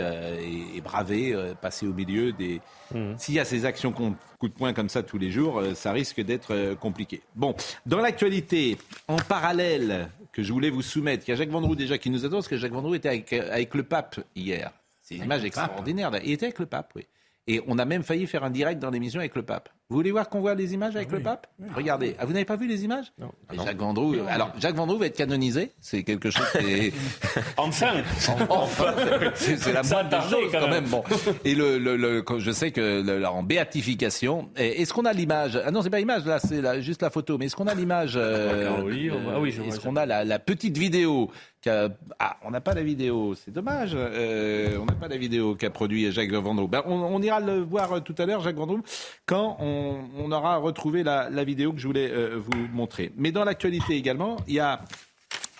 et, 0.74 0.80
braver, 0.80 1.36
passer 1.60 1.86
au 1.86 1.92
milieu 1.92 2.32
des. 2.32 2.60
Mmh. 2.94 3.14
S'il 3.18 3.34
y 3.34 3.40
a 3.40 3.44
ces 3.44 3.64
actions 3.64 3.92
coup 4.40 4.48
de 4.48 4.54
poing 4.54 4.72
comme 4.72 4.88
ça 4.88 5.02
tous 5.02 5.18
les 5.18 5.30
jours, 5.30 5.60
euh, 5.60 5.74
ça 5.74 5.92
risque 5.92 6.20
d'être 6.22 6.54
euh, 6.54 6.74
compliqué. 6.74 7.20
Bon, 7.36 7.54
dans 7.84 8.00
l'actualité, 8.00 8.78
en 9.06 9.16
parallèle, 9.16 10.08
que 10.32 10.42
je 10.42 10.52
voulais 10.52 10.70
vous 10.70 10.82
soumettre, 10.82 11.24
il 11.28 11.30
y 11.30 11.34
a 11.34 11.36
Jacques 11.36 11.50
Vendroux 11.50 11.76
déjà 11.76 11.98
qui 11.98 12.08
nous 12.08 12.24
attend, 12.24 12.36
parce 12.36 12.48
que 12.48 12.56
Jacques 12.56 12.72
Vendroux 12.72 12.94
était 12.94 13.10
avec, 13.10 13.32
euh, 13.34 13.52
avec 13.52 13.74
le 13.74 13.82
pape 13.82 14.20
hier. 14.34 14.72
C'est 15.02 15.16
une 15.16 15.24
image 15.24 15.44
extraordinaire. 15.44 16.10
Il 16.24 16.32
était 16.32 16.46
avec 16.46 16.58
le 16.58 16.66
pape, 16.66 16.92
oui. 16.96 17.06
Et 17.46 17.60
on 17.66 17.78
a 17.78 17.84
même 17.84 18.02
failli 18.02 18.26
faire 18.26 18.44
un 18.44 18.50
direct 18.50 18.80
dans 18.80 18.90
l'émission 18.90 19.20
avec 19.20 19.34
le 19.34 19.42
pape. 19.42 19.68
Vous 19.90 19.96
voulez 19.96 20.12
voir 20.12 20.28
qu'on 20.28 20.40
voit 20.40 20.54
les 20.54 20.72
images 20.72 20.94
avec 20.94 21.10
le 21.10 21.18
pape 21.18 21.48
Regardez. 21.74 22.14
Ah, 22.20 22.24
vous 22.24 22.32
n'avez 22.32 22.44
pas 22.44 22.54
vu 22.54 22.68
les 22.68 22.84
images 22.84 23.12
non. 23.18 23.32
Jacques 23.52 23.76
Vendroux. 23.76 24.14
Alors, 24.28 24.52
Jacques 24.56 24.76
Vendroux 24.76 24.98
va 24.98 25.06
être 25.06 25.16
canonisé. 25.16 25.72
C'est 25.80 26.04
quelque 26.04 26.30
chose 26.30 26.46
qui 26.52 26.64
est... 26.64 26.94
enfin 27.56 27.94
Enfin 28.48 28.94
C'est 29.34 29.72
la 29.72 29.82
moindre 29.82 30.08
des 30.10 30.30
choses, 30.30 30.52
quand 30.52 30.68
même. 30.68 30.84
Bon. 30.84 31.02
Et 31.44 31.56
le, 31.56 31.78
le, 31.78 32.24
je 32.38 32.50
sais 32.52 32.70
que 32.70 33.26
en 33.26 33.42
béatification... 33.42 34.50
Est-ce 34.54 34.92
qu'on 34.92 35.04
a 35.06 35.12
l'image? 35.12 35.60
Ah 35.64 35.72
non, 35.72 35.82
c'est 35.82 35.90
pas 35.90 35.98
l'image, 35.98 36.24
là, 36.24 36.38
c'est 36.38 36.82
juste 36.82 37.02
la 37.02 37.10
photo. 37.10 37.36
Mais 37.36 37.46
est-ce 37.46 37.56
qu'on 37.56 37.66
a 37.66 37.74
l'image 37.74 38.12
euh, 38.16 38.70
ah 38.70 38.82
oui, 38.84 39.10
ah 39.12 39.40
oui, 39.40 39.58
Est-ce 39.66 39.80
qu'on 39.80 39.96
a 39.96 40.06
la, 40.06 40.24
la, 40.24 40.38
petite 40.38 40.78
vidéo 40.78 41.30
ah, 41.66 42.36
on 42.42 42.50
n'a 42.50 42.62
pas 42.62 42.72
la 42.72 42.82
vidéo, 42.82 43.34
c'est 43.34 43.50
dommage. 43.50 43.90
Euh, 43.94 44.78
on 44.80 44.86
n'a 44.86 44.94
pas 44.94 45.08
la 45.08 45.18
vidéo 45.18 45.54
qu'a 45.56 45.68
produit 45.68 46.10
Jacques 46.10 46.32
Vendroux. 46.32 46.68
Ben, 46.68 46.82
on, 46.86 46.94
on, 46.94 47.20
ira 47.20 47.38
le 47.38 47.60
voir 47.60 48.02
tout 48.02 48.14
à 48.16 48.24
l'heure, 48.24 48.40
Jacques 48.40 48.56
Vendroux, 48.56 48.82
quand 49.26 49.58
on 49.60 49.79
on, 50.18 50.32
aura 50.32 50.56
retrouvé 50.56 51.02
la, 51.02 51.44
vidéo 51.44 51.72
que 51.72 51.78
je 51.78 51.86
voulais 51.86 52.10
euh, 52.10 52.36
vous 52.38 52.68
montrer. 52.72 53.12
Mais 53.16 53.32
dans 53.32 53.44
l'actualité 53.44 53.94
également, 53.94 54.36
il 54.46 54.54
y 54.54 54.60
a 54.60 54.82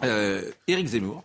euh, 0.04 0.42
Éric 0.66 0.88
Zemmour. 0.88 1.24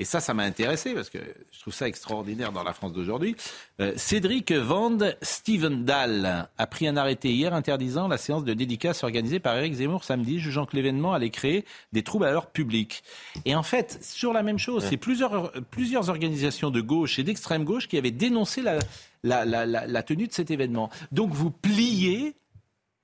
Et 0.00 0.04
ça, 0.04 0.20
ça 0.20 0.32
m'a 0.32 0.44
intéressé 0.44 0.94
parce 0.94 1.10
que 1.10 1.18
je 1.50 1.60
trouve 1.60 1.74
ça 1.74 1.88
extraordinaire 1.88 2.52
dans 2.52 2.62
la 2.62 2.72
France 2.72 2.92
d'aujourd'hui. 2.92 3.34
Euh, 3.80 3.92
Cédric 3.96 4.52
Van 4.52 4.96
Stevendal 5.22 6.48
a 6.56 6.66
pris 6.68 6.86
un 6.86 6.96
arrêté 6.96 7.32
hier 7.32 7.52
interdisant 7.52 8.06
la 8.06 8.16
séance 8.16 8.44
de 8.44 8.54
dédicace 8.54 9.02
organisée 9.02 9.40
par 9.40 9.56
Éric 9.56 9.74
Zemmour 9.74 10.04
samedi, 10.04 10.38
jugeant 10.38 10.66
que 10.66 10.76
l'événement 10.76 11.14
allait 11.14 11.30
créer 11.30 11.64
des 11.92 12.04
troubles 12.04 12.26
à 12.26 12.30
l'ordre 12.30 12.50
public. 12.50 13.02
Et 13.44 13.56
en 13.56 13.64
fait, 13.64 13.98
sur 14.00 14.32
la 14.32 14.44
même 14.44 14.58
chose. 14.60 14.86
C'est 14.88 14.96
plusieurs, 14.96 15.50
plusieurs 15.72 16.10
organisations 16.10 16.70
de 16.70 16.80
gauche 16.80 17.18
et 17.18 17.24
d'extrême 17.24 17.64
gauche 17.64 17.88
qui 17.88 17.98
avaient 17.98 18.12
dénoncé 18.12 18.62
la, 18.62 18.78
la, 19.22 20.02
tenue 20.02 20.26
de 20.26 20.32
cet 20.32 20.50
événement. 20.50 20.90
Donc 21.12 21.32
vous 21.32 21.50
pliez, 21.50 22.34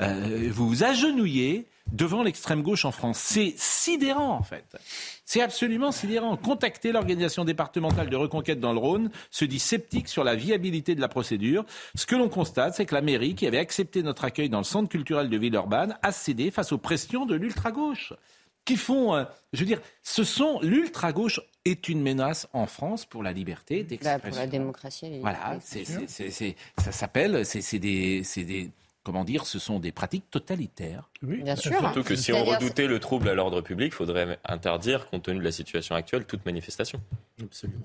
euh, 0.03 0.49
vous 0.51 0.69
vous 0.69 0.85
agenouillez 0.85 1.67
devant 1.93 2.23
l'extrême 2.23 2.63
gauche 2.63 2.85
en 2.85 2.93
France. 2.93 3.19
C'est 3.19 3.55
sidérant 3.57 4.31
en 4.31 4.43
fait. 4.43 4.77
C'est 5.25 5.43
absolument 5.43 5.93
sidérant. 5.93 6.37
Contacter 6.37 6.93
l'organisation 6.93 7.45
départementale 7.45 8.09
de 8.09 8.17
reconquête 8.17 8.61
dans 8.61 8.73
le 8.73 8.79
Rhône 8.79 9.11
se 9.31 9.45
dit 9.45 9.59
sceptique 9.59 10.09
sur 10.09 10.25
la 10.25 10.35
viabilité 10.35 10.95
de 10.95 11.01
la 11.01 11.09
procédure. 11.09 11.65
Ce 11.95 12.07
que 12.07 12.17
l'on 12.17 12.29
constate, 12.29 12.75
c'est 12.75 12.87
que 12.87 12.95
la 12.95 13.03
mairie, 13.03 13.35
qui 13.35 13.47
avait 13.47 13.59
accepté 13.59 14.03
notre 14.03 14.25
accueil 14.25 14.49
dans 14.49 14.59
le 14.59 14.65
centre 14.65 14.89
culturel 14.89 15.29
de 15.29 15.37
Villeurbanne, 15.37 15.97
a 16.03 16.13
cédé 16.13 16.51
face 16.51 16.73
aux 16.73 16.79
pressions 16.79 17.27
de 17.27 17.35
l'ultra-gauche 17.35 18.13
qui 18.65 18.77
font, 18.77 19.15
euh, 19.15 19.25
je 19.53 19.65
ce 20.03 20.25
sont 20.25 20.59
l'ultra-gauche 20.63 21.41
est 21.65 21.89
une 21.89 22.03
menace 22.03 22.49
en 22.53 22.67
France 22.67 23.07
pour 23.07 23.23
la 23.23 23.33
liberté 23.33 23.83
bah, 23.83 23.89
d'expression. 23.89 24.29
pour 24.29 24.39
la 24.39 24.47
démocratie. 24.47 25.19
Voilà, 25.21 25.59
c'est, 25.61 25.85
ça 25.85 26.93
s'appelle, 26.93 27.45
c'est 27.47 27.79
des, 27.79 28.23
des, 28.37 28.71
comment 29.03 29.25
dire, 29.25 29.47
ce 29.47 29.59
sont 29.59 29.79
des 29.79 29.93
pratiques 29.93 30.31
totalitaires. 30.31 31.11
Oui, 31.23 31.43
bien 31.43 31.57
sûr. 31.57 31.79
Surtout 31.79 32.03
que 32.03 32.17
si 32.17 32.33
on 32.33 32.45
redoutait 32.45 32.87
le 32.87 32.99
trouble 32.99 33.29
à 33.29 33.35
l'ordre 33.35 33.61
public, 33.61 33.93
il 33.93 33.97
faudrait 33.97 34.39
interdire, 34.45 35.09
compte 35.09 35.25
tenu 35.25 35.39
de 35.39 35.45
la 35.45 35.53
situation 35.53 35.95
actuelle, 35.95 36.25
toute 36.25 36.45
manifestation. 36.45 37.01
Absolument. 37.43 37.85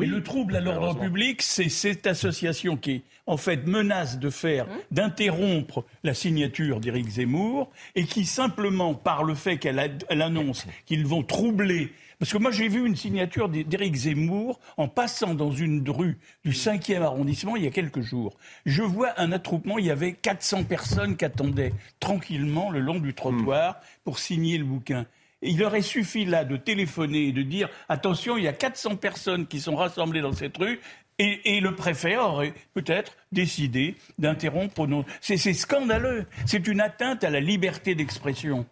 Et 0.00 0.06
le 0.06 0.22
trouble 0.22 0.56
à 0.56 0.60
l'ordre 0.60 0.98
public, 0.98 1.42
c'est 1.42 1.68
cette 1.68 2.06
association 2.06 2.76
qui, 2.76 3.02
en 3.26 3.36
fait, 3.36 3.66
menace 3.66 4.18
de 4.18 4.30
faire, 4.30 4.68
hum. 4.68 4.78
d'interrompre 4.90 5.84
la 6.04 6.14
signature 6.14 6.80
d'Éric 6.80 7.08
Zemmour 7.08 7.70
et 7.94 8.04
qui, 8.04 8.24
simplement, 8.24 8.94
par 8.94 9.24
le 9.24 9.34
fait 9.34 9.58
qu'elle 9.58 9.78
annonce 10.08 10.66
qu'ils 10.86 11.06
vont 11.06 11.22
troubler 11.22 11.92
parce 12.20 12.34
que 12.34 12.38
moi, 12.38 12.50
j'ai 12.50 12.68
vu 12.68 12.86
une 12.86 12.96
signature 12.96 13.48
d'Éric 13.48 13.94
Zemmour 13.94 14.60
en 14.76 14.88
passant 14.88 15.34
dans 15.34 15.50
une 15.50 15.88
rue 15.88 16.18
du 16.44 16.50
5e 16.50 17.00
arrondissement 17.00 17.56
il 17.56 17.64
y 17.64 17.66
a 17.66 17.70
quelques 17.70 18.02
jours. 18.02 18.36
Je 18.66 18.82
vois 18.82 19.18
un 19.18 19.32
attroupement, 19.32 19.78
il 19.78 19.86
y 19.86 19.90
avait 19.90 20.12
400 20.12 20.64
personnes 20.64 21.16
qui 21.16 21.24
attendaient 21.24 21.72
tranquillement 21.98 22.70
le 22.70 22.80
long 22.80 22.98
du 22.98 23.14
trottoir 23.14 23.80
pour 24.04 24.18
signer 24.18 24.58
le 24.58 24.64
bouquin. 24.64 25.06
il 25.40 25.64
aurait 25.64 25.80
suffi 25.80 26.26
là 26.26 26.44
de 26.44 26.58
téléphoner 26.58 27.28
et 27.28 27.32
de 27.32 27.40
dire 27.40 27.70
attention, 27.88 28.36
il 28.36 28.44
y 28.44 28.48
a 28.48 28.52
400 28.52 28.96
personnes 28.96 29.46
qui 29.46 29.58
sont 29.58 29.74
rassemblées 29.74 30.20
dans 30.20 30.34
cette 30.34 30.58
rue. 30.58 30.78
Et, 31.18 31.56
et 31.56 31.60
le 31.60 31.74
préfet 31.74 32.18
aurait 32.18 32.52
peut-être 32.74 33.16
décidé 33.32 33.94
d'interrompre. 34.18 34.86
C'est 35.22 35.38
scandaleux. 35.38 36.26
C'est 36.44 36.66
une 36.66 36.82
atteinte 36.82 37.24
à 37.24 37.30
la 37.30 37.40
liberté 37.40 37.94
d'expression. 37.94 38.66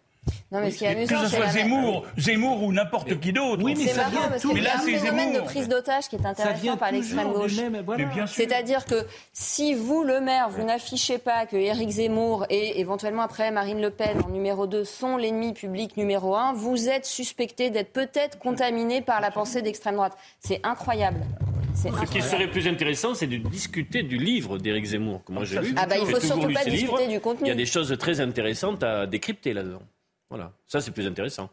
Non, 0.51 0.61
mais 0.61 0.71
ce 0.71 0.79
qui 0.79 0.85
est 0.85 0.89
amusant, 0.89 1.21
que 1.21 1.27
ce 1.27 1.35
soit 1.35 1.47
Zemmour, 1.47 2.05
Zemmour 2.17 2.63
ou 2.63 2.73
n'importe 2.73 3.19
qui 3.19 3.31
d'autre. 3.31 3.63
Oui, 3.63 3.75
mais 3.77 3.87
ça 3.87 4.09
vient 4.09 4.37
tout. 4.39 4.51
Mais 4.53 4.61
là, 4.61 4.71
c'est 4.83 4.95
un 4.95 4.99
phénomène 4.99 5.33
de 5.33 5.41
prise 5.41 5.67
d'otage 5.67 6.07
qui 6.09 6.15
est 6.15 6.25
intéressant 6.25 6.77
par 6.77 6.91
l'extrême 6.91 7.31
gauche. 7.31 7.53
C'est-à-dire 8.27 8.85
que 8.85 9.05
si 9.31 9.73
vous, 9.75 10.03
le 10.03 10.19
maire, 10.21 10.49
vous 10.49 10.63
n'affichez 10.63 11.19
pas 11.19 11.45
que 11.45 11.55
Éric 11.55 11.89
Zemmour 11.89 12.45
et 12.49 12.79
éventuellement 12.79 13.21
après 13.21 13.51
Marine 13.51 13.81
Le 13.81 13.91
Pen 13.91 14.21
en 14.25 14.29
numéro 14.29 14.65
2 14.67 14.83
sont 14.83 15.17
l'ennemi 15.17 15.53
public 15.53 15.97
numéro 15.97 16.35
1, 16.35 16.53
vous 16.53 16.89
êtes 16.89 17.05
suspecté 17.05 17.69
d'être 17.69 17.93
peut-être 17.93 18.39
contaminé 18.39 19.01
par 19.01 19.21
la 19.21 19.31
pensée 19.31 19.61
d'extrême 19.61 19.95
droite. 19.95 20.17
C'est 20.39 20.59
incroyable. 20.63 21.21
Ce 21.75 22.11
qui 22.11 22.21
serait 22.21 22.49
plus 22.49 22.67
intéressant, 22.67 23.13
c'est 23.13 23.27
de 23.27 23.37
discuter 23.37 24.03
du 24.03 24.17
livre 24.17 24.57
d'Éric 24.57 24.85
Zemmour, 24.85 25.23
que 25.23 25.31
moi 25.31 25.45
j'ai 25.45 25.59
lu. 25.59 25.73
Ah 25.77 25.85
bah, 25.85 25.95
il 25.97 26.07
faut 26.07 26.19
surtout 26.19 26.51
pas 26.51 26.65
discuter 26.65 27.07
du 27.07 27.19
contenu. 27.19 27.45
Il 27.45 27.49
y 27.49 27.51
a 27.51 27.55
des 27.55 27.65
choses 27.65 27.95
très 27.97 28.19
intéressantes 28.19 28.83
à 28.83 29.05
décrypter 29.05 29.53
là-dedans. 29.53 29.81
Voilà, 30.29 30.53
ça 30.67 30.81
c'est 30.81 30.91
plus 30.91 31.07
intéressant. 31.07 31.49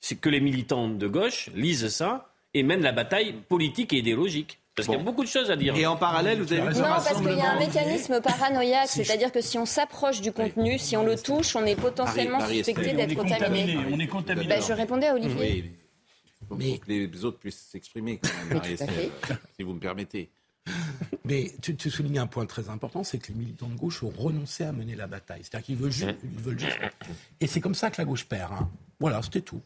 C'est 0.00 0.16
que 0.16 0.28
les 0.28 0.40
militants 0.40 0.88
de 0.88 1.06
gauche 1.06 1.50
lisent 1.54 1.88
ça 1.88 2.30
et 2.52 2.62
mènent 2.62 2.82
la 2.82 2.92
bataille 2.92 3.32
politique 3.32 3.92
et 3.92 3.98
idéologique. 3.98 4.60
Parce 4.74 4.88
qu'il 4.88 4.96
y 4.96 5.00
a 5.00 5.02
beaucoup 5.02 5.22
de 5.22 5.28
choses 5.28 5.52
à 5.52 5.56
dire. 5.56 5.76
Et 5.76 5.86
en 5.86 5.96
parallèle, 5.96 6.42
vous 6.42 6.52
avez 6.52 6.62
vu 6.62 6.80
Non, 6.80 6.82
parce 6.82 7.20
qu'il 7.20 7.36
y 7.36 7.40
a 7.40 7.52
un 7.52 7.58
mécanisme 7.60 8.20
paranoïaque, 8.20 8.88
c'est-à-dire 8.88 9.30
que 9.30 9.40
si 9.40 9.56
on 9.56 9.66
s'approche 9.66 10.20
du 10.20 10.32
contenu, 10.32 10.78
si 10.78 10.96
on 10.96 11.04
le 11.04 11.16
touche, 11.16 11.54
on 11.54 11.64
est 11.64 11.76
potentiellement 11.76 12.44
suspecté 12.46 12.92
d'être 12.92 13.14
contaminé. 13.14 13.78
On 13.92 13.98
est 14.00 14.08
contaminé. 14.08 14.48
Bah, 14.48 14.60
je 14.60 14.72
répondais 14.72 15.06
à 15.06 15.14
Olivier. 15.14 15.72
Oui, 16.50 16.80
que 16.80 16.90
les 16.90 17.24
autres 17.24 17.38
puissent 17.38 17.68
s'exprimer 17.70 18.18
quand 18.18 18.28
même, 18.50 18.62
si 19.56 19.62
vous 19.62 19.74
me 19.74 19.80
permettez. 19.80 20.28
Mais 21.24 21.52
tu, 21.62 21.90
soulignes 21.90 22.18
un 22.18 22.26
point 22.26 22.46
très 22.46 22.68
important, 22.68 23.02
c'est 23.02 23.18
que 23.18 23.28
les 23.28 23.34
militants 23.34 23.68
de 23.68 23.76
gauche 23.76 24.02
ont 24.02 24.12
renoncé 24.16 24.64
à 24.64 24.72
mener 24.72 24.94
la 24.94 25.06
bataille. 25.06 25.40
C'est-à-dire 25.42 25.66
qu'ils 25.66 25.76
veulent, 25.76 25.92
juste, 25.92 26.16
ils 26.22 26.38
veulent 26.38 26.58
juste. 26.58 26.78
Et 27.40 27.46
c'est 27.46 27.60
comme 27.60 27.74
ça 27.74 27.90
que 27.90 28.00
la 28.00 28.04
gauche 28.04 28.26
perd. 28.26 28.52
Hein. 28.52 28.68
Voilà, 29.00 29.22
c'était 29.22 29.40
tout. 29.40 29.60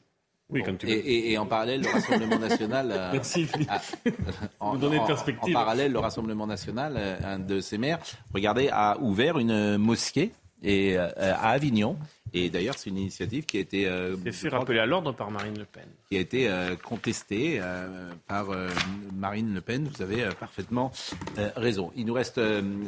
Oui, 0.50 0.62
comme 0.62 0.78
tu 0.78 0.86
veux. 0.86 0.92
Et, 0.92 1.36
en 1.36 1.46
parallèle, 1.46 1.82
le 1.82 1.88
Rassemblement 1.90 2.38
national. 2.38 2.88
Merci, 3.12 3.44
Philippe. 3.44 3.70
en, 4.60 4.72
vous 4.72 4.78
donnez 4.78 4.98
perspective. 5.06 5.54
En, 5.54 5.60
parallèle, 5.60 5.92
le 5.92 5.98
Rassemblement 5.98 6.46
national, 6.46 6.94
euh, 6.96 7.18
un 7.24 7.38
de 7.38 7.60
ses 7.60 7.76
maires, 7.76 7.98
regardez, 8.32 8.68
a 8.72 8.98
ouvert 9.00 9.38
une 9.38 9.76
mosquée 9.76 10.32
et, 10.62 10.96
euh, 10.96 11.10
à 11.16 11.50
Avignon 11.50 11.96
et 12.32 12.50
d'ailleurs, 12.50 12.74
c'est 12.76 12.90
une 12.90 12.98
initiative 12.98 13.44
qui 13.46 13.58
a 13.58 13.60
été. 13.60 13.86
Euh, 13.86 14.16
fait 14.32 14.48
rappeler 14.48 14.78
à 14.78 14.86
l'ordre 14.86 15.12
par 15.12 15.30
Marine 15.30 15.58
Le 15.58 15.64
Pen. 15.64 15.84
Qui 16.08 16.16
a 16.16 16.20
été 16.20 16.48
euh, 16.48 16.76
contestée 16.76 17.58
euh, 17.60 18.10
par 18.26 18.50
euh, 18.50 18.68
Marine 19.14 19.54
Le 19.54 19.60
Pen. 19.60 19.88
Vous 19.94 20.02
avez 20.02 20.28
parfaitement 20.38 20.90
raison. 21.56 21.92
Il 21.96 22.06
nous 22.06 22.14
reste 22.14 22.40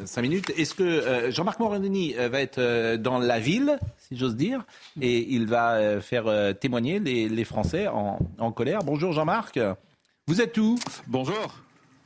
cinq 0.05 0.23
minutes. 0.23 0.53
Est-ce 0.57 0.75
que 0.75 1.31
Jean-Marc 1.31 1.59
Morandini 1.61 2.15
va 2.15 2.41
être 2.41 2.97
dans 2.97 3.19
la 3.19 3.39
ville, 3.39 3.79
si 3.99 4.17
j'ose 4.17 4.37
dire, 4.37 4.65
et 5.01 5.35
il 5.35 5.47
va 5.47 6.01
faire 6.01 6.55
témoigner 6.59 6.99
les, 6.99 7.29
les 7.29 7.45
Français 7.45 7.89
en, 7.89 8.19
en 8.39 8.53
colère? 8.53 8.81
Bonjour 8.85 9.13
Jean-Marc. 9.13 9.59
Vous 10.27 10.41
êtes 10.41 10.57
où? 10.59 10.79
Bonjour. 11.07 11.55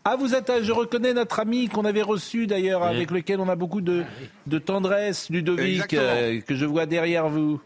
Ah, 0.06 0.16
vous 0.16 0.35
êtes, 0.35 0.52
je 0.62 0.70
reconnais 0.70 1.14
notre 1.14 1.40
ami 1.40 1.68
qu'on 1.68 1.86
avait 1.86 2.02
reçu 2.02 2.47
d'ailleurs, 2.47 2.82
avec 2.82 3.10
lequel 3.10 3.40
on 3.40 3.48
a 3.48 3.56
beaucoup 3.56 3.81
de, 3.81 4.05
de 4.47 4.59
tendresse, 4.59 5.31
Ludovic, 5.31 5.94
euh, 5.94 6.40
que 6.43 6.55
je 6.55 6.66
vois 6.66 6.85
derrière 6.85 7.28
vous. 7.28 7.59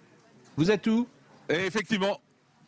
Vous 0.57 0.71
êtes 0.71 0.87
où? 0.87 1.09
Effectivement, 1.49 2.21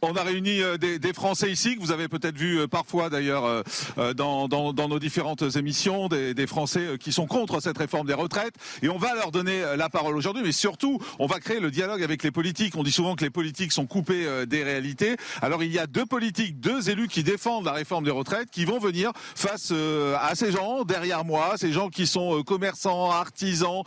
on 0.02 0.14
a 0.14 0.22
réuni 0.22 0.62
euh, 0.62 0.76
des, 0.76 1.12
Français 1.12 1.50
ici, 1.50 1.76
que 1.76 1.80
vous 1.80 1.90
avez 1.90 2.08
peut-être 2.08 2.36
vu 2.36 2.60
euh, 2.60 2.68
parfois 2.68 3.10
d'ailleurs 3.10 3.44
euh, 3.44 4.14
dans, 4.14 4.48
nos 4.48 4.98
différentes 4.98 5.42
émissions, 5.56 6.08
des, 6.08 6.34
des, 6.34 6.46
Français 6.46 6.96
qui 6.98 7.12
sont 7.12 7.26
contre 7.26 7.60
cette 7.60 7.78
réforme 7.78 8.06
des 8.06 8.14
retraites. 8.14 8.54
Et 8.82 8.88
on 8.88 8.98
va 8.98 9.14
leur 9.14 9.30
donner 9.30 9.62
la 9.76 9.88
parole 9.88 10.16
aujourd'hui, 10.16 10.42
mais 10.42 10.52
surtout, 10.52 10.98
on 11.18 11.26
va 11.26 11.38
créer 11.38 11.60
le 11.60 11.70
dialogue 11.70 12.02
avec 12.02 12.22
les 12.22 12.30
politiques. 12.30 12.76
On 12.76 12.82
dit 12.82 12.92
souvent 12.92 13.14
que 13.14 13.24
les 13.24 13.30
politiques 13.30 13.72
sont 13.72 13.86
coupés 13.86 14.46
des 14.46 14.62
réalités. 14.62 15.16
Alors 15.42 15.62
il 15.62 15.72
y 15.72 15.78
a 15.78 15.86
deux 15.86 16.06
politiques, 16.06 16.60
deux 16.60 16.90
élus 16.90 17.08
qui 17.08 17.22
défendent 17.22 17.64
la 17.64 17.72
réforme 17.72 18.04
des 18.04 18.10
retraites, 18.10 18.50
qui 18.50 18.64
vont 18.64 18.78
venir 18.78 19.12
face 19.14 19.72
à 19.72 20.34
ces 20.34 20.52
gens 20.52 20.84
derrière 20.84 21.24
moi, 21.24 21.54
ces 21.56 21.72
gens 21.72 21.88
qui 21.88 22.06
sont 22.06 22.42
commerçants, 22.42 23.10
artisans, 23.10 23.82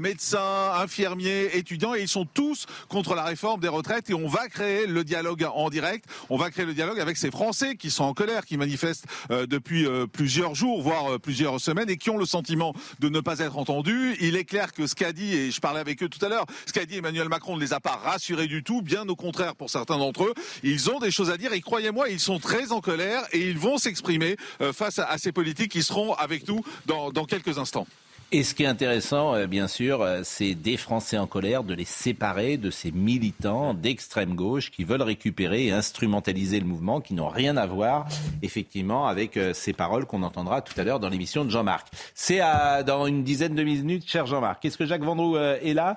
médecins, 0.00 0.72
infirmiers, 0.76 1.56
étudiants, 1.56 1.94
et 1.94 2.02
ils 2.02 2.08
sont 2.08 2.26
tous 2.26 2.66
contre 2.88 3.14
la 3.14 3.24
réforme 3.24 3.60
des 3.60 3.68
retraites. 3.68 4.10
Et 4.10 4.14
on 4.14 4.28
va 4.28 4.48
créer 4.48 4.86
le 4.86 5.04
dialogue 5.04 5.44
en 5.58 5.70
direct. 5.70 6.04
On 6.30 6.36
va 6.36 6.50
créer 6.50 6.64
le 6.64 6.74
dialogue 6.74 7.00
avec 7.00 7.16
ces 7.16 7.30
Français 7.30 7.76
qui 7.76 7.90
sont 7.90 8.04
en 8.04 8.14
colère, 8.14 8.44
qui 8.44 8.56
manifestent 8.56 9.06
euh, 9.30 9.46
depuis 9.46 9.86
euh, 9.86 10.06
plusieurs 10.06 10.54
jours, 10.54 10.82
voire 10.82 11.14
euh, 11.14 11.18
plusieurs 11.18 11.60
semaines, 11.60 11.90
et 11.90 11.96
qui 11.96 12.10
ont 12.10 12.18
le 12.18 12.26
sentiment 12.26 12.74
de 13.00 13.08
ne 13.08 13.20
pas 13.20 13.40
être 13.40 13.58
entendus. 13.58 14.16
Il 14.20 14.36
est 14.36 14.44
clair 14.44 14.72
que 14.72 14.86
ce 14.86 14.94
qu'a 14.94 15.12
dit, 15.12 15.34
et 15.34 15.50
je 15.50 15.60
parlais 15.60 15.80
avec 15.80 16.02
eux 16.02 16.08
tout 16.08 16.24
à 16.24 16.28
l'heure, 16.28 16.46
ce 16.66 16.72
qu'a 16.72 16.86
dit 16.86 16.96
Emmanuel 16.96 17.28
Macron 17.28 17.56
ne 17.56 17.60
les 17.60 17.72
a 17.72 17.80
pas 17.80 17.96
rassurés 17.96 18.46
du 18.46 18.62
tout, 18.62 18.82
bien 18.82 19.08
au 19.08 19.16
contraire 19.16 19.56
pour 19.56 19.70
certains 19.70 19.98
d'entre 19.98 20.24
eux. 20.24 20.34
Ils 20.62 20.90
ont 20.90 20.98
des 20.98 21.10
choses 21.10 21.30
à 21.30 21.36
dire 21.36 21.52
et 21.52 21.60
croyez-moi, 21.60 22.08
ils 22.08 22.20
sont 22.20 22.38
très 22.38 22.72
en 22.72 22.80
colère 22.80 23.22
et 23.32 23.40
ils 23.48 23.58
vont 23.58 23.78
s'exprimer 23.78 24.36
face 24.72 24.98
à, 24.98 25.18
ces 25.18 25.32
politiques 25.32 25.72
qui 25.72 25.82
seront 25.82 26.14
avec 26.14 26.46
nous 26.48 26.62
dans 26.86 27.24
quelques 27.24 27.58
instants. 27.58 27.86
Et 28.30 28.42
ce 28.42 28.54
qui 28.54 28.64
est 28.64 28.66
intéressant, 28.66 29.34
euh, 29.34 29.46
bien 29.46 29.68
sûr, 29.68 30.02
euh, 30.02 30.20
c'est 30.22 30.52
des 30.52 30.76
Français 30.76 31.16
en 31.16 31.26
colère, 31.26 31.64
de 31.64 31.72
les 31.72 31.86
séparer 31.86 32.58
de 32.58 32.70
ces 32.70 32.92
militants 32.92 33.72
d'extrême 33.72 34.34
gauche 34.34 34.70
qui 34.70 34.84
veulent 34.84 35.00
récupérer 35.00 35.64
et 35.68 35.72
instrumentaliser 35.72 36.60
le 36.60 36.66
mouvement, 36.66 37.00
qui 37.00 37.14
n'ont 37.14 37.30
rien 37.30 37.56
à 37.56 37.64
voir, 37.64 38.06
effectivement, 38.42 39.06
avec 39.06 39.38
euh, 39.38 39.54
ces 39.54 39.72
paroles 39.72 40.04
qu'on 40.04 40.22
entendra 40.22 40.60
tout 40.60 40.78
à 40.78 40.84
l'heure 40.84 41.00
dans 41.00 41.08
l'émission 41.08 41.46
de 41.46 41.50
Jean-Marc. 41.50 41.86
C'est 42.14 42.40
dans 42.84 43.06
une 43.06 43.24
dizaine 43.24 43.54
de 43.54 43.62
minutes, 43.62 44.04
cher 44.06 44.26
Jean-Marc. 44.26 44.62
Est-ce 44.62 44.76
que 44.76 44.84
Jacques 44.84 45.02
Vendroux 45.02 45.38
est 45.38 45.72
là? 45.72 45.96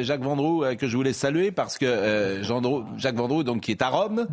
Jacques 0.00 0.22
Vendroux, 0.22 0.64
que 0.78 0.88
je 0.88 0.96
voulais 0.96 1.12
saluer 1.12 1.50
parce 1.50 1.78
que 1.78 2.40
Jacques 2.96 3.16
Vendroux, 3.16 3.42
donc, 3.42 3.62
qui 3.62 3.72
est 3.72 3.82
à 3.82 3.88
Rome, 3.88 4.26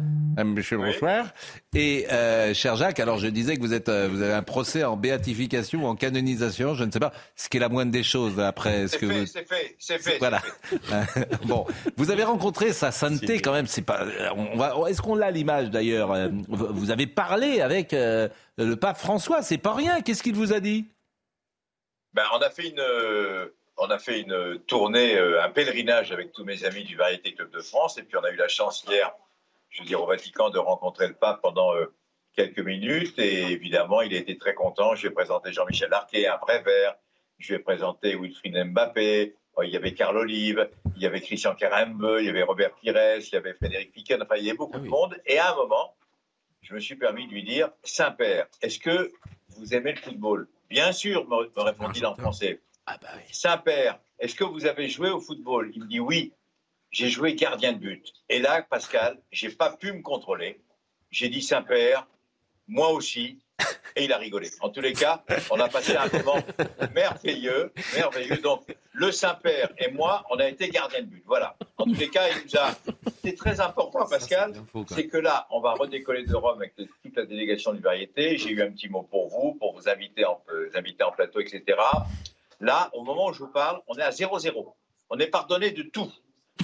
monsieur 0.44 0.78
le 0.78 0.86
bonsoir. 0.86 1.34
Et 1.76 2.06
cher 2.54 2.76
Jacques, 2.76 3.00
alors 3.00 3.18
je 3.18 3.28
disais 3.28 3.56
que 3.56 3.62
vous, 3.62 3.74
êtes, 3.74 3.90
vous 3.90 4.22
avez 4.22 4.34
un 4.34 4.44
procès 4.44 4.84
en 4.84 4.96
béatification 4.96 5.86
ou 5.86 5.88
en 5.88 5.96
canonisation, 5.96 6.76
je 6.76 6.84
ne 6.84 6.92
sais 6.92 7.00
pas 7.00 7.14
ce 7.36 7.50
qui 7.50 7.58
est 7.58 7.60
la 7.60 7.70
moindre 7.70 7.92
des 7.92 8.04
choses 8.04 8.40
après 8.40 8.88
ce 8.88 8.98
que 8.98 9.08
fait, 9.08 9.26
C'est 9.26 9.48
fait, 9.48 9.76
c'est 9.80 10.00
fait. 10.00 10.18
Voilà. 10.20 10.42
bon, 11.46 11.66
vous 11.98 12.12
avez 12.12 12.24
rencontré 12.24 12.74
sa 12.74 12.92
sainteté 12.92 13.42
quand 13.42 13.54
même. 13.54 13.66
C'est 13.66 13.82
pas. 13.82 14.06
On 14.36 14.56
va. 14.56 14.76
Est-ce 14.90 15.02
qu'on 15.02 15.16
l'a 15.16 15.32
l'image 15.32 15.72
d'ailleurs 15.72 16.12
euh, 16.12 16.30
Vous 16.48 16.92
avez 16.92 17.08
parlé 17.08 17.62
avec 17.62 17.94
euh, 17.94 18.30
le 18.58 18.76
pape 18.76 18.98
François. 18.98 19.42
C'est 19.42 19.58
pas 19.58 19.74
rien. 19.74 20.02
Qu'est-ce 20.02 20.22
qu'il 20.22 20.36
vous 20.36 20.54
a 20.54 20.60
dit? 20.60 20.86
Ben, 22.14 22.24
on 22.34 22.40
a 22.40 22.50
fait 22.52 22.70
une. 22.70 22.84
On 23.78 23.90
a 23.90 23.98
fait 23.98 24.22
une 24.22 24.60
tournée, 24.68 25.18
euh, 25.18 25.44
un 25.44 25.50
pèlerinage 25.50 26.12
avec 26.12 26.32
tous 26.32 26.44
mes 26.44 26.64
amis 26.64 26.84
du 26.84 26.96
Variété 26.96 27.34
Club 27.34 27.50
de 27.50 27.60
France, 27.60 27.98
et 27.98 28.04
puis 28.04 28.16
on 28.18 28.24
a 28.24 28.30
eu 28.30 28.36
la 28.36 28.48
chance 28.48 28.86
hier, 28.88 29.12
je 29.72 29.82
veux 29.82 29.88
dire 29.88 30.00
au 30.00 30.06
Vatican, 30.06 30.52
de 30.52 30.60
rencontrer 30.60 31.08
le 31.08 31.16
pape 31.16 31.42
pendant 31.42 31.72
quelques 32.36 32.60
minutes, 32.60 33.18
et 33.18 33.52
évidemment, 33.52 34.02
il 34.02 34.14
a 34.14 34.20
été 34.20 34.38
très 34.38 34.54
content. 34.54 34.94
J'ai 34.94 35.10
présenté 35.10 35.52
Jean-Michel 35.52 35.92
Arquet, 35.92 36.28
un 36.28 36.38
vrai 36.38 36.62
verre 36.62 36.96
je 37.44 37.54
vais 37.54 37.60
présenter 37.60 38.16
Wilfried 38.16 38.56
Mbappé, 38.72 39.36
il 39.64 39.70
y 39.70 39.76
avait 39.76 39.94
Carl 39.94 40.18
Olive, 40.18 40.70
il 40.96 41.02
y 41.02 41.06
avait 41.06 41.20
Christian 41.20 41.56
Kerembe, 41.56 42.18
il 42.20 42.26
y 42.26 42.30
avait 42.30 42.44
Robert 42.44 42.74
Pires, 42.76 43.20
il 43.20 43.34
y 43.34 43.36
avait 43.36 43.54
Frédéric 43.54 43.92
Piquet, 43.92 44.18
enfin 44.22 44.36
il 44.38 44.46
y 44.46 44.50
avait 44.50 44.58
beaucoup 44.58 44.78
ah 44.78 44.80
de 44.80 44.88
monde. 44.88 45.22
Et 45.26 45.38
à 45.38 45.52
un 45.52 45.56
moment, 45.56 45.94
je 46.62 46.74
me 46.74 46.80
suis 46.80 46.96
permis 46.96 47.28
de 47.28 47.34
lui 47.34 47.44
dire 47.44 47.70
Saint-Père, 47.84 48.48
est-ce 48.62 48.80
que 48.80 49.12
vous 49.50 49.76
aimez 49.76 49.92
le 49.92 50.00
football? 50.00 50.48
Bien 50.70 50.94
sûr, 50.94 51.28
me, 51.28 51.50
répondit-il 51.62 52.06
en 52.06 52.16
français. 52.16 52.62
Ah 52.86 52.98
bah 53.02 53.10
Saint-Père, 53.32 54.00
est-ce 54.20 54.36
que 54.36 54.46
vous 54.46 54.66
avez 54.66 54.88
joué 54.88 55.10
au 55.10 55.20
football? 55.20 55.72
Il 55.76 55.84
me 55.84 55.88
dit 55.88 56.00
oui, 56.00 56.32
j'ai 56.92 57.10
joué 57.10 57.36
gardien 57.36 57.74
de 57.74 57.80
but. 57.80 58.14
Et 58.30 58.40
là, 58.40 58.62
Pascal, 58.62 59.22
j'ai 59.32 59.50
pas 59.50 59.76
pu 59.76 59.92
me 59.92 60.02
contrôler. 60.02 60.62
J'ai 61.12 61.28
dit 61.28 61.42
Saint-Père, 61.42 62.08
moi 62.68 62.92
aussi, 62.92 63.43
et 63.96 64.06
il 64.06 64.14
a 64.14 64.18
rigolé. 64.18 64.50
En 64.62 64.70
tous 64.70 64.82
les 64.82 64.94
cas, 64.94 65.24
on 65.52 65.60
a 65.60 65.70
passé 65.70 65.96
un 65.96 66.10
moment 66.18 66.42
merveilleux, 66.94 67.72
merveilleux. 67.96 68.38
Donc, 68.38 68.76
le 68.94 69.12
Saint-Père 69.12 69.70
et 69.78 69.92
moi, 69.92 70.24
on 70.30 70.38
a 70.38 70.48
été 70.48 70.70
gardien 70.70 71.02
de 71.02 71.08
but. 71.08 71.24
Voilà. 71.26 71.56
En 71.78 71.86
tous 71.86 71.94
les 71.94 72.10
cas, 72.10 72.30
il 72.30 72.44
nous 72.44 72.58
a. 72.58 72.74
C'est 73.24 73.36
très 73.36 73.60
important, 73.60 74.06
Pascal, 74.08 74.54
c'est 74.88 75.08
que 75.08 75.18
là, 75.18 75.48
on 75.52 75.60
va 75.60 75.74
redécoller 75.74 76.24
de 76.24 76.36
Rome 76.36 76.58
avec 76.58 76.76
toute 76.76 77.16
la 77.16 77.26
délégation 77.26 77.74
du 77.74 77.82
Variété. 77.82 78.38
J'ai 78.38 78.50
eu 78.50 78.62
un 78.62 78.72
petit 78.72 78.90
mot 78.90 79.04
pour 79.04 79.30
vous, 79.30 79.54
pour 79.56 79.74
vous 79.76 79.88
inviter 79.88 80.26
en, 80.26 80.42
inviter 80.74 81.04
en 81.04 81.12
plateau, 81.12 81.40
etc. 81.40 81.64
Là, 82.60 82.90
au 82.94 83.04
moment 83.04 83.28
où 83.28 83.34
je 83.34 83.40
vous 83.40 83.52
parle, 83.52 83.82
on 83.88 83.96
est 83.96 84.04
à 84.04 84.10
0-0. 84.10 84.74
On 85.10 85.20
est 85.20 85.28
pardonné 85.28 85.72
de 85.72 85.84
tout. 85.84 86.12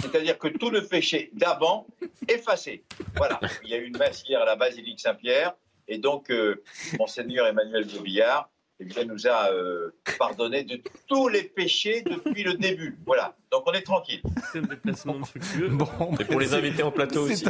C'est-à-dire 0.02 0.38
que 0.38 0.48
tout 0.48 0.70
le 0.70 0.86
péché 0.86 1.30
d'avant, 1.34 1.88
effacé. 2.28 2.84
Voilà. 3.16 3.40
Il 3.64 3.70
y 3.70 3.74
a 3.74 3.78
eu 3.78 3.86
une 3.86 3.98
messe 3.98 4.24
hier 4.28 4.42
à 4.42 4.46
la 4.46 4.56
basilique 4.56 5.00
Saint-Pierre. 5.00 5.54
Et 5.90 5.98
donc, 5.98 6.30
euh, 6.30 6.64
Monseigneur 6.98 7.48
Emmanuel 7.48 7.86
Billard 8.04 8.50
eh 8.80 8.86
bien, 8.86 9.04
nous 9.04 9.28
a 9.28 9.52
euh, 9.52 9.90
pardonné 10.18 10.64
de 10.64 10.82
tous 11.08 11.28
les 11.28 11.44
péchés 11.44 12.02
depuis 12.02 12.44
le 12.44 12.54
début. 12.54 12.98
Voilà. 13.06 13.36
Donc 13.52 13.64
on 13.66 13.72
est 13.72 13.82
tranquille. 13.82 14.22
C'est 14.52 14.60
un 14.60 14.62
déplacement 14.62 15.16
fructueux. 15.24 15.70
Bon, 15.70 15.88
et 16.20 16.24
pour 16.24 16.40
les 16.40 16.54
invités 16.54 16.84
en 16.84 16.92
plateau 16.92 17.24
aussi. 17.24 17.46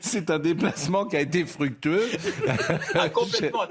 C'est 0.00 0.30
un, 0.30 0.38
déplacement 0.38 1.06
qui 1.06 1.16
a 1.16 1.20
été 1.20 1.46
fructueux. 1.46 2.04
Ah, 2.94 3.08
complètement. 3.08 3.62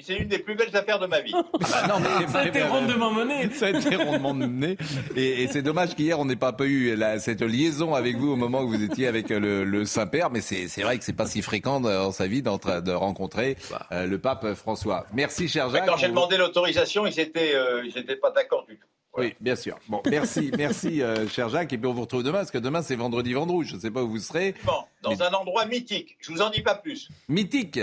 C'est 0.00 0.16
une 0.16 0.28
des 0.28 0.38
plus 0.38 0.54
belles 0.54 0.74
affaires 0.74 0.98
de 0.98 1.06
ma 1.06 1.20
vie. 1.20 1.34
Ah, 1.74 1.88
non, 1.88 1.94
mais, 2.00 2.26
ça 2.26 2.40
a 2.40 2.46
été 2.46 2.62
rondement 2.62 3.12
mené. 3.12 3.50
Ça 3.50 3.66
a 3.66 3.70
été 3.70 3.96
rondement 3.96 4.34
mené. 4.34 4.78
Et, 5.14 5.46
c'est 5.48 5.62
dommage 5.62 5.94
qu'hier 5.94 6.18
on 6.18 6.24
n'ait 6.24 6.36
pas 6.36 6.54
eu 6.60 6.98
cette 7.18 7.42
liaison 7.42 7.94
avec 7.94 8.16
vous 8.16 8.32
au 8.32 8.36
moment 8.36 8.62
où 8.62 8.68
vous 8.68 8.82
étiez 8.82 9.06
avec 9.06 9.28
le, 9.28 9.84
Saint-Père. 9.84 10.30
Mais 10.30 10.40
c'est 10.40 10.82
vrai 10.82 10.98
que 10.98 11.04
c'est 11.04 11.12
pas 11.12 11.26
si 11.26 11.42
fréquent 11.42 11.80
dans 11.80 12.12
sa 12.12 12.26
vie 12.26 12.42
de 12.42 12.92
rencontrer 12.92 13.56
bah. 13.70 13.86
euh, 13.92 14.06
le 14.06 14.18
pape 14.18 14.54
François. 14.54 15.06
Merci, 15.12 15.48
cher 15.48 15.68
Jacques. 15.70 15.86
Quand 15.86 15.96
j'ai 15.96 16.08
demandé 16.08 16.36
l'autorisation, 16.36 17.06
ils 17.06 17.16
n'étaient 17.16 17.54
euh, 17.54 17.82
pas 18.20 18.30
d'accord 18.30 18.64
du 18.66 18.76
tout. 18.76 18.86
Oui, 19.16 19.34
bien 19.40 19.56
sûr. 19.56 19.78
Bon, 19.88 20.02
merci, 20.08 20.50
merci, 20.58 21.02
euh, 21.02 21.28
cher 21.28 21.48
Jacques. 21.48 21.72
Et 21.72 21.78
puis 21.78 21.86
on 21.86 21.92
vous 21.92 22.02
retrouve 22.02 22.22
demain, 22.22 22.38
parce 22.38 22.50
que 22.50 22.58
demain 22.58 22.82
c'est 22.82 22.96
vendredi 22.96 23.32
vendrouge. 23.32 23.68
Je 23.68 23.76
ne 23.76 23.80
sais 23.80 23.90
pas 23.90 24.02
où 24.02 24.08
vous 24.08 24.18
serez. 24.18 24.54
Bon, 24.64 24.84
dans 25.02 25.22
un 25.22 25.32
endroit 25.32 25.66
mythique. 25.66 26.16
Je 26.20 26.32
vous 26.32 26.42
en 26.42 26.50
dis 26.50 26.62
pas 26.62 26.74
plus. 26.74 27.08
Mythique. 27.28 27.80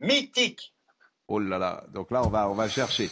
Mythique. 0.00 0.74
Oh 1.30 1.38
là 1.38 1.58
là, 1.58 1.84
donc 1.92 2.10
là 2.10 2.22
on 2.24 2.30
va 2.30 2.48
on 2.48 2.54
va 2.54 2.70
chercher. 2.70 3.10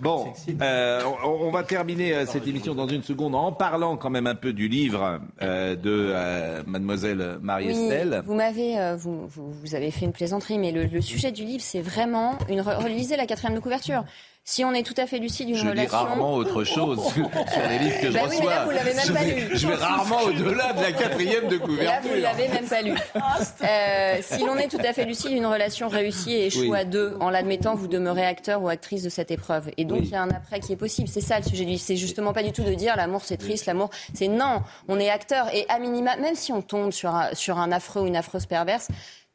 Bon, 0.00 0.32
euh, 0.62 1.02
on, 1.22 1.50
va 1.50 1.62
terminer 1.64 2.14
euh, 2.14 2.24
cette 2.24 2.46
émission 2.46 2.74
dans 2.74 2.88
une 2.88 3.02
seconde 3.02 3.34
en 3.34 3.52
parlant 3.52 3.98
quand 3.98 4.08
même 4.08 4.26
un 4.26 4.34
peu 4.34 4.54
du 4.54 4.68
livre 4.68 5.20
de 5.42 6.64
Mademoiselle 6.66 7.38
Marie-Estelle. 7.42 8.22
vous 8.24 8.32
m'avez 8.32 8.96
vous, 8.96 9.26
vous, 9.26 9.74
avez 9.74 9.90
fait 9.90 10.06
une 10.06 10.14
plaisanterie, 10.14 10.56
mais 10.56 10.72
le, 10.72 10.84
le 10.84 11.02
sujet 11.02 11.30
du 11.30 11.44
livre 11.44 11.62
c'est 11.62 11.82
vraiment 11.82 12.38
une 12.48 12.62
relisez 12.62 13.18
la 13.18 13.26
quatrième 13.26 13.54
de 13.54 13.60
couverture 13.60 14.04
si 14.48 14.64
on 14.64 14.72
est 14.72 14.82
tout 14.82 14.94
à 14.96 15.06
fait 15.06 15.18
lucide 15.18 15.48
d'une 15.48 15.56
relation. 15.56 15.74
Je 15.74 15.82
lis 15.82 16.08
rarement 16.08 16.32
autre 16.32 16.64
chose 16.64 16.98
sur 17.12 17.68
les 17.68 17.78
livres 17.80 18.00
que 18.00 18.06
je 18.06 18.12
bah 18.12 18.20
reçois. 18.22 18.38
Oui, 18.38 18.46
mais 18.46 18.48
là, 18.48 18.64
vous 18.64 18.70
l'avez 18.70 18.94
même 18.94 19.14
pas 19.14 19.24
lu. 19.24 19.48
Je 19.52 19.68
vais 19.68 19.74
rarement 19.74 20.20
au-delà 20.22 20.72
de 20.72 20.80
la 20.80 20.92
quatrième 20.92 21.48
de 21.48 21.58
couverture. 21.58 21.84
Là, 21.84 22.00
vous 22.00 22.22
l'avez 22.22 22.48
même 22.48 22.66
pas 22.66 22.82
lu. 22.82 22.94
Euh, 23.60 24.18
si 24.22 24.44
l'on 24.44 24.56
est 24.56 24.68
tout 24.68 24.78
à 24.84 24.92
fait 24.92 25.04
lucide, 25.04 25.32
une 25.32 25.46
relation 25.46 25.88
réussie 25.88 26.32
et 26.32 26.46
échoue 26.46 26.72
à 26.74 26.84
deux, 26.84 27.16
en 27.20 27.28
l'admettant, 27.28 27.74
vous 27.74 27.88
demeurez 27.88 28.24
acteur 28.24 28.62
ou 28.62 28.68
actrice 28.68 29.02
de 29.02 29.08
cette 29.08 29.30
épreuve. 29.30 29.70
Et 29.76 29.84
donc, 29.84 30.00
il 30.02 30.10
y 30.10 30.14
a 30.14 30.22
un 30.22 30.30
après 30.30 30.60
qui 30.60 30.72
est 30.72 30.76
possible. 30.76 31.08
C'est 31.08 31.20
ça 31.20 31.38
le 31.38 31.44
sujet 31.44 31.64
du 31.64 31.72
livre. 31.72 31.82
C'est 31.84 31.96
justement 31.96 32.32
pas 32.32 32.42
du 32.42 32.52
tout 32.52 32.62
de 32.62 32.72
dire 32.74 32.96
l'amour 32.96 33.22
c'est 33.24 33.36
triste, 33.36 33.66
l'amour 33.66 33.90
c'est 34.14 34.28
non. 34.28 34.62
On 34.86 34.98
est 34.98 35.10
acteur 35.10 35.52
et 35.54 35.66
à 35.68 35.78
minima, 35.78 36.16
même 36.16 36.34
si 36.34 36.52
on 36.52 36.62
tombe 36.62 36.92
sur 36.92 37.14
un, 37.14 37.34
sur 37.34 37.58
un 37.58 37.72
affreux 37.72 38.02
ou 38.02 38.06
une 38.06 38.16
affreuse 38.16 38.46
perverse, 38.46 38.88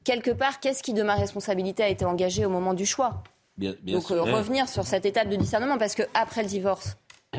quelque 0.04 0.32
part, 0.32 0.60
qu'est-ce 0.60 0.82
qui 0.82 0.94
de 0.94 1.04
ma 1.04 1.16
responsabilité 1.16 1.84
a 1.84 1.90
été 1.90 2.06
engagé 2.06 2.46
au 2.46 2.50
moment 2.50 2.74
du 2.74 2.86
choix? 2.86 3.24
Donc 3.58 4.12
euh, 4.12 4.22
revenir 4.22 4.68
sur 4.68 4.86
cette 4.86 5.06
étape 5.06 5.30
de 5.30 5.36
discernement, 5.36 5.78
parce 5.78 5.96
que 5.96 6.04
après 6.14 6.44
le 6.44 6.50
divorce, 6.50 6.98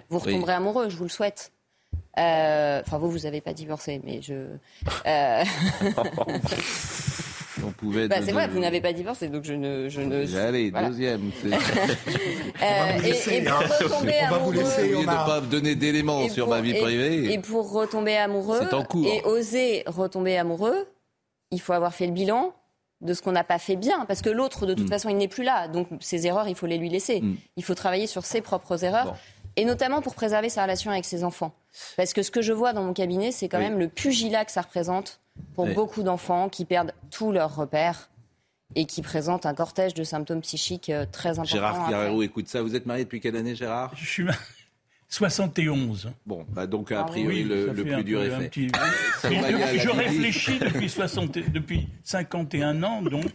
vous 0.09 0.19
retomberez 0.19 0.55
amoureux, 0.55 0.89
je 0.89 0.97
vous 0.97 1.05
le 1.05 1.11
souhaite. 1.11 1.53
Euh, 2.19 2.81
enfin, 2.85 2.99
vous, 2.99 3.11
vous 3.11 3.21
n'avez 3.21 3.41
pas 3.41 3.53
divorcé, 3.53 4.01
mais 4.05 4.23
je. 4.23 4.47
Euh... 5.07 5.45
On 7.67 7.71
pouvait. 7.71 8.09
Bah, 8.09 8.17
c'est 8.23 8.33
vrai, 8.33 8.49
vous 8.49 8.59
n'avez 8.59 8.81
pas 8.81 8.93
divorcé, 8.93 9.29
donc 9.29 9.45
je 9.45 9.55
ne. 9.55 9.89
Je 9.89 10.01
ne... 10.01 10.37
Allez, 10.37 10.71
deuxième. 10.71 11.31
Euh, 12.63 12.99
et, 13.05 13.37
et, 13.37 13.43
pour 13.43 13.59
retomber 13.59 14.15
on 14.23 14.31
va 14.31 14.39
vous 14.39 14.53
laisser. 14.53 14.95
On 14.95 15.01
ne 15.01 15.07
pas 15.07 15.41
donner 15.41 15.75
d'éléments 15.75 16.29
sur 16.29 16.49
ma 16.49 16.61
vie 16.61 16.75
privée. 16.75 17.33
Et 17.33 17.39
pour 17.39 17.73
retomber 17.73 18.17
amoureux. 18.17 18.61
En 18.73 18.85
cours. 18.85 19.07
Et 19.07 19.23
oser 19.25 19.83
retomber 19.87 20.39
amoureux, 20.39 20.87
il 21.51 21.61
faut 21.61 21.73
avoir 21.73 21.95
fait 21.95 22.07
le 22.07 22.13
bilan 22.13 22.55
de 23.05 23.15
ce 23.15 23.23
qu'on 23.23 23.33
n'a 23.33 23.45
pas 23.45 23.59
fait 23.59 23.77
bien, 23.77 24.05
parce 24.07 24.23
que 24.23 24.31
l'autre, 24.31 24.67
de 24.67 24.75
toute 24.75 24.87
mm. 24.87 24.91
façon, 24.91 25.09
il 25.09 25.17
n'est 25.17 25.29
plus 25.29 25.45
là. 25.45 25.69
Donc 25.69 25.89
ses 26.01 26.27
erreurs, 26.27 26.49
il 26.49 26.55
faut 26.55 26.67
les 26.67 26.79
lui 26.79 26.89
laisser. 26.89 27.21
Mm. 27.21 27.37
Il 27.57 27.65
faut 27.65 27.75
travailler 27.75 28.07
sur 28.07 28.25
ses 28.25 28.41
propres 28.41 28.83
erreurs, 28.83 29.17
et 29.57 29.65
notamment 29.65 30.03
pour 30.03 30.15
préserver 30.15 30.49
sa 30.49 30.63
relation 30.63 30.91
avec 30.91 31.05
ses 31.05 31.23
enfants. 31.23 31.53
Parce 31.97 32.13
que 32.13 32.23
ce 32.23 32.31
que 32.31 32.43
je 32.43 32.53
vois 32.53 32.73
dans 32.73 32.83
mon 32.83 32.93
cabinet, 32.93 33.31
c'est 33.31 33.49
quand 33.49 33.59
même 33.59 33.79
le 33.79 33.89
pugilat 33.89 34.45
que 34.45 34.53
ça 34.53 34.63
représente 34.63 35.21
pour 35.55 35.67
beaucoup 35.67 36.03
d'enfants 36.03 36.49
qui 36.49 36.65
perdent 36.65 36.93
tous 37.11 37.33
leurs 37.33 37.55
repères 37.55 38.11
et 38.77 38.87
qui 38.87 39.03
présentent 39.03 39.47
un 39.47 39.55
cortège 39.55 39.95
de 39.95 40.03
symptômes 40.03 40.41
psychiques 40.41 40.91
euh, 40.91 41.07
très 41.11 41.39
importants. 41.39 41.45
Gérard 41.45 41.89
Carrero, 41.89 42.23
écoute 42.23 42.49
ça. 42.49 42.63
Vous 42.63 42.75
êtes 42.75 42.87
marié 42.87 43.05
depuis 43.05 43.21
quelle 43.21 43.37
année, 43.37 43.55
Gérard? 43.55 43.93
Je 43.97 44.07
suis 44.07 44.25
71. 45.15 46.11
Bon, 46.27 46.45
bah 46.49 46.67
donc 46.67 46.91
a 46.91 47.03
ah 47.03 47.05
priori 47.05 47.45
le, 47.45 47.73
plus 47.73 48.03
dur 48.03 48.21
est 48.25 48.31
fait. 48.31 48.51
je, 49.79 49.89
réfléchis 49.89 50.59
depuis, 50.61 50.89
60, 50.89 51.39
depuis 51.53 51.87
51 52.03 52.83
ans, 52.83 53.01
donc, 53.01 53.27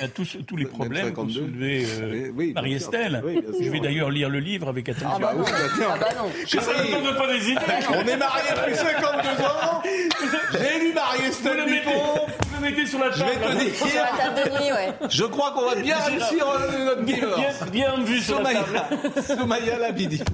à 0.00 0.06
tous, 0.06 0.38
tous 0.46 0.56
les 0.56 0.66
problèmes 0.66 1.12
que 1.12 1.28
soulevait 1.28 1.84
euh, 2.00 2.52
Marie-Estelle. 2.54 3.24
je 3.60 3.68
vais 3.68 3.80
d'ailleurs 3.80 4.10
lire 4.10 4.28
le 4.28 4.38
livre 4.38 4.68
avec 4.68 4.88
attention. 4.88 5.10
Ah 5.12 5.18
bah 5.18 5.34
non, 5.36 5.44
ah 5.44 5.96
bah 5.98 6.08
non. 6.16 6.30
Je 6.46 6.58
ne 6.58 7.18
pas 7.18 7.26
des 7.26 7.50
idées. 7.50 7.60
On 7.88 8.06
est 8.06 8.16
mariés 8.16 8.50
depuis 8.56 8.76
52 8.76 9.28
ans. 9.42 9.82
J'ai 10.52 10.78
lu 10.78 10.94
Marie-Estelle 10.94 11.66
Dupont. 11.66 12.45
Le 12.56 12.60
mettez 12.62 12.86
sur 12.86 12.98
la 12.98 13.10
table. 13.10 13.16
Je 13.18 13.24
vais 13.24 13.54
te 13.54 13.64
dire. 13.64 13.74
Sur 13.74 13.86
la 13.86 14.24
table 14.24 14.50
de 14.50 14.58
nuit, 14.58 14.72
ouais. 14.72 14.94
Je 15.10 15.24
crois 15.24 15.50
qu'on 15.52 15.68
va 15.68 15.74
bien 15.76 15.96
réussir 15.98 16.46
euh, 16.48 16.84
notre 16.86 17.02
divorce. 17.02 17.40
Bien, 17.70 17.92
bien 17.94 18.04
vu 18.04 18.20
sur 18.20 18.40
la 18.42 18.52
table. 18.52 18.82
Somaya 19.26 19.78
Labidi. 19.78 20.22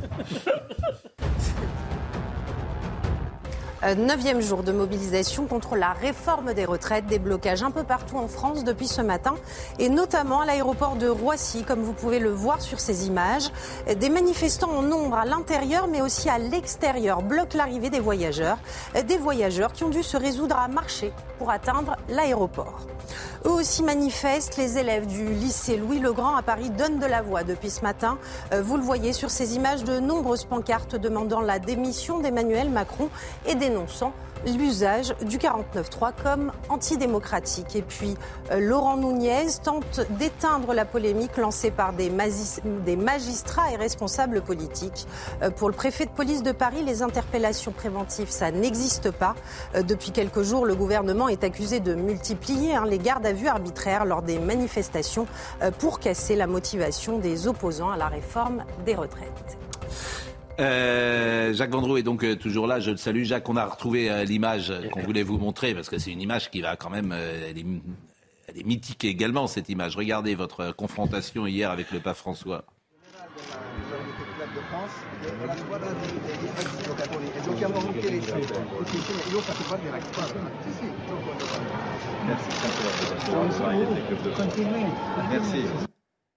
Euh, 3.85 3.97
neuvième 3.97 4.41
jour 4.41 4.63
de 4.63 4.71
mobilisation 4.71 5.47
contre 5.47 5.75
la 5.75 5.93
réforme 5.93 6.55
des 6.55 6.65
retraites, 6.65 7.07
des 7.07 7.19
blocages 7.19 7.65
un 7.65 7.73
peu 7.73 7.83
partout 7.83 8.17
en 8.17 8.29
France 8.29 8.63
depuis 8.63 8.87
ce 8.87 9.01
matin, 9.01 9.35
et 9.81 9.89
notamment 9.89 10.41
à 10.41 10.47
l'aéroport 10.47 10.95
de 10.95 11.09
Roissy, 11.09 11.65
comme 11.65 11.81
vous 11.81 11.93
pouvez 11.93 12.21
le 12.21 12.31
voir 12.31 12.63
sur 12.63 12.79
ces 12.79 13.09
images. 13.09 13.51
Des 13.99 14.09
manifestants 14.09 14.71
en 14.71 14.83
nombre 14.83 15.17
à 15.17 15.25
l'intérieur, 15.25 15.89
mais 15.89 16.01
aussi 16.01 16.29
à 16.29 16.39
l'extérieur, 16.39 17.23
bloquent 17.23 17.59
l'arrivée 17.59 17.91
des 17.91 18.01
voyageurs. 18.01 18.59
Des 19.07 19.19
voyageurs 19.19 19.73
qui 19.73 19.83
ont 19.83 19.89
dû 19.89 20.05
se 20.05 20.17
résoudre 20.17 20.57
à 20.57 20.69
marcher 20.69 21.13
pour 21.39 21.51
atteindre 21.51 21.97
l'aéroport. 22.09 22.87
Eux 23.45 23.51
aussi 23.51 23.83
manifestent. 23.83 24.57
Les 24.57 24.79
élèves 24.79 25.07
du 25.07 25.29
lycée 25.33 25.77
Louis-le-Grand 25.77 26.37
à 26.37 26.43
Paris 26.43 26.71
donnent 26.71 27.01
de 27.01 27.07
la 27.07 27.23
voix 27.23 27.43
depuis 27.43 27.71
ce 27.71 27.83
matin. 27.83 28.19
Euh, 28.53 28.63
vous 28.63 28.77
le 28.77 28.83
voyez 28.83 29.13
sur 29.13 29.31
ces 29.31 29.57
images 29.57 29.83
de 29.83 29.99
nombreuses 29.99 30.45
pancartes 30.45 30.95
demandant 30.95 31.41
la 31.41 31.59
démission 31.59 32.21
d'Emmanuel 32.21 32.71
Macron 32.71 33.09
et 33.47 33.55
l'usage 34.47 35.15
du 35.23 35.39
49.3 35.39 36.13
comme 36.23 36.53
antidémocratique. 36.69 37.77
Et 37.77 37.83
puis, 37.83 38.17
euh, 38.51 38.61
Laurent 38.61 38.97
Nunez 38.97 39.47
tente 39.63 40.01
d'éteindre 40.19 40.75
la 40.75 40.85
polémique 40.85 41.37
lancée 41.37 41.71
par 41.71 41.93
des, 41.93 42.11
des, 42.85 42.97
magistrats 42.97 43.73
et 43.73 43.77
responsables 43.77 44.43
politiques. 44.43 45.07
Euh, 45.43 45.51
pour 45.51 45.69
le 45.69 45.75
préfet 45.75 46.07
de 46.07 46.11
police 46.11 46.43
de 46.43 46.53
Paris, 46.53 46.83
les 46.85 47.03
interpellations 47.03 47.73
préventives, 47.73 48.31
ça 48.31 48.51
n'existe 48.51 49.11
pas. 49.11 49.35
Euh, 49.75 49.83
depuis 49.83 50.11
quelques 50.11 50.43
jours, 50.43 50.67
le 50.67 50.75
gouvernement 50.75 51.29
est 51.29 51.45
accusé 51.45 51.81
de 51.81 51.95
multiplier 51.95 52.75
hein, 52.75 52.85
les 52.87 52.99
gardes 52.99 53.27
à 53.27 53.33
vue 53.33 53.49
arbitraires 53.49 54.05
lors 54.05 54.23
des 54.23 54.39
manifestations 54.39 55.27
pour 55.79 56.01
casser 56.01 56.37
la 56.37 56.47
motivation 56.47 57.19
des 57.19 57.47
opposants 57.47 57.91
à 57.91 57.97
la 57.97 58.09
réforme 58.09 58.65
des 58.85 58.95
retraites. 58.95 59.59
Euh, 60.61 61.55
Jacques 61.55 61.71
Vendroux 61.71 61.97
est 61.97 62.03
donc 62.03 62.25
euh, 62.25 62.37
toujours 62.37 62.67
là, 62.67 62.81
je 62.81 62.91
le 62.91 62.97
salue. 62.97 63.25
Jacques, 63.25 63.49
on 63.49 63.57
a 63.57 63.65
retrouvé 63.65 64.11
euh, 64.11 64.25
l'image 64.25 64.73
qu'on 64.93 65.03
voulait 65.03 65.23
vous 65.23 65.39
montrer, 65.39 65.75
parce 65.75 65.89
que 65.89 65.99
c'est 65.99 66.13
une 66.13 66.21
image 66.21 66.51
qui 66.51 66.61
va 66.61 66.77
quand 66.77 66.91
même... 66.91 67.13
Elle 67.13 67.59
est, 67.59 67.65
elle 68.49 68.59
est, 68.59 68.67
mythique 68.67 69.05
également, 69.05 69.47
cette 69.47 69.69
image. 69.69 69.97
Regardez 69.97 70.35
votre 70.35 70.73
confrontation 70.73 71.47
hier 71.47 71.71
avec 71.71 71.91
le 71.91 72.01
pape 72.01 72.17
François. 72.17 72.65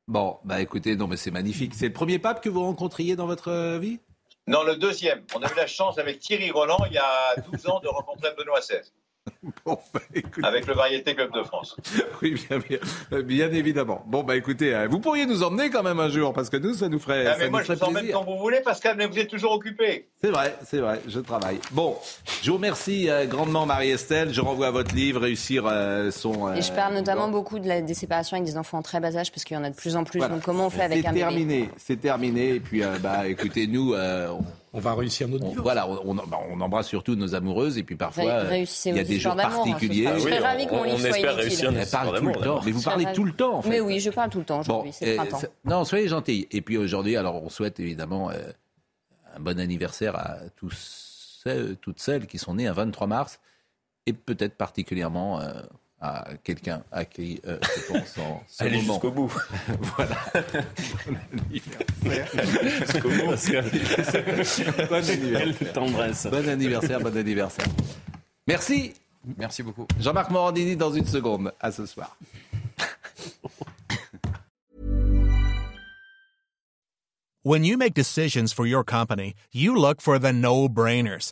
Bon, 0.08 0.38
bah 0.46 0.62
écoutez, 0.62 0.96
non 0.96 1.08
mais 1.08 1.18
c'est 1.18 1.32
magnifique. 1.32 1.74
C'est 1.74 1.88
le 1.88 1.94
premier 1.94 2.20
pape 2.20 2.42
que 2.42 2.50
vous 2.50 2.62
rencontriez 2.62 3.16
dans 3.16 3.26
votre 3.26 3.78
vie? 3.80 4.00
Non, 4.48 4.64
le 4.64 4.76
deuxième. 4.76 5.24
On 5.36 5.42
a 5.42 5.52
eu 5.52 5.56
la 5.56 5.68
chance 5.68 5.98
avec 5.98 6.20
Thierry 6.20 6.52
Roland, 6.52 6.86
il 6.88 6.94
y 6.94 6.98
a 6.98 7.36
12 7.52 7.68
ans, 7.68 7.80
de 7.80 7.88
rencontrer 7.88 8.32
Benoît 8.38 8.60
XVI. 8.60 8.82
Bon, 9.66 9.78
bah, 9.94 10.00
Avec 10.44 10.68
le 10.68 10.74
Variété 10.74 11.16
Club 11.16 11.32
de 11.34 11.44
France. 11.44 11.76
oui, 12.22 12.36
bien, 12.50 13.22
bien, 13.22 13.52
évidemment. 13.52 14.04
Bon, 14.08 14.24
bah 14.24 14.36
écoutez, 14.36 14.74
euh, 14.74 14.88
vous 14.88 15.00
pourriez 15.00 15.26
nous 15.26 15.44
emmener 15.44 15.70
quand 15.70 15.84
même 15.84 16.00
un 16.00 16.10
jour, 16.10 16.34
parce 16.34 16.50
que 16.50 16.58
nous, 16.58 16.74
ça 16.74 16.90
nous 16.90 17.00
ferait. 17.00 17.28
Ah, 17.28 17.36
mais 17.40 17.50
moi, 17.50 17.64
je 17.64 17.74
vous 17.74 17.84
emmène 17.84 18.10
quand 18.12 18.24
vous 18.24 18.38
voulez, 18.38 18.62
Pascal, 18.62 18.96
mais 18.98 19.08
vous 19.08 19.18
êtes 19.18 19.30
toujours 19.30 19.52
occupé. 19.52 20.08
C'est 20.22 20.30
vrai, 20.30 20.56
c'est 20.66 20.80
vrai, 20.80 21.02
je 21.08 21.20
travaille. 21.20 21.60
Bon, 21.72 21.96
je 22.42 22.50
vous 22.50 22.58
remercie 22.58 23.10
euh, 23.10 23.26
grandement, 23.26 23.66
Marie-Estelle. 23.66 24.34
Je 24.34 24.42
renvoie 24.42 24.68
à 24.68 24.72
votre 24.72 24.94
livre, 24.96 25.22
Réussir 25.22 25.66
euh, 25.68 26.12
son. 26.12 26.54
Et 26.54 26.62
je 26.62 26.72
parle 26.72 26.94
notamment 26.94 27.30
beaucoup 27.30 27.60
de 27.60 27.68
la, 27.68 27.82
des 27.82 27.94
séparations 27.94 28.38
avec 28.38 28.46
des 28.46 28.58
enfants 28.58 28.80
en 28.80 28.84
très 28.84 29.00
bas 29.00 29.16
âge, 29.16 29.32
parce 29.32 29.44
qu'il 29.44 29.56
y 29.56 29.60
en 29.60 29.64
a 29.64 29.70
de 29.70 29.76
plus 29.76 29.96
en 29.96 30.04
plus. 30.04 30.20
Donc, 30.20 30.42
comment 30.44 30.68
on 30.68 30.70
fait 30.70 30.84
avec 30.84 31.06
un 31.06 31.12
C'est 31.12 31.20
terminé, 31.20 31.70
c'est 31.78 32.02
terminé. 32.02 32.56
Et 32.56 32.60
puis, 32.60 32.82
bah, 33.02 33.28
écoutez, 33.28 33.68
nous. 33.68 33.96
On 33.96 34.44
on 34.76 34.80
va 34.80 34.94
réussir 34.94 35.28
notre 35.28 35.46
vie. 35.46 35.56
Voilà, 35.56 35.90
on, 35.90 36.18
on, 36.18 36.62
embrasse 36.62 36.88
surtout 36.88 37.16
nos 37.16 37.34
amoureuses 37.34 37.78
et 37.78 37.84
puis 37.84 37.96
parfois 37.96 38.24
il 38.24 38.96
y 38.96 39.00
a 39.00 39.04
des 39.04 39.20
jours 39.20 39.32
hein, 39.34 39.38
particuliers. 39.38 40.10
je 40.16 40.20
serais 40.20 40.40
ravie 40.40 40.68
que 40.68 40.72
mon 40.74 40.84
livre 40.84 41.00
soit 41.00 41.32
réussir 41.32 41.72
parle 41.92 42.20
tout 42.20 42.28
le 42.28 42.34
temps, 42.34 42.62
mais 42.66 42.72
vous 42.72 42.82
parlez 42.82 43.08
tout 43.14 43.24
le 43.24 43.32
temps. 43.32 43.56
En 43.56 43.62
fait. 43.62 43.70
Mais 43.70 43.80
oui, 43.80 44.00
je 44.00 44.10
parle 44.10 44.30
tout 44.30 44.40
le 44.40 44.46
temps 44.46 44.60
aujourd'hui. 44.60 44.92
c'est 44.94 45.16
printemps. 45.16 45.42
Non, 45.64 45.86
soyez 45.86 46.08
gentils. 46.08 46.48
Et 46.52 46.62
puis 46.62 46.78
aujourd'hui, 46.78 47.16
alors 47.16 47.42
on 47.42 47.50
souhaite 47.50 47.80
évidemment 47.80 48.30
euh, 48.30 48.36
un 49.36 49.40
bon 49.40 49.60
anniversaire 49.60 50.16
à 50.16 50.38
tous 50.56 51.04
toutes 51.80 52.00
celles 52.00 52.26
qui 52.26 52.40
sont 52.40 52.56
nées 52.56 52.66
un 52.66 52.74
23 52.74 53.06
mars 53.06 53.40
et 54.08 54.14
peut-être 54.14 54.56
particulièrement. 54.56 55.40
Euh, 55.40 55.62
à 56.02 56.26
quelqu'un 56.44 56.84
à 56.92 57.06
qui 57.06 57.42
euh, 57.48 57.58
je 57.62 57.94
pense 57.94 58.18
en 58.18 58.44
ce 58.48 58.64
Allez 58.64 58.82
jusqu'au 58.82 59.12
bout. 59.12 59.32
voilà. 59.98 60.18
bon 62.02 62.12
anniversaire. 63.12 63.64
bon 64.90 64.94
anniversaire. 64.94 66.32
Bon 66.32 66.50
anniversaire, 66.50 67.00
bon 67.00 67.18
anniversaire. 67.18 67.66
Merci. 68.48 68.94
Merci 69.38 69.64
beaucoup. 69.64 69.88
Jean-Marc 70.00 70.30
Morandini 70.30 70.76
dans 70.76 70.92
une 70.94 71.06
seconde. 71.06 71.52
À 71.60 71.72
ce 71.72 71.86
soir. 71.86 72.16
When 77.44 77.64
you 77.64 77.78
make 77.78 77.94
decisions 77.94 78.52
for 78.52 78.66
your 78.66 78.84
company, 78.84 79.36
you 79.52 79.76
look 79.76 80.02
for 80.02 80.18
the 80.18 80.34
no-brainers. 80.34 81.32